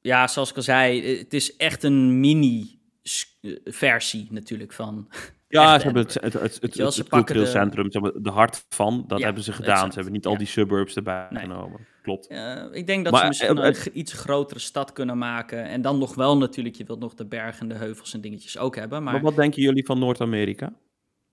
Ja, 0.00 0.26
zoals 0.26 0.50
ik 0.50 0.56
al 0.56 0.62
zei, 0.62 1.16
het 1.18 1.34
is 1.34 1.56
echt 1.56 1.82
een 1.82 2.20
mini-versie 2.20 4.26
natuurlijk 4.30 4.72
van... 4.72 5.08
Ja, 5.48 5.78
ze 5.78 5.84
hebben 5.84 6.02
het, 6.02 6.14
het, 6.14 6.22
het, 6.32 6.42
het, 6.42 6.62
het, 6.74 6.96
het 6.96 7.08
cultureel 7.08 7.44
de- 7.44 7.50
centrum, 7.50 7.90
ze 7.92 7.98
hebben 8.00 8.22
de 8.22 8.30
hart 8.30 8.64
van, 8.68 9.04
dat 9.06 9.18
Ja, 9.18 9.24
hebben 9.24 9.42
ze 9.42 9.52
gedaan. 9.52 9.72
exact. 9.74 9.88
Ze 9.92 9.98
hebben 9.98 10.12
niet 10.12 10.26
al 10.26 10.36
die 10.38 10.46
suburbs 10.46 10.96
erbij 10.96 11.26
Nee. 11.30 11.42
genomen. 11.42 11.86
Klopt. 12.04 12.26
Eh, 12.26 12.64
ik 12.72 12.86
denk 12.86 13.04
dat 13.04 13.12
Maar, 13.12 13.22
ze 13.22 13.28
misschien 13.28 13.58
eh, 13.58 13.84
een 13.84 13.98
iets 13.98 14.12
grotere 14.12 14.58
stad 14.58 14.92
kunnen 14.92 15.18
maken. 15.18 15.64
En 15.64 15.82
dan 15.82 15.98
nog 15.98 16.14
wel 16.14 16.36
natuurlijk, 16.36 16.76
je 16.76 16.84
wilt 16.84 17.00
nog 17.00 17.14
de 17.14 17.26
bergen 17.26 17.60
en 17.60 17.68
de 17.68 17.74
heuvels 17.74 18.14
en 18.14 18.20
dingetjes 18.20 18.58
ook 18.58 18.76
hebben. 18.76 19.02
Maar, 19.02 19.12
Maar 19.12 19.22
wat 19.22 19.36
denken 19.36 19.62
jullie 19.62 19.84
van 19.84 19.98
Noord-Amerika? 19.98 20.72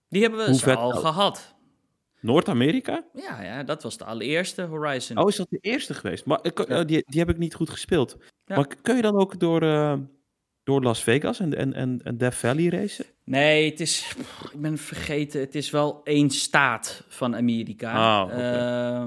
die 0.09 0.21
hebben 0.21 0.39
we 0.55 0.75
al 0.75 0.91
gehad. 0.91 1.55
Noord-Amerika? 2.19 3.03
Ja, 3.13 3.43
ja, 3.43 3.63
dat 3.63 3.83
was 3.83 3.97
de 3.97 4.05
allereerste 4.05 4.61
Horizon. 4.61 5.17
Oh, 5.17 5.29
is 5.29 5.35
dat 5.35 5.49
de 5.49 5.57
eerste 5.61 5.93
geweest? 5.93 6.25
Maar 6.25 6.39
ik, 6.41 6.57
Ja. 6.57 6.65
eh, 6.65 6.85
die, 6.85 7.03
die 7.05 7.19
heb 7.19 7.29
ik 7.29 7.37
niet 7.37 7.53
goed 7.53 7.69
gespeeld. 7.69 8.17
Ja. 8.45 8.55
Maar 8.55 8.67
kun 8.81 8.95
je 8.95 9.01
dan 9.01 9.15
ook 9.19 9.39
door, 9.39 9.61
eh, 9.61 9.93
door 10.63 10.81
Las 10.83 11.03
Vegas 11.03 11.39
en, 11.39 11.57
en, 11.57 11.73
en, 11.73 12.01
en 12.03 12.17
Death 12.17 12.35
Valley 12.35 12.67
racen? 12.69 13.05
Nee, 13.23 13.69
het 13.69 13.79
is. 13.79 14.15
Ik 14.53 14.61
ben 14.61 14.77
vergeten. 14.77 15.39
Het 15.39 15.55
is 15.55 15.69
wel 15.69 16.01
één 16.03 16.29
staat 16.29 17.03
van 17.07 17.35
Amerika. 17.35 17.91
Ah, 18.21 19.03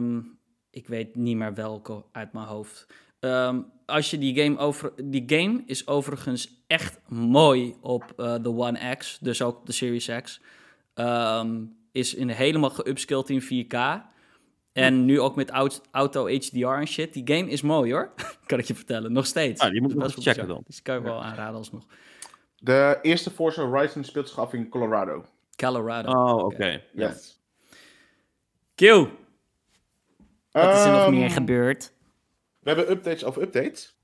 ik 0.75 0.87
weet 0.89 1.15
niet 1.17 1.37
meer 1.37 1.55
welke 1.55 2.05
uit 2.13 2.33
mijn 2.33 2.47
hoofd. 2.47 2.87
Ehm, 3.21 3.61
als 3.87 4.11
je 4.11 4.19
die 4.19 4.43
game 4.43 4.59
over. 4.59 4.93
Die 5.05 5.23
game 5.27 5.63
is 5.67 5.87
overigens 5.87 6.65
echt 6.67 7.01
mooi 7.09 7.75
op 7.81 8.13
eh, 8.17 8.35
de 8.43 8.49
One 8.49 8.95
X, 8.97 9.19
dus 9.21 9.43
ook 9.43 9.57
op 9.57 9.67
de 9.67 9.73
Series 9.73 10.11
X. 10.23 10.41
Ehm, 10.95 11.63
is 11.93 12.15
in 12.15 12.29
helemaal 12.29 12.71
geupskilled 12.71 13.31
in 13.31 13.43
4K. 13.43 14.03
En 14.73 15.05
nu 15.05 15.21
ook 15.21 15.37
met 15.37 15.51
aut- 15.51 15.81
auto 15.91 16.27
HDR 16.29 16.67
en 16.67 16.87
shit. 16.87 17.13
Die 17.13 17.35
game 17.37 17.51
is 17.51 17.63
mooi 17.63 17.93
hoor. 17.93 18.13
kan 18.47 18.59
ik 18.59 18.65
je 18.65 18.75
vertellen. 18.75 19.13
Nog 19.13 19.27
steeds. 19.27 19.61
Ah, 19.61 19.71
die 19.71 19.81
moet 19.81 19.95
nog 19.95 19.99
wel 20.03 20.11
checken 20.11 20.33
bizar. 20.33 20.47
dan. 20.47 20.63
Dus 20.67 20.83
kan 20.83 20.95
je 20.95 21.03
wel 21.03 21.23
aanraden 21.23 21.57
alsnog. 21.57 21.87
De 22.57 22.99
eerste 23.03 23.31
Forza 23.31 23.63
Horizon 23.63 24.05
speelt 24.05 24.29
zich 24.29 24.39
af 24.39 24.53
in 24.53 24.69
Colorado. 24.69 25.25
Colorado. 25.57 26.11
Oh, 26.13 26.45
oké. 26.45 26.67
Ja. 26.67 26.81
Yes. 27.09 27.41
Q. 28.75 29.09
Wat 30.63 30.75
is 30.75 30.85
er 30.85 30.91
nog 30.91 31.01
Ehm, 31.03 31.11
meer 31.11 31.31
gebeurd? 31.31 31.93
We 32.59 32.71
hebben 32.71 32.91
updates 32.91 33.25
over 33.25 33.43
updates. 33.43 33.99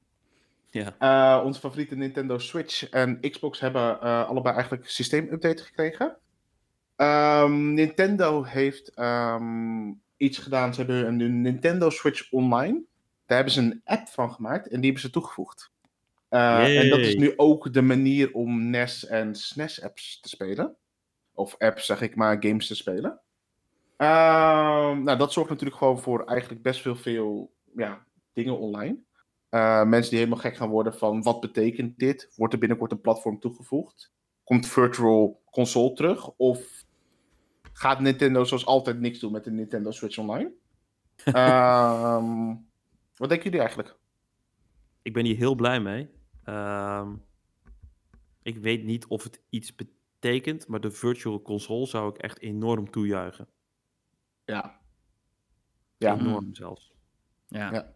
Ja. 0.70 0.94
Eh, 0.98 1.44
onze 1.44 1.60
favoriete 1.60 1.96
Nintendo 1.96 2.38
Switch 2.38 2.88
en 2.90 3.20
Xbox 3.30 3.60
hebben 3.60 4.00
eh, 4.00 4.28
allebei 4.28 4.54
eigenlijk 4.54 4.88
systeemupdate 4.88 5.62
gekregen. 5.62 6.16
Ehm, 6.96 7.74
Nintendo 7.74 8.42
heeft 8.44 8.94
ehm, 8.94 9.92
iets 10.16 10.38
gedaan. 10.38 10.74
Ze 10.74 10.80
hebben 10.82 11.06
een 11.06 11.40
Nintendo 11.40 11.90
Switch 11.90 12.32
Online. 12.32 12.82
Daar 13.26 13.36
hebben 13.36 13.54
ze 13.54 13.60
een 13.60 13.80
app 13.84 14.08
van 14.08 14.32
gemaakt 14.32 14.64
en 14.68 14.76
die 14.76 14.84
hebben 14.84 15.00
ze 15.00 15.10
toegevoegd. 15.10 15.70
Eh, 16.28 16.78
en 16.82 16.88
dat 16.88 16.98
is 16.98 17.14
nu 17.16 17.32
ook 17.36 17.72
de 17.72 17.82
manier 17.82 18.32
om 18.32 18.70
NES 18.70 19.06
en 19.06 19.34
SNES 19.34 19.82
apps 19.82 20.20
te 20.20 20.28
spelen. 20.28 20.76
Of 21.34 21.54
apps, 21.58 21.86
zeg 21.86 22.00
ik 22.00 22.16
maar, 22.16 22.36
games 22.40 22.66
te 22.66 22.74
spelen. 22.74 23.20
Ehm, 24.00 25.02
nou, 25.02 25.18
dat 25.18 25.32
zorgt 25.32 25.50
natuurlijk 25.50 25.78
gewoon 25.78 25.98
voor 25.98 26.24
eigenlijk 26.24 26.62
best 26.62 26.80
veel, 26.80 26.96
veel 26.96 27.54
ja, 27.76 28.06
dingen 28.32 28.58
online. 28.58 28.98
Uh, 29.50 29.84
mensen 29.84 30.10
die 30.10 30.18
helemaal 30.18 30.40
gek 30.40 30.56
gaan 30.56 30.68
worden 30.68 30.94
van 30.94 31.22
wat 31.22 31.40
betekent 31.40 31.98
dit? 31.98 32.32
Wordt 32.36 32.52
er 32.52 32.58
binnenkort 32.58 32.92
een 32.92 33.00
platform 33.00 33.40
toegevoegd? 33.40 34.12
Komt 34.44 34.66
Virtual 34.66 35.42
Console 35.50 35.92
terug? 35.92 36.30
Of 36.36 36.84
gaat 37.72 38.00
Nintendo 38.00 38.44
zoals 38.44 38.66
altijd 38.66 39.00
niks 39.00 39.18
doen 39.18 39.32
met 39.32 39.44
de 39.44 39.50
Nintendo 39.50 39.90
Switch 39.90 40.18
Online? 40.18 40.52
Ehm, 41.24 42.54
wat 43.16 43.28
denken 43.28 43.44
jullie 43.44 43.60
eigenlijk? 43.60 43.96
Ik 45.02 45.12
ben 45.12 45.24
hier 45.24 45.36
heel 45.36 45.54
blij 45.54 45.80
mee. 45.80 46.10
Ehm, 46.44 47.14
ik 48.42 48.58
weet 48.58 48.84
niet 48.84 49.06
of 49.06 49.22
het 49.22 49.42
iets 49.50 49.74
betekent, 49.74 50.68
maar 50.68 50.80
de 50.80 50.90
Virtual 50.90 51.42
Console 51.42 51.86
zou 51.86 52.10
ik 52.10 52.18
echt 52.18 52.40
enorm 52.40 52.90
toejuichen. 52.90 53.48
Ja. 54.50 54.78
Ja. 55.98 56.18
Enorm 56.18 56.54
zelfs. 56.54 56.92
Ja. 57.48 57.72
Ja. 57.72 57.94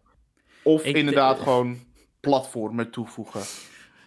Of 0.63 0.83
Ik- 0.83 0.95
inderdaad 0.95 1.37
eh, 1.37 1.43
gewoon 1.43 1.79
platformen 2.19 2.91
toevoegen. 2.91 3.41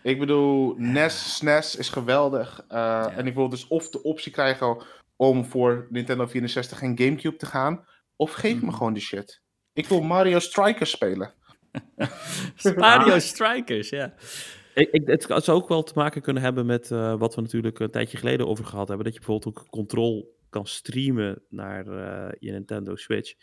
Ik 0.03 0.19
bedoel, 0.19 0.75
NES, 0.77 1.37
SNES 1.37 1.77
is 1.77 1.89
geweldig. 1.89 2.65
Uh, 2.71 3.17
En 3.19 3.27
ik 3.27 3.35
wil 3.35 3.49
dus 3.49 3.67
of 3.67 3.89
de 3.91 4.03
optie 4.03 4.33
krijgen 4.33 4.83
om 5.17 5.45
voor 5.45 5.87
Nintendo 5.91 6.27
64 6.27 6.83
en 6.83 6.99
Gamecube 6.99 7.37
te 7.37 7.47
gaan. 7.47 7.87
Of 8.17 8.33
geef 8.33 8.55
me 8.55 8.67
Mhm. 8.67 8.73
gewoon 8.77 8.93
die 8.93 9.03
shit. 9.03 9.41
Ik 9.73 9.87
wil 9.87 10.01
Mario 10.01 10.39
Strikers 10.39 10.91
spelen. 10.91 11.35
Mario 12.77 13.19
Strikers, 13.19 13.89
ja. 13.89 14.15
Ik, 14.75 14.91
ik, 14.91 15.07
het 15.07 15.45
zou 15.45 15.61
ook 15.63 15.69
wel 15.69 15.83
te 15.83 15.93
maken 15.95 16.23
kunnen 16.23 16.43
hebben 16.43 16.67
met 16.67 16.91
eh, 16.91 17.15
wat 17.19 17.35
we 17.35 17.41
natuurlijk 17.41 17.79
een 17.79 17.91
tijdje 17.91 18.19
geleden 18.19 18.47
over 18.47 18.65
gehad 18.65 18.89
hebben. 18.89 19.05
Dat 19.07 19.15
je 19.15 19.21
bijvoorbeeld 19.21 19.59
ook 19.59 19.67
Control 19.71 20.38
kan 20.49 20.67
streamen 20.67 21.43
naar 21.49 21.87
eh, 21.87 22.33
je 22.39 22.51
Nintendo 22.51 22.97
Switch. 22.97 23.35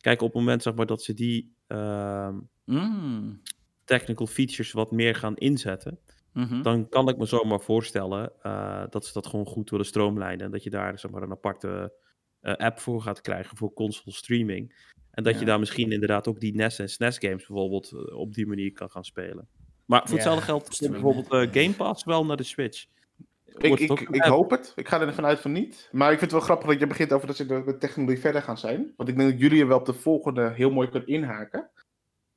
Kijk, 0.00 0.20
op 0.22 0.28
het 0.28 0.36
moment 0.36 0.62
zeg 0.62 0.74
maar, 0.74 0.86
dat 0.86 1.02
ze 1.02 1.14
die 1.14 1.54
ehm, 1.66 2.38
Mm. 2.64 3.42
technical 3.84 4.26
features 4.26 4.72
wat 4.72 4.90
meer 4.90 5.14
gaan 5.14 5.36
inzetten, 5.36 5.98
Mhm. 6.32 6.62
dan 6.62 6.88
kan 6.88 7.08
ik 7.08 7.16
me 7.16 7.26
zomaar 7.26 7.60
voorstellen 7.60 8.32
eh, 8.42 8.84
dat 8.90 9.06
ze 9.06 9.12
dat 9.12 9.26
gewoon 9.26 9.46
goed 9.46 9.70
willen 9.70 9.86
stroomlijnen. 9.86 10.44
En 10.46 10.50
dat 10.50 10.62
je 10.62 10.70
daar 10.70 10.98
zeg 10.98 11.10
maar, 11.10 11.22
een 11.22 11.30
aparte 11.30 11.92
eh, 12.40 12.54
app 12.54 12.78
voor 12.78 13.02
gaat 13.02 13.20
krijgen 13.20 13.56
voor 13.56 13.72
console 13.72 14.14
streaming. 14.16 14.90
En 15.10 15.22
dat 15.22 15.38
je 15.38 15.44
daar 15.44 15.58
misschien 15.58 15.92
inderdaad 15.92 16.28
ook 16.28 16.40
die 16.40 16.54
NES 16.54 16.78
en 16.78 16.88
SNES 16.88 17.18
games 17.18 17.46
bijvoorbeeld 17.46 18.12
op 18.12 18.34
die 18.34 18.46
manier 18.46 18.72
kan 18.72 18.90
gaan 18.90 19.04
spelen. 19.04 19.48
Maar 19.84 20.00
voor 20.00 20.08
Ja, 20.08 20.14
hetzelfde 20.14 20.44
geld 20.44 20.78
komt 20.78 20.90
bijvoorbeeld 20.90 21.30
eh, 21.32 21.62
Game 21.62 21.74
Pass 21.74 22.04
wel 22.04 22.24
naar 22.26 22.36
de 22.36 22.42
Switch. 22.42 22.86
Ik, 23.56 23.78
ik, 23.78 24.00
ik 24.00 24.22
hoop 24.22 24.50
het. 24.50 24.72
Ik 24.76 24.88
ga 24.88 25.00
er 25.00 25.06
ervan 25.06 25.24
uit 25.24 25.40
van 25.40 25.52
niet. 25.52 25.88
Maar 25.92 26.12
ik 26.12 26.18
vind 26.18 26.30
het 26.30 26.40
wel 26.40 26.48
grappig 26.48 26.68
dat 26.68 26.80
je 26.80 26.86
begint 26.86 27.12
over 27.12 27.26
dat 27.26 27.36
ze 27.36 27.46
de 27.46 27.76
technologie 27.78 28.20
verder 28.20 28.42
gaan 28.42 28.58
zijn. 28.58 28.92
Want 28.96 29.08
ik 29.08 29.16
denk 29.16 29.30
dat 29.30 29.40
jullie 29.40 29.60
er 29.60 29.68
wel 29.68 29.78
op 29.78 29.86
de 29.86 29.94
volgende 29.94 30.52
heel 30.54 30.70
mooi 30.70 30.88
kunnen 30.88 31.08
inhaken. 31.08 31.70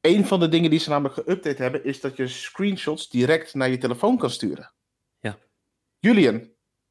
Een 0.02 0.26
van 0.26 0.40
de 0.40 0.50
dingen 0.50 0.70
die 0.70 0.80
ze 0.80 0.90
namelijk 0.90 1.22
geüpdate 1.22 1.58
hebben, 1.58 1.84
is 1.84 2.02
dat 2.02 2.18
je 2.18 2.28
screenshots 2.28 3.10
direct 3.10 3.54
naar 3.54 3.70
je 3.70 3.78
telefoon 3.78 4.18
kan 4.18 4.30
sturen. 4.30 4.72
Ja. 5.20 5.38
Julian, 6.00 6.40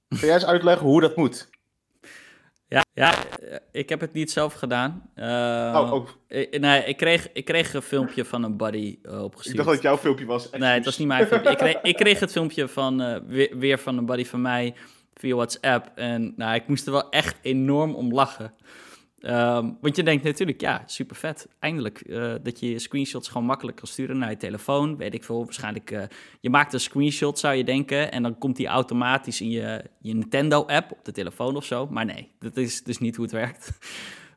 kan 0.09 0.19
jij 0.19 0.35
eens 0.35 0.47
uitleggen 0.47 0.87
hoe 0.87 1.01
dat 1.01 1.17
moet? 1.17 1.51
Ja, 2.69 2.85
ja, 2.95 3.15
eh, 3.39 3.57
ik 3.73 3.89
heb 3.89 4.01
het 4.01 4.13
niet 4.13 4.31
zelf 4.31 4.55
gedaan. 4.55 5.11
Eh, 5.15 5.27
oh, 5.77 5.93
oh, 5.93 6.09
eh, 6.29 6.61
nee, 6.61 6.85
ik 6.85 6.97
kreeg, 6.97 7.33
ik 7.33 7.45
kreeg 7.45 7.75
een 7.75 7.83
filmpje 7.83 8.25
van 8.25 8.43
een 8.43 8.57
buddy 8.57 8.99
eh, 9.03 9.23
opgestuurd. 9.23 9.47
ik 9.47 9.65
dacht 9.65 9.67
dat 9.67 9.75
het 9.75 9.83
jouw 9.83 9.99
filmpje 9.99 10.25
was. 10.25 10.51
Nee, 10.51 10.73
het 10.75 10.85
was 10.85 10.99
niet 10.99 11.09
mijn 11.09 11.27
filmpje. 11.27 11.51
Ik 11.51 11.57
kreeg, 11.57 11.81
ik 11.83 11.97
kreeg 11.97 12.21
het 12.21 12.33
filmpje 12.33 12.69
van, 12.69 13.23
weer, 13.27 13.59
weer 13.59 13.79
van 13.79 13.99
een 13.99 14.07
buddy 14.07 14.25
van 14.25 14.43
mij 14.43 14.75
via 15.15 15.35
WhatsApp. 15.35 15.91
En 15.95 16.33
nou, 16.37 16.55
ik 16.55 16.69
moest 16.69 16.87
er 16.87 16.93
wel 16.93 17.11
echt 17.11 17.37
enorm 17.43 17.95
om 17.95 18.13
lachen. 18.13 18.55
Ehm, 19.25 19.71
want 19.81 19.97
je 19.97 20.03
denkt 20.03 20.25
natuurlijk, 20.25 20.61
ja, 20.61 20.83
super 20.87 21.17
vet. 21.17 21.49
Eindelijk 21.59 22.01
eh, 22.01 22.35
dat 22.43 22.61
je 22.61 22.71
je 22.71 22.79
screenshots 22.79 23.29
gewoon 23.29 23.47
makkelijk 23.47 23.77
kan 23.77 23.87
sturen 23.87 24.19
naar 24.19 24.31
je 24.31 24.37
telefoon. 24.37 24.97
Weet 24.97 25.15
ik 25.15 25.25
veel, 25.25 25.45
waarschijnlijk. 25.45 25.91
eh, 25.91 26.03
je 26.41 26.51
maakt 26.51 26.73
een 26.73 26.81
screenshot, 26.81 27.39
zou 27.39 27.55
je 27.55 27.65
denken. 27.65 28.13
En 28.13 28.23
dan 28.23 28.39
komt 28.39 28.57
die 28.57 28.67
automatisch 28.67 29.41
in 29.41 29.51
je, 29.51 29.85
je 30.01 30.15
Nintendo-app 30.15 30.93
op 30.93 31.05
de 31.05 31.13
telefoon 31.13 31.57
of 31.57 31.65
zo. 31.65 31.87
Maar 31.87 32.05
nee, 32.05 32.29
dat 32.39 32.57
is 32.57 32.83
dus 32.83 32.99
niet 32.99 33.17
hoe 33.17 33.25
het 33.25 33.35
werkt. 33.35 33.71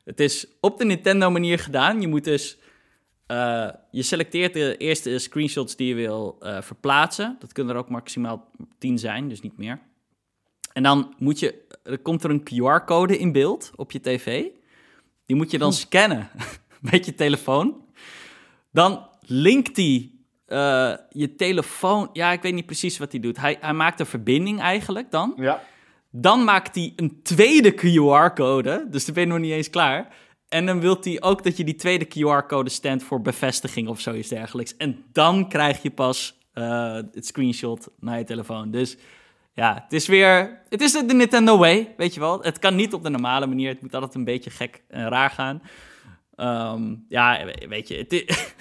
Het 0.03 0.19
is 0.19 0.47
op 0.59 0.77
de 0.77 0.85
Nintendo-manier 0.85 1.59
gedaan. 1.59 2.01
Je 2.01 2.07
moet 2.07 2.23
dus 2.23 2.57
eh, 3.25 3.69
je 3.91 4.01
selecteert 4.01 4.53
de 4.53 4.77
eerste 4.77 5.19
screenshots 5.19 5.75
die 5.75 5.87
je 5.87 5.95
wil 5.95 6.37
verplaatsen. 6.39 7.35
Dat 7.39 7.53
kunnen 7.53 7.73
er 7.73 7.79
ook 7.79 7.89
maximaal 7.89 8.51
10 8.77 8.97
zijn, 8.97 9.29
dus 9.29 9.41
niet 9.41 9.57
meer. 9.57 9.79
En 10.73 10.83
dan 10.83 11.13
moet 11.17 11.39
je, 11.39 11.65
er 11.83 11.99
komt 11.99 12.23
er 12.23 12.29
een 12.29 12.43
QR-code 12.43 13.17
in 13.17 13.31
beeld 13.31 13.71
op 13.75 13.91
je 13.91 13.99
tv. 13.99 14.45
Die 15.27 15.35
moet 15.35 15.51
je 15.51 15.57
dan 15.57 15.73
scannen 15.73 16.29
met 16.91 17.05
je 17.05 17.15
telefoon. 17.15 17.85
Dan 18.71 19.07
linkt 19.21 19.75
die 19.75 20.25
eh, 20.45 20.93
je 21.09 21.35
telefoon. 21.35 22.09
Ja, 22.13 22.31
ik 22.31 22.41
weet 22.41 22.53
niet 22.53 22.65
precies 22.65 22.97
wat 22.97 23.11
hij 23.11 23.21
doet. 23.21 23.37
Hij, 23.37 23.57
hij 23.61 23.73
maakt 23.73 23.99
een 23.99 24.05
verbinding 24.05 24.59
eigenlijk 24.59 25.11
dan. 25.11 25.33
Ja. 25.37 25.63
Dan 26.09 26.43
maakt 26.43 26.75
hij 26.75 26.93
een 26.95 27.19
tweede 27.23 27.73
QR-code. 27.73 28.87
Dus 28.89 29.05
dan 29.05 29.13
ben 29.13 29.23
je 29.23 29.29
nog 29.29 29.39
niet 29.39 29.51
eens 29.51 29.69
klaar. 29.69 30.15
En 30.49 30.65
dan 30.65 30.79
wil 30.79 30.97
hij 31.01 31.21
ook 31.21 31.43
dat 31.43 31.57
je 31.57 31.63
die 31.63 31.75
tweede 31.75 32.05
QR-code 32.05 32.69
stemt 32.69 33.03
voor 33.03 33.21
bevestiging 33.21 33.87
of 33.87 33.99
zoiets 33.99 34.29
dergelijks. 34.29 34.77
En 34.77 35.05
dan 35.11 35.49
krijg 35.49 35.81
je 35.81 35.91
pas 35.91 36.37
eh, 36.53 36.93
het 36.93 37.25
screenshot 37.25 37.87
naar 37.99 38.17
je 38.17 38.23
telefoon. 38.23 38.71
Dus 38.71 38.97
ja, 39.57 39.81
het 39.83 39.93
is 39.93 40.07
weer. 40.07 40.61
Het 40.69 40.81
is 40.81 40.91
de 40.91 41.13
Nintendo 41.13 41.57
Way, 41.57 41.93
weet 41.97 42.13
je 42.13 42.19
wel. 42.19 42.41
Het 42.41 42.59
kan 42.59 42.75
niet 42.75 42.93
op 42.93 43.03
de 43.03 43.09
normale 43.09 43.47
manier. 43.47 43.69
Het 43.69 43.81
moet 43.81 43.93
altijd 43.93 44.15
een 44.15 44.23
beetje 44.23 44.49
gek 44.49 44.83
en 44.87 45.09
raar 45.09 45.29
gaan. 45.29 45.61
Ehm, 46.35 46.95
ja, 47.07 47.45
weet 47.67 47.87
je. 47.87 47.95
Het 47.95 48.13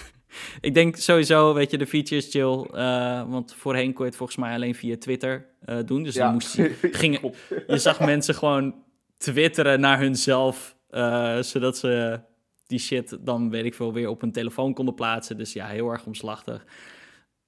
ik 0.61 0.75
denk 0.75 0.97
sowieso, 0.97 1.55
weet 1.55 1.71
je, 1.71 1.79
de 1.79 1.87
feature 1.87 2.17
is 2.17 2.31
chill. 2.31 2.63
eh, 2.73 3.23
want 3.29 3.55
voorheen 3.55 3.93
kon 3.93 4.05
je 4.05 4.11
het 4.11 4.17
volgens 4.17 4.39
mij 4.39 4.55
alleen 4.55 4.75
via 4.75 4.97
Twitter 4.97 5.47
eh, 5.65 5.79
doen. 5.85 6.03
Dus 6.03 6.15
dan 6.15 6.33
moest 6.33 6.57
je, 6.57 6.75
gingen, 6.93 7.21
Klopt. 7.21 7.39
je 7.67 7.79
zag 7.79 8.01
mensen 8.01 8.35
gewoon 8.35 8.75
twitteren 9.17 9.81
naar 9.81 9.99
hunzelf, 9.99 10.77
eh, 10.91 11.39
zodat 11.41 11.79
ze 11.79 12.21
die 12.67 12.79
shit 12.79 13.19
dan, 13.21 13.51
weet 13.51 13.65
ik 13.65 13.75
veel, 13.75 13.93
weer 13.93 14.09
op 14.09 14.21
hun 14.21 14.33
telefoon 14.33 14.75
konden 14.75 14.95
plaatsen. 14.95 15.37
Dus 15.37 15.53
ja, 15.53 15.67
heel 15.67 15.91
erg 15.91 16.07
omslachtig. 16.07 16.65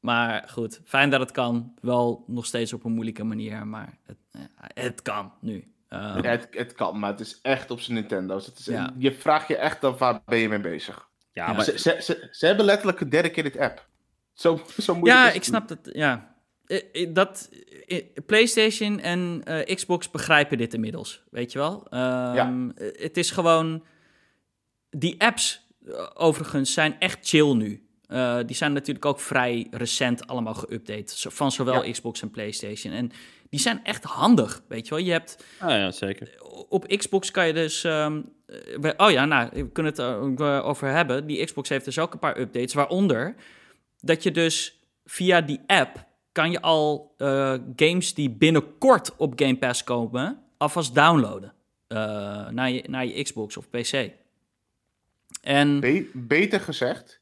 Maar 0.00 0.48
goed, 0.50 0.80
fijn 0.84 1.10
dat 1.10 1.20
het 1.20 1.30
kan. 1.30 1.74
Wel 1.80 2.24
nog 2.26 2.46
steeds 2.46 2.72
op 2.72 2.84
een 2.84 2.92
moeilijke 2.92 3.24
manier, 3.24 3.66
maar 3.66 3.98
het, 4.06 4.16
eh, 4.32 4.40
het 4.84 5.02
kan 5.02 5.32
nu. 5.40 5.72
Eh, 5.88 6.18
Ja, 6.22 6.30
het, 6.30 6.48
het 6.50 6.72
kan, 6.72 6.98
maar 6.98 7.10
het 7.10 7.20
is 7.20 7.38
echt 7.42 7.70
op 7.70 7.80
zijn 7.80 7.96
Nintendo's. 7.96 8.46
Het 8.46 8.58
is, 8.58 8.64
Ja. 8.66 8.94
Je 8.98 9.12
vraagt 9.12 9.48
je 9.48 9.56
echt 9.56 9.84
af, 9.84 9.98
waar 9.98 10.20
ben 10.26 10.38
je 10.38 10.48
mee 10.48 10.60
bezig? 10.60 11.08
Ja, 11.32 11.46
Ja, 11.46 11.52
maar 11.52 11.64
Ze, 11.64 11.78
ze, 11.78 11.96
ze, 12.00 12.28
ze 12.32 12.46
hebben 12.46 12.64
letterlijk 12.64 13.00
een 13.00 13.08
dedicated 13.08 13.56
app. 13.58 13.86
Zo, 14.32 14.60
zo 14.78 14.94
moeilijk 14.94 15.18
ja, 15.18 15.28
is 15.28 15.34
ik 15.34 15.44
snap 15.44 15.68
dat. 15.68 15.78
Ja. 15.82 16.36
Eh, 16.66 16.78
eh, 16.92 17.14
Dat, 17.14 17.50
PlayStation 18.26 19.00
en 19.00 19.40
eh, 19.44 19.74
Xbox 19.74 20.10
begrijpen 20.10 20.58
dit 20.58 20.74
inmiddels, 20.74 21.22
weet 21.30 21.52
je 21.52 21.58
wel. 21.58 21.86
Ehm, 21.90 22.70
eh, 22.70 23.02
Het 23.02 23.16
is 23.16 23.30
gewoon. 23.30 23.84
Die 24.90 25.20
apps, 25.22 25.66
overigens, 26.14 26.72
zijn 26.72 26.96
echt 26.98 27.18
chill 27.28 27.52
nu. 27.54 27.87
Eh, 28.08 28.38
die 28.46 28.56
zijn 28.56 28.72
natuurlijk 28.72 29.04
ook 29.04 29.20
vrij 29.20 29.66
recent 29.70 30.26
allemaal 30.26 30.54
geüpdate. 30.54 31.04
zo- 31.14 31.30
Van 31.30 31.52
zowel 31.52 31.84
Ja. 31.84 31.90
Xbox 31.90 32.22
en 32.22 32.30
PlayStation. 32.30 32.92
En 32.92 33.10
die 33.50 33.60
zijn 33.60 33.84
echt 33.84 34.04
handig, 34.04 34.62
weet 34.68 34.88
je 34.88 34.94
wel. 34.94 35.04
Je 35.04 35.10
hebt 35.12 35.44
Ah, 35.58 35.70
ja, 35.70 35.90
zeker. 35.90 36.42
op 36.68 36.86
Xbox 36.86 37.30
kan 37.30 37.46
je 37.46 37.52
dus. 37.52 37.84
ehm, 37.84 38.20
eh, 38.46 38.56
we- 38.80 38.94
oh 38.96 39.10
ja, 39.10 39.24
nou, 39.24 39.48
we 39.52 39.68
kunnen 39.70 39.92
het 39.92 40.00
er 40.00 40.34
eh, 40.58 40.66
over 40.66 40.88
hebben. 40.88 41.26
Die 41.26 41.44
Xbox 41.44 41.68
heeft 41.68 41.84
dus 41.84 41.98
ook 41.98 42.12
een 42.12 42.18
paar 42.18 42.38
updates. 42.38 42.74
Waaronder 42.74 43.34
dat 44.00 44.22
je 44.22 44.30
dus 44.30 44.78
via 45.04 45.40
die 45.40 45.60
app. 45.66 46.06
kan 46.32 46.50
je 46.50 46.60
al 46.60 47.14
eh, 47.16 47.54
games 47.76 48.14
die 48.14 48.30
binnenkort 48.30 49.16
op 49.16 49.32
Game 49.36 49.56
Pass 49.56 49.84
komen. 49.84 50.38
alvast 50.56 50.94
downloaden. 50.94 51.52
eh, 51.88 51.98
naar, 52.48 52.70
je, 52.70 52.84
naar 52.88 53.06
je 53.06 53.22
Xbox 53.22 53.56
of 53.56 53.70
PC. 53.70 54.10
En. 55.42 55.80
Be- 55.80 56.10
beter 56.14 56.60
gezegd, 56.60 57.20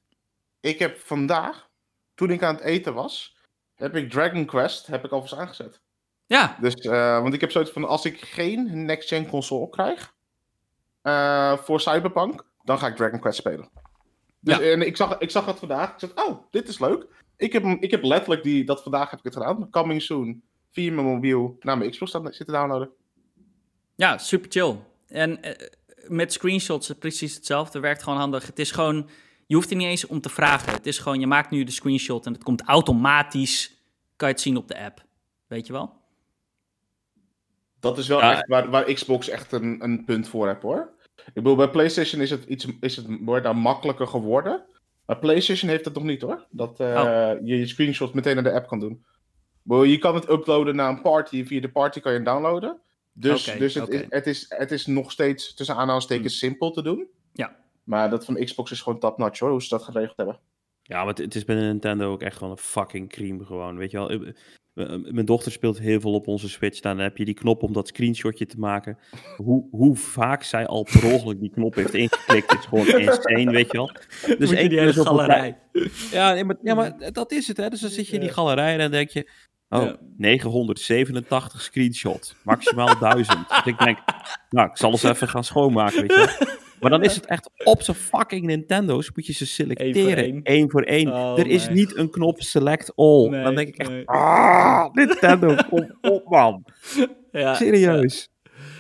ik 0.67 0.79
heb 0.79 0.99
vandaag, 0.99 1.69
toen 2.15 2.31
ik 2.31 2.43
aan 2.43 2.55
het 2.55 2.65
eten 2.65 2.95
was, 2.95 3.37
heb 3.75 3.97
ik 3.97 4.11
Dragon 4.11 4.45
Quest 4.45 4.87
heb 4.87 5.05
ik 5.05 5.11
alvast 5.11 5.35
aangezet. 5.35 5.81
Ja, 6.27 6.57
Dus, 6.61 6.75
eh, 6.75 7.23
want 7.23 7.35
ik 7.35 7.41
heb 7.41 7.51
zoiets 7.51 7.71
van, 7.71 7.85
als 7.85 8.05
ik 8.05 8.21
geen 8.21 8.85
next-gen 8.85 9.29
console 9.29 9.69
krijg 9.69 10.15
eh, 11.03 11.57
voor 11.57 11.81
Cyberpunk, 11.81 12.45
dan 12.63 12.79
ga 12.79 12.87
ik 12.87 12.97
Dragon 12.97 13.21
Quest 13.21 13.39
spelen. 13.39 13.71
Dus, 14.41 14.57
Ja. 14.57 14.63
En 14.63 14.87
ik 14.87 14.97
zag, 14.97 15.19
ik 15.19 15.31
zag 15.31 15.47
het 15.47 15.59
vandaag, 15.59 15.93
ik 15.93 15.99
zei, 15.99 16.13
oh, 16.15 16.43
dit 16.51 16.69
is 16.69 16.79
leuk. 16.79 17.07
Ik 17.37 17.53
heb, 17.53 17.65
ik 17.65 17.91
heb 17.91 18.03
letterlijk 18.03 18.43
die, 18.43 18.65
dat 18.65 18.83
vandaag 18.83 19.11
heb 19.11 19.19
ik 19.19 19.25
het 19.25 19.35
gedaan, 19.35 19.71
coming 19.71 20.03
soon, 20.03 20.43
via 20.71 20.93
mijn 20.93 21.07
mobiel 21.07 21.57
naar 21.61 21.79
mijn 21.79 21.91
Xbox 21.91 22.11
zitten 22.11 22.47
downloaden. 22.47 22.91
Ja, 23.95 24.19
super 24.19 24.51
chill. 24.51 24.77
En 25.09 25.43
eh, 25.43 25.69
met 26.09 26.33
screenshots 26.33 26.91
is 26.91 26.97
precies 26.99 27.35
hetzelfde. 27.35 27.81
Werkt 27.81 28.03
gewoon 28.03 28.19
handig. 28.19 28.47
Het 28.47 28.59
is 28.59 28.71
gewoon, 28.71 29.09
je 29.47 29.55
hoeft 29.55 29.71
er 29.71 29.77
niet 29.77 29.87
eens 29.87 30.07
om 30.07 30.21
te 30.21 30.29
vragen. 30.29 30.73
Het 30.73 30.87
is 30.87 30.99
gewoon, 30.99 31.21
je 31.21 31.27
maakt 31.27 31.51
nu 31.51 31.65
de 31.65 31.71
screenshot 31.71 32.27
en 32.27 32.33
het 32.33 32.43
komt 32.43 32.63
automatisch. 32.63 33.75
Kan 34.17 34.29
je 34.29 34.35
het 34.35 34.43
zien 34.43 34.57
op 34.57 34.69
de 34.69 34.79
app. 34.79 35.05
Weet 35.47 35.67
je 35.67 35.73
wel? 35.73 35.93
Dat 37.81 37.99
is 37.99 38.09
wel 38.09 38.19
Ja. 38.19 38.33
echt 38.33 38.47
waar, 38.49 38.71
waar 38.71 38.93
Xbox 38.93 39.29
echt 39.29 39.53
een, 39.53 39.85
een 39.85 40.05
punt 40.05 40.29
voor 40.29 40.47
heb 40.47 40.63
hoor. 40.63 40.95
Ik 41.27 41.35
bedoel, 41.35 41.57
bij 41.57 41.69
PlayStation 41.71 42.21
is 42.23 42.31
het, 42.31 42.45
iets, 42.45 42.67
is 42.81 42.97
het 42.97 43.07
wordt 43.21 43.45
daar 43.45 43.57
makkelijker 43.57 44.07
geworden. 44.07 44.65
Maar 45.07 45.19
PlayStation 45.19 45.71
heeft 45.71 45.85
het 45.85 45.95
nog 45.95 46.03
niet 46.05 46.23
hoor. 46.23 46.47
Dat 46.51 46.81
eh, 46.81 46.87
Oh. 46.87 47.47
je 47.47 47.59
je 47.59 47.67
screenshots 47.67 48.13
meteen 48.13 48.35
naar 48.35 48.45
de 48.45 48.53
app 48.53 48.67
kan 48.69 48.81
doen. 48.81 49.05
Je 49.89 49.99
kan 49.99 50.15
het 50.15 50.29
uploaden 50.29 50.77
naar 50.77 50.89
een 50.89 51.03
party. 51.03 51.45
Via 51.45 51.61
de 51.61 51.69
party 51.71 52.01
kan 52.01 52.13
je 52.13 52.19
het 52.19 52.27
downloaden. 52.27 52.81
Dus, 53.13 53.45
dus 53.45 53.75
het, 53.75 53.89
is, 53.89 54.05
het, 54.09 54.27
is, 54.27 54.47
het 54.49 54.71
is 54.71 54.87
nog 54.87 55.13
steeds 55.13 55.55
tussen 55.55 55.77
aanhalingstekens 55.77 56.39
simpel 56.39 56.71
te 56.71 56.83
doen. 56.83 57.07
Ja. 57.33 57.57
Maar 57.87 58.11
dat 58.11 58.25
van 58.25 58.45
Xbox 58.45 58.71
is 58.71 58.81
gewoon 58.81 58.99
top 58.99 59.19
notch 59.19 59.39
hoor, 59.39 59.51
hoe 59.51 59.63
ze 59.63 59.69
dat 59.69 59.83
geregeld 59.83 60.17
hebben. 60.17 60.39
Ja, 60.83 61.05
maar 61.05 61.15
het, 61.15 61.35
is 61.35 61.45
bij 61.45 61.57
Nintendo 61.57 62.13
ook 62.13 62.23
echt 62.23 62.37
gewoon 62.37 62.53
een 62.53 62.59
fucking 62.59 63.09
cream 63.09 63.45
gewoon, 63.45 63.77
weet 63.77 63.91
je 63.91 63.97
wel. 63.97 64.11
Eh, 64.11 64.29
eh, 64.75 65.13
Mijn 65.13 65.27
dochter 65.27 65.53
speelt 65.53 65.79
heel 65.79 66.01
veel 66.01 66.15
op 66.15 66.27
onze 66.27 66.49
Switch. 66.49 66.81
Dan 66.81 66.99
heb 66.99 67.17
je 67.17 67.25
die 67.25 67.35
knop 67.35 67.63
om 67.63 67.73
dat 67.73 67.89
screenshotje 67.89 68.47
te 68.47 68.59
maken. 68.59 68.99
Hoe, 69.37 69.69
hoe 69.71 69.97
vaak 69.97 70.43
zij 70.43 70.67
al 70.67 70.83
per 70.83 71.13
ongeluk 71.13 71.41
die 71.41 71.51
knop 71.51 71.75
heeft 71.75 71.95
ingeklikt, 71.95 72.55
is 72.59 72.65
gewoon 72.65 72.87
insane, 73.01 73.51
weet 73.51 73.71
je 73.71 73.77
wel. 73.77 73.91
Dus 74.27 74.37
Moet 74.39 74.49
je 74.49 74.57
één 74.57 74.69
die 74.69 74.79
keer 74.79 74.87
hele 74.87 75.05
galerij. 75.05 75.59
Ja, 76.11 76.33
nee, 76.33 76.45
maar, 76.45 76.57
ja, 76.63 76.75
maar 76.75 77.13
dat 77.13 77.33
is 77.33 77.49
het, 77.49 77.57
hè. 77.57 77.69
Dus 77.69 77.81
dan 77.81 77.91
zit 77.91 78.09
je 78.09 78.15
in 78.15 78.21
die 78.21 78.33
galerij 78.33 78.73
en 78.73 78.79
dan 78.79 78.91
denk 78.91 79.11
je... 79.11 79.31
Oh, 79.69 79.83
Ja. 79.83 79.97
987 80.17 81.61
screenshots. 81.63 82.35
Maximaal 82.43 82.99
1000. 82.99 83.49
dus 83.49 83.65
ik 83.65 83.79
denk, 83.79 83.99
nou, 84.51 84.69
ik 84.69 84.77
zal 84.77 84.91
eens 84.91 85.03
even 85.03 85.29
gaan 85.29 85.45
schoonmaken, 85.45 86.01
weet 86.01 86.11
je. 86.11 86.57
Maar 86.81 86.91
dan 86.91 87.03
is 87.03 87.15
het 87.15 87.27
echt 87.27 87.51
op 87.65 87.83
zijn 87.83 87.97
fucking 87.97 88.47
Nintendo's 88.47 89.11
moet 89.15 89.27
je 89.27 89.33
ze 89.33 89.47
selecteren. 89.47 90.25
één. 90.25 90.41
Één 90.43 90.71
voor 90.71 90.83
één. 90.83 91.13
Oh 91.13 91.39
er 91.39 91.47
is 91.47 91.69
niet 91.69 91.97
een 91.97 92.11
knop 92.11 92.43
select 92.43 92.93
all. 92.97 93.29
Nee, 93.29 93.43
dan 93.43 93.55
denk 93.55 93.69
ik 93.69 93.77
echt, 93.77 93.91
nee. 93.91 94.09
ah, 94.09 94.93
Nintendo, 94.93 95.55
kom 95.71 95.99
op 96.01 96.29
man. 96.29 96.65
Ja, 97.33 97.55
Serieus. 97.55 98.29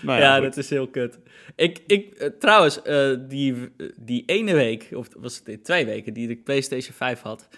Nou 0.02 0.20
Ja, 0.20 0.35
goed. 0.35 0.43
dat 0.43 0.56
is 0.56 0.70
heel 0.70 0.89
kut. 0.89 1.18
Ik, 1.56 1.82
ik, 1.86 2.14
eh, 2.14 2.28
trouwens, 2.39 2.82
eh, 2.82 3.10
die, 3.28 3.55
die 4.01 4.23
ene 4.27 4.55
week, 4.55 4.89
of 4.94 5.09
was 5.18 5.40
het 5.44 5.64
twee 5.64 5.85
weken, 5.86 6.12
die 6.14 6.28
ik 6.28 6.44
PlayStation 6.44 6.94
5 6.94 7.20
had. 7.20 7.48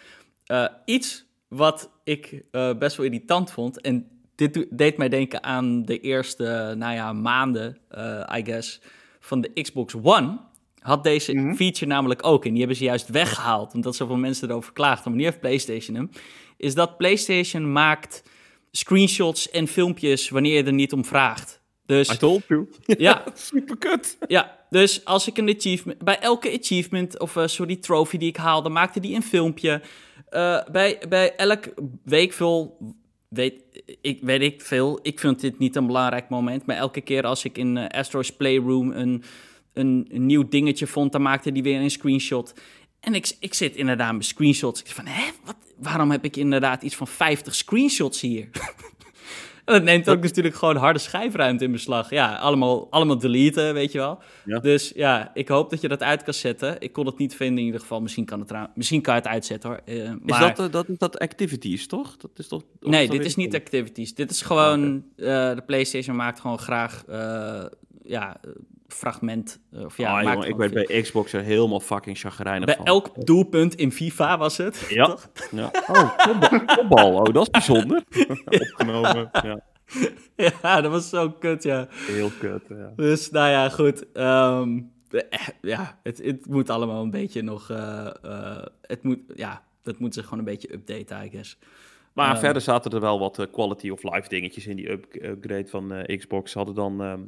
eh, 0.47 0.67
iets 0.85 1.27
wat 1.49 1.91
ik 2.05 2.43
eh, 2.51 2.75
best 2.79 2.97
wel 2.97 3.07
irritant 3.07 3.51
vond. 3.51 3.81
En 3.81 4.07
dit 4.35 4.67
deed 4.71 4.97
mij 4.97 5.09
denken 5.09 5.43
aan 5.43 5.85
de 5.85 6.01
eerste, 6.01 6.75
nou 6.77 6.95
ja, 6.95 7.13
maanden, 7.13 7.79
eh, 7.89 8.37
I 8.39 8.45
guess, 8.45 8.81
van 9.29 9.41
de 9.41 9.63
Xbox 9.63 9.95
One. 10.03 10.39
Had 10.79 11.05
deze 11.05 11.33
Mhm. 11.35 11.55
feature 11.55 11.87
namelijk 11.87 12.27
ook. 12.27 12.45
En 12.45 12.51
die 12.51 12.59
hebben 12.59 12.77
ze 12.77 12.85
juist 12.85 13.09
weggehaald, 13.09 13.75
omdat 13.75 13.97
zoveel 13.97 14.17
mensen 14.17 14.49
erover 14.51 14.73
klaagden. 14.73 15.09
Maar 15.11 15.19
nu 15.21 15.25
heeft 15.25 15.41
PlayStation 15.41 15.97
hem. 15.97 16.11
Is 16.57 16.75
dat 16.75 16.97
PlayStation 16.97 17.73
maakt 17.73 18.23
screenshots 18.71 19.51
en 19.51 19.67
filmpjes 19.67 20.29
wanneer 20.29 20.57
je 20.57 20.65
er 20.65 20.73
niet 20.73 20.93
om 20.93 21.05
vraagt. 21.05 21.61
Dus 21.87 22.11
I 22.13 22.17
told 22.17 22.43
you. 22.49 22.69
ja, 22.87 23.25
Super 23.51 23.77
kut. 23.79 24.17
ja, 24.27 24.59
dus 24.71 25.05
als 25.05 25.27
ik 25.27 25.39
een 25.39 25.49
achievement... 25.57 25.99
Bij 26.05 26.19
elke 26.19 26.59
achievement, 26.61 27.19
of 27.19 27.37
eh, 27.37 27.47
sorry, 27.47 27.77
trophy 27.77 28.17
die 28.19 28.29
ik 28.29 28.37
haalde, 28.37 28.69
maakte 28.69 29.01
die 29.01 29.15
een 29.15 29.23
filmpje. 29.23 29.83
Eh, 30.29 30.65
bij, 30.73 31.03
bij 31.09 31.37
elk 31.37 31.69
weekvul... 32.05 32.77
Weet 33.29 33.63
ik, 34.01 34.19
weet 34.23 34.41
ik 34.41 34.63
veel. 34.63 34.99
Ik 35.03 35.21
vind 35.21 35.41
dit 35.41 35.59
niet 35.59 35.77
een 35.77 35.87
belangrijk 35.87 36.29
moment. 36.29 36.67
Maar 36.67 36.77
elke 36.77 37.01
keer 37.01 37.23
als 37.23 37.45
ik 37.45 37.59
in 37.59 37.77
eh, 37.77 37.99
Astro's 38.01 38.33
Playroom 38.37 38.93
een, 38.93 39.23
een, 39.73 40.09
een 40.11 40.27
nieuw 40.27 40.49
dingetje 40.49 40.87
vond... 40.87 41.13
dan 41.13 41.23
maakte 41.23 41.53
die 41.53 41.63
weer 41.63 41.81
een 41.81 41.91
screenshot. 41.91 42.55
En 43.01 43.15
ik, 43.15 43.37
ik 43.41 43.55
zit 43.55 43.77
inderdaad 43.77 44.15
met 44.15 44.25
screenshots. 44.25 44.81
Ik 44.81 44.91
van, 44.91 45.07
hè, 45.07 45.31
wat, 45.45 45.57
waarom 45.77 46.11
heb 46.11 46.25
ik 46.25 46.37
inderdaad 46.37 46.83
iets 46.83 46.97
van 46.97 47.09
50 47.09 47.55
screenshots 47.55 48.21
hier? 48.21 48.49
Dat 49.79 49.83
neemt 49.83 50.11
ook 50.11 50.23
natuurlijk 50.23 50.55
gewoon 50.55 50.77
harde 50.77 50.99
schijfruimte 50.99 51.65
in 51.65 51.73
beslag. 51.73 52.11
Ja, 52.11 52.37
allemaal, 52.37 52.91
allemaal 52.91 53.19
deleten, 53.19 53.75
weet 53.75 53.93
je 53.93 53.99
wel. 53.99 54.19
Ja. 54.45 54.59
Dus 54.59 54.93
ja, 54.95 55.31
ik 55.35 55.49
hoop 55.49 55.71
dat 55.71 55.81
je 55.81 55.89
dat 55.89 56.03
uit 56.03 56.23
kan 56.23 56.35
zetten. 56.35 56.81
Ik 56.81 56.93
kon 56.93 57.07
het 57.07 57.19
niet 57.19 57.37
vinden 57.37 57.59
in 57.59 57.65
ieder 57.65 57.81
geval. 57.81 58.01
Misschien 58.01 58.25
kan, 58.25 58.41
het 58.41 58.53
misschien 58.75 59.03
kan 59.03 59.15
je 59.15 59.21
het 59.21 59.29
uitzetten 59.31 59.71
hoor. 59.71 59.81
Eh, 59.85 59.97
Is 59.97 60.11
maar... 60.25 60.41
dat, 60.41 60.67
eh, 60.67 60.73
dat, 60.73 60.89
is 60.89 60.99
dat 60.99 61.19
activities, 61.19 61.87
toch? 61.87 62.17
Dat 62.17 62.31
is 62.37 62.49
toch 62.49 62.63
nee, 62.81 63.07
dat 63.07 63.17
dit 63.17 63.27
is 63.27 63.37
niet 63.37 63.55
activities. 63.55 64.15
Dit 64.15 64.31
is 64.31 64.43
gewoon... 64.43 65.05
eh, 65.17 65.27
de 65.55 65.63
PlayStation 65.67 66.17
maakt 66.17 66.41
gewoon 66.41 66.59
graag... 66.59 67.05
ja, 68.03 68.41
fragment. 68.89 69.61
eh, 69.73 69.85
Of 69.85 69.97
ja, 69.97 70.17
Ah, 70.19 70.23
jongen, 70.33 70.49
ik 70.49 70.57
werd 70.57 70.73
veel. 70.73 70.85
bij 70.87 71.01
Xbox 71.03 71.33
er 71.33 71.43
helemaal 71.43 71.81
fucking 71.81 72.19
chagrijnig 72.19 72.65
Bij 72.67 72.77
van. 72.77 72.85
elk 72.85 73.27
doelpunt 73.27 73.75
in 73.75 73.93
FIFA 73.93 74.39
was 74.39 74.57
het. 74.57 74.87
Ja. 74.89 75.07
toch? 75.11 75.29
Ja. 75.51 75.71
Oh, 75.87 76.17
kopbal. 76.19 76.65
kopbal. 76.77 77.15
Oh, 77.15 77.25
dat 77.35 77.43
is 77.43 77.51
bijzonder. 77.51 78.03
Opgenomen. 78.47 79.29
Ja. 79.33 79.61
Ja, 80.63 80.81
dat 80.81 80.91
was 80.91 81.09
zo 81.09 81.31
kut, 81.31 81.63
ja. 81.63 81.87
Heel 81.91 82.31
kut, 82.39 82.63
ja. 82.69 82.93
Dus 82.97 83.31
nou 83.31 83.51
ja, 83.51 83.69
goed. 83.69 84.13
ehm, 84.13 84.81
eh, 85.11 85.21
ja, 85.61 85.99
het, 86.03 86.19
het 86.25 86.47
moet 86.47 86.71
allemaal 86.71 87.03
een 87.03 87.11
beetje 87.11 87.43
nog. 87.43 87.71
eh, 87.71 88.07
eh, 88.23 88.65
het 88.83 89.03
moet, 89.03 89.19
ja, 89.35 89.65
dat 89.83 89.99
moeten 89.99 90.23
ze 90.23 90.29
gewoon 90.29 90.45
een 90.45 90.51
beetje 90.53 90.73
updaten, 90.73 91.25
I 91.27 91.31
guess. 91.31 91.59
Maar 92.13 92.31
Ehm. 92.31 92.39
verder 92.41 92.63
zaten 92.63 92.91
er 92.91 93.01
wel 93.01 93.19
wat 93.19 93.49
quality 93.53 93.91
of 93.91 94.03
life 94.03 94.29
dingetjes 94.29 94.67
in 94.67 94.77
die 94.77 94.91
up- 94.91 95.15
upgrade 95.23 95.67
van 95.69 95.93
eh, 95.93 96.19
Xbox. 96.19 96.53
Ze 96.53 96.59
hadden 96.59 96.77
dan 96.77 97.03
ehm, 97.03 97.21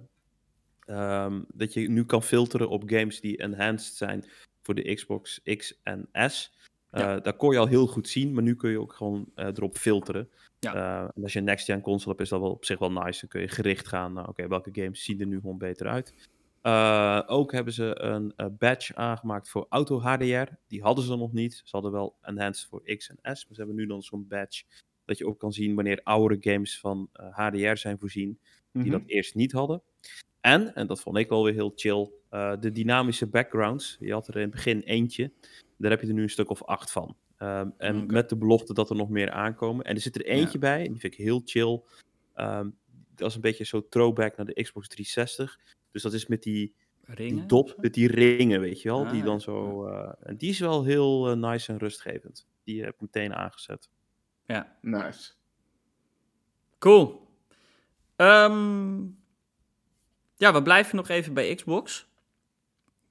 ehm, 0.91 1.41
dat 1.55 1.73
je 1.73 1.91
nu 1.91 2.05
kan 2.05 2.23
filteren 2.23 2.69
op 2.69 2.83
games 2.87 3.21
die 3.21 3.37
enhanced 3.37 3.95
zijn 3.95 4.25
voor 4.63 4.75
de 4.75 4.95
Xbox 4.95 5.41
X 5.57 5.81
en 5.83 6.09
S. 6.29 6.53
Eh, 6.91 7.01
Ja. 7.01 7.21
Daar 7.21 7.37
kon 7.37 7.53
je 7.53 7.59
al 7.59 7.67
heel 7.67 7.87
goed 7.87 8.09
zien, 8.09 8.33
maar 8.35 8.43
nu 8.43 8.57
kun 8.57 8.71
je 8.71 8.81
ook 8.81 8.93
gewoon 8.93 9.27
eh, 9.35 9.47
erop 9.47 9.77
filteren. 9.77 10.29
Ja. 10.59 10.75
Eh, 10.75 11.11
en 11.15 11.23
als 11.23 11.33
je 11.33 11.39
een 11.39 11.45
next-gen 11.45 11.81
console 11.81 12.09
hebt, 12.11 12.21
is 12.21 12.29
dat 12.29 12.41
wel 12.41 12.51
op 12.51 12.65
zich 12.65 12.79
wel 12.79 12.93
nice. 12.93 13.21
Dan 13.21 13.29
kun 13.29 13.41
je 13.41 13.49
gericht 13.49 13.89
gaan 13.89 14.13
naar, 14.13 14.29
oké, 14.29 14.49
welke 14.49 14.71
games 14.73 15.05
zien 15.05 15.21
er 15.21 15.27
nu 15.27 15.41
gewoon 15.41 15.59
beter 15.59 15.87
uit. 15.87 16.15
Eh, 16.63 17.23
ook 17.27 17.53
hebben 17.53 17.73
ze 17.73 18.01
een 18.01 18.33
eh, 18.37 18.47
badge 18.59 18.95
aangemaakt 18.95 19.49
voor 19.49 19.67
auto 19.69 20.01
HDR. 20.01 20.53
Die 20.69 20.83
hadden 20.83 21.05
ze 21.05 21.17
nog 21.17 21.33
niet. 21.33 21.55
Ze 21.55 21.71
hadden 21.71 21.93
wel 21.93 22.17
enhanced 22.23 22.69
voor 22.69 22.83
X 22.97 23.09
en 23.09 23.17
S, 23.37 23.45
maar 23.47 23.55
ze 23.55 23.61
hebben 23.61 23.75
nu 23.77 23.87
dan 23.87 24.03
zo'n 24.03 24.27
badge 24.29 24.65
dat 25.05 25.19
je 25.19 25.27
ook 25.27 25.39
kan 25.39 25.53
zien 25.53 25.75
wanneer 25.75 26.01
oudere 26.03 26.53
games 26.53 26.81
van 26.81 27.09
eh, 27.13 27.27
HDR 27.37 27.77
zijn 27.77 27.99
voorzien, 27.99 28.39
die 28.73 28.83
Mhm. 28.83 28.91
dat 28.91 29.03
eerst 29.07 29.35
niet 29.35 29.53
hadden. 29.53 29.83
En, 30.41 30.75
en 30.75 30.87
dat 30.87 31.01
vond 31.01 31.17
ik 31.17 31.29
wel 31.29 31.45
weer 31.45 31.53
heel 31.55 31.73
chill, 31.75 32.11
eh, 32.29 32.53
de 32.61 32.73
dynamische 32.73 33.27
backgrounds. 33.27 33.97
Je 34.01 34.13
had 34.13 34.29
er 34.29 34.35
in 34.35 34.41
het 34.41 34.51
begin 34.51 34.81
eentje, 34.81 35.33
daar 35.77 35.91
heb 35.91 36.01
je 36.01 36.07
er 36.07 36.13
nu 36.15 36.23
een 36.23 36.31
stuk 36.31 36.51
of 36.51 36.65
acht 36.65 36.91
van. 36.93 37.17
Ehm, 37.37 37.69
en 37.79 38.07
met 38.07 38.29
de 38.29 38.37
belofte 38.37 38.75
dat 38.75 38.91
er 38.91 38.97
nog 38.97 39.09
meer 39.09 39.31
aankomen. 39.31 39.85
En 39.85 39.95
er 39.95 40.01
zit 40.01 40.15
er 40.17 40.25
eentje 40.27 40.59
bij, 40.59 40.85
en 40.87 40.93
die 40.93 41.01
vind 41.01 41.13
ik 41.13 41.19
heel 41.19 41.41
chill. 41.45 41.83
Ehm, 42.35 42.69
dat 43.15 43.29
is 43.29 43.35
een 43.35 43.41
beetje 43.41 43.65
zo 43.65 43.89
throwback 43.89 44.37
naar 44.37 44.47
de 44.47 44.63
Xbox 44.63 44.89
360. 44.89 45.59
Dus 45.91 46.03
dat 46.03 46.13
is 46.13 46.27
met 46.27 46.43
die, 46.43 46.75
Ringen? 47.05 47.35
die 47.37 47.47
dop, 47.47 47.75
met 47.77 47.95
die 47.95 48.09
ringen, 48.09 48.61
weet 48.61 48.83
je 48.83 48.89
wel. 48.89 49.05
Ah, 49.05 49.11
die 49.11 49.19
ja. 49.19 49.25
dan 49.25 49.41
zo. 49.41 49.87
eh, 49.87 50.13
en 50.23 50.37
die 50.37 50.51
is 50.51 50.59
wel 50.59 50.85
heel 50.85 51.31
eh, 51.31 51.37
nice 51.37 51.73
en 51.73 51.79
rustgevend. 51.79 52.47
Die 52.65 52.83
heb 52.85 52.95
ik 52.95 53.01
meteen 53.01 53.35
aangezet. 53.35 53.89
Ja, 54.47 54.77
Nice. 54.81 55.33
cool. 56.79 57.29
Ehm, 58.17 59.01
ja, 60.41 60.53
we 60.53 60.63
blijven 60.63 60.97
nog 60.97 61.09
even 61.09 61.35
bij 61.35 61.55
Xbox. 61.55 62.07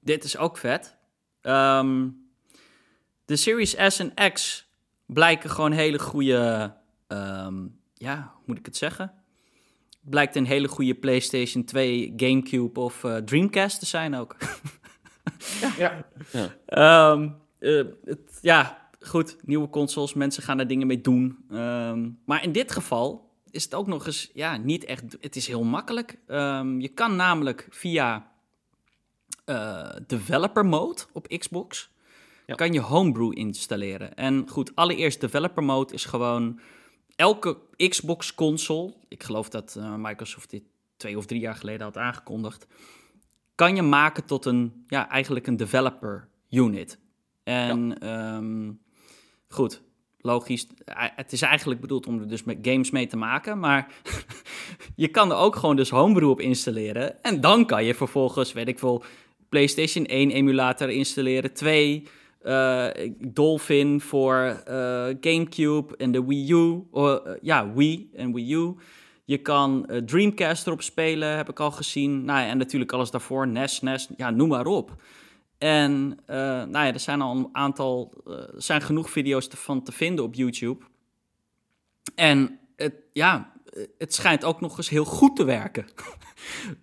Dit 0.00 0.24
is 0.24 0.36
ook 0.36 0.56
vet. 0.56 0.96
Ehm, 1.40 2.08
de 3.24 3.36
Series 3.36 3.74
S 3.86 3.98
en 3.98 4.32
X 4.32 4.66
blijken 5.06 5.50
gewoon 5.50 5.72
hele 5.72 5.98
goede. 5.98 6.74
ehm, 7.06 7.66
ja, 7.94 8.32
hoe 8.34 8.42
moet 8.46 8.58
ik 8.58 8.66
het 8.66 8.76
zeggen? 8.76 9.12
Blijkt 10.00 10.36
een 10.36 10.46
hele 10.46 10.68
goede 10.68 10.94
PlayStation 10.94 11.64
2, 11.64 12.12
GameCube 12.16 12.80
of 12.80 13.04
eh, 13.04 13.16
Dreamcast 13.16 13.78
te 13.78 13.86
zijn 13.86 14.14
ook. 14.14 14.36
Ja, 15.78 16.04
Ehm, 16.66 17.28
eh, 17.58 17.84
het, 18.04 18.38
ja, 18.40 18.88
goed, 19.00 19.36
nieuwe 19.44 19.68
consoles, 19.68 20.14
mensen 20.14 20.42
gaan 20.42 20.58
er 20.58 20.66
dingen 20.66 20.86
mee 20.86 21.00
doen. 21.00 21.44
Ehm, 21.50 22.08
maar 22.24 22.42
in 22.42 22.52
dit 22.52 22.72
geval 22.72 23.29
is 23.50 23.64
het 23.64 23.74
ook 23.74 23.86
nog 23.86 24.06
eens, 24.06 24.30
ja, 24.34 24.56
niet 24.56 24.84
echt, 24.84 25.16
het 25.20 25.36
is 25.36 25.46
heel 25.46 25.64
makkelijk. 25.64 26.18
Ehm, 26.26 26.80
je 26.80 26.88
kan 26.88 27.16
namelijk 27.16 27.66
via 27.70 28.28
eh, 29.44 29.90
developer 30.06 30.66
mode 30.66 31.02
op 31.12 31.26
Xbox, 31.38 31.90
Ja. 32.46 32.54
kan 32.54 32.72
je 32.72 32.80
homebrew 32.80 33.38
installeren. 33.38 34.14
En 34.14 34.48
goed, 34.48 34.76
allereerst 34.76 35.20
developer 35.20 35.62
mode 35.64 35.94
is 35.94 36.04
gewoon 36.04 36.60
elke 37.16 37.56
Xbox 37.76 38.34
console, 38.34 38.94
ik 39.08 39.22
geloof 39.22 39.48
dat 39.48 39.76
eh, 39.76 39.94
Microsoft 39.96 40.50
dit 40.50 40.62
twee 40.96 41.16
of 41.16 41.26
drie 41.26 41.40
jaar 41.40 41.54
geleden 41.54 41.82
had 41.82 41.96
aangekondigd, 41.96 42.66
kan 43.54 43.76
je 43.76 43.82
maken 43.82 44.24
tot 44.24 44.44
een, 44.44 44.84
ja, 44.86 45.08
eigenlijk 45.08 45.46
een 45.46 45.56
developer 45.56 46.28
unit. 46.50 46.98
En 47.42 47.98
ehm, 47.98 48.72
goed, 49.48 49.82
logisch, 50.22 50.66
eh, 50.84 51.04
het 51.16 51.32
is 51.32 51.42
eigenlijk 51.42 51.80
bedoeld 51.80 52.06
om 52.06 52.20
er 52.20 52.28
dus 52.28 52.44
met 52.44 52.58
games 52.62 52.90
mee 52.90 53.06
te 53.06 53.16
maken, 53.16 53.58
maar 53.58 53.92
je 54.96 55.08
kan 55.08 55.30
er 55.30 55.36
ook 55.36 55.56
gewoon 55.56 55.76
dus 55.76 55.90
homebrew 55.90 56.30
op 56.30 56.40
installeren. 56.40 57.22
En 57.22 57.40
dan 57.40 57.66
kan 57.66 57.84
je 57.84 57.94
vervolgens, 57.94 58.52
weet 58.52 58.68
ik 58.68 58.78
veel, 58.78 59.04
PlayStation 59.48 60.06
1 60.06 60.30
emulator 60.30 60.90
installeren, 60.90 61.52
2... 61.52 62.06
eh, 62.42 62.86
Dolphin 63.18 64.00
voor 64.00 64.62
eh, 64.64 65.06
GameCube 65.20 65.96
en 65.96 66.12
de 66.12 66.24
Wii 66.24 66.52
U. 66.52 66.82
Oh, 66.90 67.26
ja, 67.42 67.72
Wii 67.72 68.10
en 68.14 68.34
Wii 68.34 68.54
U. 68.54 68.74
Je 69.24 69.38
kan 69.38 69.88
Dreamcast 70.06 70.66
erop 70.66 70.82
spelen, 70.82 71.36
heb 71.36 71.48
ik 71.48 71.60
al 71.60 71.70
gezien. 71.70 72.24
Nou 72.24 72.40
ja, 72.40 72.46
en 72.46 72.58
natuurlijk 72.58 72.92
alles 72.92 73.10
daarvoor, 73.10 73.48
NES, 73.48 73.80
NES, 73.80 74.08
ja, 74.16 74.30
noem 74.30 74.48
maar 74.48 74.66
op. 74.66 74.96
En 75.60 76.18
eh, 76.26 76.36
nou 76.36 76.86
ja, 76.86 76.92
er 76.92 77.00
zijn 77.00 77.20
al 77.20 77.36
een 77.36 77.48
aantal, 77.52 78.22
eh, 78.26 78.32
er 78.32 78.62
zijn 78.62 78.80
genoeg 78.80 79.10
video's 79.10 79.48
te- 79.48 79.56
van 79.56 79.82
te 79.82 79.92
vinden 79.92 80.24
op 80.24 80.34
YouTube. 80.34 80.84
En 82.14 82.58
het, 82.76 82.94
ja, 83.12 83.52
het 83.98 84.14
schijnt 84.14 84.44
ook 84.44 84.60
nog 84.60 84.76
eens 84.76 84.88
heel 84.88 85.04
goed 85.04 85.36
te 85.36 85.44
werken. 85.44 85.86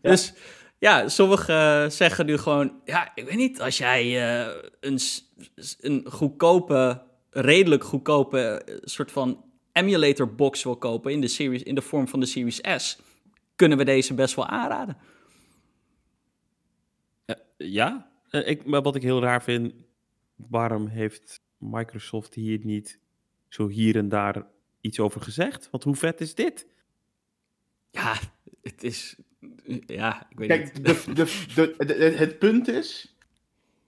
Dus 0.01 0.33
ja, 0.79 1.07
sommigen 1.09 1.91
zeggen 1.91 2.25
nu 2.25 2.37
gewoon, 2.37 2.81
ja, 2.85 3.11
ik 3.15 3.25
weet 3.25 3.35
niet, 3.35 3.61
als 3.61 3.77
jij 3.77 4.03
eh, 4.03 4.55
een, 4.79 4.99
een 5.79 6.05
goedkope, 6.11 7.03
redelijk 7.29 7.83
goedkope 7.83 8.39
eh, 8.39 8.77
soort 8.81 9.11
van 9.11 9.45
emulator 9.71 10.35
box 10.35 10.63
wil 10.63 10.77
kopen 10.77 11.11
in 11.11 11.21
de, 11.21 11.27
series, 11.27 11.63
in 11.63 11.75
de 11.75 11.81
vorm 11.81 12.07
van 12.07 12.19
de 12.19 12.25
Series 12.25 12.59
S, 12.75 12.97
kunnen 13.55 13.77
we 13.77 13.83
deze 13.83 14.13
best 14.13 14.35
wel 14.35 14.47
aanraden. 14.47 14.97
Ja, 17.57 18.11
eh, 18.29 18.47
ik, 18.47 18.65
maar 18.65 18.81
wat 18.81 18.95
ik 18.95 19.01
heel 19.01 19.21
raar 19.21 19.43
vind, 19.43 19.73
waarom 20.35 20.87
heeft 20.87 21.41
Microsoft 21.57 22.33
hier 22.33 22.59
niet 22.65 22.99
zo 23.47 23.67
hier 23.67 23.95
en 23.97 24.09
daar 24.09 24.45
iets 24.81 24.99
over 24.99 25.21
gezegd? 25.21 25.69
Want 25.71 25.83
hoe 25.83 25.95
vet 25.95 26.21
is 26.21 26.35
dit? 26.35 26.67
Ja, 27.91 28.15
het 28.61 28.83
is... 28.83 29.15
Ja, 29.85 30.27
ik 30.29 30.37
weet 30.37 30.47
Kijk, 30.47 30.73
niet. 30.73 30.85
de, 30.85 31.13
de, 31.13 31.73
de, 31.77 31.85
de- 31.85 31.93
het 32.17 32.39
punt 32.39 32.67
is... 32.67 33.15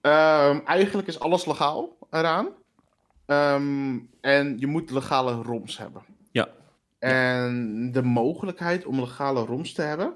ehm, 0.01 0.59
eigenlijk 0.65 1.07
is 1.07 1.19
alles 1.19 1.45
legaal 1.45 1.97
eraan. 2.09 2.47
Ehm, 3.25 3.99
en 4.21 4.57
je 4.59 4.67
moet 4.67 4.91
legale 4.91 5.31
ROMs 5.41 5.77
hebben. 5.77 6.03
Ja. 6.31 6.49
En 6.99 7.91
de 7.91 8.01
mogelijkheid 8.01 8.85
om 8.85 8.99
legale 8.99 9.45
ROMs 9.45 9.73
te 9.73 9.81
hebben... 9.81 10.13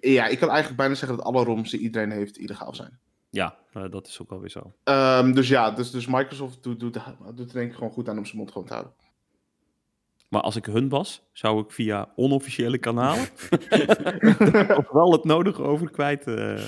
Ja, 0.00 0.26
ik 0.26 0.38
kan 0.38 0.48
eigenlijk 0.48 0.76
bijna 0.76 0.94
zeggen 0.94 1.16
dat 1.16 1.26
alle 1.26 1.44
ROMs 1.44 1.70
die 1.70 1.80
iedereen 1.80 2.10
heeft 2.10 2.38
illegaal 2.38 2.74
zijn. 2.74 2.98
Ja, 3.30 3.56
dat 3.90 4.06
is 4.06 4.20
ook 4.20 4.30
alweer 4.30 4.50
zo. 4.50 4.72
Ehm, 4.84 5.32
dus 5.32 5.48
ja, 5.48 5.70
dus, 5.70 5.90
dus 5.90 6.06
Microsoft 6.06 6.62
doet, 6.62 6.80
doet, 6.80 6.98
doet 7.34 7.48
er 7.48 7.52
denk 7.54 7.70
ik 7.70 7.74
gewoon 7.76 7.92
goed 7.92 8.08
aan 8.08 8.18
om 8.18 8.24
zijn 8.24 8.36
mond 8.36 8.52
gewoon 8.52 8.66
te 8.66 8.72
houden. 8.72 8.94
Maar 10.28 10.42
als 10.42 10.56
ik 10.56 10.64
hun 10.64 10.88
was, 10.88 11.22
zou 11.32 11.60
ik 11.62 11.70
via 11.70 12.12
onofficiële 12.16 12.78
kanalen 12.78 13.26
ook 14.68 14.92
wel 15.00 15.12
het 15.12 15.24
nodige 15.24 15.62
over 15.62 15.90
kwijt. 15.90 16.26
eh. 16.26 16.64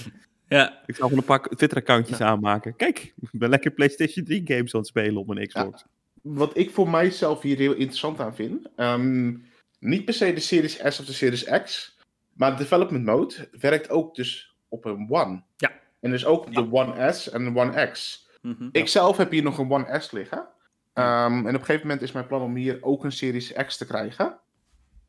Ja, 0.49 0.83
ik 0.87 0.97
zou 0.97 1.09
gewoon 1.09 1.19
een 1.19 1.25
paar 1.25 1.43
Twitter-accountjes 1.43 2.21
aanmaken. 2.21 2.77
Kijk, 2.77 3.15
ik 3.21 3.29
ben 3.39 3.49
lekker 3.49 3.71
PlayStation 3.71 4.25
3 4.25 4.43
games 4.45 4.75
aan 4.75 4.81
het 4.81 4.89
spelen 4.89 5.17
op 5.17 5.27
mijn 5.27 5.47
Xbox. 5.47 5.85
Wat 6.23 6.57
ik 6.57 6.71
voor 6.71 6.89
mijzelf 6.91 7.43
hier 7.43 7.57
heel 7.57 7.73
interessant 7.73 8.21
aan 8.21 8.35
vind. 8.35 8.69
ehm, 8.77 9.35
niet 9.79 10.05
per 10.05 10.15
se 10.15 10.33
de 10.33 10.41
Series 10.41 10.77
S 10.85 11.01
of 11.01 11.07
de 11.07 11.13
Series 11.13 11.45
X. 11.45 11.96
Maar 12.37 12.51
de 12.51 12.57
development 12.57 13.05
mode 13.05 13.49
werkt 13.53 13.91
ook 13.91 14.15
dus 14.15 14.57
op 14.69 14.85
een 14.85 15.07
One. 15.11 15.43
Ja. 15.57 15.71
En 16.01 16.11
dus 16.11 16.27
ook 16.27 16.55
de 16.55 16.73
One 16.73 17.13
S 17.13 17.31
en 17.31 17.45
de 17.55 17.61
One 17.61 17.91
X. 17.91 18.29
Mhm. 18.43 18.69
Ik 18.73 18.89
zelf 18.89 19.17
heb 19.17 19.31
hier 19.31 19.43
nog 19.43 19.59
een 19.59 19.71
One 19.71 20.01
S 20.01 20.11
liggen. 20.11 20.47
Ehm, 20.93 21.33
en 21.33 21.41
op 21.41 21.47
een 21.47 21.59
gegeven 21.59 21.81
moment 21.87 22.03
is 22.03 22.13
mijn 22.13 22.27
plan 22.27 22.43
om 22.43 22.55
hier 22.55 22.79
ook 22.81 23.05
een 23.05 23.13
Series 23.13 23.53
X 23.53 23.77
te 23.77 23.87
krijgen. 23.87 24.39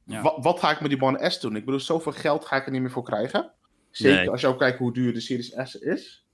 Ja. 0.03 0.21
Wat, 0.21 0.37
wat 0.39 0.59
ga 0.59 0.71
ik 0.71 0.79
met 0.81 0.89
die 0.89 1.01
One 1.01 1.29
S 1.29 1.39
doen? 1.39 1.55
Ik 1.55 1.65
bedoel, 1.65 1.79
zoveel 1.79 2.11
geld 2.11 2.45
ga 2.45 2.55
ik 2.55 2.65
er 2.65 2.71
niet 2.71 2.81
meer 2.81 2.91
voor 2.91 3.03
krijgen. 3.03 3.51
Zeker 3.91 4.17
Nee. 4.17 4.29
als 4.29 4.41
je 4.41 4.47
ook 4.47 4.59
kijkt 4.59 4.77
hoe 4.77 4.93
duur 4.93 5.13
de 5.13 5.19
Series 5.19 5.53
S 5.63 5.75
is. 5.75 6.25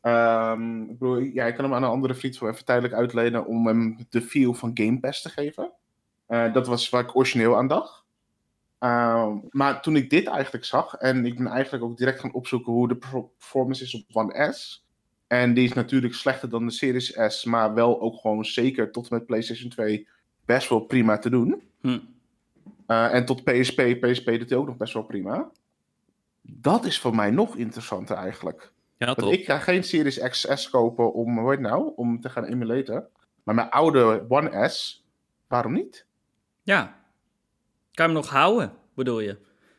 Ehm, 0.00 0.80
ik 0.82 0.98
bedoel, 0.98 1.18
ja, 1.18 1.44
ik 1.46 1.54
kan 1.54 1.64
hem 1.64 1.74
aan 1.74 1.82
een 1.82 1.88
andere 1.90 2.14
vriend 2.14 2.36
voor 2.36 2.48
even 2.50 2.64
tijdelijk 2.64 2.94
uitlenen 2.94 3.46
om 3.46 3.66
hem 3.66 4.06
de 4.10 4.22
feel 4.22 4.54
van 4.54 4.70
Game 4.74 5.00
Pass 5.00 5.22
te 5.22 5.28
geven. 5.28 5.72
Eh, 6.26 6.52
dat 6.52 6.66
was 6.66 6.88
waar 6.88 7.02
ik 7.02 7.16
origineel 7.16 7.56
aan 7.56 7.68
dacht. 7.68 7.99
Ehm, 8.80 9.36
maar 9.50 9.82
toen 9.82 9.96
ik 9.96 10.10
dit 10.10 10.26
eigenlijk 10.26 10.64
zag, 10.64 10.94
en 10.94 11.26
ik 11.26 11.36
ben 11.36 11.46
eigenlijk 11.46 11.84
ook 11.84 11.96
direct 11.96 12.20
gaan 12.20 12.32
opzoeken 12.32 12.72
hoe 12.72 12.88
de 12.88 12.96
perfor- 12.96 13.28
performance 13.38 13.82
is 13.82 13.94
op 13.94 14.16
One 14.16 14.52
S. 14.52 14.84
En 15.26 15.54
die 15.54 15.64
is 15.64 15.72
natuurlijk 15.72 16.14
slechter 16.14 16.48
dan 16.48 16.66
de 16.66 16.72
Series 16.72 17.16
S, 17.26 17.44
maar 17.44 17.74
wel 17.74 18.00
ook 18.00 18.20
gewoon 18.20 18.44
zeker 18.44 18.90
tot 18.90 19.08
en 19.08 19.16
met 19.16 19.26
PlayStation 19.26 19.70
2 19.70 20.08
best 20.44 20.68
wel 20.68 20.80
prima 20.80 21.18
te 21.18 21.30
doen. 21.30 21.62
Hm. 21.80 21.98
Eh, 22.86 23.14
en 23.14 23.24
tot 23.24 23.44
PSP, 23.44 23.96
PSP 24.00 24.26
doet 24.26 24.50
hij 24.50 24.58
ook 24.58 24.66
nog 24.66 24.76
best 24.76 24.92
wel 24.94 25.02
prima. 25.02 25.50
Dat 26.42 26.84
is 26.84 26.98
voor 26.98 27.14
mij 27.14 27.30
nog 27.30 27.56
interessanter 27.56 28.16
eigenlijk. 28.16 28.72
Ja, 28.96 29.14
Want 29.14 29.32
ik 29.32 29.44
ga 29.44 29.58
geen 29.58 29.84
Series 29.84 30.18
XS 30.18 30.70
kopen 30.70 31.12
om, 31.12 31.38
hoe 31.38 31.50
heet 31.50 31.60
nou, 31.60 31.92
om 31.96 32.20
te 32.20 32.28
gaan 32.28 32.44
emulaten. 32.44 33.08
Maar 33.42 33.54
mijn 33.54 33.70
oude 33.70 34.24
One 34.28 34.68
S, 34.68 35.04
waarom 35.48 35.72
niet? 35.72 36.06
ja. 36.62 36.98
Kan 38.00 38.08
je 38.08 38.14
hem 38.14 38.24
nog 38.24 38.32
houden, 38.32 38.72
bedoel 38.94 39.20
je? 39.20 39.36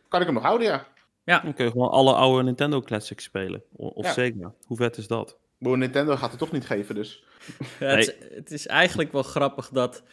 Kan 0.08 0.20
ik 0.20 0.26
hem 0.26 0.36
nog 0.36 0.44
houden, 0.44 0.68
ja. 0.68 1.40
Dan 1.42 1.54
kun 1.54 1.66
je 1.66 1.72
gewoon 1.72 1.90
alle 1.90 2.14
oude 2.14 2.44
Nintendo 2.44 2.82
Classics 2.82 3.24
spelen. 3.24 3.64
Of 3.72 4.06
Ja. 4.06 4.12
Sega. 4.12 4.54
Hoe 4.66 4.78
vet 4.78 4.98
is 4.98 5.08
dat? 5.08 5.38
Maar 5.58 5.78
Nintendo 5.78 6.16
gaat 6.16 6.30
het 6.30 6.40
toch 6.40 6.52
niet 6.52 6.66
geven, 6.66 6.96
dus. 6.96 7.24
Ja, 7.80 7.86
het, 7.88 8.00
is, 8.00 8.36
het 8.36 8.52
is 8.52 8.68
eigenlijk 8.68 9.12
wel 9.12 9.24
grappig 9.24 9.70
dat 9.70 10.04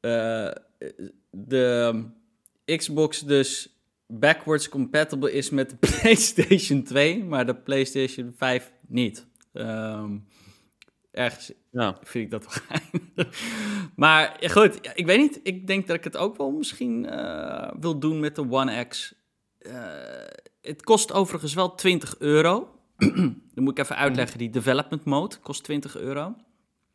eh, 0.00 0.50
de 1.30 2.04
Xbox 2.64 3.20
dus 3.20 3.80
backwards 4.06 4.68
compatible 4.68 5.32
is 5.32 5.50
met 5.50 5.70
de 5.70 5.76
PlayStation 6.00 6.82
2, 6.82 7.24
maar 7.24 7.46
de 7.46 7.54
PlayStation 7.54 8.34
5 8.36 8.72
niet. 8.86 9.26
Ehm, 9.52 10.18
ergens 11.10 11.52
Ja. 11.70 11.98
vind 12.02 12.24
ik 12.24 12.30
dat 12.30 12.44
wel 12.44 12.78
geinig. 12.78 13.38
Maar 13.96 14.36
ja, 14.40 14.48
goed, 14.48 14.90
ik 14.94 15.06
weet 15.06 15.18
niet. 15.18 15.40
Ik 15.42 15.66
denk 15.66 15.86
dat 15.86 15.96
ik 15.96 16.04
het 16.04 16.16
ook 16.16 16.36
wel 16.36 16.50
misschien 16.50 17.06
eh, 17.06 17.70
wil 17.80 17.98
doen 17.98 18.20
met 18.20 18.34
de 18.36 18.50
One 18.50 18.84
X. 18.84 19.14
Eh, 19.58 19.72
het 20.62 20.82
kost 20.82 21.12
overigens 21.12 21.54
wel 21.54 21.74
20 21.74 22.18
euro. 22.18 22.68
Dan 23.54 23.64
moet 23.64 23.78
ik 23.78 23.84
even 23.84 23.96
uitleggen. 23.96 24.38
Die 24.38 24.50
development 24.50 25.04
mode 25.04 25.36
kost 25.42 25.64
20 25.64 25.96
euro. 25.96 26.34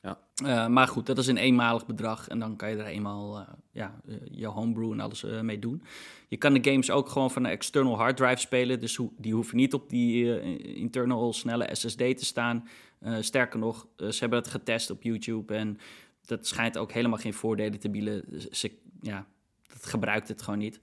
Ja. 0.02 0.20
Eh, 0.44 0.68
maar 0.68 0.88
goed, 0.88 1.06
dat 1.06 1.18
is 1.18 1.28
een 1.28 1.38
eenmalig 1.38 1.86
bedrag. 1.86 2.28
En 2.28 2.40
dan 2.40 2.56
kan 2.56 2.70
je 2.70 2.76
er 2.76 2.86
eenmaal 2.86 3.46
ja, 3.72 3.96
je 4.32 4.48
homebrew 4.48 4.92
en 4.92 5.00
alles 5.00 5.24
mee 5.42 5.60
doen. 5.60 5.84
Je 6.28 6.38
kan 6.38 6.54
de 6.54 6.72
games 6.72 6.92
ook 6.92 7.10
gewoon 7.10 7.32
van 7.32 7.44
een 7.44 7.52
external 7.52 7.98
hard 7.98 8.18
drive 8.18 8.38
spelen. 8.40 8.80
Dus 8.80 9.00
die 9.18 9.34
hoeven 9.34 9.58
niet 9.58 9.74
op 9.74 9.90
die 9.90 10.42
internal 10.76 11.34
snelle 11.34 11.70
SSD 11.72 11.98
te 11.98 12.26
staan. 12.26 12.68
Eh, 13.06 13.18
sterker 13.20 13.60
nog, 13.60 13.88
eh, 13.98 14.10
ze 14.10 14.20
hebben 14.20 14.40
het 14.40 14.48
getest 14.48 14.90
op 14.90 15.04
YouTube. 15.04 15.56
En 15.56 15.80
dat 16.26 16.48
schijnt 16.48 16.78
ook 16.78 16.92
helemaal 16.92 17.18
geen 17.18 17.34
voordelen 17.34 17.80
te 17.80 17.90
bieden. 17.90 18.42
Ze, 18.52 18.72
ja, 19.02 19.28
dat 19.68 19.86
gebruikt 19.86 20.28
het 20.28 20.42
gewoon 20.42 20.60
niet. 20.60 20.80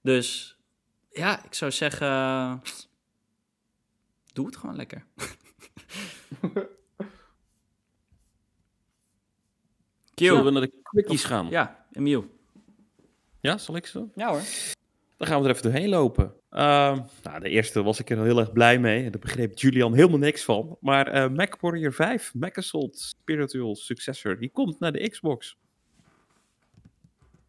Dus 0.00 0.56
ja, 1.10 1.44
ik 1.44 1.54
zou 1.54 1.70
zeggen... 1.70 2.62
Doe 4.32 4.46
het 4.46 4.56
gewoon 4.56 4.76
lekker. 4.76 5.06
Zullen 10.14 10.44
we 10.44 10.50
naar 10.50 10.62
de 10.62 10.80
quickies 10.82 11.24
gaan? 11.24 11.48
Ja, 11.50 11.86
Emiel. 11.92 12.36
Ja, 13.40 13.58
zal 13.58 13.76
ik 13.76 13.86
zo? 13.86 14.10
Ja 14.14 14.28
hoor. 14.28 14.42
Dan 15.18 15.28
gaan 15.28 15.38
we 15.42 15.48
er 15.48 15.50
even 15.54 15.70
doorheen 15.70 15.88
lopen. 15.88 16.34
Ehm, 16.50 17.00
nou, 17.22 17.40
de 17.40 17.48
eerste 17.48 17.82
was 17.82 18.00
ik 18.00 18.10
er 18.10 18.22
heel 18.22 18.38
erg 18.38 18.52
blij 18.52 18.78
mee. 18.78 19.04
En 19.04 19.10
daar 19.10 19.20
begreep 19.20 19.58
Julian 19.58 19.94
helemaal 19.94 20.18
niks 20.18 20.44
van. 20.44 20.76
Maar 20.80 21.06
eh 21.06 21.28
Mac 21.28 21.60
Warrior 21.60 21.92
5, 21.92 22.34
Mac 22.34 22.58
Assault 22.58 22.98
Spiritual 22.98 23.76
Successor, 23.76 24.38
die 24.38 24.50
komt 24.50 24.80
naar 24.80 24.92
de 24.92 25.08
Xbox. 25.10 25.56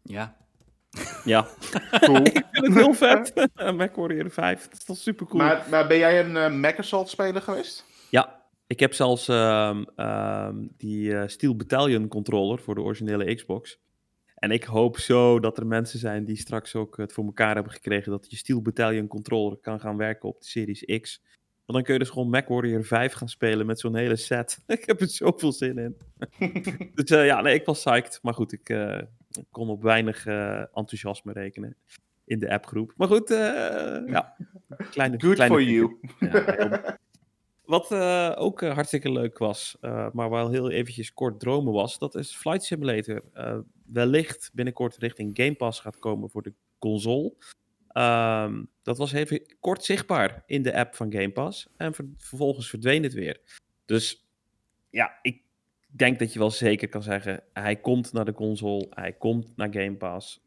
Ja. 0.02 0.36
Ja, 1.24 1.46
Cool. 2.00 2.16
ik 2.24 2.44
vind 2.50 2.66
het 2.66 2.74
heel 2.74 2.94
vet. 2.94 3.32
Mac 3.76 3.94
Warrior 3.94 4.30
5, 4.30 4.62
dat 4.68 4.78
is 4.78 4.84
toch 4.84 4.96
super 4.96 5.26
cool. 5.26 5.42
maar, 5.42 5.66
maar 5.70 5.86
ben 5.86 5.98
jij 5.98 6.24
een 6.24 6.34
uh, 6.36 6.60
Mac 6.60 6.78
Assault 6.78 7.08
speler 7.08 7.42
geweest? 7.42 7.84
Ja, 8.08 8.42
ik 8.66 8.80
heb 8.80 8.94
zelfs 8.94 9.28
ehm, 9.28 9.84
ehm, 9.96 10.56
die 10.76 11.16
eh, 11.16 11.28
Steel 11.28 11.56
Battalion 11.56 12.08
controller 12.08 12.58
voor 12.58 12.74
de 12.74 12.80
originele 12.80 13.34
Xbox. 13.34 13.78
En 14.40 14.50
ik 14.50 14.64
hoop 14.64 14.98
zo 14.98 15.40
dat 15.40 15.58
er 15.58 15.66
mensen 15.66 15.98
zijn 15.98 16.24
die 16.24 16.36
straks 16.36 16.74
ook 16.74 16.96
het 16.96 17.12
voor 17.12 17.24
elkaar 17.24 17.54
hebben 17.54 17.72
gekregen 17.72 18.10
dat 18.10 18.30
je 18.30 18.36
Steel 18.36 18.62
Battalion 18.62 19.06
controller 19.06 19.56
kan 19.56 19.80
gaan 19.80 19.96
werken 19.96 20.28
op 20.28 20.40
de 20.40 20.46
Series 20.46 21.00
X. 21.00 21.22
Want 21.70 21.78
dan 21.78 21.82
kun 21.82 21.92
je 21.92 21.98
dus 21.98 22.08
gewoon 22.08 22.30
Mac 22.30 22.48
Warrior 22.48 22.84
5 22.84 23.12
gaan 23.12 23.28
spelen 23.28 23.66
met 23.66 23.80
zo'n 23.80 23.96
hele 23.96 24.16
set. 24.16 24.62
ik 24.66 24.84
heb 24.86 25.00
er 25.00 25.08
zoveel 25.08 25.52
zin 25.52 25.78
in. 25.78 25.96
dus 26.94 27.10
eh, 27.10 27.26
ja, 27.26 27.40
nee, 27.40 27.54
ik 27.54 27.64
was 27.64 27.82
psyched. 27.84 28.18
Maar 28.22 28.34
goed, 28.34 28.52
ik 28.52 28.68
eh, 28.68 29.02
kon 29.50 29.68
op 29.68 29.82
weinig 29.82 30.26
eh, 30.26 30.58
enthousiasme 30.58 31.32
rekenen 31.32 31.76
in 32.24 32.38
de 32.38 32.50
appgroep. 32.50 32.92
Maar 32.96 33.08
goed, 33.08 33.28
ja. 33.28 34.36
Kleine, 34.90 35.20
Good 35.20 35.34
kleine 35.34 35.54
for 35.54 35.62
you. 35.62 35.98
ja, 36.18 36.98
Wat 37.70 37.92
eh, 37.92 38.32
ook 38.36 38.62
eh, 38.62 38.72
hartstikke 38.74 39.12
leuk 39.12 39.38
was, 39.38 39.76
eh, 39.80 40.10
maar 40.12 40.30
wel 40.30 40.50
heel 40.50 40.70
eventjes 40.70 41.12
kort 41.12 41.40
dromen 41.40 41.72
was, 41.72 41.98
dat 41.98 42.14
is 42.14 42.36
Flight 42.36 42.64
Simulator. 42.64 43.22
wellicht 43.84 44.50
binnenkort 44.54 44.96
richting 44.96 45.36
Game 45.36 45.54
Pass 45.54 45.80
gaat 45.80 45.98
komen 45.98 46.30
voor 46.30 46.42
de 46.42 46.52
console. 46.78 47.34
Ehm, 47.88 48.64
dat 48.82 48.98
was 48.98 49.12
even 49.12 49.56
kort 49.60 49.84
zichtbaar 49.84 50.42
in 50.46 50.62
de 50.62 50.74
app 50.74 50.94
van 50.94 51.12
Game 51.12 51.30
Pass 51.30 51.68
en 51.76 51.94
ver- 51.94 52.08
vervolgens 52.16 52.68
verdween 52.70 53.02
het 53.02 53.12
weer. 53.12 53.40
Dus 53.84 54.28
ja, 54.90 55.18
ik 55.22 55.42
denk 55.88 56.18
dat 56.18 56.32
je 56.32 56.38
wel 56.38 56.50
zeker 56.50 56.88
kan 56.88 57.02
zeggen, 57.02 57.42
hij 57.52 57.76
komt 57.76 58.12
naar 58.12 58.24
de 58.24 58.32
console, 58.32 58.86
hij 58.90 59.12
komt 59.12 59.56
naar 59.56 59.72
Game 59.72 59.96
Pass. 59.96 60.40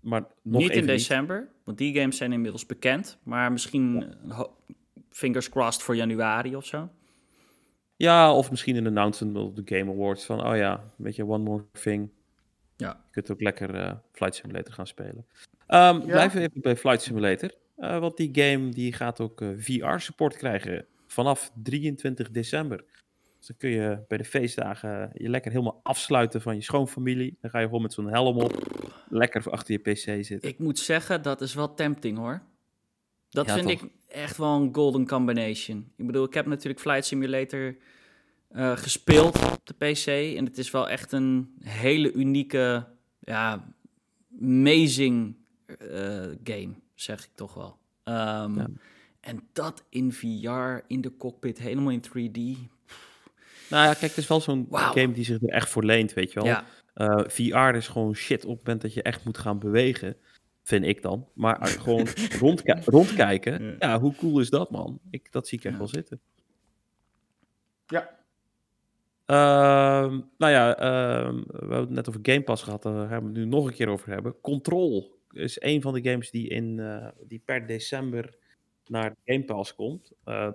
maar 0.00 0.26
nog 0.42 0.60
niet 0.62 0.70
in 0.70 0.86
december, 0.86 1.48
want 1.64 1.78
die 1.78 1.94
games 1.94 2.16
zijn 2.16 2.32
inmiddels 2.32 2.66
bekend. 2.66 3.18
Maar 3.22 3.52
misschien 3.52 4.14
fingers 5.12 5.48
crossed 5.48 5.82
voor 5.82 5.96
januari 5.96 6.56
of 6.56 6.64
zo. 6.66 6.88
Ja, 7.96 8.34
of 8.34 8.50
misschien 8.50 8.76
een 8.76 8.86
announcement 8.86 9.36
op 9.36 9.56
de 9.56 9.76
Game 9.76 9.92
Awards 9.92 10.24
van, 10.24 10.46
oh 10.46 10.56
ja, 10.56 10.84
weet 10.96 11.16
je, 11.16 11.26
one 11.26 11.44
more 11.44 11.64
thing. 11.72 12.10
Ja. 12.76 12.88
Je 12.88 13.10
kunt 13.10 13.30
ook 13.30 13.40
lekker 13.40 13.74
eh, 13.74 13.92
Flight 14.12 14.34
Simulator 14.34 14.74
gaan 14.74 14.86
spelen. 14.86 15.26
Ehm 15.66 16.00
Blijven 16.00 16.40
we 16.40 16.48
even 16.48 16.60
bij 16.60 16.76
Flight 16.76 17.02
Simulator. 17.02 17.50
eh, 17.76 17.98
want 17.98 18.16
die 18.16 18.30
game 18.32 18.68
die 18.68 18.92
gaat 18.92 19.20
ook 19.20 19.40
eh, 19.40 19.48
VR-support 19.56 20.36
krijgen 20.36 20.86
vanaf 21.06 21.50
23 21.62 22.30
december. 22.30 22.84
Dus 23.38 23.46
dan 23.46 23.56
kun 23.56 23.70
je 23.70 23.98
bij 24.08 24.18
de 24.18 24.24
feestdagen 24.24 25.10
je 25.14 25.28
lekker 25.28 25.50
helemaal 25.50 25.80
afsluiten 25.82 26.42
van 26.42 26.54
je 26.54 26.62
schoonfamilie. 26.62 27.36
Dan 27.40 27.50
ga 27.50 27.58
je 27.58 27.66
gewoon 27.66 27.82
met 27.82 27.92
zo'n 27.92 28.08
helm 28.08 28.38
op, 28.38 28.52
lekker 29.08 29.50
achter 29.50 29.72
je 29.72 29.78
PC 29.78 30.24
zitten. 30.24 30.48
Ik 30.48 30.58
moet 30.58 30.78
zeggen, 30.78 31.22
dat 31.22 31.40
is 31.40 31.54
wel 31.54 31.74
tempting 31.74 32.18
hoor. 32.18 32.42
Dat 33.32 33.46
Ja, 33.46 33.54
vind 33.54 33.68
toch? 33.68 33.82
ik 33.82 33.90
echt 34.08 34.36
wel 34.36 34.60
een 34.60 34.74
golden 34.74 35.06
combination. 35.06 35.92
Ik 35.96 36.06
bedoel, 36.06 36.24
ik 36.24 36.34
heb 36.34 36.46
natuurlijk 36.46 36.80
Flight 36.80 37.04
Simulator 37.06 37.76
eh, 38.48 38.76
gespeeld 38.76 39.38
op 39.52 39.60
de 39.66 39.74
PC. 39.74 40.06
En 40.36 40.44
het 40.44 40.58
is 40.58 40.70
wel 40.70 40.88
echt 40.88 41.12
een 41.12 41.54
hele 41.60 42.12
unieke, 42.12 42.86
ja, 43.20 43.74
amazing 44.40 45.36
eh, 45.66 46.24
game, 46.44 46.72
zeg 46.94 47.24
ik 47.24 47.30
toch 47.34 47.54
wel. 47.54 47.78
Ehm, 48.04 48.58
Ja. 48.58 48.66
En 49.20 49.48
dat 49.52 49.84
in 49.88 50.12
VR, 50.12 50.84
in 50.86 51.00
de 51.00 51.16
cockpit, 51.16 51.58
helemaal 51.58 51.90
in 51.92 52.00
3D. 52.00 52.38
Nou 53.70 53.84
ja, 53.86 53.92
kijk, 53.92 54.00
het 54.00 54.16
is 54.16 54.26
wel 54.26 54.40
zo'n 54.40 54.66
game 54.70 55.12
die 55.12 55.24
zich 55.24 55.42
er 55.42 55.48
echt 55.48 55.68
voor 55.68 55.84
leent, 55.84 56.12
weet 56.12 56.32
je 56.32 56.38
wel. 56.40 56.48
Ja, 56.48 56.64
Eh, 56.94 57.24
VR 57.26 57.74
is 57.76 57.88
gewoon 57.88 58.14
shit 58.14 58.44
op 58.44 58.50
het 58.56 58.64
moment 58.66 58.82
dat 58.82 58.94
je 58.94 59.02
echt 59.02 59.24
moet 59.24 59.38
gaan 59.38 59.58
bewegen. 59.58 60.16
Vind 60.62 60.84
ik 60.84 61.02
dan. 61.02 61.28
Maar 61.34 61.66
gewoon 61.66 62.06
rondki- 62.40 62.80
rondkijken. 62.84 63.62
Ja. 63.64 63.74
Ja. 63.78 64.00
hoe 64.00 64.14
cool 64.14 64.40
is 64.40 64.50
dat, 64.50 64.70
man? 64.70 65.00
Ik, 65.10 65.32
dat 65.32 65.48
zie 65.48 65.58
ik 65.58 65.64
echt 65.64 65.72
Ja. 65.72 65.78
wel 65.78 65.88
zitten. 65.88 66.20
Ja. 67.86 68.20
Ehm, 69.26 70.20
nou 70.38 70.52
ja, 70.52 70.76
ehm, 70.76 71.34
we 71.46 71.56
hebben 71.58 71.78
het 71.80 71.90
net 71.90 72.08
over 72.08 72.20
Game 72.22 72.42
Pass 72.42 72.62
gehad. 72.62 72.82
Daar 72.82 73.08
gaan 73.08 73.20
we 73.20 73.24
het 73.28 73.36
nu 73.36 73.44
nog 73.44 73.66
een 73.66 73.74
keer 73.74 73.88
over 73.88 74.08
hebben. 74.08 74.40
Control 74.40 75.18
is 75.30 75.60
een 75.60 75.82
van 75.82 75.94
de 75.94 76.10
games 76.10 76.30
die, 76.30 76.48
in, 76.48 76.80
eh, 76.80 77.08
die 77.26 77.42
per 77.44 77.66
december 77.66 78.36
naar 78.86 79.16
Game 79.24 79.44
Pass 79.44 79.74
komt. 79.74 80.12
Eh, 80.24 80.48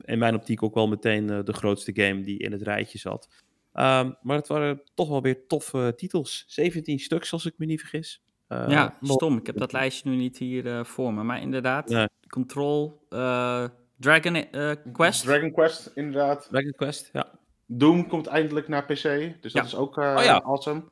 in 0.00 0.18
mijn 0.18 0.34
optiek 0.34 0.62
ook 0.62 0.74
wel 0.74 0.88
meteen 0.88 1.30
eh, 1.30 1.44
de 1.44 1.52
grootste 1.52 1.92
game 1.94 2.20
die 2.22 2.38
in 2.38 2.52
het 2.52 2.62
rijtje 2.62 2.98
zat. 2.98 3.28
Ehm, 3.72 4.12
maar 4.22 4.36
het 4.36 4.48
waren 4.48 4.82
toch 4.94 5.08
wel 5.08 5.22
weer 5.22 5.46
toffe 5.46 5.92
titels. 5.96 6.44
17 6.46 6.98
stuks, 6.98 7.32
als 7.32 7.46
ik 7.46 7.54
me 7.56 7.66
niet 7.66 7.80
vergis. 7.80 8.22
Eh, 8.50 8.64
ja 8.68 8.96
nog- 9.00 9.10
stom. 9.12 9.36
Ik 9.36 9.46
heb 9.46 9.58
dat 9.58 9.72
lijstje 9.72 10.10
nu 10.10 10.16
niet 10.16 10.38
hier 10.38 10.66
eh, 10.66 10.84
voor 10.84 11.14
me. 11.14 11.22
Maar 11.22 11.40
inderdaad, 11.40 11.88
Nee. 11.88 12.08
Control, 12.28 13.06
eh, 13.08 13.64
Dragon 13.96 14.34
eh, 14.34 14.70
Quest. 14.92 15.24
Dragon 15.24 15.52
Quest, 15.52 15.90
inderdaad. 15.94 16.48
Dragon 16.50 16.72
Quest, 16.72 17.10
ja. 17.12 17.26
Doom 17.66 18.06
komt 18.08 18.26
eindelijk 18.26 18.68
naar 18.68 18.84
PC, 18.84 19.02
dus 19.02 19.38
dat 19.40 19.52
Ja. 19.52 19.62
is 19.62 19.74
ook 19.76 19.98
eh 19.98 20.14
Oh 20.18 20.24
ja. 20.24 20.36
awesome. 20.44 20.82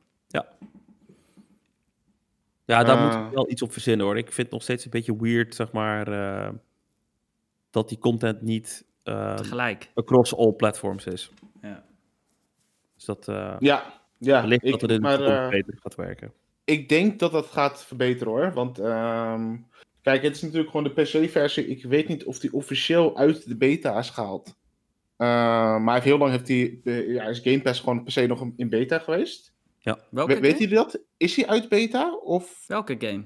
Ja, 2.65 2.83
daar 2.83 2.97
Eh. 2.97 3.05
moet 3.17 3.27
ik 3.27 3.33
wel 3.33 3.49
iets 3.51 3.61
op 3.61 3.71
verzinnen 3.71 4.05
hoor. 4.05 4.17
Ik 4.17 4.25
vind 4.25 4.37
het 4.37 4.51
nog 4.51 4.61
steeds 4.63 4.85
een 4.85 4.91
beetje 4.91 5.15
weird, 5.17 5.55
zeg 5.55 5.71
maar, 5.71 6.07
eh, 6.07 6.49
dat 7.69 7.89
die 7.89 7.97
content 7.97 8.41
niet 8.41 8.85
eh, 9.03 9.35
Tegelijk. 9.35 9.91
across 9.95 10.35
all 10.35 10.51
platforms 10.53 11.05
is. 11.05 11.31
Ja. 11.61 11.83
Dus 12.95 13.05
dat 13.05 13.27
uh, 13.27 13.55
Ja, 13.59 13.83
ja. 14.17 14.43
ik, 14.43 14.49
dat 14.71 14.81
het 14.81 14.91
in 14.91 15.01
de 15.01 15.07
toekomst 15.07 15.19
eh, 15.29 15.49
beter 15.49 15.77
gaat 15.81 15.95
werken. 15.95 16.33
Ik 16.69 16.89
denk 16.89 17.19
dat 17.19 17.31
dat 17.31 17.45
gaat 17.45 17.85
verbeteren 17.85 18.33
hoor. 18.33 18.53
Want 18.53 18.79
ehm, 18.79 19.55
kijk, 20.01 20.23
het 20.23 20.35
is 20.35 20.41
natuurlijk 20.41 20.69
gewoon 20.69 20.91
de 20.95 21.01
PC-versie. 21.01 21.67
Ik 21.67 21.83
weet 21.83 22.07
niet 22.07 22.23
of 22.25 22.39
die 22.39 22.53
officieel 22.53 23.17
uit 23.17 23.47
de 23.47 23.57
beta 23.57 23.97
is 23.97 24.09
gehaald. 24.09 24.55
Eh, 25.17 25.27
maar 25.79 25.93
heeft 25.93 26.05
heel 26.05 26.17
lang 26.17 26.31
heeft 26.31 26.45
die, 26.45 26.81
ja, 27.13 27.23
is 27.23 27.39
Game 27.39 27.61
Pass 27.61 27.79
gewoon 27.79 28.03
per 28.03 28.11
se 28.11 28.25
nog 28.25 28.47
in 28.55 28.69
beta 28.69 28.99
geweest. 28.99 29.53
Welke, 30.09 30.33
We- 30.33 30.39
weet 30.39 30.59
jullie 30.59 30.75
dat? 30.75 30.99
Is 31.17 31.35
hij 31.35 31.47
uit 31.47 31.69
beta? 31.69 32.15
Of... 32.15 32.63
Welke 32.67 32.95
game? 32.99 33.23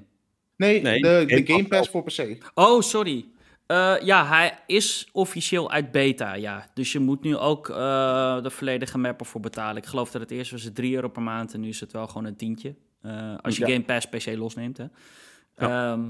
Nee, 0.56 0.80
Nee, 0.82 1.00
de, 1.00 1.24
Game 1.26 1.42
de 1.42 1.52
Game 1.52 1.68
Pass 1.68 1.90
voor 1.90 2.02
PC. 2.02 2.50
Oh, 2.54 2.80
sorry. 2.80 3.26
Eh, 3.66 3.94
ja, 4.02 4.26
hij 4.26 4.58
is 4.66 5.08
officieel 5.12 5.70
uit 5.70 5.90
beta, 5.90 6.34
ja. 6.34 6.70
Dus 6.74 6.92
je 6.92 6.98
moet 6.98 7.22
nu 7.22 7.36
ook 7.36 7.68
eh, 7.68 8.42
de 8.42 8.50
volledige 8.50 8.98
map 8.98 9.20
ervoor 9.20 9.40
betalen. 9.40 9.76
Ik 9.76 9.86
geloof 9.86 10.10
dat 10.10 10.20
het 10.20 10.30
eerst 10.30 10.50
was 10.50 10.62
het 10.62 10.74
3 10.74 10.94
euro 10.94 11.08
per 11.08 11.22
maand 11.22 11.54
en 11.54 11.60
nu 11.60 11.68
is 11.68 11.80
het 11.80 11.92
wel 11.92 12.06
gewoon 12.06 12.24
een 12.24 12.36
tientje. 12.36 12.74
Eh, 13.04 13.34
als 13.42 13.56
je 13.56 13.66
Ja. 13.66 13.72
Game 13.72 13.84
Pass 13.84 14.06
PC 14.08 14.36
losneemt, 14.36 14.76
hè. 14.76 14.86
Ehm, 15.56 16.02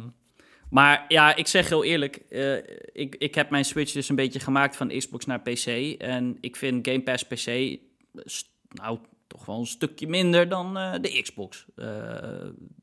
maar 0.70 1.04
ja, 1.08 1.34
ik 1.36 1.46
zeg 1.46 1.68
heel 1.68 1.84
eerlijk, 1.84 2.16
eh, 2.16 2.56
ik, 2.92 3.14
ik 3.18 3.34
heb 3.34 3.50
mijn 3.50 3.64
switch 3.64 3.92
dus 3.92 4.08
een 4.08 4.16
beetje 4.16 4.40
gemaakt 4.40 4.76
van 4.76 4.88
Xbox 4.88 5.26
naar 5.26 5.40
PC. 5.40 5.66
En 6.00 6.38
ik 6.40 6.56
vind 6.56 6.88
Game 6.88 7.02
Pass 7.02 7.24
PC, 7.24 7.78
st- 8.14 8.48
nou, 8.68 8.98
toch 9.26 9.44
wel 9.46 9.58
een 9.58 9.66
stukje 9.66 10.06
minder 10.08 10.48
dan 10.48 10.76
eh, 10.78 10.92
de 11.00 11.20
Xbox 11.22 11.64
eh, 11.76 11.86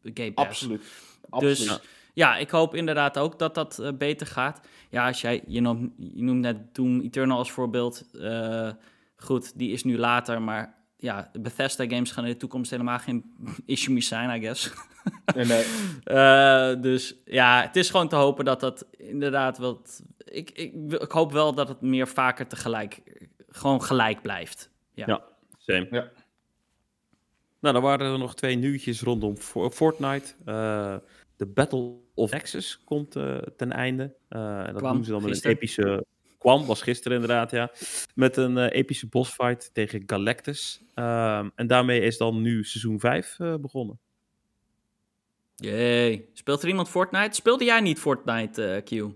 Game 0.03 0.31
Pass. 0.33 0.47
Absoluut. 0.47 0.81
Dus 1.39 1.59
Absoluut. 1.59 1.81
ja, 2.13 2.37
ik 2.37 2.49
hoop 2.49 2.75
inderdaad 2.75 3.17
ook 3.17 3.39
dat 3.39 3.55
dat 3.55 3.79
eh, 3.79 3.91
beter 3.97 4.27
gaat. 4.27 4.61
Ja, 4.89 5.07
als 5.07 5.21
jij, 5.21 5.43
je 5.47 5.61
noemt, 5.61 5.91
je 5.97 6.23
noemt 6.23 6.41
net 6.41 6.75
Doom 6.75 7.01
Eternal 7.01 7.37
als 7.37 7.51
voorbeeld. 7.51 8.05
Eh, 8.21 8.69
goed, 9.15 9.57
die 9.57 9.71
is 9.71 9.83
nu 9.83 9.97
later, 9.97 10.41
maar 10.41 10.80
ja, 11.01 11.29
de 11.33 11.39
Bethesda 11.39 11.87
games 11.87 12.11
gaan 12.11 12.25
in 12.25 12.31
de 12.31 12.37
toekomst 12.37 12.71
helemaal 12.71 12.99
geen 12.99 13.33
issue 13.65 13.93
meer 13.93 14.03
zijn, 14.03 14.41
I 14.41 14.45
guess. 14.45 14.71
Nee, 15.35 15.45
nee. 15.45 15.65
Eh, 16.03 16.81
dus 16.81 17.15
ja, 17.25 17.61
het 17.61 17.75
is 17.75 17.89
gewoon 17.89 18.07
te 18.07 18.15
hopen 18.15 18.45
dat 18.45 18.59
dat 18.59 18.85
inderdaad 18.97 19.57
wat... 19.57 20.03
Ik, 20.17 20.51
ik, 20.51 20.73
ik 20.91 21.11
hoop 21.11 21.31
wel 21.31 21.53
dat 21.53 21.67
het 21.67 21.81
meer 21.81 22.07
vaker 22.07 22.47
tegelijk, 22.47 23.01
gewoon 23.49 23.83
gelijk 23.83 24.21
blijft. 24.21 24.69
Ja. 24.93 25.03
Ja. 25.07 25.23
Same. 25.57 25.87
Ja. 25.91 26.09
Nou, 27.59 27.73
dan 27.73 27.81
waren 27.83 28.11
er 28.11 28.19
nog 28.19 28.35
twee 28.35 28.55
nieuwtjes 28.55 29.01
rondom 29.01 29.37
Fo- 29.37 29.69
Fortnite. 29.69 30.33
Eh, 30.45 30.95
de 31.35 31.45
Battle 31.45 31.93
of 32.13 32.31
Nexus 32.31 32.81
komt 32.83 33.15
eh, 33.15 33.37
ten 33.37 33.71
einde. 33.71 34.13
Eh, 34.29 34.59
en 34.59 34.65
dat 34.73 34.75
Kwam 34.81 34.93
doen 34.95 35.03
ze 35.03 35.11
dan 35.11 35.23
met 35.23 35.45
een 35.45 35.51
epische... 35.51 36.05
Kwam, 36.41 36.65
was 36.65 36.81
gisteren 36.81 37.21
inderdaad, 37.21 37.51
ja. 37.51 37.71
Met 38.15 38.37
een 38.37 38.57
eh, 38.57 38.79
epische 38.79 39.07
bossfight 39.07 39.69
tegen 39.73 40.03
Galactus. 40.05 40.81
Ehm, 40.93 41.49
en 41.55 41.67
daarmee 41.67 42.01
is 42.01 42.17
dan 42.17 42.41
nu 42.41 42.63
seizoen 42.63 42.99
5 42.99 43.35
eh, 43.39 43.55
begonnen. 43.55 43.99
Jee. 45.55 46.29
Speelt 46.33 46.61
er 46.61 46.67
iemand 46.67 46.89
Fortnite? 46.89 47.35
Speelde 47.35 47.63
jij 47.63 47.81
niet 47.81 47.99
Fortnite, 47.99 48.65
eh, 48.65 48.83
Q? 48.83 49.13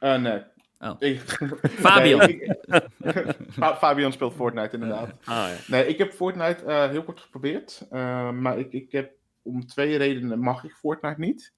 Eh, 0.00 0.16
nee. 0.20 0.42
Oh. 0.78 0.94
Ik- 0.98 1.20
Fabian. 1.84 2.18
Nee, 2.18 2.28
ik- 2.40 2.56
Fa- 3.58 3.76
Fabian 3.76 4.12
speelt 4.12 4.34
Fortnite, 4.34 4.74
inderdaad. 4.74 5.10
Ah, 5.24 5.48
ja. 5.48 5.56
Nee, 5.66 5.86
ik 5.86 5.98
heb 5.98 6.12
Fortnite 6.12 6.64
eh, 6.64 6.88
heel 6.88 7.02
kort 7.04 7.20
geprobeerd. 7.20 7.86
maar 7.90 8.58
ik, 8.58 8.72
ik 8.72 8.92
heb 8.92 9.12
om 9.42 9.66
twee 9.66 9.96
redenen 9.96 10.38
mag 10.38 10.64
ik 10.64 10.72
Fortnite 10.72 11.20
niet. 11.20 11.52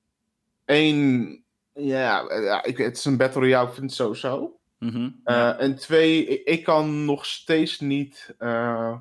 Eén, 0.65 1.45
ja, 1.75 2.33
ja 2.43 2.65
ik, 2.65 2.77
het 2.77 2.97
is 2.97 3.05
een 3.05 3.17
Battle 3.17 3.41
Royale, 3.41 3.69
ik 3.69 3.75
vind 3.75 3.97
het 3.99 4.51
Mhm. 4.81 5.05
Eh, 5.25 5.35
Ja. 5.35 5.59
En 5.59 5.77
twee, 5.77 6.25
ik, 6.27 6.47
ik 6.47 6.65
kan 6.65 7.05
nog 7.05 7.27
steeds 7.27 7.81
niet. 7.81 8.35
eh, 8.39 8.97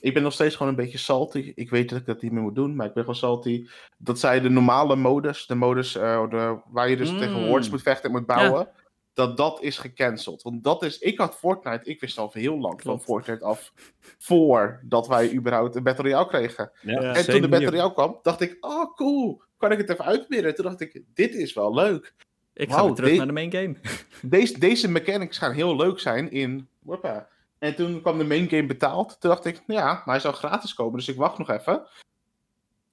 ik 0.00 0.14
ben 0.14 0.22
nog 0.22 0.32
steeds 0.32 0.54
gewoon 0.56 0.68
een 0.72 0.78
beetje 0.84 0.98
salty. 0.98 1.52
Ik 1.54 1.70
weet 1.70 1.88
dat 1.88 1.98
ik 1.98 2.06
dat 2.06 2.22
niet 2.22 2.32
meer 2.32 2.42
moet 2.42 2.54
doen, 2.54 2.76
maar 2.76 2.86
ik 2.86 2.92
ben 2.92 3.02
gewoon 3.02 3.18
salty. 3.18 3.66
Dat 3.98 4.18
zij 4.18 4.40
de 4.40 4.48
normale 4.48 4.96
modus, 4.96 5.46
de 5.46 5.54
modus 5.54 5.96
eh, 5.96 6.28
de, 6.30 6.60
waar 6.66 6.88
je 6.90 6.96
dus 6.96 7.10
Mm. 7.12 7.18
tegen 7.18 7.46
hordes 7.46 7.70
moet 7.70 7.82
vechten 7.82 8.04
en 8.04 8.16
moet 8.16 8.26
bouwen, 8.26 8.68
dat 9.12 9.36
dat 9.36 9.62
is 9.62 9.78
gecanceld. 9.78 10.42
Want 10.42 10.64
dat 10.64 10.82
is, 10.82 10.98
ik 10.98 11.18
had 11.18 11.36
Fortnite, 11.36 11.90
ik 11.90 12.00
wist 12.00 12.18
al 12.18 12.30
heel 12.32 12.58
lang 12.58 12.82
van. 12.82 13.00
Fortnite 13.00 13.44
af, 13.44 13.72
voordat 14.18 15.06
wij 15.06 15.32
überhaupt 15.34 15.76
een 15.76 15.82
Battle 15.82 16.04
Royale 16.04 16.26
kregen. 16.26 16.70
Ja. 16.82 17.14
En 17.14 17.24
toen 17.24 17.40
de 17.40 17.48
Battle. 17.48 17.70
Royale 17.70 17.92
kwam, 17.92 18.18
dacht 18.22 18.40
ik, 18.40 18.56
oh 18.60 18.94
cool, 18.94 19.42
kan 19.56 19.72
ik 19.72 19.78
het 19.78 19.88
even 19.90 20.04
uitproberen? 20.04 20.54
Toen 20.54 20.64
dacht 20.64 20.80
ik, 20.80 21.02
dit 21.14 21.34
is 21.34 21.52
wel 21.54 21.74
leuk. 21.74 22.14
Ik 22.56 22.68
ga 22.68 22.74
Wauw, 22.74 22.86
weer 22.86 22.94
terug 22.94 23.16
naar 23.16 23.26
de 23.26 23.32
main 23.32 23.52
game. 23.52 23.76
Deze, 24.22 24.58
deze 24.58 24.90
mechanics 24.90 25.38
gaan 25.38 25.52
heel 25.52 25.76
leuk 25.76 25.98
zijn 25.98 26.30
in 26.30 26.68
Whoppa. 26.78 27.28
En 27.58 27.74
toen 27.74 28.00
kwam 28.00 28.18
de 28.18 28.24
main 28.24 28.48
game 28.48 28.66
betaald. 28.66 29.20
Toen 29.20 29.30
dacht 29.30 29.44
ik, 29.44 29.62
nou 29.66 29.80
ja, 29.80 29.92
maar 29.92 30.02
hij 30.04 30.20
zou 30.20 30.34
gratis 30.34 30.74
komen, 30.74 30.98
dus 30.98 31.08
ik 31.08 31.16
wacht 31.16 31.38
nog 31.38 31.50
even. 31.50 31.86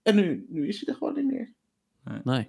En 0.02 0.15
nu, 0.15 0.45
nu 0.49 0.68
is 0.68 0.80
hij 0.80 0.94
er 0.94 0.98
gewoon 0.98 1.14
niet 1.14 1.31
meer. 1.31 1.53
Nee. 2.23 2.40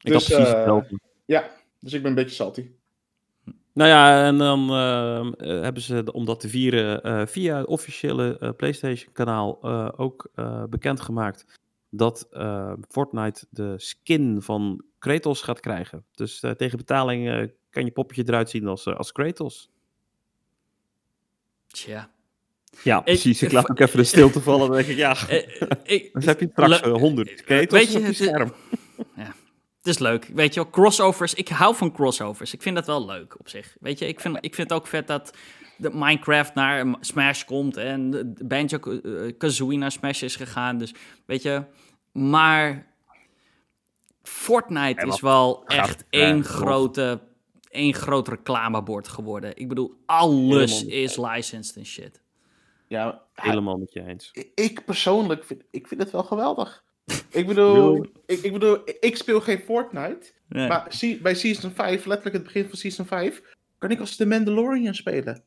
Ik 0.00 0.10
Dus, 0.12 0.28
had 0.28 0.36
precies 0.36 0.54
hetzelfde. 0.54 0.98
Ja, 1.24 1.50
dus 1.80 1.92
ik 1.92 2.00
ben 2.02 2.10
een 2.10 2.16
beetje 2.16 2.34
salty. 2.34 2.70
Nou 3.72 3.90
ja, 3.90 4.26
en 4.26 4.38
dan 4.38 4.70
ehm, 4.70 5.32
eh, 5.32 5.62
hebben 5.62 5.82
ze, 5.82 6.12
om 6.12 6.24
dat 6.24 6.40
te 6.40 6.48
vieren, 6.48 7.02
eh, 7.02 7.26
via 7.26 7.56
het 7.56 7.66
officiële 7.66 8.38
eh, 8.38 8.50
PlayStation-kanaal 8.56 9.58
eh, 9.62 9.88
ook 9.96 10.30
eh, 10.34 10.64
bekendgemaakt 10.64 11.60
dat 11.90 12.26
eh, 12.30 12.72
Fortnite 12.88 13.46
de 13.50 13.74
skin 13.76 14.42
van 14.42 14.84
Kratos 15.04 15.42
gaat 15.42 15.60
krijgen. 15.60 16.04
Dus 16.14 16.40
eh, 16.40 16.50
tegen 16.50 16.78
betaling 16.78 17.28
eh, 17.28 17.48
kan 17.70 17.84
je 17.84 17.90
poppetje 17.90 18.22
eruit 18.26 18.50
zien 18.50 18.66
als, 18.66 18.86
eh, 18.86 18.96
als 18.96 19.12
Kratos. 19.12 19.70
Tja. 21.66 22.10
Ja, 22.82 23.00
precies. 23.00 23.42
Ik, 23.42 23.48
ik- 23.48 23.54
laat 23.54 23.70
ook 23.70 23.78
even 23.78 23.96
de 23.98 24.04
stilte 24.04 24.40
vallen. 24.40 24.66
Dan 24.68 24.76
denk 24.76 24.88
ik, 24.88 24.96
ja, 24.96 25.16
ik, 25.82 26.10
dan 26.12 26.22
heb 26.22 26.40
je 26.40 26.48
straks 26.52 26.80
100 26.80 27.42
Kratos 27.44 27.78
Weet 27.78 27.92
je, 27.92 27.94
op 27.98 28.00
je 28.00 28.06
het- 28.06 28.16
scherm. 28.16 28.52
het 29.78 29.86
is 29.86 29.98
leuk. 29.98 30.24
Weet 30.24 30.54
je 30.54 30.60
wel, 30.62 30.70
crossovers. 30.70 31.34
Ik 31.34 31.48
hou 31.48 31.74
van 31.76 31.92
crossovers. 31.92 32.54
Ik 32.54 32.62
vind 32.62 32.74
dat 32.74 32.86
wel 32.86 33.06
leuk 33.06 33.38
op 33.38 33.48
zich. 33.48 33.76
Weet 33.80 33.98
je, 33.98 34.06
ik 34.06 34.20
vind, 34.20 34.36
ik 34.40 34.54
vind 34.54 34.70
het 34.70 34.78
ook 34.78 34.86
vet 34.86 35.06
dat 35.06 35.36
de 35.76 35.90
Minecraft 35.92 36.54
naar 36.54 36.94
Smash 37.00 37.44
komt 37.44 37.76
en 37.76 38.10
de 38.10 38.34
Banjo-Kazooie 38.44 39.78
naar 39.78 39.92
Smash 39.92 40.22
is 40.22 40.36
gegaan. 40.36 40.78
Dus 40.78 40.94
weet 41.26 41.42
je, 41.42 41.62
maar 42.12 42.86
Fortnite 44.28 45.06
is 45.06 45.20
wel 45.20 45.62
gaat 45.66 45.78
echt 45.88 46.04
één 46.10 46.44
grote, 46.44 47.20
één 47.68 47.94
groot 47.94 48.28
reclamebord 48.28 49.08
geworden. 49.08 49.56
Ik 49.56 49.68
bedoel, 49.68 49.94
alles 50.06 50.80
Helemaal. 50.80 51.02
is 51.02 51.16
licensed 51.16 51.76
en 51.76 51.86
shit. 51.86 52.22
Ja, 52.88 53.22
Helemaal 53.34 53.76
met 53.76 53.92
je 53.92 54.06
eens. 54.06 54.30
ik 54.54 54.84
persoonlijk 54.84 55.44
vind, 55.44 55.62
ik 55.70 55.88
vind 55.88 56.00
het 56.00 56.10
wel 56.10 56.22
geweldig. 56.22 56.84
Ik 57.30 57.46
bedoel, 57.46 58.06
ik, 58.26 58.38
ik 58.42 58.52
bedoel, 58.52 58.78
ik 59.00 59.16
speel 59.16 59.40
geen 59.40 59.58
Fortnite. 59.58 60.32
Nee. 60.48 60.68
Maar 60.68 60.86
zie- 60.88 61.20
bij 61.20 61.34
Season 61.34 61.70
5, 61.70 62.04
letterlijk 62.04 62.34
het 62.36 62.44
begin 62.44 62.68
van 62.68 62.78
Season 62.78 63.06
5, 63.06 63.42
kan 63.78 63.90
ik 63.90 64.00
als 64.00 64.16
de 64.16 64.26
Mandalorian 64.26 64.94
spelen. 64.94 65.42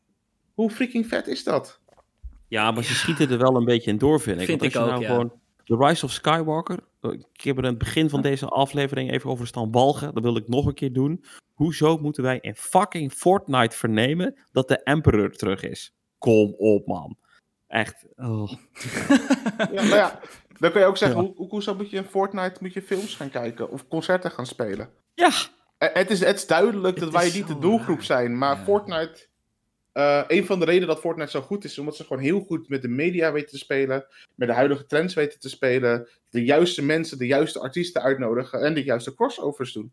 Hoe 0.53 0.69
freaking 0.69 1.07
vet 1.07 1.27
is 1.27 1.43
dat? 1.43 1.79
Ja, 2.47 2.71
maar 2.71 2.83
ze 2.83 2.93
schieten 2.95 3.29
er 3.29 3.37
wel 3.37 3.55
een 3.55 3.65
beetje 3.65 3.91
in 3.91 3.97
door, 3.97 4.21
vind 4.21 4.39
ik. 4.41 4.45
Vind 4.45 4.61
Want 4.61 4.75
als 4.75 4.83
ik 4.83 4.89
je 4.89 4.93
ook, 4.95 4.99
nou 5.01 5.01
ja. 5.01 5.07
gewoon 5.07 5.39
The 5.67 5.75
Rise 5.77 6.05
of 6.05 6.11
Skywalker. 6.11 6.79
eh, 7.01 7.11
Ik 7.11 7.41
heb 7.41 7.57
er 7.57 7.63
in 7.63 7.69
het 7.69 7.77
begin 7.77 8.09
van 8.09 8.21
deze 8.21 8.45
aflevering 8.47 9.11
even 9.11 9.29
over 9.29 9.47
staan 9.47 9.71
balgen. 9.71 10.13
Dat 10.13 10.23
wil 10.23 10.35
ik 10.37 10.47
nog 10.47 10.65
een 10.65 10.73
keer 10.73 10.93
doen. 10.93 11.23
Hoezo 11.53 11.97
moeten 11.97 12.23
wij 12.23 12.37
in 12.41 12.55
fucking 12.55 13.11
Fortnite 13.13 13.75
vernemen 13.77 14.35
dat 14.51 14.67
de 14.67 14.83
Emperor 14.83 15.31
terug 15.31 15.61
is? 15.63 15.93
Kom 16.17 16.53
op, 16.57 16.87
man. 16.87 17.17
Echt. 17.67 18.05
Oh. 18.15 18.51
Ja, 19.71 19.81
maar 19.83 19.95
ja, 19.97 20.19
dan 20.59 20.71
kun 20.71 20.81
je 20.81 20.87
ook 20.87 20.97
zeggen, 20.97 21.17
Ja. 21.19 21.23
hoe, 21.25 21.35
hoe, 21.35 21.49
hoezo 21.49 21.75
moet 21.75 21.89
je 21.89 21.97
in 21.97 22.03
Fortnite 22.03 22.55
moet 22.59 22.73
je 22.73 22.81
films 22.81 23.15
gaan 23.15 23.29
kijken 23.29 23.69
of 23.71 23.87
concerten 23.87 24.31
gaan 24.31 24.45
spelen? 24.45 24.89
Ja, 25.13 25.29
Eh, 25.77 25.89
Het 25.93 26.09
is, 26.11 26.19
het 26.19 26.35
is 26.35 26.47
duidelijk 26.47 26.99
dat 26.99 27.11
wij 27.11 27.31
niet 27.33 27.47
de 27.47 27.59
doelgroep 27.59 27.95
raar. 27.97 28.05
zijn, 28.05 28.37
maar 28.37 28.55
Ja. 28.57 28.63
Fortnite... 28.63 29.27
eh, 29.97 30.23
een 30.27 30.45
van 30.45 30.59
de 30.59 30.65
redenen 30.65 30.87
dat 30.87 30.99
Fortnite 30.99 31.29
zo 31.31 31.41
goed 31.41 31.63
is, 31.63 31.71
is 31.71 31.77
omdat 31.79 31.95
ze 31.95 32.03
gewoon 32.03 32.23
heel 32.23 32.39
goed 32.39 32.69
met 32.69 32.81
de 32.81 32.87
media 32.87 33.31
weten 33.31 33.49
te 33.49 33.57
spelen, 33.57 34.05
met 34.35 34.47
de 34.47 34.53
huidige 34.53 34.85
trends 34.85 35.13
weten 35.13 35.39
te 35.39 35.49
spelen, 35.49 36.07
de 36.29 36.43
juiste 36.45 36.83
mensen, 36.85 37.17
de 37.17 37.25
juiste 37.25 37.59
artiesten 37.59 38.01
uitnodigen 38.01 38.61
en 38.61 38.73
de 38.73 38.83
juiste 38.83 39.13
crossovers 39.15 39.73
doen. 39.73 39.91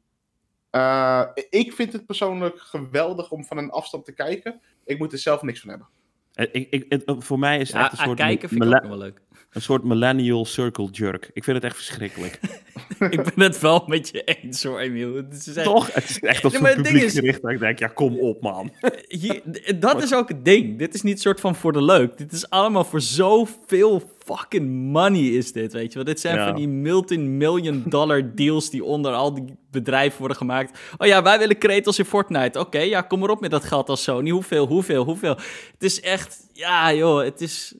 Eh, 0.70 1.24
ik 1.51 1.72
vind 1.72 1.93
het 1.93 2.06
persoonlijk 2.06 2.59
geweldig 2.60 3.31
om 3.31 3.44
van 3.44 3.59
een 3.59 3.70
afstand 3.70 4.05
te 4.05 4.12
kijken. 4.12 4.60
Ik 4.85 4.98
moet 4.98 5.12
er 5.12 5.18
zelf 5.18 5.43
niks 5.43 5.60
van 5.60 5.68
hebben. 5.70 5.89
Eh, 6.35 6.47
ik, 6.52 6.70
ik, 6.70 6.85
het- 6.89 7.02
voor 7.18 7.39
mij 7.39 7.59
is 7.60 7.68
het 7.68 7.76
Ja, 7.76 7.82
echt 7.85 7.93
een 7.93 7.98
aan 7.98 8.05
soort, 8.06 8.18
kijken 8.18 8.48
vind 8.48 8.62
ik 8.64 8.68
ook 8.74 8.81
nog 8.81 8.89
wel 8.90 8.98
leuk. 8.98 9.20
Een 9.51 9.62
soort 9.62 9.85
millennial 9.85 10.44
circle 10.44 10.89
jerk. 10.90 11.31
Ik 11.32 11.44
vind 11.44 11.56
het 11.56 11.65
echt 11.65 11.77
verschrikkelijk. 11.77 12.39
ik 13.11 13.35
ben 13.35 13.47
het 13.47 13.61
wel 13.61 13.85
met 13.86 14.09
je 14.09 14.24
eens 14.24 14.62
hoor, 14.62 14.78
Emiel. 14.81 15.15
Het 15.15 15.32
is 15.47 15.56
echt- 15.56 15.66
Toch? 15.66 15.94
Het 15.94 16.11
is 16.11 16.19
echt 16.20 16.44
op 16.44 16.52
zo'n 16.52 16.62
ding 16.65 16.74
publiek 16.82 17.02
is- 17.02 17.12
gericht 17.12 17.43
dat 17.43 17.51
ik 17.51 17.59
denk, 17.59 17.78
ja, 17.78 17.86
kom 17.89 18.19
op, 18.19 18.40
man. 18.43 18.70
Hier, 19.09 19.43
d- 19.52 19.73
dat 19.81 20.02
is 20.02 20.15
ook 20.15 20.28
het 20.28 20.44
ding. 20.44 20.78
Dit 20.78 20.94
is 20.94 21.02
niet 21.02 21.20
soort 21.20 21.40
van 21.40 21.55
voor 21.55 21.73
de 21.73 21.82
leuk. 21.82 22.19
Dit 22.19 22.32
is 22.32 22.51
allemaal 22.51 22.85
voor 22.85 23.01
zoveel 23.01 24.02
fucking 24.24 24.69
money 24.93 25.20
is 25.23 25.52
dit, 25.52 25.73
weet 25.73 25.89
je 25.89 25.94
wel. 25.94 26.05
Dit 26.05 26.20
zijn 26.20 26.36
Ja. 26.36 26.47
van 26.47 26.55
die 26.56 26.69
multi-million 26.69 27.82
dollar 27.86 28.35
deals 28.35 28.70
die 28.70 28.85
onder 28.85 29.12
al 29.12 29.35
die 29.35 29.44
bedrijven 29.70 30.19
worden 30.19 30.36
gemaakt. 30.36 30.78
Oh 30.98 31.06
ja, 31.06 31.23
wij 31.23 31.39
willen 31.39 31.59
Kratos 31.59 31.98
in 31.98 32.05
Fortnite. 32.05 32.59
Oké, 32.61 32.78
ja, 32.78 33.01
kom 33.01 33.19
maar 33.20 33.28
op 33.31 33.40
met 33.40 33.51
dat 33.51 33.65
geld 33.65 33.89
als 33.89 34.02
Sony. 34.02 34.31
Hoeveel, 34.31 34.66
hoeveel, 34.66 35.05
hoeveel? 35.05 35.35
Het 35.73 35.82
is 35.82 36.01
echt, 36.01 36.47
ja 36.52 36.94
joh, 36.94 37.23
het 37.24 37.40
is... 37.40 37.74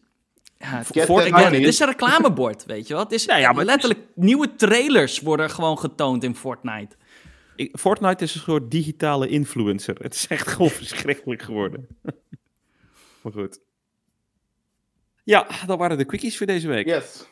Ja, 0.70 0.82
Get 0.82 1.05
Fortnite, 1.05 1.31
that 1.35 1.43
money. 1.43 1.59
het 1.59 1.69
is 1.69 1.78
een 1.78 1.86
reclamebord, 1.86 2.65
weet 2.74 2.86
je 2.86 2.95
wel. 2.95 3.03
Het 3.03 3.12
is 3.12 3.24
Ja, 3.24 3.36
ja, 3.36 3.53
maar 3.53 3.65
het 3.65 3.66
is- 3.66 3.70
letterlijk 3.70 4.01
nieuwe 4.15 4.55
trailers 4.57 5.20
worden 5.20 5.51
gewoon 5.51 5.78
getoond 5.78 6.24
in 6.24 6.36
Fortnite. 6.36 6.97
Ik- 7.57 7.77
Fortnite 7.78 8.24
is 8.24 8.35
een 8.35 8.41
soort 8.41 8.70
digitale 8.70 9.28
influencer. 9.28 9.95
Het 9.99 10.15
is 10.15 10.27
echt 10.27 10.49
gewoon 10.49 10.70
verschrikkelijk 10.82 11.43
geworden. 11.43 11.86
maar 13.23 13.32
goed. 13.32 13.61
Ja, 15.24 15.47
dat 15.66 15.78
waren 15.78 15.99
de 15.99 16.05
quickies 16.05 16.36
voor 16.36 16.47
deze 16.47 16.69
week. 16.69 16.86
Yes. 16.86 17.27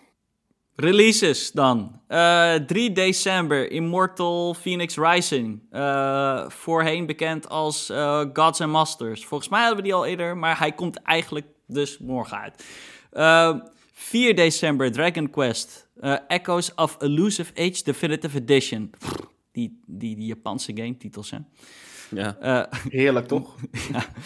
Releases 0.76 1.50
dan. 1.52 2.00
Eh 2.08 2.54
3 2.54 2.92
december, 2.92 3.70
Immortal 3.70 4.54
Phoenix 4.54 4.96
Rising. 4.96 5.60
Eh, 5.70 6.48
voorheen 6.48 7.06
bekend 7.06 7.48
als 7.48 7.90
eh, 7.90 8.24
Gods 8.32 8.60
and 8.60 8.72
Masters. 8.72 9.24
Volgens 9.26 9.50
mij 9.50 9.58
hadden 9.60 9.76
we 9.76 9.82
die 9.82 9.94
al 9.94 10.06
eerder, 10.06 10.36
maar 10.36 10.58
hij 10.58 10.72
komt 10.72 11.02
eigenlijk 11.02 11.46
dus 11.66 11.98
morgen 11.98 12.38
uit. 12.38 12.64
Eh 13.12 13.54
4 13.92 14.34
december, 14.36 14.92
Dragon 14.92 15.30
Quest. 15.30 15.88
eh, 16.00 16.16
Echoes 16.28 16.74
of 16.74 16.96
Elusive 16.98 17.52
Age 17.56 17.82
Definitive 17.84 18.38
Edition. 18.38 18.90
Pff, 18.98 19.12
Die, 19.52 19.80
die, 19.86 20.16
die 20.16 20.26
Japanse 20.26 20.72
game 20.74 20.96
titels, 20.96 21.30
hè. 21.30 21.38
Ja. 22.10 22.36
Eh, 22.40 22.78
Heerlijk, 22.88 23.26
toch? 23.28 23.54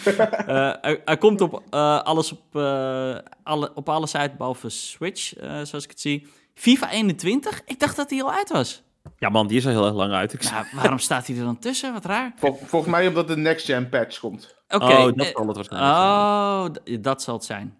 eh, 0.05 0.73
hij, 0.81 1.01
hij 1.05 1.17
komt 1.17 1.41
op 1.41 1.63
eh, 1.69 2.01
alles 2.01 2.31
op, 2.31 2.55
eh, 2.55 3.17
alle, 3.43 3.71
op 3.75 3.89
alles 3.89 4.15
uit, 4.15 4.37
behalve 4.37 4.69
Switch, 4.69 5.35
eh, 5.35 5.49
zoals 5.49 5.83
ik 5.83 5.89
het 5.89 5.99
zie. 6.01 6.27
FIFA 6.53 6.89
21? 6.91 7.61
Ik 7.65 7.79
dacht 7.79 7.95
dat 7.95 8.09
hij 8.09 8.23
al 8.23 8.31
uit 8.31 8.49
was. 8.49 8.83
ja, 9.17 9.29
man, 9.29 9.47
die 9.47 9.57
is 9.57 9.65
al 9.65 9.71
heel 9.71 9.85
erg 9.85 9.95
lang 9.95 10.13
uit. 10.13 10.33
Ik 10.33 10.43
Nou, 10.51 10.65
waarom 10.73 10.99
staat 10.99 11.27
hij 11.27 11.37
er 11.37 11.43
dan 11.43 11.59
tussen? 11.59 11.93
Wat 11.93 12.05
raar. 12.05 12.33
Vol- 12.35 12.59
volgens 12.65 12.91
mij 12.91 13.07
omdat 13.07 13.27
de 13.27 13.37
next 13.37 13.65
gen 13.65 13.89
patch 13.89 14.19
komt. 14.19 14.55
Oké. 14.69 14.85
Oh, 14.85 15.03
dat 15.05 15.15
eh, 15.17 15.31
zal 15.35 15.47
het 15.47 15.55
waarschijnlijk 15.55 15.95
zijn. 15.95 16.97
Oh, 16.97 17.03
dat 17.03 17.21
zal 17.21 17.33
het 17.35 17.43
zijn. 17.45 17.77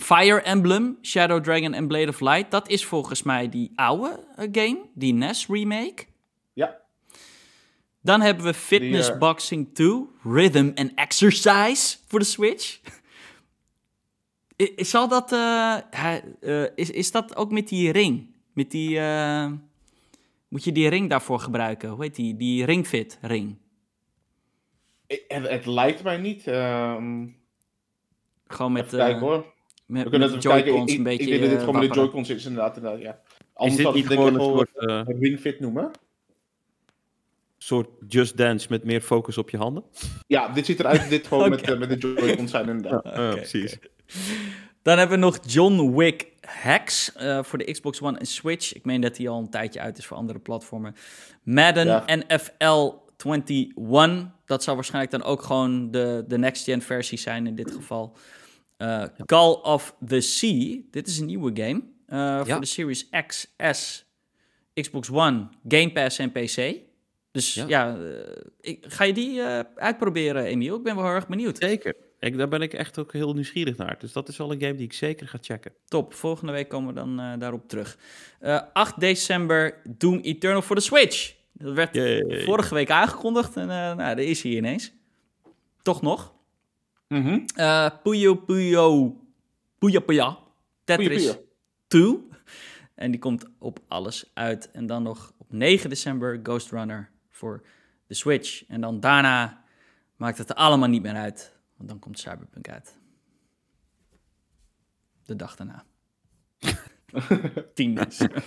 Fire 0.00 0.42
Emblem, 0.42 0.98
Shadow 1.02 1.42
Dragon 1.42 1.74
en 1.74 1.86
Blade 1.86 2.08
of 2.08 2.20
Light. 2.20 2.50
Dat 2.50 2.68
is 2.68 2.84
volgens 2.84 3.22
mij 3.22 3.48
die 3.48 3.72
oude 3.74 4.24
eh, 4.36 4.48
game, 4.52 4.78
die 4.94 5.12
NES 5.14 5.46
remake. 5.46 6.04
Ja. 6.52 6.76
Dan 8.02 8.20
hebben 8.20 8.44
we 8.44 8.54
Fitness 8.54 9.10
eh, 9.10 9.18
Boxing 9.18 9.74
2, 9.74 10.06
Rhythm 10.22 10.70
and 10.74 10.92
Exercise 10.94 11.96
voor 12.06 12.18
de 12.18 12.24
Switch. 12.24 12.80
Is- 14.56 14.90
Zal 14.90 15.08
dat, 15.08 15.32
eh, 15.32 15.76
is, 16.74 16.90
is 16.90 17.10
dat 17.10 17.36
ook 17.36 17.50
met 17.50 17.68
die 17.68 17.92
ring? 17.92 18.34
Met 18.52 18.70
die, 18.70 19.00
moet 20.48 20.64
je 20.64 20.72
die 20.72 20.88
ring 20.88 21.10
daarvoor 21.10 21.38
gebruiken? 21.40 21.88
Hoe 21.88 22.02
heet 22.02 22.14
die? 22.14 22.36
Die 22.36 22.64
ringfit 22.64 23.18
ring. 23.20 23.56
Het, 25.06 25.24
het 25.28 25.66
lijkt 25.66 26.02
mij 26.02 26.16
niet. 26.16 26.46
ehm 26.46 27.26
Gewoon 28.46 28.72
met, 28.72 28.84
even 28.86 28.98
kijken 28.98 29.20
hoor. 29.20 29.54
Met, 29.86 30.02
We 30.02 30.08
met 30.08 30.08
kunnen 30.08 30.28
de 30.28 30.36
even 30.36 30.50
kijken. 30.50 30.70
Ik, 30.70 30.76
Joy-Cons 30.76 30.92
een 30.92 31.02
beetje 31.02 31.22
ik 31.22 31.28
denk 31.28 31.40
dat 31.40 31.50
dit 31.50 31.58
gewoon 31.60 31.80
met 31.80 31.88
de. 31.92 32.00
Joy-Cons 32.00 32.30
is 32.30 32.44
inderdaad. 32.44 32.76
inderdaad 32.76 33.00
ja. 33.00 33.20
Is 33.28 33.36
Anders 33.54 33.76
dit 33.76 33.86
had 33.86 33.94
niet 33.94 34.06
gewoon 34.06 34.34
een 34.34 34.40
soort, 34.40 34.70
eh, 34.76 35.02
een 35.06 35.18
Ring 35.20 35.40
Fit 35.40 35.60
noemen. 35.60 35.90
soort 37.58 37.88
Just 38.08 38.36
Dance 38.36 38.66
met 38.70 38.84
meer 38.84 39.00
focus 39.00 39.38
op 39.38 39.50
je 39.50 39.56
handen? 39.56 39.84
Ja, 40.26 40.48
dit 40.48 40.66
ziet 40.66 40.80
eruit 40.80 41.08
dit 41.08 41.26
gewoon 41.26 41.50
met, 41.54 41.60
eh, 41.60 41.78
met 41.78 41.88
de 41.88 42.14
Joy-Cons 42.14 42.50
zijn 42.50 42.68
inderdaad. 42.68 43.04
Ja, 43.04 43.10
Oké, 43.10 43.36
precies. 43.36 43.78
Dan 44.82 44.98
hebben 44.98 45.18
we 45.18 45.24
nog 45.24 45.38
John 45.46 45.96
Wick 45.96 46.32
Hacks 46.40 47.12
eh, 47.12 47.42
voor 47.42 47.58
de 47.58 47.72
Xbox 47.72 48.02
One 48.02 48.18
en 48.18 48.26
Switch. 48.26 48.74
Ik 48.74 48.84
meen 48.84 49.00
dat 49.00 49.16
die 49.16 49.28
al 49.28 49.38
een 49.38 49.50
tijdje 49.50 49.80
uit 49.80 49.98
is 49.98 50.06
voor 50.06 50.16
andere 50.16 50.38
platformen. 50.38 50.94
Madden 51.42 51.86
Ja. 51.86 52.04
NFL 52.06 52.92
21. 53.16 54.34
Dat 54.44 54.62
zal 54.62 54.74
waarschijnlijk 54.74 55.12
dan 55.12 55.22
ook 55.22 55.42
gewoon 55.42 55.90
de, 55.90 56.24
de 56.28 56.38
next-gen 56.38 56.82
versie 56.82 57.18
zijn 57.18 57.46
in 57.46 57.54
dit 57.54 57.70
geval. 57.70 58.16
Eh, 58.76 59.02
Call 59.24 59.52
of 59.52 59.96
the 60.06 60.20
Sea. 60.20 60.76
Dit 60.90 61.06
is 61.06 61.18
een 61.18 61.26
nieuwe 61.26 61.50
game. 61.62 61.82
eh, 62.06 62.16
Ja. 62.18 62.44
Voor 62.44 62.60
de 62.60 62.66
Series 62.66 63.08
X, 63.26 63.54
S, 63.72 64.04
Xbox 64.74 65.10
One, 65.10 65.48
Game 65.68 65.92
Pass 65.92 66.18
en 66.18 66.32
PC. 66.32 66.74
Dus 67.30 67.54
ja, 67.54 67.64
Ja. 67.68 67.96
eh, 67.98 68.42
ik, 68.60 68.84
ga 68.88 69.04
je 69.04 69.12
die 69.12 69.42
uitproberen, 69.74 70.44
Emiel? 70.44 70.76
Ik 70.76 70.82
ben 70.82 70.94
wel 70.96 71.04
heel 71.04 71.14
erg 71.14 71.28
benieuwd. 71.28 71.58
Zeker. 71.58 71.94
Ik, 72.20 72.36
daar 72.36 72.48
ben 72.48 72.60
ik 72.62 72.72
echt 72.72 72.98
ook 72.98 73.12
heel 73.12 73.32
nieuwsgierig 73.34 73.76
naar. 73.76 73.96
Dus 73.98 74.12
dat 74.12 74.28
is 74.28 74.36
wel 74.36 74.52
een 74.52 74.60
game 74.60 74.74
die 74.74 74.84
ik 74.84 74.92
zeker 74.92 75.28
ga 75.28 75.38
checken. 75.40 75.72
Top, 75.88 76.14
volgende 76.14 76.52
week 76.52 76.68
komen 76.68 76.88
we 76.88 77.00
dan 77.00 77.38
daarop 77.38 77.68
terug. 77.68 77.98
Eh 78.40 78.60
8 78.72 79.00
december 79.00 79.80
Doom 79.88 80.18
Eternal 80.18 80.62
voor 80.62 80.76
de 80.76 80.82
Switch. 80.82 81.34
Dat 81.52 81.74
werd 81.74 81.94
Yay. 81.94 82.42
vorige 82.44 82.74
week 82.74 82.90
aangekondigd 82.90 83.56
en 83.56 83.62
eh 83.62 83.66
nou, 83.68 83.96
daar 83.96 84.18
is 84.18 84.42
hij 84.42 84.52
ineens. 84.52 84.92
Toch 85.82 86.02
nog. 86.02 86.34
Mhm. 87.08 87.44
Eh 87.54 87.90
Puyo 88.02 88.34
Puyo 88.34 89.16
Puyo 89.78 90.00
Puyo 90.00 90.38
Tetris 90.84 91.24
Puyo 91.24 91.32
Puyo. 91.88 92.18
2. 92.18 92.34
En 92.94 93.10
die 93.10 93.20
komt 93.20 93.44
op 93.58 93.78
alles 93.88 94.30
uit. 94.34 94.70
En 94.70 94.86
dan 94.86 95.02
nog 95.02 95.32
op 95.38 95.52
9 95.52 95.88
december 95.90 96.40
Ghost 96.42 96.70
Runner 96.70 97.10
voor 97.30 97.66
de 98.06 98.14
Switch. 98.14 98.66
En 98.66 98.80
dan 98.80 99.00
daarna 99.00 99.64
maakt 100.16 100.38
het 100.38 100.50
er 100.50 100.56
allemaal 100.56 100.88
niet 100.88 101.02
meer 101.02 101.14
uit. 101.14 101.58
Want 101.76 101.88
dan 101.88 101.98
komt 101.98 102.18
Cyberpunk 102.18 102.68
uit. 102.68 102.98
De 105.24 105.36
dag 105.36 105.56
daarna. 105.56 105.84
10 107.74 107.94
december. 107.94 108.44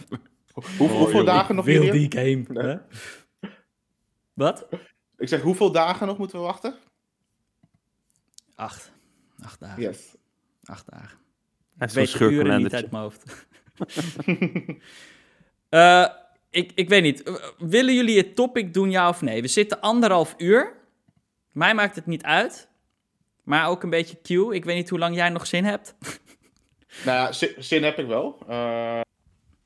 Hoe, 0.77 0.89
hoeveel 0.89 1.25
dagen 1.25 1.55
nog 1.55 1.65
Wil 1.65 1.91
die 1.91 2.11
game. 2.11 2.45
Nee. 2.47 2.63
hè? 2.63 2.77
Wat? 4.33 4.67
Ik 5.17 5.27
zeg, 5.27 5.41
hoeveel 5.41 5.71
dagen 5.71 6.07
nog 6.07 6.17
moeten 6.17 6.39
we 6.39 6.45
wachten? 6.45 6.75
Acht. 8.59 8.91
Acht 9.43 9.59
dagen. 9.59 9.81
Yes. 9.81 10.15
Acht 10.63 10.85
dagen. 10.91 11.17
Ik 11.79 11.89
weet 11.89 12.17
de 12.17 12.29
uren 12.29 12.61
niet 12.61 12.73
uit 12.73 12.91
mijn 12.91 13.03
hoofd. 13.03 13.23
Eh, 15.69 16.05
ik, 16.49 16.71
ik 16.75 16.89
weet 16.89 17.01
niet. 17.01 17.31
Willen 17.57 17.95
jullie 17.95 18.17
het 18.17 18.35
topic 18.35 18.73
doen, 18.73 18.91
ja 18.91 19.09
of 19.09 19.21
nee? 19.21 19.41
We 19.41 19.47
zitten 19.47 19.79
anderhalf 19.81 20.33
uur. 20.37 20.73
Mij 21.51 21.73
maakt 21.73 21.95
het 21.95 22.05
niet 22.05 22.23
uit. 22.23 22.69
Maar 23.43 23.67
ook 23.67 23.83
een 23.83 23.89
beetje 23.89 24.15
Q. 24.21 24.29
Ik 24.53 24.65
weet 24.65 24.75
niet 24.75 24.89
hoe 24.89 24.99
lang 24.99 25.15
jij 25.15 25.29
nog 25.29 25.47
zin 25.47 25.65
hebt. 25.65 25.95
Nou 27.05 27.17
ja, 27.17 27.31
zin, 27.31 27.53
zin 27.57 27.83
heb 27.83 27.97
ik 27.99 28.07
wel. 28.07 28.37
Eh, 28.47 28.99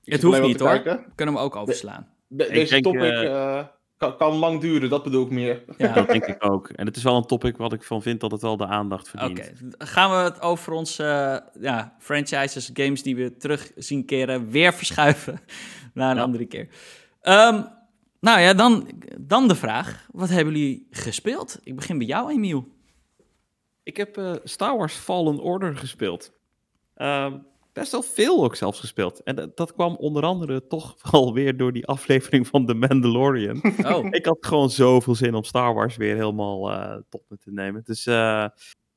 ik 0.03 0.11
Het 0.13 0.21
hoeft 0.21 0.41
niet 0.41 0.59
hoor. 0.59 0.69
kijken. 0.69 0.97
We 0.97 1.11
kunnen 1.15 1.35
hem 1.35 1.43
ook 1.43 1.55
overslaan. 1.55 2.13
De- 2.27 2.47
deze 2.51 2.69
denk, 2.71 2.83
topic 2.83 3.01
eh, 3.11 3.67
kan, 4.03 4.17
kan 4.17 4.33
lang 4.33 4.61
duren, 4.61 4.89
dat 4.89 5.03
bedoel 5.03 5.25
ik 5.25 5.31
meer. 5.31 5.63
Ja. 5.77 5.93
Dat 5.93 6.07
denk 6.07 6.25
ik 6.25 6.45
ook. 6.51 6.69
En 6.69 6.85
het 6.85 6.95
is 6.95 7.03
wel 7.03 7.15
een 7.15 7.25
topic 7.25 7.57
wat 7.57 7.73
ik 7.73 7.83
van 7.83 8.01
vind 8.01 8.19
dat 8.19 8.31
het 8.31 8.41
wel 8.41 8.57
de 8.57 8.65
aandacht 8.65 9.11
Oké, 9.15 9.17
verdient. 9.35 9.75
gaan 9.77 10.09
we 10.09 10.15
het 10.15 10.41
over 10.41 10.73
onze 10.73 11.03
eh, 11.03 11.61
ja, 11.61 11.95
franchises, 11.99 12.69
games 12.73 13.03
die 13.03 13.15
we 13.15 13.37
terug 13.37 13.71
zien 13.75 14.05
keren, 14.05 14.49
weer 14.49 14.73
verschuiven 14.73 15.39
naar 15.93 16.09
een 16.11 16.15
Ja. 16.17 16.23
andere 16.23 16.45
keer. 16.45 16.67
Ehm, 17.21 17.61
nou 18.19 18.39
ja, 18.39 18.53
dan, 18.53 18.87
dan 19.19 19.47
de 19.47 19.55
vraag, 19.55 20.07
wat 20.11 20.29
hebben 20.29 20.53
jullie 20.53 20.87
gespeeld? 20.91 21.59
Ik 21.63 21.75
begin 21.75 21.97
bij 21.97 22.07
jou, 22.07 22.31
Emiel. 22.31 22.67
Ik 23.83 23.97
heb 23.97 24.17
eh, 24.17 24.31
Star 24.43 24.77
Wars 24.77 24.93
Fallen 24.95 25.39
Order 25.39 25.77
gespeeld. 25.77 26.31
Ehm, 26.95 27.37
best 27.73 27.91
wel 27.91 28.01
veel 28.03 28.43
ook 28.43 28.55
zelfs 28.55 28.79
gespeeld. 28.79 29.23
En 29.23 29.35
dat, 29.35 29.57
dat 29.57 29.73
kwam 29.73 29.95
onder 29.95 30.23
andere 30.23 30.67
toch 30.67 30.95
wel 31.11 31.33
weer 31.33 31.57
door 31.57 31.73
die 31.73 31.85
aflevering 31.87 32.47
van 32.47 32.65
The 32.65 32.73
Mandalorian. 32.73 33.61
Oh, 33.93 34.05
ik 34.09 34.25
had 34.25 34.37
gewoon 34.45 34.69
zoveel 34.69 35.15
zin 35.15 35.33
om 35.35 35.43
Star 35.43 35.73
Wars 35.73 35.95
weer 35.95 36.15
helemaal 36.15 36.71
eh 36.71 36.97
tot 37.09 37.21
me 37.27 37.37
te 37.37 37.51
nemen. 37.51 37.81
Dus 37.83 38.05
eh, 38.05 38.45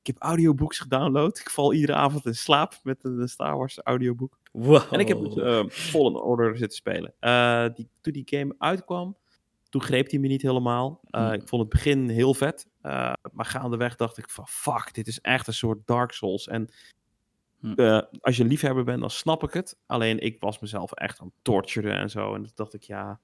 ik 0.01 0.07
heb 0.15 0.23
audiobooks 0.23 0.79
gedownload. 0.79 1.39
Ik 1.39 1.51
val 1.51 1.73
iedere 1.73 1.95
avond 1.95 2.27
in 2.27 2.35
slaap 2.35 2.75
met 2.83 3.05
een 3.05 3.29
Star 3.29 3.57
Wars 3.57 3.79
audioboek. 3.83 4.39
wow. 4.53 4.83
En 4.95 5.01
ik 5.01 5.09
heb 5.09 5.21
dus 5.21 5.37
eh, 5.37 5.65
Fallen 5.69 6.23
Order 6.25 6.57
zitten 6.57 6.77
spelen. 6.77 7.15
Eh, 7.19 7.67
die, 7.75 7.89
toen 8.01 8.13
die 8.13 8.23
game 8.39 8.55
uitkwam, 8.59 9.17
toen 9.69 9.83
greep 9.83 10.11
hij 10.11 10.19
me 10.21 10.27
niet 10.29 10.43
helemaal. 10.43 11.01
Eh, 11.11 11.27
Hm. 11.27 11.33
Ik 11.33 11.49
vond 11.49 11.63
het 11.63 11.71
begin 11.71 12.09
heel 12.09 12.35
vet. 12.35 12.67
eh, 12.83 13.13
maar 13.33 13.45
gaandeweg 13.45 13.97
dacht 13.97 14.19
ik 14.19 14.31
van 14.31 14.47
fuck, 14.49 14.95
dit 14.95 15.07
is 15.07 15.21
echt 15.21 15.47
een 15.47 15.53
soort 15.55 15.87
Dark 15.87 16.13
Souls. 16.13 16.49
En 16.49 16.69
Hm. 17.75 17.81
eh, 17.81 18.03
als 18.21 18.37
je 18.37 18.43
een 18.43 18.49
liefhebber 18.49 18.85
bent, 18.85 19.01
dan 19.01 19.11
snap 19.11 19.43
ik 19.43 19.53
het. 19.53 19.79
Alleen 19.87 20.19
ik 20.19 20.41
was 20.41 20.59
mezelf 20.59 20.93
echt 20.93 21.21
aan 21.21 21.27
het 21.27 21.35
torturen 21.43 21.97
en 21.99 22.11
zo. 22.11 22.35
En 22.35 22.43
toen 22.43 22.53
dacht 22.55 22.75
ik 22.75 22.83
ja, 22.83 23.21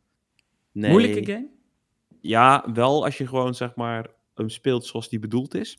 nee. 0.72 0.90
Moeilijke 0.90 1.32
game? 1.32 1.48
Ja, 2.20 2.64
wel 2.72 3.04
als 3.04 3.18
je 3.18 3.26
gewoon 3.26 3.54
zeg 3.54 3.74
maar 3.74 4.10
hem 4.34 4.48
speelt 4.48 4.86
zoals 4.86 5.08
die 5.08 5.18
bedoeld 5.18 5.54
is. 5.54 5.78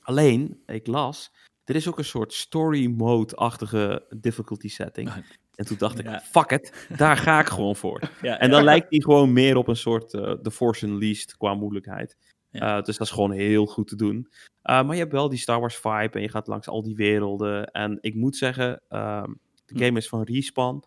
Alleen, 0.00 0.62
ik 0.66 0.86
las, 0.86 1.32
er 1.64 1.74
is 1.74 1.88
ook 1.88 1.98
een 1.98 2.04
soort 2.04 2.32
story 2.32 2.86
mode-achtige 2.86 4.06
difficulty 4.20 4.68
setting. 4.68 5.10
En 5.54 5.64
toen 5.64 5.78
dacht 5.78 5.98
ik, 5.98 6.04
ja. 6.04 6.20
fuck 6.20 6.50
it, 6.50 6.86
daar 6.96 7.16
ga 7.16 7.40
ik 7.40 7.46
gewoon 7.46 7.76
voor. 7.76 8.00
Ja, 8.22 8.38
En 8.38 8.50
dan 8.50 8.64
lijkt 8.64 8.90
hij 8.90 9.00
gewoon 9.00 9.32
meer 9.32 9.56
op 9.56 9.68
een 9.68 9.76
soort 9.76 10.14
eh 10.14 10.32
The 10.32 10.50
Force 10.50 10.86
Unleashed 10.86 11.36
qua 11.36 11.54
moeilijkheid. 11.54 12.16
Ja. 12.58 12.76
Eh, 12.78 12.82
dus 12.84 12.96
dat 12.96 13.06
is 13.06 13.12
gewoon 13.12 13.30
heel 13.32 13.66
goed 13.66 13.88
te 13.88 13.96
doen. 13.96 14.28
Eh, 14.62 14.82
maar 14.84 14.94
je 14.94 15.00
hebt 15.00 15.12
wel 15.12 15.28
die 15.28 15.38
Star 15.38 15.60
Wars 15.60 15.76
vibe 15.76 16.10
en 16.12 16.20
je 16.20 16.28
gaat 16.28 16.46
langs 16.46 16.68
al 16.68 16.82
die 16.82 16.96
werelden. 16.96 17.66
En 17.70 17.98
ik 18.00 18.14
moet 18.14 18.36
zeggen, 18.36 18.80
ehm, 18.88 19.32
de 19.66 19.74
Hm. 19.74 19.78
game 19.84 19.98
is 19.98 20.08
van 20.08 20.22
Respawn. 20.22 20.82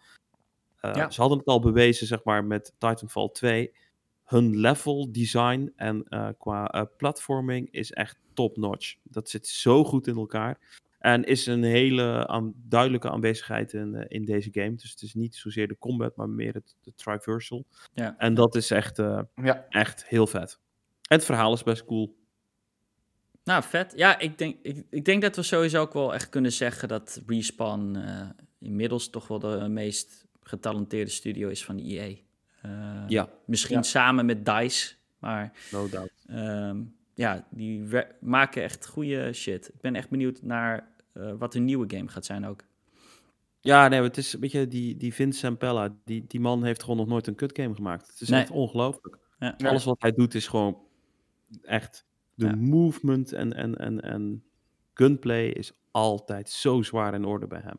Eh, 0.80 0.94
Ja. 0.96 1.10
Ze 1.10 1.20
hadden 1.22 1.38
het 1.40 1.48
al 1.48 1.60
bewezen, 1.60 2.08
zeg 2.08 2.24
maar, 2.24 2.46
met 2.46 2.74
Titanfall 2.78 3.30
2. 3.32 3.74
Hun 4.26 4.58
level 4.58 5.12
design 5.12 5.72
en 5.76 6.06
qua 6.38 6.90
platforming 6.98 7.68
is 7.72 7.92
echt 7.92 8.20
top-notch. 8.34 8.96
Dat 9.04 9.30
zit 9.30 9.48
zo 9.48 9.84
goed 9.84 10.08
in 10.08 10.16
elkaar. 10.16 10.60
En 11.00 11.24
is 11.24 11.46
een 11.46 11.64
hele 11.64 12.28
aan, 12.28 12.54
duidelijke 12.56 13.10
aanwezigheid 13.10 13.74
in, 13.74 14.06
in 14.08 14.26
deze 14.26 14.50
game. 14.52 14.76
Dus 14.76 14.92
het 14.92 15.02
is 15.02 15.14
niet 15.14 15.36
zozeer 15.36 15.68
de 15.68 15.78
combat, 15.78 16.16
maar 16.16 16.30
meer 16.30 16.54
het, 16.54 16.76
de 16.82 16.94
traversal. 16.96 17.66
Ja. 17.94 18.16
En 18.18 18.34
dat 18.34 18.56
is 18.56 18.72
echt, 18.72 18.98
Ja, 19.36 19.66
echt 19.70 20.06
heel 20.08 20.28
vet. 20.28 20.60
Het 21.08 21.26
verhaal 21.26 21.54
is 21.54 21.64
best 21.64 21.86
cool. 21.86 22.16
Nou, 23.44 23.64
vet. 23.64 23.94
Ja, 23.96 24.20
ik 24.20 24.38
denk, 24.38 24.56
ik, 24.62 24.86
ik 24.90 25.06
denk 25.06 25.22
dat 25.22 25.36
we 25.36 25.42
sowieso 25.44 25.82
ook 25.82 25.94
wel 25.94 26.14
echt 26.14 26.30
kunnen 26.30 26.52
zeggen 26.52 26.88
dat 26.88 27.22
Respawn 27.28 27.96
eh, 27.96 28.30
inmiddels 28.60 29.10
toch 29.10 29.28
wel 29.28 29.40
de 29.40 29.68
meest 29.70 30.26
getalenteerde 30.44 31.12
studio 31.12 31.50
is 31.50 31.66
van 31.66 31.78
EA. 31.78 32.16
Eh, 32.62 33.04
Ja. 33.08 33.30
Misschien 33.46 33.76
Ja. 33.76 33.82
samen 33.82 34.26
met 34.26 34.46
DICE, 34.46 34.94
maar 35.20 35.52
No 35.72 35.90
doubt. 35.90 36.26
ehm, 36.28 36.82
ja, 37.14 37.48
die 37.52 37.88
maken 38.20 38.64
echt 38.64 38.88
goede 38.88 39.34
shit. 39.34 39.68
Ik 39.68 39.82
ben 39.82 39.96
echt 39.96 40.10
benieuwd 40.10 40.42
naar 40.42 40.96
eh, 41.14 41.32
wat 41.38 41.56
een 41.56 41.66
nieuwe 41.66 41.96
game 41.96 42.08
gaat 42.08 42.26
zijn 42.26 42.46
ook. 42.46 42.64
Ja, 43.60 43.88
nee, 43.88 44.00
maar 44.00 44.08
het 44.08 44.18
is 44.18 44.34
een 44.34 44.40
beetje 44.40 44.68
die, 44.68 44.98
die 44.98 45.14
Vince 45.14 45.40
Sampella. 45.40 45.96
Die, 46.06 46.26
die 46.28 46.40
man 46.40 46.64
heeft 46.64 46.82
gewoon 46.82 46.98
nog 46.98 47.08
nooit 47.08 47.28
een 47.28 47.36
kutgame 47.36 47.76
gemaakt. 47.76 48.08
Het 48.08 48.22
is 48.22 48.30
Nee. 48.30 48.42
echt 48.42 48.52
ongelooflijk. 48.52 49.18
Ja. 49.40 49.56
Alles 49.64 49.84
wat 49.84 50.02
hij 50.02 50.12
doet 50.12 50.36
is 50.36 50.48
gewoon 50.48 50.78
echt... 51.62 52.06
De 52.34 52.46
Ja. 52.46 52.56
movement 52.56 53.32
en, 53.34 53.54
en, 53.54 53.76
en, 53.78 54.02
en 54.02 54.44
gunplay 54.94 55.48
is 55.48 55.72
altijd 55.92 56.50
zo 56.50 56.82
zwaar 56.82 57.14
in 57.14 57.26
orde 57.26 57.48
bij 57.48 57.60
hem. 57.64 57.78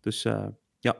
Dus 0.00 0.24
eh, 0.24 0.46
ja. 0.78 0.96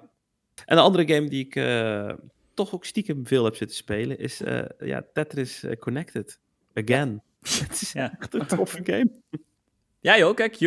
En 0.64 0.76
de 0.76 0.82
andere 0.82 1.14
game 1.14 1.28
die 1.28 1.44
ik 1.44 1.56
eh, 1.56 2.12
toch 2.54 2.74
ook 2.74 2.84
stiekem 2.84 3.26
veel 3.26 3.44
heb 3.44 3.54
zitten 3.56 3.76
spelen... 3.76 4.18
is 4.18 4.42
eh, 4.42 4.64
ja, 4.78 5.04
Tetris 5.12 5.64
Connected. 5.78 6.40
Again. 6.74 7.22
Het 7.66 7.80
is 7.82 7.92
Ja. 7.92 8.16
echt 8.18 8.34
een 8.34 8.46
toffe 8.46 8.80
game. 8.84 9.10
Jij 10.00 10.24
ook, 10.24 10.38
hè, 10.38 10.48
Q? 10.48 10.60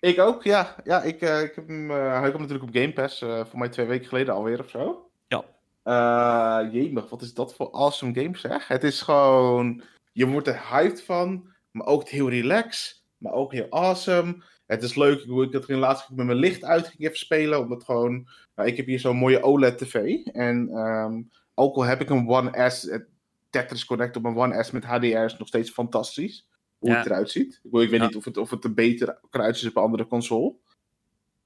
ik 0.00 0.18
ook, 0.18 0.42
ja. 0.44 0.76
Ja, 0.84 1.02
ik, 1.02 1.20
eh, 1.20 1.42
ik 1.42 1.54
heb 1.54 1.68
hem, 1.68 1.90
eh, 1.90 2.20
hij 2.20 2.30
komt 2.30 2.42
natuurlijk 2.42 2.68
op 2.68 2.74
Game 2.76 2.92
Pass, 2.92 3.22
eh, 3.22 3.44
voor 3.44 3.58
mij 3.58 3.68
twee 3.68 3.86
weken 3.86 4.08
geleden 4.08 4.34
alweer 4.34 4.60
of 4.60 4.70
zo. 4.70 5.10
Ja. 5.28 5.44
Eh 5.82 6.72
jemig, 6.72 7.08
wat 7.10 7.22
is 7.22 7.34
dat 7.34 7.54
voor 7.54 7.70
awesome 7.70 8.14
game 8.14 8.36
zeg. 8.36 8.68
Het 8.68 8.84
is 8.84 9.02
gewoon, 9.02 9.82
je 10.12 10.26
wordt 10.26 10.46
er 10.46 10.68
hyped 10.70 11.02
van, 11.02 11.48
maar 11.70 11.86
ook 11.86 12.08
heel 12.08 12.28
relaxed, 12.30 13.04
maar 13.16 13.32
ook 13.32 13.52
heel 13.52 13.66
awesome. 13.70 14.42
Het 14.66 14.82
is 14.82 14.94
leuk, 14.94 15.20
ik, 15.20 15.30
ik 15.30 15.52
had 15.52 15.68
er 15.68 15.76
laatst 15.76 16.10
met 16.10 16.26
mijn 16.26 16.38
licht 16.38 16.64
uit 16.64 16.86
ging 16.86 17.00
even 17.00 17.18
spelen, 17.18 17.60
omdat 17.60 17.84
gewoon, 17.84 18.28
nou, 18.54 18.68
ik 18.68 18.76
heb 18.76 18.86
hier 18.86 19.00
zo'n 19.00 19.16
mooie 19.16 19.42
OLED 19.42 19.78
tv. 19.78 20.24
En 20.26 20.68
ehm, 20.68 21.22
ook 21.54 21.76
al 21.76 21.82
heb 21.82 22.00
ik 22.00 22.10
een 22.10 22.28
One 22.28 22.70
S, 22.70 22.82
het 22.82 23.08
Tetris 23.50 23.84
Connect 23.84 24.16
op 24.16 24.24
een 24.24 24.36
One 24.36 24.62
S 24.62 24.70
met 24.70 24.84
HDR 24.84 25.04
is 25.06 25.36
nog 25.38 25.48
steeds 25.48 25.70
fantastisch. 25.70 26.48
Hoe 26.78 26.90
Ja. 26.90 26.96
het 26.96 27.06
eruit 27.06 27.30
ziet. 27.30 27.60
Ik, 27.62 27.70
weet 27.70 27.90
Ja. 27.90 28.06
niet 28.06 28.16
of 28.16 28.24
het, 28.24 28.36
of 28.36 28.50
het 28.50 28.64
er 28.64 28.74
beter 28.74 29.20
kan 29.30 29.40
uitzien 29.40 29.68
op 29.70 29.76
een 29.76 29.82
andere 29.82 30.06
console. 30.06 30.54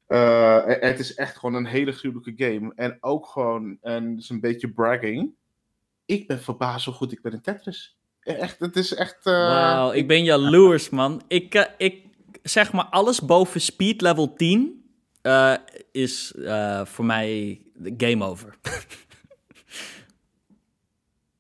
Eh, 0.07 0.57
eh, 0.57 0.81
het 0.81 0.99
is 0.99 1.15
echt 1.15 1.37
gewoon 1.37 1.55
een 1.55 1.67
hele 1.67 1.93
gruwelijke 1.93 2.45
game. 2.45 2.73
En 2.75 2.97
ook 3.01 3.27
gewoon, 3.27 3.79
en 3.81 4.11
het 4.11 4.19
is 4.21 4.29
een 4.29 4.41
beetje 4.41 4.73
bragging. 4.73 5.33
Ik 6.05 6.27
ben 6.27 6.41
verbaasd 6.41 6.85
hoe 6.85 6.95
goed 6.95 7.13
ik 7.13 7.23
ben 7.23 7.33
in 7.33 7.41
Tetris. 7.41 7.97
Echt, 8.25 8.59
het 8.59 8.77
is 8.77 8.95
echt... 8.95 9.27
eh, 9.27 9.33
Wauw, 9.33 9.93
ik 9.93 10.09
ben 10.09 10.25
jaloers, 10.25 10.91
man. 10.91 11.23
Ik, 11.29 11.55
eh, 11.55 11.65
ik 11.79 12.03
zeg 12.43 12.73
maar, 12.73 12.85
alles 12.85 13.21
boven 13.21 13.61
speed 13.61 14.01
level 14.01 14.33
10 14.35 14.85
eh, 15.23 15.55
is 15.93 16.33
eh, 16.35 16.85
voor 16.85 17.05
mij 17.05 17.61
game 17.97 18.25
over. 18.25 18.55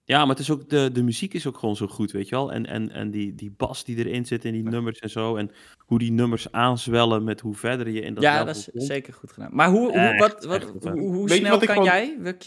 Ja, 0.06 0.18
maar 0.18 0.28
het 0.28 0.38
is 0.38 0.50
ook 0.50 0.68
de, 0.70 0.90
de 0.92 1.02
muziek 1.02 1.34
is 1.34 1.46
ook 1.46 1.58
gewoon 1.58 1.76
zo 1.76 1.86
goed, 1.86 2.12
weet 2.12 2.28
je 2.28 2.34
wel. 2.34 2.52
En, 2.52 2.66
en, 2.66 2.90
en 2.90 3.10
die, 3.10 3.34
die 3.34 3.54
bas 3.56 3.84
die 3.84 3.96
erin 3.96 4.26
zit 4.26 4.44
in 4.44 4.52
die 4.52 4.62
nummers 4.62 4.98
en 4.98 5.10
zo. 5.10 5.36
En 5.36 5.50
hoe 5.78 5.98
die 5.98 6.12
nummers 6.12 6.52
aanzwellen 6.52 7.24
met 7.24 7.40
hoe 7.40 7.54
verder 7.54 7.88
je 7.88 8.00
in 8.00 8.14
dat 8.14 8.22
ja, 8.22 8.30
level 8.30 8.46
dat 8.46 8.56
is 8.56 8.68
komt. 8.72 8.82
zeker 8.84 9.12
goed 9.12 9.32
gedaan. 9.32 9.50
Maar 9.52 9.68
hoe, 9.70 9.80
hoe, 9.90 9.92
Echt, 9.98 10.20
wat, 10.20 10.44
wat, 10.44 10.62
echt 10.62 10.88
hoe, 10.98 11.30
snel 11.30 11.58
kan 11.58 11.68
gewoon- 11.68 11.84
jij, 11.84 12.34
Q? 12.38 12.44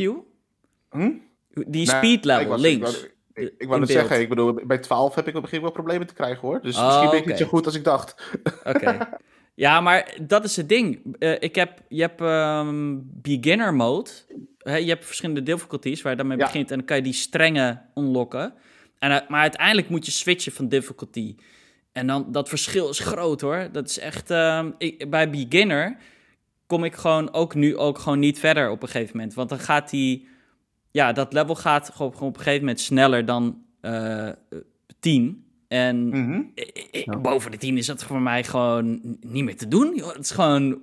hm? 0.90 1.12
Die 1.68 1.88
speed 1.88 2.26
level, 2.26 2.60
links. 2.60 3.08
Ik, 3.38 3.44
wou- 3.44 3.56
ik, 3.58 3.68
wou 3.68 3.80
net 3.80 3.88
beeld. 3.90 4.00
zeggen, 4.00 4.20
ik 4.22 4.30
bedoel, 4.30 4.60
bij 4.64 4.78
12 4.78 5.16
heb 5.16 5.28
ik 5.28 5.36
op 5.36 5.44
een 5.44 5.50
gegeven 5.50 5.66
moment 5.66 5.74
wel 5.76 5.84
problemen 5.84 6.08
te 6.08 6.14
krijgen 6.14 6.48
hoor. 6.48 6.62
Dus 6.62 6.78
Oh, 6.78 6.86
misschien 6.86 7.10
ben 7.10 7.20
ik 7.20 7.26
niet 7.26 7.38
zo 7.38 7.46
goed 7.46 7.66
als 7.66 7.76
ik 7.76 7.84
dacht. 7.84 8.16
Oké. 8.64 8.98
Ja, 9.54 9.82
maar 9.82 10.16
dat 10.22 10.44
is 10.44 10.56
het 10.56 10.70
ding. 10.70 11.16
Eh, 11.20 11.36
ik 11.40 11.56
heb, 11.56 11.82
je 11.90 12.02
hebt 12.02 12.22
ehm, 12.22 12.96
beginner 13.04 13.74
mode. 13.74 14.10
Je 14.58 14.72
hebt 14.88 15.06
verschillende 15.06 15.44
difficulties 15.44 16.02
waar 16.02 16.12
je 16.12 16.18
dan 16.18 16.28
mee 16.28 16.38
Ja. 16.38 16.46
begint. 16.46 16.72
En 16.72 16.78
dan 16.78 16.86
kan 16.86 16.96
je 16.98 17.04
die 17.04 17.14
strenge 17.14 17.82
unlocken. 17.96 18.54
En, 19.00 19.12
eh, 19.12 19.30
maar 19.30 19.42
uiteindelijk 19.42 19.90
moet 19.90 20.06
je 20.06 20.12
switchen 20.12 20.52
van 20.52 20.68
difficulty. 20.68 21.36
En 21.92 22.08
dan, 22.08 22.32
dat 22.32 22.50
verschil 22.50 22.90
is 22.90 23.00
groot 23.00 23.42
hoor. 23.42 23.70
Dat 23.72 23.90
is 23.90 24.00
echt... 24.00 24.30
ehm, 24.32 24.72
ik, 24.78 25.10
bij 25.10 25.30
beginner 25.30 25.98
kom 26.68 26.84
ik 26.84 26.96
gewoon 26.96 27.34
ook 27.34 27.56
nu 27.56 27.78
ook 27.78 28.00
gewoon 28.00 28.20
niet 28.20 28.40
verder 28.40 28.70
op 28.70 28.82
een 28.82 28.90
gegeven 28.90 29.16
moment. 29.18 29.34
Want 29.34 29.50
dan 29.50 29.60
gaat 29.60 29.90
die... 29.90 30.28
Ja, 30.98 31.12
dat 31.14 31.34
level 31.34 31.56
gaat 31.56 31.90
gewoon, 31.94 32.14
gewoon 32.14 32.30
op 32.30 32.36
een 32.36 32.42
gegeven 32.44 32.66
moment 32.66 32.80
sneller 32.80 33.26
dan 33.26 33.62
eh 33.82 34.30
10. 35.00 35.46
En 35.68 36.08
Mhm. 36.10 36.42
Ja. 36.92 37.18
Boven 37.18 37.52
de 37.52 37.58
10 37.58 37.78
is 37.78 37.86
dat 37.86 38.04
voor 38.04 38.22
mij 38.22 38.44
gewoon 38.44 39.18
niet 39.22 39.44
meer 39.44 39.58
te 39.58 39.68
doen. 39.68 39.96
Joh. 39.96 40.08
Het 40.08 40.20
is 40.24 40.32
gewoon, 40.32 40.80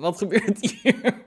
wat 0.00 0.18
gebeurt 0.18 0.70
hier? 0.70 0.94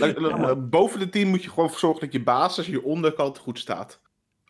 Uh, 0.00 0.52
boven 0.58 0.98
de 1.00 1.08
10 1.08 1.28
moet 1.28 1.42
je 1.42 1.50
gewoon 1.50 1.70
zorgen 1.70 2.00
dat 2.00 2.12
je 2.12 2.22
basis, 2.22 2.66
je 2.66 2.84
onderkant 2.84 3.38
goed 3.38 3.58
staat. 3.58 4.00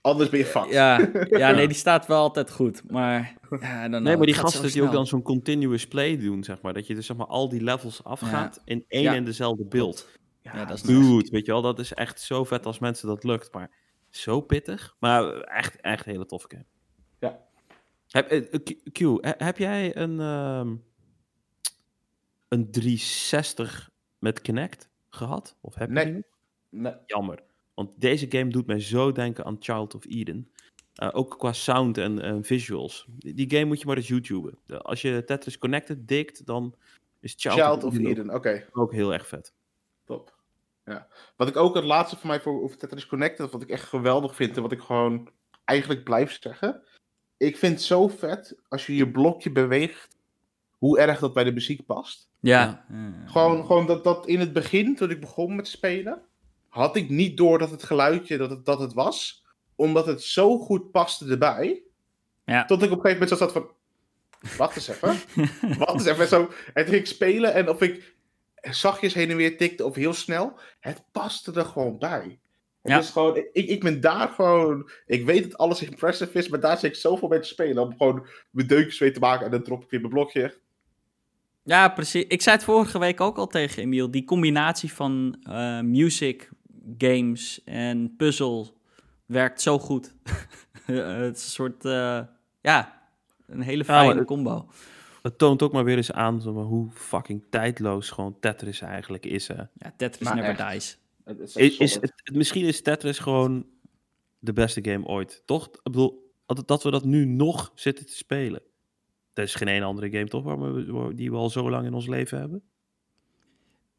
Anders 0.01 0.28
ben 0.31 0.39
je 0.39 0.45
fucked. 0.45 0.70
Ja, 0.73 1.09
ja, 1.43 1.51
nee, 1.51 1.66
die 1.66 1.77
staat 1.77 2.07
wel 2.07 2.19
altijd 2.20 2.51
goed. 2.51 2.82
Maar, 2.90 3.35
ja, 3.61 3.89
dan 3.89 4.03
Nee, 4.03 4.16
maar 4.16 4.27
die 4.27 4.35
gasten 4.35 4.70
die 4.73 4.82
ook 4.82 4.93
dan 4.93 5.07
zo'n 5.07 5.23
continuous 5.23 5.86
play 5.86 6.19
doen, 6.19 6.45
zeg 6.45 6.61
maar. 6.62 6.74
Dat 6.74 6.86
je 6.86 6.95
dus 6.95 7.07
zeg 7.07 7.16
maar 7.16 7.27
al 7.27 7.49
die 7.49 7.62
levels 7.62 8.05
afgaat 8.05 8.61
in 8.65 8.85
één 8.89 9.03
Ja. 9.03 9.15
en 9.15 9.24
dezelfde 9.24 9.65
beeld. 9.65 10.09
Ja, 10.53 10.65
dat 10.65 10.77
is 10.77 10.83
nice. 10.83 11.01
Dude, 11.01 11.31
weet 11.31 11.47
je 11.47 11.53
wel, 11.53 11.62
dat 11.62 11.79
is 11.79 11.93
echt 11.95 12.20
zo 12.20 12.45
vet 12.45 12.66
als 12.66 12.79
mensen 12.79 13.09
dat 13.09 13.25
lukt. 13.25 13.53
Maar 13.53 13.70
zo 14.11 14.41
pittig. 14.41 14.97
Maar 15.01 15.41
echt, 15.41 15.81
echt 15.81 16.07
een 16.07 16.12
hele 16.12 16.27
toffe 16.27 16.49
game. 16.51 16.65
Ja. 17.19 17.47
Heb, 18.09 18.29
eh, 18.31 18.61
Q, 18.65 18.93
Q, 18.93 18.99
he- 19.25 19.45
heb 19.45 19.59
jij 19.59 19.97
een, 19.97 20.20
ehm, 20.20 20.77
een 22.49 22.70
360 22.70 23.91
met 24.19 24.41
Kinect 24.41 24.89
gehad? 25.09 25.57
Of 25.61 25.75
heb 25.75 25.89
je 25.89 25.95
Nee. 25.95 26.05
die 26.05 26.12
nog? 26.15 26.23
Nee. 26.70 26.93
Jammer. 27.07 27.43
Want 27.75 28.01
deze 28.01 28.27
game 28.29 28.51
doet 28.51 28.66
mij 28.66 28.81
zo 28.81 29.12
denken 29.12 29.45
aan 29.45 29.57
Child 29.61 29.95
of 29.95 30.05
Eden. 30.07 30.51
Eh, 30.95 31.09
ook 31.12 31.39
qua 31.39 31.53
sound 31.53 31.99
en 31.99 32.20
en 32.23 32.45
visuals. 32.45 33.07
Die, 33.09 33.35
die 33.35 33.51
game 33.51 33.65
moet 33.65 33.81
je 33.81 33.87
maar 33.87 33.97
eens 33.97 34.09
YouTuben. 34.09 34.59
Als 34.66 35.03
je 35.03 35.23
Tetris 35.27 35.59
Connected 35.59 36.09
dikt, 36.09 36.47
dan 36.47 36.75
is 37.20 37.35
Child, 37.37 37.55
Child 37.55 37.85
of 37.85 37.95
ook- 37.99 38.05
Eden, 38.07 38.35
oké. 38.35 38.66
ook 38.73 38.93
heel 38.93 39.12
erg 39.12 39.27
vet. 39.27 39.55
Ja. 40.89 41.06
Wat 41.36 41.48
ik 41.48 41.56
ook 41.56 41.74
het 41.74 41.85
laatste 41.85 42.16
voor 42.16 42.27
mij 42.27 42.40
voor 42.40 42.62
over 42.62 42.77
Tetris 42.77 43.06
Connected, 43.06 43.51
wat 43.51 43.62
ik 43.62 43.70
echt 43.70 43.85
geweldig 43.85 44.35
vind 44.35 44.56
en 44.56 44.62
wat 44.62 44.73
ik 44.73 44.81
gewoon 44.81 45.28
eigenlijk 45.65 46.05
blijf 46.05 46.39
zeggen. 46.40 46.82
Ik 47.36 47.56
vind 47.56 47.73
het 47.73 47.82
zo 47.82 48.09
vet 48.09 48.56
als 48.69 48.86
je 48.86 48.97
je 48.97 49.10
blokje 49.10 49.52
beweegt 49.52 50.16
hoe 50.78 50.98
erg 50.98 51.19
dat 51.19 51.32
bij 51.35 51.44
de 51.44 51.52
muziek 51.52 51.86
past. 51.86 52.28
Ja. 52.40 52.85
Gewoon, 53.27 53.66
gewoon 53.66 53.86
dat, 53.86 54.05
dat 54.05 54.27
in 54.27 54.40
het 54.40 54.52
begin, 54.52 54.97
toen 54.97 55.10
ik 55.10 55.20
begon 55.20 55.56
met 55.56 55.69
spelen, 55.69 56.23
had 56.69 56.97
ik 56.97 57.09
niet 57.09 57.36
door 57.36 57.59
dat 57.59 57.70
het 57.70 57.82
geluidje 57.82 58.36
dat 58.36 58.51
het, 58.51 58.65
dat 58.65 58.78
het 58.78 58.93
was. 58.93 59.47
Omdat 59.74 60.06
het 60.06 60.23
zo 60.23 60.59
goed 60.59 60.90
paste 60.90 61.31
erbij. 61.31 61.82
Ja. 62.44 62.65
Tot 62.65 62.82
ik 62.82 62.90
op 62.90 62.97
een 62.97 63.10
gegeven 63.10 63.20
moment 63.20 63.31
zo 63.31 63.36
zat 63.36 63.52
van... 63.52 63.77
Wacht 64.56 64.77
eens 64.77 64.89
even. 64.89 65.16
Wacht 65.78 65.93
eens 65.93 66.05
even. 66.05 66.28
Zo, 66.28 66.40
en 66.40 66.85
toen 66.85 66.94
ging 66.94 66.97
ik 66.97 67.06
spelen 67.06 67.55
en 67.55 67.69
of 67.69 67.82
ik 67.82 68.16
zachtjes 68.60 69.14
heen 69.14 69.30
en 69.30 69.36
weer 69.36 69.56
tikte 69.56 69.85
of 69.85 69.94
heel 69.94 70.12
snel. 70.12 70.59
Het 70.80 71.05
paste 71.12 71.52
er 71.52 71.64
gewoon 71.64 71.98
bij. 71.98 72.39
Het 72.82 72.93
Ja. 72.93 72.98
is 72.98 73.10
gewoon, 73.10 73.36
ik, 73.36 73.66
ik 73.68 73.80
ben 73.82 74.01
daar 74.01 74.28
gewoon... 74.28 74.90
Ik 75.06 75.24
weet 75.24 75.43
dat 75.43 75.59
alles 75.59 75.82
impressive 75.82 76.39
is, 76.39 76.48
maar 76.48 76.60
daar 76.60 76.78
zit 76.78 76.90
ik 76.90 76.97
zoveel 76.97 77.28
mee 77.28 77.40
te 77.40 77.48
spelen. 77.48 77.82
Om 77.82 77.97
gewoon 77.97 78.26
mijn 78.51 78.66
deukjes 78.66 79.01
mee 79.01 79.10
te 79.10 79.20
maken 79.20 79.44
en 79.44 79.51
dan 79.51 79.62
drop 79.62 79.82
ik 79.85 79.90
weer 79.90 80.01
mijn 80.01 80.12
blokje. 80.12 80.55
Ja, 81.62 81.89
precies. 81.89 82.24
Ik 82.26 82.43
zei 82.43 82.56
het 82.56 82.64
vorige 82.64 82.98
week 82.98 83.20
ook 83.20 83.36
al 83.36 83.47
tegen 83.47 83.82
Emiel. 83.82 84.10
Die 84.10 84.24
combinatie 84.24 84.93
van 84.93 85.36
eh, 85.43 85.80
music, 85.80 86.48
games 86.98 87.64
en 87.64 88.14
puzzel 88.16 88.76
werkt 89.26 89.60
zo 89.60 89.78
goed. 89.78 90.14
het 90.86 91.36
is 91.36 91.44
een 91.44 91.51
soort, 91.51 91.85
eh, 91.85 92.20
ja, 92.60 93.02
een 93.47 93.60
hele 93.62 93.85
Ja, 93.86 93.93
maar 93.93 94.05
fijne 94.05 94.24
combo. 94.24 94.68
Het 95.28 95.38
toont 95.38 95.62
ook 95.62 95.72
maar 95.72 95.84
weer 95.84 95.96
eens 95.96 96.12
aan 96.12 96.40
zeg 96.40 96.52
maar, 96.52 96.64
hoe 96.64 96.90
fucking 96.90 97.44
tijdloos 97.50 98.10
gewoon 98.10 98.36
Tetris 98.40 98.80
eigenlijk 98.80 99.26
is. 99.26 99.48
Hè. 99.48 99.55
Ja, 99.55 99.94
Tetris 99.96 100.28
Maar 100.28 100.36
Never 100.36 100.59
echt. 100.59 100.72
Dies. 100.72 100.98
Het 101.24 101.80
is 101.80 101.94
het, 101.94 102.30
misschien 102.32 102.64
is 102.64 102.82
Tetris 102.82 103.18
gewoon 103.18 103.66
de 104.38 104.52
beste 104.52 104.84
game 104.84 105.06
ooit. 105.06 105.42
Toch? 105.44 105.66
Ik 105.66 105.82
bedoel, 105.82 106.32
dat, 106.46 106.68
dat 106.68 106.82
we 106.82 106.90
dat 106.90 107.05
nu 107.05 107.24
nog 107.24 107.72
zitten 107.74 108.06
te 108.06 108.16
spelen. 108.16 108.62
Er 109.32 109.42
is 109.42 109.55
geen 109.55 109.68
ene 109.68 109.84
andere 109.84 110.10
game 110.10 110.28
toch 110.28 110.42
waar 110.42 110.74
we, 110.74 111.14
die 111.14 111.30
we 111.30 111.36
al 111.36 111.50
zo 111.50 111.70
lang 111.70 111.86
in 111.86 111.94
ons 111.94 112.06
leven 112.06 112.38
hebben? 112.38 112.62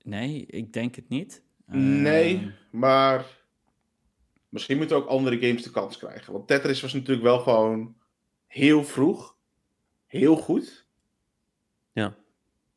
Nee, 0.04 0.46
ik 0.46 0.74
denk 0.74 0.96
het 0.96 1.10
niet. 1.10 1.44
Nee, 1.66 2.36
Ehm, 2.36 2.50
maar 2.72 3.26
misschien 4.50 4.78
moeten 4.78 4.96
ook 4.98 5.08
andere 5.08 5.40
games 5.40 5.64
de 5.64 5.72
kans 5.72 5.98
krijgen. 5.98 6.34
Want 6.34 6.48
Tetris 6.48 6.82
was 6.82 6.94
natuurlijk 6.94 7.24
wel 7.24 7.40
gewoon 7.40 7.96
heel 8.48 8.84
vroeg. 8.84 9.38
Heel 10.06 10.36
goed. 10.36 10.88
Ja. 11.92 12.14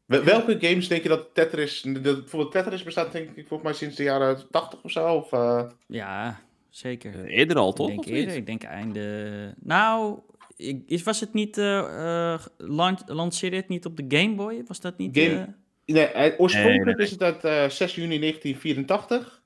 Wel- 0.05 0.24
Welke 0.24 0.56
games 0.60 0.89
denk 0.89 1.02
je 1.02 1.09
dat 1.09 1.34
Tetris... 1.34 1.80
de- 1.82 2.01
bijvoorbeeld 2.01 2.52
Tetris 2.52 2.82
bestaat 2.82 3.12
denk 3.12 3.28
ik 3.28 3.47
volgens 3.48 3.62
mij 3.62 3.72
sinds 3.72 3.97
de 3.97 4.02
jaren 4.02 4.51
80 4.51 4.82
of 4.82 4.90
zo. 4.90 5.14
Of, 5.14 5.32
eh, 5.32 5.62
ja, 5.86 6.40
zeker. 6.70 7.24
Eh, 7.24 7.36
eerder 7.39 7.56
al, 7.56 7.72
toch? 7.72 7.89
Ik 7.90 7.94
denk 7.94 8.16
eerder, 8.16 8.34
ik 8.36 8.47
denk 8.47 8.62
einde... 8.62 9.55
Nou, 9.60 10.18
ik, 10.56 10.82
is, 10.86 11.02
was 11.02 11.20
het 11.20 11.32
niet... 11.32 11.59
eh 11.59 12.32
eh, 12.34 12.40
lan- 12.56 13.02
lanceerde 13.06 13.56
het 13.56 13.68
niet 13.68 13.84
op 13.86 13.97
de 13.97 14.05
Game 14.18 14.34
Boy? 14.34 14.62
Was 14.66 14.80
dat 14.80 14.98
niet... 14.98 15.18
Game- 15.18 15.40
eh, 15.40 15.47
Nee, 15.86 16.39
oorspronkelijk 16.39 16.64
Nee, 16.64 16.84
nee, 16.84 16.94
nee. 16.94 17.05
is 17.06 17.10
het 17.10 17.22
uit 17.22 17.44
eh, 17.44 17.68
6 17.68 17.94
juni 17.94 18.18
1984. 18.18 19.43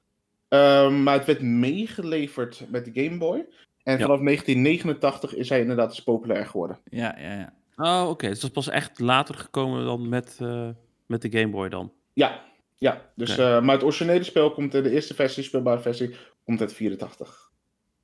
Ehm, 0.49 1.03
maar 1.03 1.15
het 1.15 1.27
werd 1.27 1.43
meegeleverd 1.43 2.65
met 2.69 2.85
de 2.85 3.03
Game 3.03 3.19
Boy. 3.19 3.47
En 3.83 3.99
Ja. 3.99 4.05
vanaf 4.05 4.21
1989 4.21 5.35
is 5.35 5.49
hij 5.49 5.61
inderdaad 5.61 5.89
dus 5.89 6.03
populair 6.03 6.47
geworden. 6.47 6.79
ja, 6.85 7.17
ja, 7.19 7.33
ja. 7.39 7.53
Oh, 7.77 8.07
oké. 8.09 8.29
Dus 8.29 8.41
dat 8.41 8.51
is 8.51 8.55
pas 8.55 8.69
echt 8.69 8.99
later 8.99 9.35
gekomen 9.35 9.85
dan 9.85 10.09
met, 10.09 10.39
eh, 10.41 10.69
met 11.07 11.23
de 11.23 11.39
Game 11.39 11.49
Boy 11.49 11.69
dan. 11.69 11.93
Ja, 12.13 12.45
ja. 12.77 13.11
Dus, 13.15 13.39
eh, 13.39 13.61
maar 13.61 13.75
het 13.75 13.85
originele 13.85 14.25
spel 14.25 14.53
komt, 14.53 14.75
eh, 14.75 14.83
de 14.83 14.91
eerste 14.91 15.15
versie, 15.15 15.43
speelbare 15.43 15.81
versie, 15.81 16.17
komt 16.45 16.61
uit 16.61 16.73
84. 16.73 17.51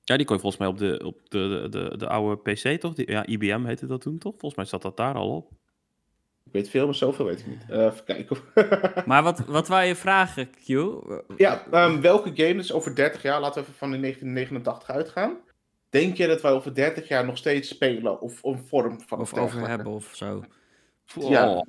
Ja, 0.04 0.16
die 0.16 0.26
kon 0.26 0.36
je 0.36 0.42
volgens 0.42 0.62
mij 0.62 0.70
op 0.70 0.78
de, 0.78 1.06
op 1.06 1.30
de, 1.30 1.68
de, 1.70 1.88
de, 1.88 1.96
de 1.96 2.08
oude 2.08 2.52
PC, 2.52 2.80
toch? 2.80 2.94
Die, 2.94 3.10
ja, 3.10 3.26
IBM 3.26 3.64
heette 3.64 3.86
dat 3.86 4.00
toen, 4.00 4.18
toch? 4.18 4.32
Volgens 4.32 4.54
mij 4.54 4.64
zat 4.64 4.82
dat 4.82 4.96
daar 4.96 5.14
al 5.14 5.36
op. 5.36 5.50
Ik 6.44 6.52
weet 6.52 6.68
veel, 6.68 6.84
maar 6.84 6.94
zoveel 6.94 7.24
weet 7.24 7.40
ik 7.40 7.46
niet. 7.46 7.64
Eh, 7.68 7.84
even 7.84 8.04
kijken. 8.04 8.36
Maar 9.06 9.22
wat, 9.22 9.38
wat 9.38 9.68
wou 9.68 9.84
je 9.84 9.96
vragen, 9.96 10.50
Q? 10.50 10.66
ja, 11.36 11.66
ehm, 11.70 12.00
welke 12.00 12.30
game, 12.34 12.54
dus 12.54 12.72
over 12.72 12.94
30 12.94 13.22
jaar, 13.22 13.40
laten 13.40 13.54
we 13.54 13.60
even 13.60 13.78
van 13.78 13.90
de 13.90 13.98
1989 13.98 14.90
uitgaan. 14.90 15.36
Denk 15.92 16.16
je 16.16 16.26
dat 16.26 16.40
wij 16.42 16.52
over 16.52 16.74
30 16.74 17.08
jaar 17.08 17.24
nog 17.24 17.36
steeds 17.36 17.68
spelen? 17.68 18.20
Of 18.20 18.44
een 18.44 18.58
vorm 18.68 19.00
van 19.06 19.20
Of 19.20 19.34
over 19.34 19.68
hebben 19.68 19.86
of 19.86 20.10
zo. 20.14 20.44
Ja. 21.20 21.48
Oh. 21.54 21.60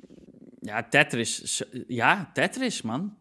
Ja, 0.60 0.82
Tetris. 0.82 1.62
Ja, 1.88 2.30
Tetris, 2.32 2.82
man. 2.82 3.16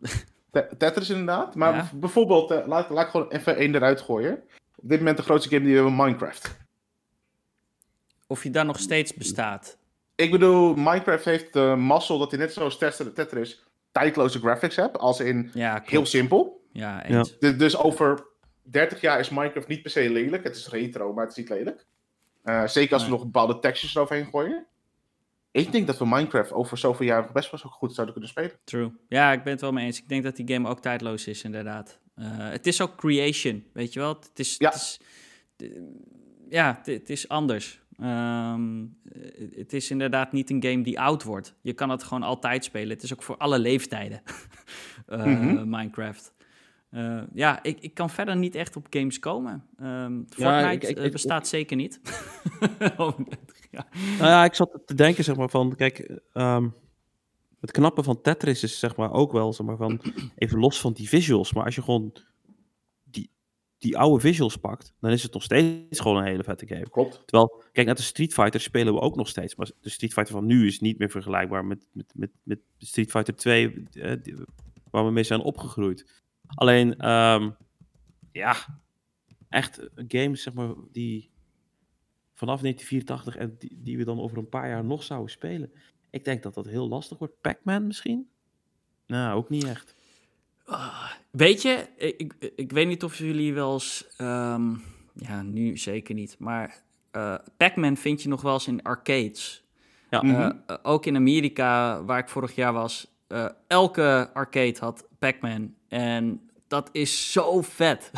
Te- 0.52 0.70
Tetris 0.78 1.10
inderdaad. 1.10 1.56
Maar 1.56 1.76
Ja. 1.76 1.90
bijvoorbeeld, 1.94 2.52
eh, 2.52 2.68
laat, 2.68 2.90
laat 2.90 3.06
ik 3.06 3.12
gewoon 3.12 3.30
even 3.32 3.56
één 3.56 3.76
eruit 3.76 4.02
gooien. 4.02 4.44
Op 4.76 4.90
dit 4.90 4.98
moment 5.00 5.18
de 5.18 5.24
grootste 5.24 5.50
game 5.50 5.62
die 5.62 5.70
we 5.70 5.76
hebben, 5.80 5.96
Minecraft. 5.96 6.58
Of 8.28 8.44
je 8.44 8.50
daar 8.50 8.66
nog 8.66 8.80
steeds 8.80 9.14
bestaat. 9.14 9.78
Ik 10.16 10.32
bedoel, 10.32 10.76
Minecraft 10.76 11.26
heeft 11.26 11.54
de 11.54 11.76
mazzel 11.78 12.18
dat 12.20 12.32
hij 12.32 12.40
net 12.40 12.54
zoals 12.54 12.78
Tet- 12.78 13.16
Tetris 13.16 13.64
tijdloze 13.92 14.40
graphics 14.40 14.76
hebt. 14.76 14.98
Als 14.98 15.20
in 15.20 15.50
Ja, 15.54 15.82
heel 15.86 16.06
simpel. 16.06 16.62
Ja, 16.72 17.06
eens. 17.06 17.40
Dus, 17.40 17.58
dus 17.58 17.78
over 17.78 18.26
30 18.64 19.02
jaar 19.02 19.20
is 19.20 19.30
Minecraft 19.30 19.68
niet 19.68 19.82
per 19.82 19.92
se 19.92 20.10
lelijk. 20.10 20.44
Het 20.44 20.56
is 20.56 20.70
retro, 20.70 21.14
maar 21.14 21.24
het 21.24 21.32
is 21.32 21.38
niet 21.38 21.50
lelijk. 21.50 21.86
Eh, 22.44 22.68
zeker 22.68 22.94
als 22.94 23.04
we 23.04 23.10
Nee. 23.10 23.18
nog 23.18 23.26
bepaalde 23.28 23.60
textures 23.60 23.96
eroverheen 23.96 24.26
gooien. 24.26 24.66
Ik 25.52 25.72
denk 25.72 25.88
dat 25.88 25.98
we 25.98 26.06
Minecraft 26.08 26.52
over 26.52 26.78
zoveel 26.78 27.06
jaar 27.06 27.32
best 27.32 27.52
wel 27.52 27.60
zo 27.60 27.70
goed 27.70 27.94
zouden 27.94 28.14
kunnen 28.16 28.32
spelen. 28.32 28.52
True. 28.64 28.92
Ja, 29.08 29.32
ik 29.32 29.44
ben 29.44 29.52
het 29.52 29.62
wel 29.62 29.72
mee 29.72 29.86
eens. 29.86 30.00
Ik 30.02 30.10
denk 30.10 30.24
dat 30.24 30.36
die 30.36 30.48
game 30.54 30.70
ook 30.70 30.80
tijdloos 30.82 31.28
is, 31.28 31.44
inderdaad. 31.44 32.00
Eh, 32.16 32.26
het 32.50 32.68
is 32.68 32.82
ook 32.82 32.96
creation, 32.96 33.64
weet 33.74 33.94
je 33.94 34.00
wel? 34.00 34.14
Het 34.20 34.40
is... 34.40 34.56
Ja. 34.58 34.70
Het 34.70 34.76
is 34.78 35.00
ja, 36.50 36.80
het, 36.84 37.10
is 37.10 37.28
anders. 37.30 37.82
Ehm, 38.00 38.84
eh, 39.12 39.22
het 39.56 39.74
is 39.74 39.92
inderdaad 39.92 40.32
niet 40.32 40.50
een 40.50 40.64
game 40.64 40.84
die 40.84 41.00
oud 41.00 41.24
wordt. 41.24 41.56
Je 41.62 41.74
kan 41.74 41.90
het 41.90 42.04
gewoon 42.04 42.24
altijd 42.24 42.64
spelen. 42.64 42.90
Het 42.90 43.04
is 43.04 43.14
ook 43.14 43.24
voor 43.24 43.38
alle 43.38 43.60
leeftijden. 43.60 44.22
Eh, 45.08 45.26
Mhm. 45.26 45.70
Minecraft. 45.70 46.33
Eh, 46.94 47.22
ja, 47.34 47.64
ik, 47.64 47.80
ik 47.80 47.94
kan 47.94 48.10
verder 48.10 48.36
niet 48.38 48.56
echt 48.56 48.76
op 48.76 48.88
games 48.90 49.20
komen. 49.20 49.66
Ehm, 49.78 50.18
Ja, 50.18 50.24
Fortnite 50.30 50.74
ik- 50.74 50.84
ik- 50.92 50.98
eh, 50.98 51.06
ik- 51.06 51.12
bestaat 51.12 51.48
zeker 51.48 51.76
niet. 51.76 52.00
Oh, 52.98 53.20
ja. 53.72 53.86
Nou 54.18 54.30
ja, 54.30 54.44
ik 54.44 54.54
zat 54.54 54.80
te 54.86 54.94
denken, 54.96 55.24
zeg 55.24 55.36
maar, 55.36 55.50
van, 55.50 55.76
kijk, 55.76 56.20
ehm, 56.34 56.70
het 57.60 57.72
knappe 57.72 58.04
van 58.04 58.22
Tetris 58.22 58.64
is, 58.64 58.80
zeg 58.80 58.96
maar, 58.96 59.12
ook 59.12 59.32
wel, 59.32 59.54
zeg 59.54 59.66
maar, 59.66 59.78
van, 59.78 60.02
even 60.36 60.60
los 60.60 60.80
van 60.82 60.94
die 60.94 61.10
visuals, 61.10 61.54
maar 61.54 61.66
als 61.66 61.76
je 61.76 61.82
gewoon 61.82 62.14
die, 63.04 63.30
die 63.78 63.98
oude 63.98 64.20
visuals 64.20 64.58
pakt, 64.58 64.94
dan 65.00 65.12
is 65.12 65.24
het 65.24 65.34
nog 65.34 65.44
steeds 65.44 66.00
gewoon 66.00 66.18
een 66.18 66.28
hele 66.28 66.44
vette 66.44 66.68
game. 66.68 66.90
Klopt. 66.90 67.22
Terwijl, 67.26 67.64
kijk, 67.72 67.88
net 67.88 67.98
de 67.98 68.04
Street 68.04 68.34
Fighter 68.34 68.60
spelen 68.60 68.94
we 68.94 69.00
ook 69.00 69.16
nog 69.16 69.28
steeds, 69.28 69.56
maar 69.56 69.72
de 69.82 69.90
Street 69.90 70.14
Fighter 70.14 70.34
van 70.34 70.46
nu 70.46 70.68
is 70.68 70.80
niet 70.80 70.98
meer 70.98 71.10
vergelijkbaar 71.10 71.66
met, 71.66 71.86
met, 71.92 72.12
met, 72.16 72.30
met 72.44 72.60
Street 72.78 73.12
Fighter 73.12 73.36
2, 73.36 73.84
eh, 73.92 74.14
die- 74.22 74.36
waar 74.92 75.06
we 75.06 75.12
mee 75.12 75.24
zijn 75.24 75.42
opgegroeid. 75.42 76.23
Alleen, 76.56 76.98
ehm, 76.98 77.50
ja, 78.32 78.56
echt 79.50 79.90
games, 80.08 80.42
zeg 80.44 80.54
maar, 80.54 80.74
die 80.92 81.32
vanaf 82.34 82.62
1984 82.62 83.36
en 83.36 83.56
die, 83.60 83.80
die 83.84 83.98
we 83.98 84.04
dan 84.04 84.20
over 84.20 84.38
een 84.38 84.50
paar 84.50 84.68
jaar 84.70 84.86
nog 84.86 85.04
zouden 85.04 85.32
spelen. 85.32 85.72
Ik 86.10 86.26
denk 86.26 86.44
dat 86.44 86.54
dat 86.54 86.66
heel 86.66 86.88
lastig 86.88 87.18
wordt. 87.18 87.42
Pac-Man 87.42 87.88
misschien? 87.88 88.28
Nou, 89.08 89.38
ook 89.38 89.50
niet 89.50 89.64
echt. 89.64 89.96
Ah, 90.66 91.12
weet 91.32 91.62
je, 91.62 91.88
ik, 91.98 92.34
ik, 92.40 92.52
ik 92.56 92.72
weet 92.72 92.88
niet 92.88 93.04
of 93.04 93.18
jullie 93.18 93.54
wel 93.54 93.74
eens... 93.74 94.08
ehm, 94.18 94.76
ja, 95.14 95.42
nu 95.42 95.78
zeker 95.78 96.16
niet. 96.16 96.36
Maar 96.40 96.84
eh 97.12 97.36
Pac-Man 97.58 97.98
vind 97.98 98.22
je 98.22 98.30
nog 98.30 98.42
wel 98.42 98.54
eens 98.54 98.68
in 98.68 98.82
arcades. 98.84 99.64
Ja. 100.10 100.22
Mhm. 100.22 100.36
Eh, 100.36 100.50
eh, 100.68 100.78
ook 100.84 101.06
in 101.06 101.16
Amerika, 101.16 102.04
waar 102.04 102.20
ik 102.20 102.30
vorig 102.30 102.56
jaar 102.56 102.74
was... 102.74 103.08
eh, 103.28 103.50
elke 103.68 104.30
arcade 104.34 104.76
had 104.80 105.08
Pac-Man. 105.20 105.74
En 105.94 106.42
dat 106.68 106.90
is 106.92 107.32
zo 107.32 107.62
vet. 107.62 108.12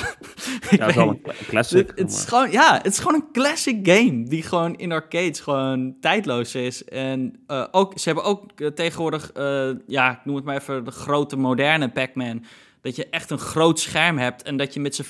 Ja, 0.70 0.78
dat 0.78 0.90
is 0.90 0.96
wel 0.96 1.08
weet- 1.10 1.16
een, 1.16 1.22
cla- 1.24 1.34
een 1.40 1.46
classic. 1.48 1.88
het, 1.88 2.00
het 2.00 2.12
is 2.12 2.26
gewoon, 2.26 2.52
ja, 2.52 2.78
het 2.78 2.86
is 2.94 2.98
gewoon 3.00 3.14
een 3.14 3.32
classic 3.32 3.88
game 3.88 4.24
die 4.24 4.44
gewoon 4.44 4.76
in 4.76 4.92
arcades 4.92 5.40
gewoon 5.40 5.96
tijdloos 6.02 6.56
is. 6.56 6.84
En 6.86 7.44
eh, 7.48 7.66
ook, 7.72 8.00
ze 8.00 8.04
hebben 8.06 8.24
ook 8.24 8.52
eh, 8.60 8.68
tegenwoordig, 8.68 9.32
eh, 9.32 9.70
ja, 9.88 10.12
ik 10.12 10.26
noem 10.26 10.36
het 10.36 10.46
maar 10.46 10.56
even 10.58 10.84
de 10.86 10.92
grote 10.92 11.36
moderne 11.38 11.90
Pac-Man. 11.90 12.44
Dat 12.82 12.96
je 12.96 13.08
echt 13.10 13.30
een 13.30 13.40
groot 13.40 13.80
scherm 13.80 14.18
hebt 14.18 14.42
en 14.44 14.58
dat 14.58 14.74
je 14.74 14.80
met 14.80 14.96
z'n, 14.96 15.06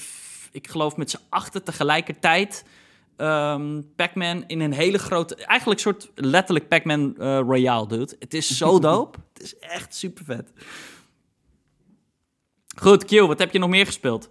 ik 0.51 0.67
geloof 0.67 0.97
met 0.97 1.09
z'n 1.09 1.19
achter 1.29 1.63
tegelijkertijd 1.63 2.65
ehm, 3.17 3.81
Pac-Man 3.95 4.43
in 4.47 4.59
een 4.59 4.73
hele 4.73 4.97
grote, 4.97 5.35
eigenlijk 5.35 5.79
soort 5.79 6.11
letterlijk 6.15 6.67
Pac-Man 6.67 7.15
Royale 7.17 7.87
doet. 7.87 8.15
Het 8.19 8.33
is 8.33 8.57
zo 8.57 8.79
dope. 8.89 9.19
het 9.33 9.43
is 9.43 9.57
echt 9.59 9.95
super 9.95 10.25
vet. 10.25 10.51
Goed, 12.75 13.05
Q, 13.05 13.11
wat 13.19 13.39
heb 13.39 13.51
je 13.51 13.59
nog 13.59 13.69
meer 13.69 13.85
gespeeld? 13.85 14.29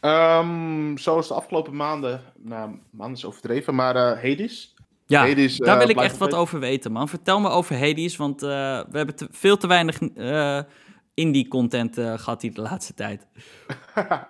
Ehm, 0.00 0.96
zoals 0.96 1.28
de 1.28 1.34
afgelopen 1.34 1.76
maanden, 1.76 2.22
nou, 2.38 2.78
maanden 2.90 3.16
is 3.16 3.24
overdreven, 3.24 3.74
maar 3.74 3.96
eh 3.96 4.02
Hades. 4.30 4.74
Ja, 5.06 5.26
Hades, 5.26 5.56
daar 5.56 5.72
eh, 5.74 5.78
wil 5.80 5.88
ik 5.88 6.00
echt 6.00 6.18
wat 6.18 6.34
over 6.34 6.60
weten, 6.60 6.92
man. 6.92 7.08
Vertel 7.08 7.40
me 7.40 7.48
over 7.48 7.78
Hades, 7.78 8.16
want 8.16 8.42
eh, 8.42 8.48
we 8.90 8.96
hebben 8.96 9.14
te- 9.16 9.28
veel 9.30 9.56
te 9.56 9.66
weinig 9.66 9.98
indie-content 11.14 11.98
eh, 11.98 12.18
gehad 12.18 12.42
hier 12.42 12.54
de 12.54 12.60
laatste 12.60 12.94
tijd. 12.94 13.26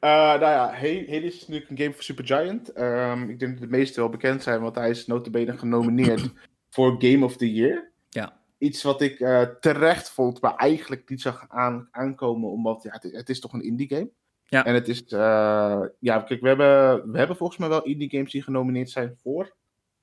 Nou 0.00 0.40
ja, 0.40 0.70
Hades 0.72 1.34
is 1.34 1.40
natuurlijk 1.40 1.70
een 1.70 1.78
game 1.78 1.92
voor 1.92 2.02
Supergiant. 2.02 2.72
Ehm 2.72 3.28
ik 3.28 3.38
denk 3.38 3.52
dat 3.52 3.60
de 3.70 3.76
meesten 3.76 4.00
wel 4.00 4.10
bekend 4.10 4.42
zijn, 4.42 4.60
want 4.60 4.74
hij 4.74 4.90
is 4.90 5.06
notabene 5.06 5.58
genomineerd 5.58 6.30
voor 6.74 6.94
Game 6.98 7.24
of 7.24 7.36
the 7.36 7.52
Year. 7.52 7.90
Ja. 8.08 8.36
Iets 8.58 8.82
wat 8.82 9.00
ik 9.00 9.20
eh, 9.20 9.42
terecht 9.42 10.10
vond, 10.10 10.40
maar 10.40 10.54
eigenlijk 10.54 11.08
niet 11.08 11.20
zag 11.20 11.44
aan, 11.48 11.88
aankomen, 11.90 12.50
omdat 12.50 12.82
ja, 12.82 12.90
het, 12.92 13.04
is, 13.04 13.12
het 13.12 13.28
is 13.28 13.40
toch 13.40 13.52
een 13.52 13.62
indie 13.64 13.88
game. 13.88 14.10
Ja. 14.44 14.64
En 14.64 14.74
het 14.74 14.88
is, 14.88 15.04
eh, 15.06 15.82
ja, 15.98 16.20
kijk, 16.20 16.40
we 16.40 16.48
hebben, 16.48 17.10
we 17.10 17.18
hebben 17.18 17.36
volgens 17.36 17.58
mij 17.58 17.68
wel 17.68 17.82
indie 17.82 18.10
games 18.10 18.32
die 18.32 18.42
genomineerd 18.42 18.90
zijn 18.90 19.16
voor 19.22 19.54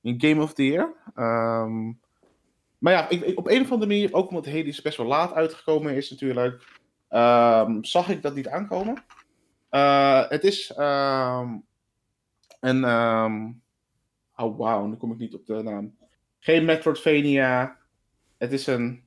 een 0.02 0.20
Game 0.20 0.42
of 0.42 0.54
the 0.54 0.64
Year. 0.66 0.94
Ehm, 1.14 1.84
maar 2.78 2.92
ja, 2.92 3.08
ik, 3.08 3.20
ik- 3.22 3.38
op 3.38 3.48
een 3.48 3.60
of 3.62 3.70
andere 3.72 3.90
manier, 3.90 4.12
ook 4.14 4.28
omdat 4.28 4.46
Hades 4.46 4.82
best 4.82 4.96
wel 4.96 5.06
laat 5.06 5.32
uitgekomen 5.32 5.94
is 5.94 6.10
natuurlijk, 6.10 6.80
ehm, 7.08 7.82
zag 7.82 8.08
ik 8.08 8.22
dat 8.22 8.34
niet 8.34 8.48
aankomen. 8.48 9.04
Eh, 9.68 10.28
het 10.28 10.44
is 10.44 10.72
ehm, 10.76 11.56
een, 12.60 12.84
oh 14.36 14.58
wauw, 14.58 14.86
nu 14.86 14.96
kom 14.96 15.12
ik 15.12 15.18
niet 15.18 15.34
op 15.34 15.46
de 15.46 15.62
naam. 15.62 15.96
Geen 16.38 16.64
Metroidvania. 16.64 17.76
Het 18.44 18.52
is 18.52 18.66
een. 18.66 19.02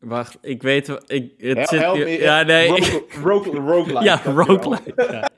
Wacht, 0.00 0.38
ik 0.40 0.62
weet... 0.62 0.88
Ik, 1.06 1.34
het 1.36 1.56
Hel- 1.56 1.66
zit, 1.66 1.80
help 1.80 1.98
me, 1.98 2.08
ja, 2.10 2.42
nee. 2.42 2.68
Rogue, 2.68 3.02
rogue, 3.22 3.60
roguelike. 3.72 4.04
ja, 4.04 4.20
roguelike. 4.24 4.92
Ja. 4.96 5.28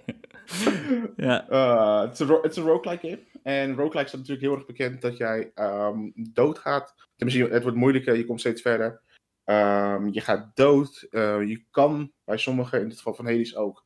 ja. 1.26 1.48
Eh, 1.48 2.00
Het 2.00 2.12
is 2.12 2.28
een 2.28 2.42
is 2.42 2.56
roguelike 2.56 3.08
game. 3.08 3.18
En 3.42 3.68
roguelike 3.74 4.04
is 4.04 4.12
natuurlijk 4.12 4.40
heel 4.40 4.54
erg 4.54 4.66
bekend 4.66 5.00
dat 5.00 5.16
jij 5.16 5.50
ehm, 5.54 6.10
doodgaat. 6.14 6.94
Tenminste, 7.16 7.52
het 7.52 7.62
wordt 7.62 7.78
moeilijker, 7.78 8.16
je 8.16 8.24
komt 8.24 8.40
steeds 8.40 8.62
verder. 8.62 9.00
Ehm, 9.44 10.08
je 10.08 10.20
gaat 10.20 10.56
dood. 10.56 11.06
Eh, 11.10 11.42
je 11.48 11.64
kan 11.70 12.12
bij 12.24 12.38
sommigen, 12.38 12.80
in 12.80 12.88
het 12.88 12.96
geval 12.96 13.14
van 13.14 13.26
Hades 13.26 13.56
ook, 13.56 13.84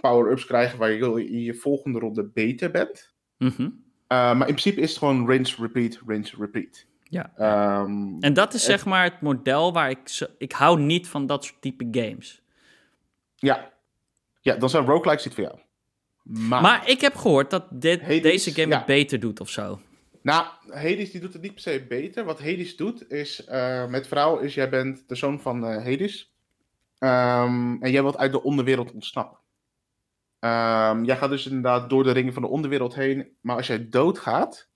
power-ups 0.00 0.46
krijgen 0.46 0.78
waar 0.78 0.90
je 0.92 1.28
in 1.28 1.40
je 1.40 1.54
volgende 1.54 1.98
ronde 1.98 2.24
beter 2.24 2.70
bent. 2.70 3.14
Mhm. 3.38 3.62
Eh, 3.62 3.68
maar 4.08 4.48
in 4.48 4.54
principe 4.54 4.80
is 4.80 4.88
het 4.88 4.98
gewoon 4.98 5.26
rinse, 5.30 5.62
repeat, 5.62 6.00
rinse, 6.06 6.36
repeat. 6.38 6.86
Ja. 7.04 7.32
Ehm, 7.36 8.16
En 8.20 8.32
dat 8.32 8.54
is 8.54 8.66
Het- 8.66 8.70
zeg 8.70 8.84
maar 8.84 9.04
het 9.04 9.20
model 9.20 9.72
waar 9.72 9.90
ik... 9.90 10.26
Ik 10.38 10.52
hou 10.52 10.80
niet 10.80 11.08
van 11.08 11.26
dat 11.26 11.44
soort 11.44 11.60
type 11.62 11.88
games. 11.90 12.42
ja. 13.36 13.72
ja, 14.40 14.56
dan 14.56 14.70
zijn 14.70 14.84
roguelikes 14.84 15.24
niet 15.24 15.34
voor 15.34 15.44
jou. 15.44 15.58
Maar, 16.22 16.62
Maar 16.62 16.88
ik 16.88 17.00
heb 17.00 17.14
gehoord 17.14 17.50
dat 17.50 17.64
dit, 17.70 18.00
Hades, 18.00 18.22
deze 18.22 18.50
game 18.52 18.68
ja. 18.68 18.76
het 18.76 18.86
beter 18.86 19.20
doet 19.20 19.40
of 19.40 19.48
zo. 19.48 19.80
Nou, 20.22 20.46
Hades 20.70 21.10
die 21.10 21.20
doet 21.20 21.32
het 21.32 21.42
niet 21.42 21.52
per 21.52 21.60
se 21.62 21.84
beter. 21.88 22.24
Wat 22.24 22.38
Hades 22.38 22.76
doet 22.76 23.10
is, 23.10 23.44
eh, 23.44 23.86
met 23.86 24.06
verhaal 24.06 24.38
is, 24.38 24.54
jij 24.54 24.68
bent 24.68 25.08
de 25.08 25.14
zoon 25.14 25.40
van 25.40 25.66
eh, 25.66 25.76
Hades. 25.84 26.32
Ehm, 26.98 27.76
en 27.82 27.90
jij 27.90 28.02
wilt 28.02 28.16
uit 28.16 28.32
de 28.32 28.42
onderwereld 28.42 28.92
ontsnappen. 28.92 29.38
Ehm, 30.38 31.04
jij 31.04 31.16
gaat 31.16 31.30
dus 31.30 31.46
inderdaad 31.46 31.90
door 31.90 32.02
de 32.04 32.12
ringen 32.12 32.32
van 32.32 32.42
de 32.42 32.48
onderwereld 32.48 32.94
heen. 32.94 33.36
Maar 33.40 33.56
als 33.56 33.66
jij 33.66 33.88
doodgaat, 33.88 34.68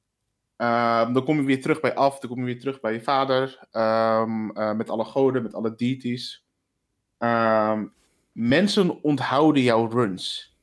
ehm, 0.59 1.12
dan 1.12 1.24
kom 1.24 1.36
je 1.36 1.43
weer 1.43 1.60
terug 1.60 1.80
bij 1.80 1.94
af. 1.94 2.18
Dan 2.18 2.30
kom 2.30 2.39
je 2.39 2.44
weer 2.44 2.59
terug 2.59 2.80
bij 2.80 2.93
je 2.93 3.02
vader. 3.02 3.66
ehm, 3.70 4.51
eh, 4.51 4.72
met 4.72 4.90
alle 4.90 5.05
goden, 5.05 5.43
met 5.43 5.55
alle 5.55 5.74
deities. 5.74 6.44
Ehm, 7.18 7.86
mensen 8.32 9.02
onthouden 9.02 9.62
jouw 9.62 9.89
runs. 9.89 10.56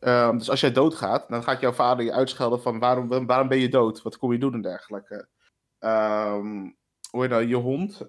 Dus 0.00 0.50
als 0.50 0.60
jij 0.60 0.72
doodgaat, 0.72 1.28
dan 1.28 1.42
gaat 1.42 1.60
jouw 1.60 1.72
vader 1.72 2.04
je 2.04 2.12
uitschelden 2.12 2.62
van 2.62 2.78
waarom, 2.78 3.26
waarom 3.26 3.48
ben 3.48 3.58
je 3.58 3.68
dood? 3.68 4.02
Wat 4.02 4.18
kom 4.18 4.32
je 4.32 4.38
doen 4.38 4.54
en 4.54 4.62
dergelijke. 4.62 5.28
Hoe 7.10 7.22
heet 7.22 7.30
dat, 7.30 7.48
je 7.48 7.54
hond, 7.54 8.06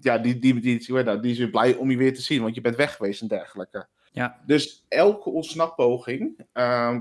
ja, 0.00 0.18
die, 0.18 0.38
die, 0.38 0.60
die, 0.60 0.60
die 0.60 1.30
is 1.30 1.38
weer 1.38 1.50
blij 1.50 1.74
om 1.74 1.90
je 1.90 1.96
weer 1.96 2.14
te 2.14 2.22
zien, 2.22 2.42
want 2.42 2.54
je 2.54 2.60
bent 2.60 2.76
weg 2.76 2.96
geweest 2.96 3.22
en 3.22 3.28
dergelijke. 3.28 3.86
Ja. 4.12 4.40
Dus 4.46 4.84
elke 4.88 5.30
ontsnappoging 5.30 6.46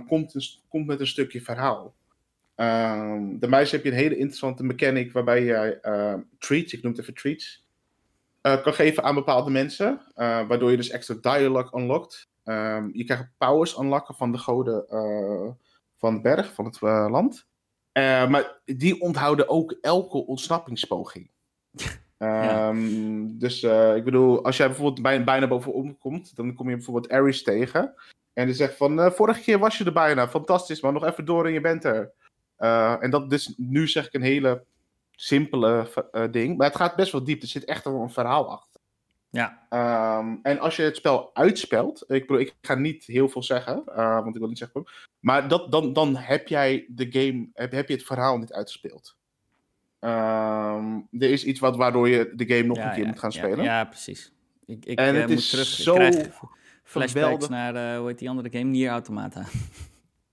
komt, 0.08 0.34
een, 0.34 0.44
komt 0.70 0.88
met 0.88 1.00
een 1.00 1.08
stukje 1.08 1.42
verhaal. 1.42 1.94
Ehm 2.62 3.12
de 3.40 3.48
meisje 3.48 3.76
heb 3.76 3.84
je 3.84 3.92
een 3.92 3.98
hele 3.98 4.18
interessante 4.18 4.64
mechanic 4.64 5.12
waarbij 5.12 5.44
je 5.44 5.80
ehm, 5.82 6.20
treats, 6.40 6.74
ik 6.74 6.82
noem 6.82 6.92
het 6.92 7.02
even 7.02 7.14
treats, 7.14 7.66
eh, 8.42 8.62
kan 8.62 8.74
geven 8.74 9.04
aan 9.04 9.16
bepaalde 9.16 9.52
mensen, 9.52 10.02
eh, 10.16 10.48
waardoor 10.48 10.72
je 10.72 10.78
dus 10.78 10.90
extra 10.90 11.16
dialogue 11.22 11.82
unlockt. 11.82 12.30
Ehm, 12.44 12.90
je 12.94 13.04
krijgt 13.04 13.30
powers 13.38 13.78
unlocken 13.78 14.16
van 14.16 14.32
de 14.32 14.38
goden 14.38 14.88
eh, 14.90 15.50
van 15.98 16.16
de 16.16 16.22
berg, 16.22 16.54
van 16.54 16.66
het 16.66 16.82
land. 16.82 17.48
Maar 18.30 18.60
die 18.66 19.02
onthouden 19.02 19.50
ook 19.50 19.78
elke 19.82 20.26
ontsnappingspoging. 20.26 21.30
Dus 23.26 23.64
ik 23.96 24.04
bedoel, 24.04 24.44
als 24.44 24.58
jij 24.58 24.68
bijvoorbeeld 24.68 25.02
bij, 25.02 25.24
bijna 25.24 25.48
bovenop 25.48 26.00
komt, 26.00 26.36
dan 26.36 26.54
kom 26.54 26.70
je 26.70 26.76
bijvoorbeeld 26.76 27.12
Ares 27.12 27.44
tegen. 27.44 27.94
En 28.34 28.46
die 28.46 28.56
zegt 28.56 28.78
van, 28.78 29.12
vorige 29.12 29.42
keer 29.42 29.60
was 29.60 29.78
je 29.78 29.86
er 29.86 29.94
bijna, 29.94 30.28
fantastisch, 30.30 30.82
maar 30.82 30.94
nog 30.94 31.06
even 31.06 31.26
door 31.26 31.46
en 31.46 31.54
je 31.54 31.62
bent 31.62 31.84
er. 31.84 32.14
Eh, 32.62 33.04
en 33.04 33.10
dat 33.10 33.30
dus, 33.30 33.54
nu 33.58 33.88
zeg 33.88 34.06
ik 34.06 34.14
een 34.14 34.22
hele 34.22 34.64
simpele 35.12 35.88
eh, 36.12 36.24
ding, 36.32 36.58
maar 36.58 36.68
het 36.68 36.76
gaat 36.76 36.96
best 36.96 37.12
wel 37.12 37.24
diep. 37.24 37.42
Er 37.42 37.48
zit 37.48 37.66
echt 37.66 37.84
wel 37.84 38.02
een 38.02 38.10
verhaal 38.10 38.52
achter. 38.52 38.82
Ja. 39.30 39.66
Ehm, 39.70 40.36
en 40.42 40.60
als 40.60 40.76
je 40.76 40.84
het 40.84 40.96
spel 40.96 41.30
uitspelt, 41.34 42.04
ik, 42.08 42.30
ik 42.30 42.56
ga 42.62 42.76
niet 42.76 43.06
heel 43.06 43.30
veel 43.30 43.44
zeggen, 43.44 43.84
eh, 43.86 44.14
want 44.14 44.34
ik 44.34 44.40
wil 44.40 44.48
niet 44.48 44.58
zeggen, 44.58 44.84
maar 45.20 45.48
dat, 45.48 45.72
dan, 45.72 45.94
dan 45.94 46.16
heb 46.16 46.48
jij 46.48 46.86
de 46.90 47.08
game, 47.12 47.50
heb, 47.54 47.72
heb 47.72 47.88
je 47.88 47.94
het 47.94 48.04
verhaal 48.04 48.38
niet 48.38 48.54
uitgespeeld. 48.54 49.16
Ehm, 50.00 51.00
er 51.20 51.30
is 51.30 51.44
iets 51.44 51.60
wat, 51.60 51.76
waardoor 51.76 52.10
je 52.10 52.32
de 52.36 52.46
game 52.46 52.68
nog 52.68 52.78
ja, 52.78 52.86
een 52.88 52.94
keer 52.94 53.04
ja, 53.04 53.10
moet 53.10 53.20
gaan 53.20 53.32
ja, 53.34 53.38
spelen. 53.38 53.64
Ja, 53.64 53.84
precies. 53.84 54.32
Ik, 54.66 54.86
ik 54.86 55.00
En 55.00 55.16
het 55.16 55.28
moet 55.28 55.38
is 55.38 55.50
terug. 55.50 55.66
zo 55.66 55.96
ik 55.96 56.12
krijg 56.12 56.40
flashbacks 56.84 57.12
geweldig. 57.12 57.50
naar, 57.50 57.98
hoe 57.98 58.08
heet 58.08 58.20
die 58.20 58.30
andere 58.30 58.50
game? 58.50 58.64
Nier 58.64 58.90
Automata. 58.90 59.46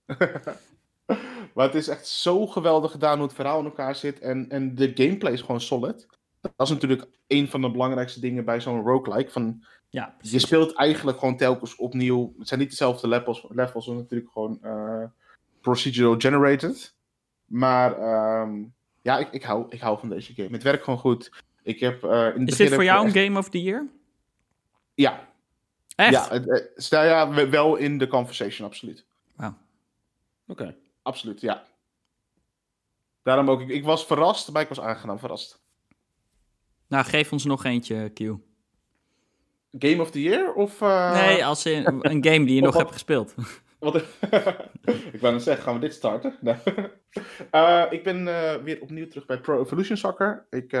maar 1.53 1.65
het 1.65 1.75
is 1.75 1.87
echt 1.87 2.07
zo 2.07 2.47
geweldig 2.47 2.91
gedaan 2.91 3.17
hoe 3.17 3.25
het 3.27 3.35
verhaal 3.35 3.59
in 3.59 3.65
elkaar 3.65 3.95
zit. 3.95 4.19
En, 4.19 4.49
en 4.49 4.75
de 4.75 4.91
gameplay 4.93 5.33
is 5.33 5.41
gewoon 5.41 5.61
solid. 5.61 6.07
Dat 6.41 6.51
is 6.57 6.69
natuurlijk 6.69 7.05
een 7.27 7.47
van 7.47 7.61
de 7.61 7.71
belangrijkste 7.71 8.19
dingen 8.19 8.45
bij 8.45 8.61
zo'n 8.61 8.81
roguelike. 8.81 9.31
Van, 9.31 9.63
Ja, 9.89 10.15
je 10.21 10.39
speelt 10.39 10.73
eigenlijk 10.73 11.19
gewoon 11.19 11.37
telkens 11.37 11.75
opnieuw. 11.75 12.33
Het 12.39 12.47
zijn 12.47 12.59
niet 12.59 12.69
dezelfde 12.69 13.07
levels, 13.07 13.45
levels 13.49 13.87
maar 13.87 13.95
natuurlijk 13.95 14.31
gewoon 14.31 14.59
eh, 14.61 15.03
procedural 15.61 16.15
generated. 16.17 16.93
Maar 17.45 17.97
ehm, 17.97 18.63
ja, 19.01 19.17
ik, 19.17 19.27
ik, 19.31 19.43
hou, 19.43 19.65
ik 19.69 19.81
hou 19.81 19.99
van 19.99 20.09
deze 20.09 20.33
game. 20.33 20.49
Het 20.51 20.63
werkt 20.63 20.83
gewoon 20.83 20.99
goed. 20.99 21.31
Ik 21.63 21.79
heb, 21.79 22.03
eh, 22.03 22.09
in 22.11 22.17
het 22.25 22.35
Is 22.35 22.45
begin 22.45 22.65
dit 22.65 22.73
voor 22.73 22.83
jou 22.83 22.99
een 23.07 23.13
echt- 23.15 23.25
Game 23.25 23.37
of 23.39 23.49
the 23.49 23.61
Year? 23.61 23.87
Ja, 24.93 25.27
Echt? 25.95 26.11
ja, 26.11 26.27
het, 26.29 26.45
het- 26.45 26.87
nou 26.89 27.05
ja, 27.05 27.29
we- 27.29 27.49
wel 27.49 27.75
in 27.75 27.97
de 27.97 28.07
conversation, 28.07 28.67
absoluut. 28.67 29.05
Oké. 30.47 30.75
Absoluut, 31.09 31.41
ja. 31.41 31.63
Daarom 33.23 33.49
ook, 33.49 33.61
ik, 33.61 33.69
ik 33.69 33.83
was 33.83 34.05
verrast, 34.05 34.51
maar 34.51 34.61
ik 34.61 34.67
was 34.67 34.79
aangenaam 34.79 35.19
verrast. 35.19 35.61
Nou, 36.87 37.05
geef 37.05 37.31
ons 37.31 37.45
nog 37.45 37.65
eentje, 37.65 38.09
Q. 38.13 38.19
Game 39.79 40.01
of 40.01 40.11
the 40.11 40.21
Year? 40.21 40.53
Of, 40.53 40.81
eh, 40.81 41.11
nee, 41.13 41.45
als 41.45 41.65
in 41.65 41.85
een 42.11 42.23
game 42.23 42.45
die 42.45 42.55
je 42.55 42.61
nog 42.61 42.73
wat- 42.73 42.81
hebt 42.81 42.93
gespeeld. 42.93 43.35
Wat, 43.79 43.95
ik 45.13 45.19
wou 45.21 45.33
net 45.33 45.43
zeggen, 45.43 45.63
gaan 45.63 45.73
we 45.73 45.79
dit 45.79 45.93
starten? 45.93 46.37
Nee. 46.41 46.55
Eh, 47.51 47.85
ik 47.89 48.03
ben 48.03 48.27
eh, 48.27 48.63
weer 48.63 48.81
opnieuw 48.81 49.07
terug 49.07 49.25
bij 49.25 49.39
Pro 49.39 49.61
Evolution 49.61 49.97
Soccer. 49.97 50.45
Ik, 50.49 50.73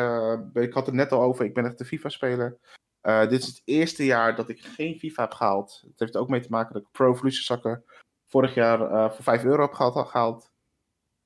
ik 0.53 0.73
had 0.73 0.85
het 0.85 0.95
net 0.95 1.11
al 1.11 1.21
over, 1.21 1.45
ik 1.45 1.53
ben 1.53 1.65
echt 1.65 1.79
een 1.79 1.85
FIFA-speler. 1.85 2.57
Dit 3.01 3.31
is 3.41 3.45
het 3.45 3.61
eerste 3.65 4.05
jaar 4.05 4.35
dat 4.35 4.49
ik 4.49 4.61
geen 4.61 4.99
FIFA 4.99 5.21
heb 5.21 5.31
gehaald. 5.33 5.83
Het 5.87 5.99
heeft 5.99 6.17
ook 6.17 6.29
mee 6.29 6.39
te 6.39 6.49
maken 6.49 6.73
dat 6.73 6.81
ik 6.81 6.87
Pro 6.91 7.11
Evolution 7.13 7.43
Soccer 7.43 7.83
vorig 8.29 8.53
jaar 8.53 8.81
eh, 8.81 9.11
voor 9.11 9.23
5 9.23 9.43
euro 9.43 9.61
heb 9.61 9.73
gehaald, 9.73 10.07
gehaald. 10.09 10.51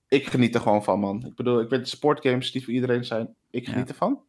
Ik 0.07 0.27
geniet 0.27 0.55
er 0.55 0.61
gewoon 0.61 0.84
van, 0.84 0.99
man. 0.99 1.25
Ik 1.25 1.35
bedoel, 1.35 1.59
ik 1.59 1.69
weet 1.69 1.88
sportgames 1.89 2.51
die 2.51 2.63
voor 2.63 2.73
iedereen 2.73 3.05
zijn. 3.05 3.35
Ik 3.49 3.65
geniet 3.67 3.88
Ja. 3.88 3.93
ervan. 3.93 4.21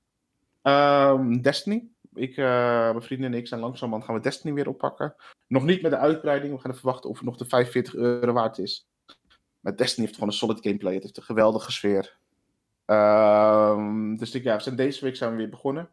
Ehm, 0.62 1.40
Destiny. 1.40 1.88
Ik, 2.14 2.36
eh, 2.36 2.44
mijn 2.90 3.02
vrienden 3.02 3.32
en 3.32 3.38
ik 3.38 3.48
zijn 3.48 3.60
langzamerhand 3.60 4.04
gaan 4.04 4.14
we 4.14 4.20
Destiny 4.20 4.54
weer 4.54 4.68
oppakken. 4.68 5.14
Nog 5.46 5.64
niet 5.64 5.82
met 5.82 5.90
de 5.90 5.96
uitbreiding. 5.96 6.54
We 6.54 6.60
gaan 6.60 6.70
even 6.70 6.84
wachten 6.86 7.10
of 7.10 7.16
het 7.16 7.24
nog 7.24 7.36
de 7.36 7.44
45 7.44 7.94
euro 7.94 8.32
waard 8.32 8.58
is. 8.58 8.86
Maar 9.60 9.76
Destiny 9.76 10.04
heeft 10.06 10.18
gewoon 10.18 10.32
een 10.32 10.38
solid 10.38 10.58
gameplay. 10.60 10.94
Het 10.94 11.02
heeft 11.02 11.16
een 11.16 11.22
geweldige 11.22 11.72
sfeer. 11.72 12.16
Ehm, 12.84 14.14
dus 14.16 14.34
ik, 14.34 14.42
ja, 14.42 14.56
we 14.56 14.62
zijn 14.62 14.76
deze 14.76 15.04
week 15.04 15.16
zijn 15.16 15.30
we 15.30 15.36
weer 15.36 15.48
begonnen. 15.48 15.88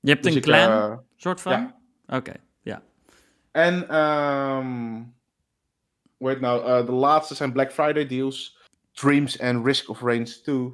Je 0.00 0.10
hebt 0.10 0.22
Dus 0.22 0.32
een 0.32 0.38
ik, 0.38 0.44
clan, 0.44 0.70
eh, 0.70 0.96
soort 1.16 1.40
van? 1.40 1.52
ja. 1.52 1.76
Oké, 2.16 2.32
ja. 2.60 2.82
En 3.50 3.88
ehm 3.88 5.02
hoe 6.20 6.28
heet 6.28 6.38
het 6.40 6.46
nou? 6.46 6.64
eh, 6.66 6.86
de 6.86 6.92
laatste 6.92 7.34
zijn 7.34 7.52
Black 7.52 7.72
Friday 7.72 8.06
deals. 8.06 8.58
Dreams 8.92 9.36
en 9.36 9.64
Risk 9.64 9.88
of 9.88 10.00
Range 10.00 10.40
2. 10.42 10.70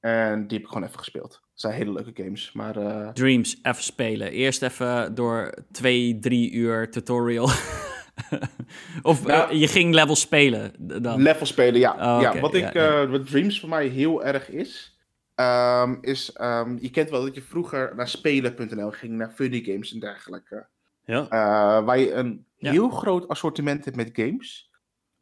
En 0.00 0.46
die 0.46 0.56
heb 0.58 0.66
ik 0.66 0.72
gewoon 0.72 0.82
even 0.88 0.98
gespeeld. 0.98 1.32
Het 1.32 1.60
zijn 1.60 1.74
hele 1.74 1.92
leuke 1.92 2.22
games. 2.22 2.52
Maar 2.52 2.76
eh, 2.76 3.08
Dreams, 3.08 3.58
even 3.62 3.82
spelen. 3.82 4.30
Eerst 4.30 4.62
even 4.62 5.14
door 5.14 5.54
twee, 5.72 6.18
drie 6.18 6.52
uur 6.52 6.90
tutorial. 6.90 7.44
of 9.02 9.26
Nou, 9.26 9.50
eh, 9.50 9.60
je 9.60 9.66
ging 9.68 9.94
level 9.94 10.16
spelen 10.16 10.72
dan? 11.02 11.22
level 11.22 11.46
spelen, 11.46 11.80
ja. 11.80 11.92
Oh, 11.92 12.22
ja 12.22 12.40
wat, 12.40 12.54
ik, 12.54 12.72
ja. 12.72 13.02
eh, 13.02 13.10
wat 13.10 13.26
Dreams 13.26 13.60
voor 13.60 13.68
mij 13.68 13.86
heel 13.86 14.24
erg 14.24 14.50
is. 14.50 14.98
ehm, 15.34 15.94
is 16.00 16.32
ehm, 16.32 16.76
je 16.80 16.90
kent 16.90 17.10
wel 17.10 17.22
dat 17.24 17.34
je 17.34 17.42
vroeger 17.42 17.92
naar 17.96 18.08
spelen.nl 18.08 18.90
ging. 18.90 19.12
Naar 19.12 19.30
funny 19.34 19.60
games 19.64 19.92
en 19.92 20.00
dergelijke. 20.00 20.66
Ja. 21.04 21.22
Eh, 21.28 21.84
waar 21.84 21.98
je 21.98 22.12
een 22.12 22.46
Ja. 22.56 22.70
heel 22.70 22.88
groot 22.90 23.28
assortiment 23.28 23.84
hebt 23.84 23.96
met 23.96 24.10
games. 24.12 24.70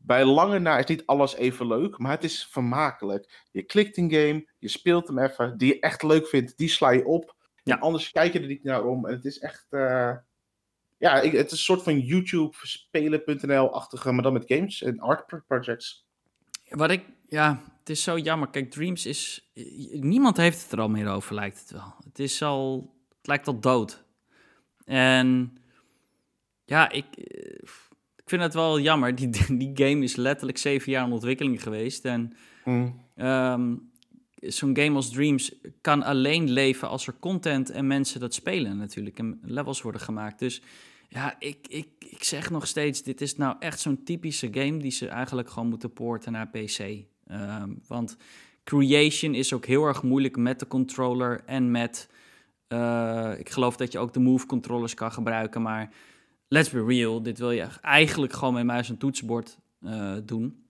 Bij 0.05 0.25
lange 0.25 0.59
na 0.59 0.79
is 0.79 0.85
niet 0.87 1.07
alles 1.07 1.35
even 1.35 1.67
leuk, 1.67 1.99
maar 1.99 2.11
het 2.11 2.25
is 2.25 2.47
vermakelijk. 2.51 3.47
Je 3.51 3.63
klikt 3.63 3.97
een 3.97 4.13
game, 4.13 4.49
je 4.59 4.69
speelt 4.69 5.09
hem 5.09 5.19
even, 5.19 5.59
die 5.59 5.69
je 5.75 5.81
echt 5.81 6.03
leuk 6.03 6.27
vindt, 6.29 6.57
die 6.59 6.69
sla 6.69 6.91
je 6.91 7.05
op. 7.07 7.37
Ja. 7.63 7.75
En 7.75 7.81
anders 7.81 8.11
kijk 8.11 8.33
je 8.33 8.41
er 8.41 8.47
niet 8.47 8.65
naar 8.65 8.85
om. 8.85 9.07
En 9.07 9.13
het 9.15 9.25
is 9.25 9.39
echt, 9.39 9.67
eh, 9.71 10.17
ja, 10.99 11.21
ik- 11.21 11.33
het 11.33 11.47
is 11.47 11.53
een 11.53 11.59
soort 11.59 11.83
van 11.83 11.99
YouTube 12.01 12.57
spelen.nl-achtige, 12.63 14.13
maar 14.13 14.23
dan 14.23 14.33
met 14.33 14.45
games 14.47 14.83
en 14.83 15.01
art 15.01 15.27
pro- 15.27 15.43
projects. 15.47 16.07
Wat 16.69 16.91
ik, 16.91 17.05
ja, 17.29 17.63
het 17.79 17.89
is 17.91 18.03
zo 18.03 18.19
jammer. 18.19 18.49
Kijk, 18.49 18.71
Dreams 18.71 19.07
is, 19.07 19.51
niemand 19.93 20.37
heeft 20.37 20.63
het 20.63 20.73
er 20.73 20.81
al 20.81 20.89
meer 20.89 21.09
over, 21.09 21.35
lijkt 21.35 21.61
het 21.61 21.71
wel. 21.71 21.95
Het 22.05 22.19
is 22.19 22.43
al, 22.43 22.95
het 23.19 23.27
lijkt 23.27 23.47
al 23.47 23.61
dood. 23.61 24.05
En 24.85 25.57
ja, 26.65 26.91
ik, 26.91 27.17
eh, 27.17 27.69
ik 28.23 28.29
vind 28.29 28.43
het 28.43 28.55
wel 28.55 28.81
jammer. 28.81 29.15
Die, 29.15 29.31
die 29.63 29.71
game 29.75 30.03
is 30.05 30.17
letterlijk 30.17 30.59
zeven 30.59 30.93
jaar 30.93 31.07
in 31.07 31.13
ontwikkeling 31.13 31.63
geweest. 31.63 32.05
En 32.05 32.33
Mm. 32.65 33.01
Ehm, 33.17 33.75
Zo'n 34.35 34.77
game 34.77 34.95
als 34.97 35.11
Dreams 35.11 35.55
kan 35.81 36.03
alleen 36.03 36.51
leven 36.51 36.89
als 36.89 37.07
er 37.07 37.15
content 37.21 37.71
en 37.71 37.87
mensen 37.87 38.21
dat 38.21 38.35
spelen 38.35 38.77
natuurlijk. 38.77 39.19
En 39.19 39.39
levels 39.43 39.83
worden 39.83 40.01
gemaakt. 40.01 40.39
Dus 40.39 40.63
ja, 41.09 41.37
ik, 41.39 41.67
ik, 41.69 41.89
ik 41.99 42.25
zeg 42.25 42.51
nog 42.51 42.67
steeds, 42.67 43.03
dit 43.03 43.21
is 43.21 43.37
nou 43.37 43.57
echt 43.59 43.81
zo'n 43.81 44.03
typische 44.03 44.49
game 44.51 44.77
die 44.77 44.91
ze 44.91 45.09
eigenlijk 45.09 45.51
gewoon 45.51 45.69
moeten 45.69 45.93
poorten 45.93 46.33
naar 46.33 46.49
PC. 46.49 46.79
Ehm, 47.27 47.71
want 47.87 48.17
creation 48.65 49.35
is 49.35 49.53
ook 49.53 49.67
heel 49.67 49.85
erg 49.85 50.03
moeilijk 50.03 50.37
met 50.37 50.59
de 50.61 50.67
controller 50.67 51.43
en 51.47 51.71
met... 51.71 52.09
eh, 52.69 53.33
ik 53.39 53.49
geloof 53.51 53.77
dat 53.77 53.93
je 53.93 53.99
ook 53.99 54.13
de 54.13 54.21
move 54.21 54.47
controllers 54.47 54.95
kan 54.95 55.13
gebruiken, 55.13 55.63
maar 55.63 55.91
let's 56.53 56.71
be 56.71 56.85
real, 56.85 57.23
dit 57.23 57.39
wil 57.39 57.51
je 57.51 57.69
eigenlijk 57.81 58.33
gewoon 58.33 58.55
met 58.55 58.65
muis 58.65 58.89
en 58.89 58.99
toetsenbord 58.99 59.59
eh, 59.81 60.17
doen. 60.25 60.67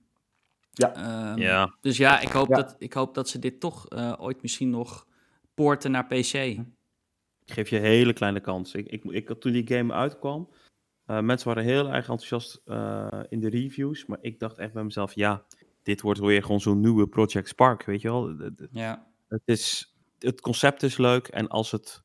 Ja. 0.70 0.94
Ehm, 0.94 1.40
Ja. 1.40 1.74
Dus 1.80 1.96
ja, 1.96 2.20
ik 2.20 2.28
hoop, 2.28 2.48
Ja. 2.48 2.56
Dat, 2.56 2.76
ik 2.78 2.92
hoop 2.92 3.14
dat 3.14 3.28
ze 3.28 3.38
dit 3.38 3.60
toch 3.60 3.88
eh, 3.88 4.12
ooit 4.18 4.42
misschien 4.42 4.70
nog 4.70 5.06
poorten 5.54 5.90
naar 5.90 6.06
PC. 6.06 6.34
Ik 7.44 7.52
geef 7.52 7.68
je 7.68 7.76
een 7.76 7.82
hele 7.82 8.12
kleine 8.12 8.40
kans. 8.40 8.74
Ik, 8.74 8.86
ik, 8.86 9.04
ik, 9.04 9.40
toen 9.40 9.52
die 9.52 9.66
game 9.66 9.92
uitkwam, 9.92 10.48
eh, 11.06 11.20
mensen 11.20 11.48
waren 11.48 11.64
heel 11.64 11.86
erg 11.88 12.08
enthousiast 12.08 12.60
eh, 12.64 13.20
in 13.28 13.40
de 13.40 13.48
reviews. 13.48 14.06
Maar 14.06 14.18
ik 14.20 14.38
dacht 14.38 14.58
echt 14.58 14.72
bij 14.72 14.84
mezelf, 14.84 15.14
ja, 15.14 15.44
dit 15.82 16.00
wordt 16.00 16.20
weer 16.20 16.42
gewoon 16.42 16.60
zo'n 16.60 16.80
nieuwe 16.80 17.06
Project 17.06 17.48
Spark, 17.48 17.84
weet 17.84 18.00
je 18.00 18.08
wel. 18.08 18.50
Ja, 18.72 19.06
Het, 19.28 19.42
is, 19.44 19.94
het 20.18 20.40
concept 20.40 20.82
is 20.82 20.96
leuk 20.96 21.28
en 21.28 21.48
als 21.48 21.70
het... 21.70 22.02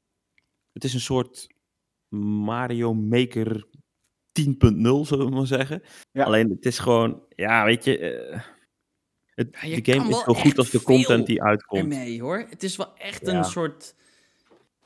Het 0.73 0.83
is 0.83 0.93
een 0.93 0.99
soort 0.99 1.47
Mario 2.09 2.93
Maker 2.93 3.65
10.0, 4.41 4.47
zullen 5.01 5.25
we 5.25 5.29
maar 5.35 5.47
zeggen. 5.47 5.81
Ja. 6.11 6.23
Alleen 6.23 6.49
het 6.49 6.65
is 6.65 6.79
gewoon, 6.79 7.21
ja, 7.35 7.65
weet 7.65 7.83
je... 7.83 7.97
eh, 7.99 8.39
het, 9.25 9.57
Ja, 9.61 9.67
je 9.67 9.81
de 9.81 9.91
game 9.93 10.03
is 10.09 10.23
wel 10.25 10.35
zo 10.35 10.41
goed 10.41 10.57
als 10.57 10.69
de 10.69 10.79
veel 10.79 10.95
content 10.95 11.25
die 11.27 11.43
uitkomt. 11.43 11.81
ermee 11.81 12.21
hoor. 12.21 12.45
Het 12.49 12.63
is 12.63 12.75
wel 12.75 12.95
echt 12.97 13.25
Ja. 13.27 13.37
een 13.37 13.43
soort... 13.43 13.95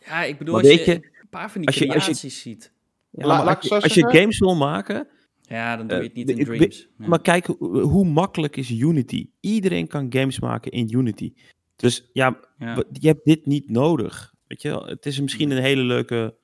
Ja, 0.05 0.23
ik 0.23 0.37
bedoel, 0.37 0.53
Maar 0.55 0.63
als 0.63 0.73
je, 0.73 0.85
je, 0.85 0.95
een 0.95 1.29
paar 1.29 1.51
van 1.51 1.61
die 1.61 1.69
als 1.69 1.77
je- 2.05 2.17
je- 2.27 2.29
ziet. 2.29 2.73
Ja, 3.09 3.25
La- 3.27 3.43
als 3.53 3.67
je, 3.67 3.81
als 3.81 3.93
je 3.93 4.07
games 4.09 4.39
wil 4.39 4.55
maken, 4.55 5.07
Ja, 5.41 5.77
dan 5.77 5.87
doe 5.87 5.97
je 5.97 6.01
Eh, 6.03 6.07
het 6.09 6.17
niet 6.17 6.29
in 6.29 6.37
ik- 6.37 6.45
Dreams. 6.45 6.87
Ja. 6.97 7.07
Maar 7.07 7.21
kijk, 7.21 7.45
hoe, 7.45 7.79
hoe 7.81 8.05
makkelijk 8.05 8.57
is 8.57 8.69
Unity? 8.69 9.29
Iedereen 9.39 9.87
kan 9.87 10.05
games 10.13 10.39
maken 10.39 10.71
in 10.71 10.93
Unity. 10.97 11.33
Dus 11.75 12.09
ja, 12.13 12.39
Ja. 12.57 12.83
je 12.91 13.07
hebt 13.07 13.25
dit 13.25 13.45
niet 13.45 13.69
nodig. 13.69 14.33
Weet 14.47 14.61
je, 14.61 14.69
wel? 14.69 14.85
het 14.85 15.05
is 15.05 15.19
misschien 15.19 15.51
een 15.51 15.61
hele 15.63 15.81
leuke 15.81 16.35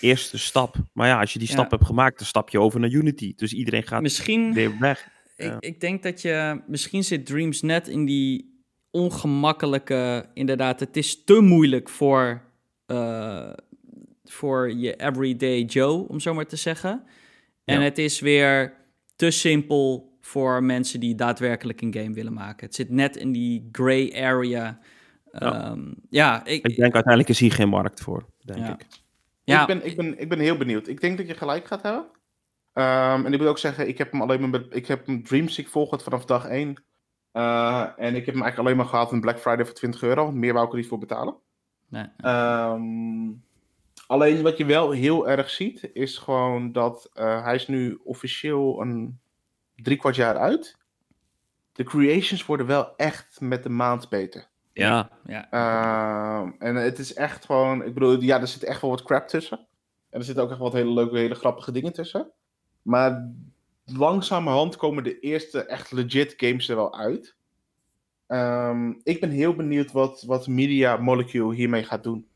eerste 0.00 0.38
stap. 0.38 0.76
Maar 0.92 1.08
ja, 1.08 1.20
als 1.20 1.32
je 1.32 1.38
die 1.38 1.48
stap 1.48 1.70
hebt 1.70 1.84
gemaakt, 1.84 2.18
dan 2.18 2.26
stap 2.26 2.48
je 2.50 2.60
over 2.60 2.80
naar 2.80 2.90
Unity. 2.90 3.32
Dus 3.36 3.52
iedereen 3.52 3.82
gaat 3.82 4.02
Misschien... 4.02 4.52
weer 4.54 4.78
weg. 4.78 5.08
Ik, 5.36 5.54
ik 5.58 5.80
denk 5.80 6.02
dat 6.02 6.22
je... 6.22 6.62
Misschien 6.66 7.04
zit 7.04 7.26
Dreams 7.26 7.62
net 7.62 7.88
in 7.88 8.04
die 8.04 8.62
ongemakkelijke... 8.90 10.26
Inderdaad, 10.34 10.80
het 10.80 10.96
is 10.96 11.24
te 11.24 11.40
moeilijk 11.40 11.88
voor... 11.88 12.42
eh, 12.86 13.52
voor 14.24 14.72
je 14.72 14.96
everyday 14.96 15.62
Joe, 15.62 16.08
om 16.08 16.20
zo 16.20 16.34
maar 16.34 16.46
te 16.46 16.56
zeggen. 16.56 17.04
En 17.64 17.78
Ja. 17.78 17.84
het 17.84 17.98
is 17.98 18.20
weer 18.20 18.74
te 19.16 19.30
simpel 19.30 20.16
voor 20.20 20.62
mensen 20.64 21.00
die 21.00 21.14
daadwerkelijk 21.14 21.80
een 21.80 21.94
game 21.94 22.12
willen 22.14 22.32
maken. 22.32 22.66
Het 22.66 22.74
zit 22.74 22.90
net 22.90 23.16
in 23.16 23.32
die 23.32 23.68
gray 23.72 24.12
area. 24.14 24.78
Ja. 25.32 25.70
Ehm, 25.70 25.92
ja, 26.10 26.44
ik, 26.44 26.66
Ik 26.66 26.76
denk 26.76 26.94
uiteindelijk 26.94 27.28
is 27.28 27.38
hier 27.40 27.52
geen 27.52 27.68
markt 27.68 28.00
voor, 28.00 28.26
denk 28.44 28.58
Ja. 28.58 28.72
ik. 28.72 28.86
Ja, 29.44 29.60
Ik, 29.60 29.66
ben, 29.66 29.86
ik, 29.86 29.96
ben, 29.96 30.18
ik 30.18 30.28
ben 30.28 30.38
heel 30.38 30.56
benieuwd. 30.56 30.88
Ik 30.88 31.00
denk 31.00 31.16
dat 31.16 31.26
je 31.26 31.34
gelijk 31.34 31.66
gaat 31.66 31.82
hebben. 31.82 32.10
Ehm, 32.72 33.26
en 33.26 33.32
ik 33.32 33.38
wil 33.38 33.48
ook 33.48 33.58
zeggen, 33.58 33.88
ik 33.88 33.98
heb 33.98 34.12
hem 34.12 34.22
alleen 34.22 34.50
maar 34.50 34.60
ik 34.70 34.86
heb 34.86 35.06
hem 35.06 35.22
Dreams, 35.22 35.58
ik 35.58 35.68
volg 35.68 35.90
het 35.90 36.02
vanaf 36.02 36.24
dag 36.24 36.46
1. 36.46 36.84
Eh, 37.32 37.88
en 37.96 38.14
ik 38.14 38.26
heb 38.26 38.34
hem 38.34 38.42
eigenlijk 38.42 38.58
alleen 38.58 38.76
maar 38.76 38.86
gehad 38.86 39.12
een 39.12 39.20
Black 39.20 39.38
Friday 39.38 39.64
voor 39.64 39.74
20 39.74 40.02
euro. 40.02 40.32
Meer 40.32 40.52
wou 40.52 40.66
ik 40.66 40.72
er 40.72 40.78
niet 40.78 40.88
voor 40.88 40.98
betalen. 40.98 41.36
nee, 41.88 42.06
Ehm, 42.16 43.30
alleen 44.06 44.42
wat 44.42 44.56
je 44.56 44.64
wel 44.64 44.90
heel 44.90 45.28
erg 45.28 45.50
ziet, 45.50 45.90
is 45.92 46.18
gewoon 46.18 46.72
dat 46.72 47.10
eh, 47.12 47.44
hij 47.44 47.54
is 47.54 47.68
nu 47.68 48.00
officieel 48.04 48.80
een 48.80 49.20
drie 49.76 49.96
kwart 49.96 50.16
jaar 50.16 50.36
uit. 50.36 50.76
De 51.72 51.84
creations 51.84 52.46
worden 52.46 52.66
wel 52.66 52.96
echt 52.96 53.40
met 53.40 53.62
de 53.62 53.68
maand 53.68 54.08
beter. 54.08 54.50
Ja, 54.72 55.10
ja. 55.26 55.50
Ehm, 55.50 56.50
en 56.58 56.74
het 56.76 56.98
is 56.98 57.14
echt 57.14 57.44
gewoon, 57.44 57.84
ik 57.84 57.94
bedoel, 57.94 58.20
ja, 58.20 58.40
er 58.40 58.48
zit 58.48 58.64
echt 58.64 58.80
wel 58.80 58.90
wat 58.90 59.02
crap 59.02 59.28
tussen. 59.28 59.58
En 60.10 60.18
er 60.18 60.24
zitten 60.24 60.44
ook 60.44 60.50
echt 60.50 60.58
wat 60.58 60.72
hele 60.72 60.92
leuke, 60.92 61.18
hele 61.18 61.34
grappige 61.34 61.72
dingen 61.72 61.92
tussen. 61.92 62.30
Maar 62.82 63.30
langzamerhand 63.84 64.76
komen 64.76 65.04
de 65.04 65.18
eerste 65.20 65.64
echt 65.64 65.92
legit 65.92 66.34
games 66.36 66.68
er 66.68 66.76
wel 66.76 66.94
uit. 66.98 67.36
Ehm, 68.26 68.92
ik 69.02 69.20
ben 69.20 69.30
heel 69.30 69.54
benieuwd 69.54 69.92
wat, 69.92 70.22
wat 70.26 70.46
Media 70.46 70.96
Molecule 70.96 71.54
hiermee 71.54 71.84
gaat 71.84 72.02
doen. 72.02 72.26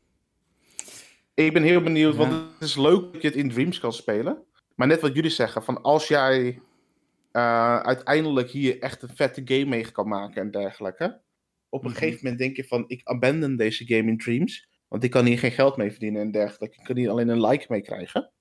Ik 1.33 1.53
ben 1.53 1.63
heel 1.63 1.81
benieuwd, 1.81 2.13
Ja. 2.13 2.19
want 2.19 2.31
het 2.33 2.67
is 2.67 2.75
leuk 2.75 3.13
dat 3.13 3.21
je 3.21 3.27
het 3.27 3.37
in 3.37 3.49
Dreams 3.51 3.79
kan 3.79 3.93
spelen. 3.93 4.43
Maar 4.75 4.87
net 4.87 5.01
wat 5.01 5.13
jullie 5.15 5.29
zeggen, 5.31 5.63
van 5.63 5.81
als 5.81 6.07
jij 6.07 6.61
eh, 7.31 7.79
uiteindelijk 7.79 8.49
hier 8.49 8.79
echt 8.81 9.01
een 9.01 9.15
vette 9.15 9.41
game 9.45 9.65
mee 9.65 9.91
kan 9.91 10.07
maken 10.07 10.41
en 10.41 10.51
dergelijke. 10.51 11.19
Op 11.77 11.83
een 11.83 11.89
Mhm. 11.89 11.99
gegeven 11.99 12.19
moment 12.23 12.39
denk 12.41 12.55
je 12.55 12.63
van, 12.63 12.83
ik 12.87 13.01
abandon 13.03 13.55
deze 13.55 13.85
game 13.85 14.11
in 14.11 14.17
Dreams. 14.17 14.67
Want 14.87 15.03
ik 15.03 15.11
kan 15.11 15.25
hier 15.25 15.39
geen 15.39 15.51
geld 15.51 15.77
mee 15.77 15.89
verdienen 15.91 16.21
en 16.21 16.31
dergelijke. 16.31 16.77
Ik 16.79 16.83
kan 16.83 16.97
hier 16.97 17.09
alleen 17.09 17.27
een 17.29 17.45
like 17.45 17.65
mee 17.69 17.81
krijgen. 17.81 18.31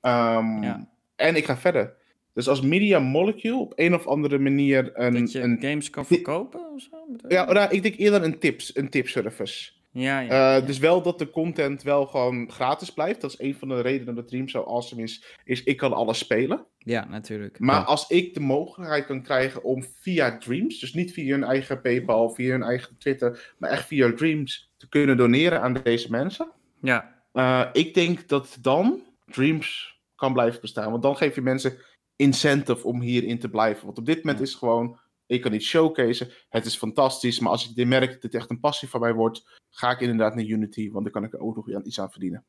Ehm, 0.00 0.62
Ja. 0.62 0.88
En 1.16 1.36
ik 1.36 1.44
ga 1.44 1.56
verder. 1.56 1.96
Dus 2.32 2.48
als 2.48 2.60
Media 2.60 2.98
Molecule 2.98 3.56
op 3.56 3.72
een 3.76 3.94
of 3.94 4.06
andere 4.06 4.38
manier 4.38 4.90
een... 4.98 5.14
dat 5.14 5.32
je 5.32 5.40
een 5.40 5.58
games 5.60 5.90
kan 5.90 6.06
verkopen 6.06 6.72
of 6.74 6.80
zo? 6.82 7.06
bedoel 7.10 7.30
je? 7.30 7.36
ja, 7.36 7.52
nou, 7.52 7.74
ik 7.74 7.82
denk 7.82 7.96
eerder 7.96 8.22
een 8.24 8.38
tips, 8.38 8.76
een 8.76 8.88
tipservice. 8.88 9.70
Ja, 10.00 10.20
ja, 10.20 10.28
Eh, 10.28 10.28
ja. 10.30 10.60
Dus 10.60 10.78
wel 10.78 11.02
dat 11.02 11.18
de 11.18 11.30
content 11.30 11.82
wel 11.82 12.06
gewoon 12.06 12.50
gratis 12.50 12.90
blijft. 12.92 13.20
Dat 13.20 13.30
is 13.32 13.40
een 13.40 13.54
van 13.54 13.68
de 13.68 13.80
redenen 13.80 14.14
dat 14.14 14.28
Dream 14.28 14.48
zo 14.48 14.62
awesome 14.62 15.02
is. 15.02 15.24
Is 15.44 15.62
ik 15.62 15.76
kan 15.76 15.92
alles 15.92 16.18
spelen. 16.18 16.66
Ja, 16.78 17.04
natuurlijk. 17.08 17.58
Maar 17.58 17.76
Ja. 17.80 17.82
als 17.82 18.08
ik 18.08 18.34
de 18.34 18.40
mogelijkheid 18.40 19.06
kan 19.06 19.22
krijgen 19.22 19.62
om 19.62 19.84
via 20.00 20.38
Dreams, 20.38 20.78
dus 20.80 20.94
niet 20.94 21.12
via 21.12 21.32
hun 21.32 21.44
eigen 21.44 21.80
PayPal, 21.80 22.30
via 22.30 22.50
hun 22.50 22.62
eigen 22.62 22.96
Twitter, 22.98 23.54
maar 23.58 23.70
echt 23.70 23.86
via 23.86 24.12
Dreams 24.12 24.72
te 24.76 24.88
kunnen 24.88 25.16
doneren 25.16 25.60
aan 25.60 25.80
deze 25.82 26.10
mensen. 26.10 26.50
Ja, 26.80 27.22
eh, 27.32 27.64
ik 27.72 27.94
denk 27.94 28.28
dat 28.28 28.58
dan 28.60 29.00
Dreams 29.26 29.98
kan 30.14 30.32
blijven 30.32 30.60
bestaan. 30.60 30.90
Want 30.90 31.02
dan 31.02 31.16
geef 31.16 31.34
je 31.34 31.40
mensen 31.40 31.76
incentive 32.16 32.86
om 32.86 33.00
hierin 33.00 33.38
te 33.38 33.48
blijven. 33.48 33.84
Want 33.86 33.98
op 33.98 34.06
dit 34.06 34.16
moment 34.16 34.38
Ja. 34.38 34.44
is 34.44 34.54
gewoon, 34.54 34.98
ik 35.28 35.40
kan 35.40 35.52
niet 35.52 35.62
showcase. 35.62 36.32
Het 36.48 36.66
is 36.66 36.76
fantastisch, 36.76 37.40
maar 37.40 37.50
als 37.50 37.70
ik 37.74 37.86
merk 37.86 38.12
dat 38.12 38.20
dit 38.20 38.34
echt 38.34 38.50
een 38.50 38.60
passie 38.60 38.88
van 38.88 39.00
mij 39.00 39.12
wordt, 39.14 39.60
ga 39.70 39.90
ik 39.90 40.00
inderdaad 40.00 40.34
naar 40.34 40.44
Unity, 40.44 40.90
want 40.90 41.04
dan 41.04 41.12
kan 41.12 41.24
ik 41.24 41.32
er 41.32 41.40
ook 41.40 41.56
nog 41.56 41.84
iets 41.84 42.00
aan 42.00 42.10
verdienen. 42.10 42.44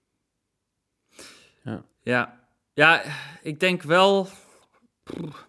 ja. 2.02 2.48
Ja, 2.74 3.04
ik 3.42 3.60
denk 3.60 3.82
wel... 3.82 4.28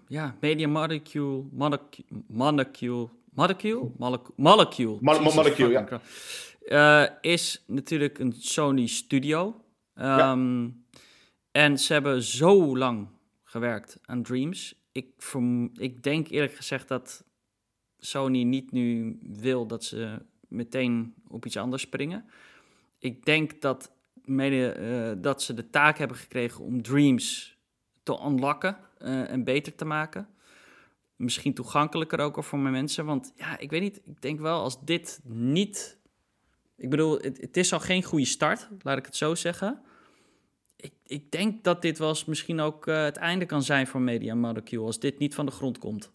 Ja, 0.06 0.36
Media 0.40 0.68
Molecule... 0.68 1.44
Molecule... 1.50 2.22
Molecule... 2.28 3.08
Molecule? 3.32 3.90
Molecule? 3.96 4.98
Molecule. 5.00 5.70
Ja. 5.70 6.00
Eh, 6.60 7.14
is 7.20 7.64
natuurlijk 7.66 8.18
een 8.18 8.32
Sony 8.32 8.86
studio. 8.86 9.64
Ehm, 9.94 10.68
En 11.50 11.78
ze 11.78 11.92
hebben 11.92 12.22
zo 12.22 12.76
lang 12.76 13.08
gewerkt 13.44 13.98
aan 14.04 14.22
Dreams. 14.22 14.79
Ik, 14.92 15.32
ik 15.74 16.02
denk 16.02 16.28
eerlijk 16.28 16.54
gezegd 16.54 16.88
dat 16.88 17.24
Sony 17.98 18.42
niet 18.42 18.72
nu 18.72 19.18
wil 19.22 19.66
dat 19.66 19.84
ze 19.84 20.22
meteen 20.48 21.14
op 21.28 21.46
iets 21.46 21.56
anders 21.56 21.82
springen. 21.82 22.24
Ik 22.98 23.24
denk 23.24 23.60
dat, 23.60 23.92
mede, 24.24 24.72
eh, 24.72 25.22
dat 25.22 25.42
ze 25.42 25.54
de 25.54 25.70
taak 25.70 25.98
hebben 25.98 26.16
gekregen 26.16 26.64
om 26.64 26.82
Dreams 26.82 27.58
te 28.02 28.20
unlocken 28.26 28.76
eh, 28.98 29.30
en 29.30 29.44
beter 29.44 29.74
te 29.74 29.84
maken. 29.84 30.28
Misschien 31.16 31.54
toegankelijker 31.54 32.18
ook 32.18 32.44
voor 32.44 32.58
mijn 32.58 32.74
mensen. 32.74 33.04
Want 33.04 33.32
ja, 33.36 33.58
ik 33.58 33.70
weet 33.70 33.80
niet. 33.80 34.00
Ik 34.04 34.22
denk 34.22 34.40
wel 34.40 34.62
als 34.62 34.84
dit 34.84 35.20
niet. 35.24 35.98
Ik 36.76 36.90
bedoel, 36.90 37.18
het 37.18 37.56
is 37.56 37.72
al 37.72 37.80
geen 37.80 38.02
goede 38.02 38.24
start, 38.24 38.68
laat 38.82 38.98
ik 38.98 39.04
het 39.04 39.16
zo 39.16 39.34
zeggen. 39.34 39.82
Ik, 40.80 40.92
ik 41.06 41.30
denk 41.30 41.64
dat 41.64 41.82
dit 41.82 41.98
was 41.98 42.24
misschien 42.24 42.60
ook 42.60 42.86
uh, 42.86 43.02
het 43.02 43.16
einde 43.16 43.46
kan 43.46 43.62
zijn 43.62 43.86
voor 43.86 44.00
Media 44.00 44.34
Molecule 44.34 44.84
als 44.84 45.00
dit 45.00 45.18
niet 45.18 45.34
van 45.34 45.46
de 45.46 45.52
grond 45.52 45.78
komt. 45.78 46.12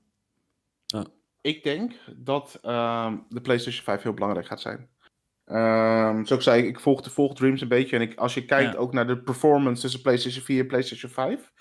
Ik 1.42 1.64
denk 1.64 1.94
dat 2.16 2.60
um, 2.64 3.26
de 3.30 3.42
PlayStation 3.42 3.84
5 3.84 4.02
heel 4.02 4.14
belangrijk 4.14 4.48
gaat 4.48 4.62
zijn. 4.62 4.90
Um, 5.46 6.26
zoals 6.26 6.32
ik 6.32 6.42
zei, 6.42 6.64
ik 6.64 6.80
volg 6.80 7.02
de 7.02 7.10
volg 7.10 7.34
Dreams 7.34 7.62
een 7.62 7.68
beetje. 7.68 7.96
En 7.96 8.02
ik, 8.02 8.16
als 8.20 8.34
je 8.34 8.46
kijkt 8.46 8.74
ja. 8.74 8.80
ook 8.80 8.94
naar 8.94 9.08
de 9.08 9.22
performance 9.22 9.82
tussen 9.82 10.02
PlayStation 10.02 10.44
4 10.44 10.60
en 10.60 10.68
PlayStation 10.68 11.12
5. 11.12 11.52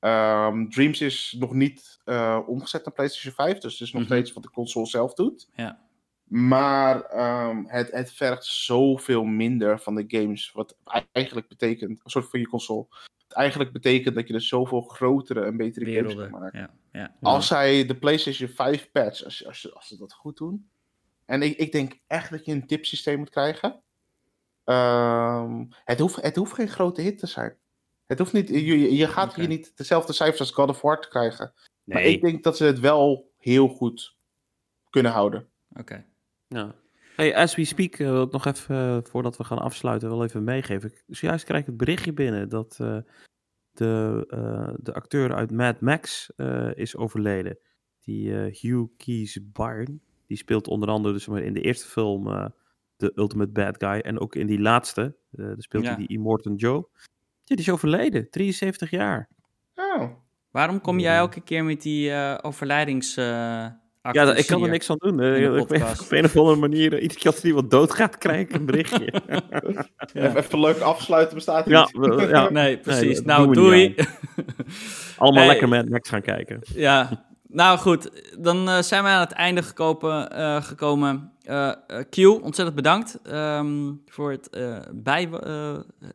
Um, 0.00 0.70
Dreams 0.70 1.00
is 1.00 1.36
nog 1.38 1.52
niet 1.52 2.00
uh, 2.04 2.40
omgezet 2.46 2.84
naar 2.84 2.94
PlayStation 2.94 3.34
5. 3.34 3.58
Dus 3.58 3.72
het 3.72 3.80
is 3.80 3.92
nog 3.92 4.02
mm 4.02 4.08
-hmm. 4.08 4.16
steeds 4.16 4.32
wat 4.32 4.42
de 4.42 4.50
console 4.50 4.86
zelf 4.86 5.14
doet. 5.14 5.48
Ja. 5.54 5.80
Maar 6.34 6.96
um, 7.48 7.64
het, 7.66 7.90
het 7.90 8.12
vergt 8.12 8.44
zoveel 8.44 9.24
minder 9.24 9.80
van 9.80 9.94
de 9.94 10.04
games. 10.06 10.52
Wat 10.52 10.76
eigenlijk 11.12 11.48
betekent, 11.48 11.90
een 11.90 12.10
soort 12.10 12.30
van 12.30 12.40
je 12.40 12.48
console. 12.48 12.86
Het 13.22 13.32
eigenlijk 13.32 13.72
betekent 13.72 14.14
dat 14.14 14.26
je 14.26 14.32
dus 14.32 14.48
zoveel 14.48 14.80
grotere 14.80 15.44
en 15.44 15.56
betere 15.56 15.84
Werelden, 15.84 16.16
games 16.16 16.30
kan 16.30 16.40
maken. 16.40 16.58
Ja, 16.58 16.70
ja. 16.92 17.14
Als 17.20 17.46
zij 17.46 17.86
de 17.86 17.96
PlayStation 17.96 18.48
5 18.48 18.90
patch, 18.90 19.24
als, 19.24 19.46
als, 19.46 19.74
als 19.74 19.88
ze 19.88 19.96
dat 19.96 20.12
goed 20.12 20.36
doen. 20.36 20.68
En 21.24 21.42
ik, 21.42 21.56
ik 21.56 21.72
denk 21.72 22.00
echt 22.06 22.30
dat 22.30 22.44
je 22.44 22.52
een 22.52 22.66
tipsysteem 22.66 23.18
moet 23.18 23.30
krijgen. 23.30 23.82
Um, 24.64 25.68
het, 25.84 25.98
hoeft, 25.98 26.22
het 26.22 26.36
hoeft 26.36 26.52
geen 26.52 26.68
grote 26.68 27.00
hit 27.00 27.18
te 27.18 27.26
zijn. 27.26 27.56
Het 28.06 28.18
hoeft 28.18 28.32
niet, 28.32 28.48
je, 28.48 28.94
je 28.94 29.08
gaat 29.08 29.30
okay. 29.30 29.44
hier 29.44 29.56
niet 29.56 29.76
dezelfde 29.76 30.12
cijfers 30.12 30.40
als 30.40 30.50
God 30.50 30.68
of 30.68 30.80
War 30.80 31.00
te 31.00 31.08
krijgen. 31.08 31.52
Nee. 31.84 31.98
Maar 31.98 32.12
ik 32.12 32.20
denk 32.20 32.42
dat 32.42 32.56
ze 32.56 32.64
het 32.64 32.80
wel 32.80 33.30
heel 33.38 33.68
goed 33.68 34.16
kunnen 34.90 35.12
houden. 35.12 35.48
Oké. 35.70 35.80
Okay. 35.80 36.12
Ja. 36.54 36.74
Hey, 37.16 37.34
as 37.36 37.54
we 37.54 37.64
speak, 37.64 37.98
uh, 37.98 38.10
wil 38.10 38.22
ik 38.22 38.32
nog 38.32 38.46
even, 38.46 38.76
uh, 38.76 38.98
voordat 39.02 39.36
we 39.36 39.44
gaan 39.44 39.58
afsluiten, 39.58 40.08
wel 40.08 40.24
even 40.24 40.44
meegeven. 40.44 40.92
Zojuist 41.08 41.44
krijg 41.44 41.60
ik 41.60 41.66
het 41.66 41.76
berichtje 41.76 42.12
binnen 42.12 42.48
dat 42.48 42.78
uh, 42.80 42.98
de, 43.72 44.26
de 44.80 44.94
acteur 44.94 45.34
uit 45.34 45.50
Mad 45.50 45.80
Max 45.80 46.30
is 46.74 46.96
overleden. 46.96 47.58
Die 48.00 48.32
Hugh 48.32 48.84
Keys 48.96 49.38
Byrne, 49.52 49.98
die 50.26 50.36
speelt 50.36 50.68
onder 50.68 50.88
andere 50.88 51.14
dus 51.14 51.26
maar 51.26 51.42
in 51.42 51.54
de 51.54 51.60
eerste 51.60 51.86
film 51.86 52.52
de 52.96 53.12
Ultimate 53.14 53.50
Bad 53.50 53.76
Guy. 53.78 53.98
En 53.98 54.20
ook 54.20 54.34
in 54.34 54.46
die 54.46 54.60
laatste, 54.60 55.16
daar 55.30 55.54
speelt 55.58 55.84
ja. 55.84 55.88
hij 55.88 55.98
die 55.98 56.16
Immortan 56.16 56.54
Joe. 56.54 56.88
Ja, 57.44 57.56
die 57.56 57.58
is 57.58 57.70
overleden, 57.70 58.30
73 58.30 58.90
jaar. 58.90 59.28
Oh. 59.74 60.10
Waarom 60.50 60.80
kom 60.80 60.98
jij 60.98 61.16
elke 61.16 61.40
keer 61.40 61.64
met 61.64 61.82
die 61.82 62.12
overlijdings... 62.42 63.16
Ja, 64.12 64.34
ik 64.34 64.46
kan 64.46 64.62
er 64.62 64.70
niks 64.70 64.90
aan 64.90 64.96
doen. 64.98 65.20
Uh, 65.20 65.60
op 65.60 65.70
een 66.10 66.24
of 66.24 66.36
andere 66.36 66.56
manier, 66.56 66.92
uh, 66.92 67.02
iedere 67.02 67.20
keer 67.20 67.30
als 67.30 67.40
er 67.40 67.46
iemand 67.46 67.70
doodgaat, 67.70 68.18
krijg 68.18 68.40
ik 68.40 68.54
een 68.54 68.66
berichtje. 68.66 69.12
ja. 70.12 70.36
Even 70.36 70.60
leuk 70.60 70.78
afsluiten 70.78 71.34
bestaat 71.34 71.66
er 71.66 71.72
ja, 71.72 71.88
niet. 71.92 72.28
ja, 72.28 72.50
nee, 72.60 72.78
precies. 72.78 73.16
Nee, 73.16 73.36
nou, 73.36 73.52
doei. 73.52 73.94
Allemaal 75.16 75.42
hey. 75.42 75.50
lekker 75.50 75.68
met 75.68 75.88
Max 75.88 76.08
gaan 76.08 76.22
kijken. 76.22 76.60
Ja, 76.74 77.24
nou 77.48 77.78
goed. 77.78 78.10
Dan 78.38 78.68
uh, 78.68 78.78
zijn 78.78 79.02
we 79.02 79.08
aan 79.08 79.20
het 79.20 79.32
einde 79.32 79.62
gekomen. 79.62 80.32
gekomen. 80.62 81.32
Q, 82.10 82.18
ontzettend 82.18 82.74
bedankt 82.74 83.18
um, 83.32 84.02
voor 84.06 84.30
het 84.30 84.50
bij, 84.92 85.28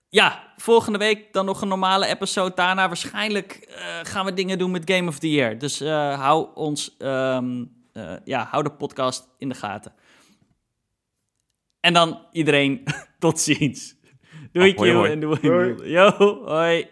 ja, 0.09 0.53
volgende 0.57 0.99
week 0.99 1.33
dan 1.33 1.45
nog 1.45 1.63
een 1.63 1.69
normale 1.69 2.07
episode. 2.07 2.55
Daarna 2.55 2.87
waarschijnlijk 2.87 3.67
uh, 3.69 3.77
gaan 4.03 4.25
we 4.25 4.35
dingen 4.35 4.59
doen 4.59 4.71
met 4.71 4.91
Game 4.91 5.09
of 5.09 5.19
the 5.19 5.31
Year. 5.31 5.59
Dus 5.59 5.81
hou 5.81 6.49
ons, 6.55 6.97
um, 6.99 7.73
ja, 8.25 8.49
hou 8.51 8.63
de 8.63 8.73
podcast 8.73 9.29
in 9.39 9.49
de 9.49 9.55
gaten. 9.55 9.93
En 11.83 11.93
dan 11.93 12.27
iedereen 12.33 12.83
tot 13.19 13.41
ziens. 13.41 13.97
Doei, 14.53 14.75
hoi. 14.77 15.11
en 15.11 15.21
doei. 15.21 15.75
Yo, 15.91 16.11
hoi. 16.45 16.87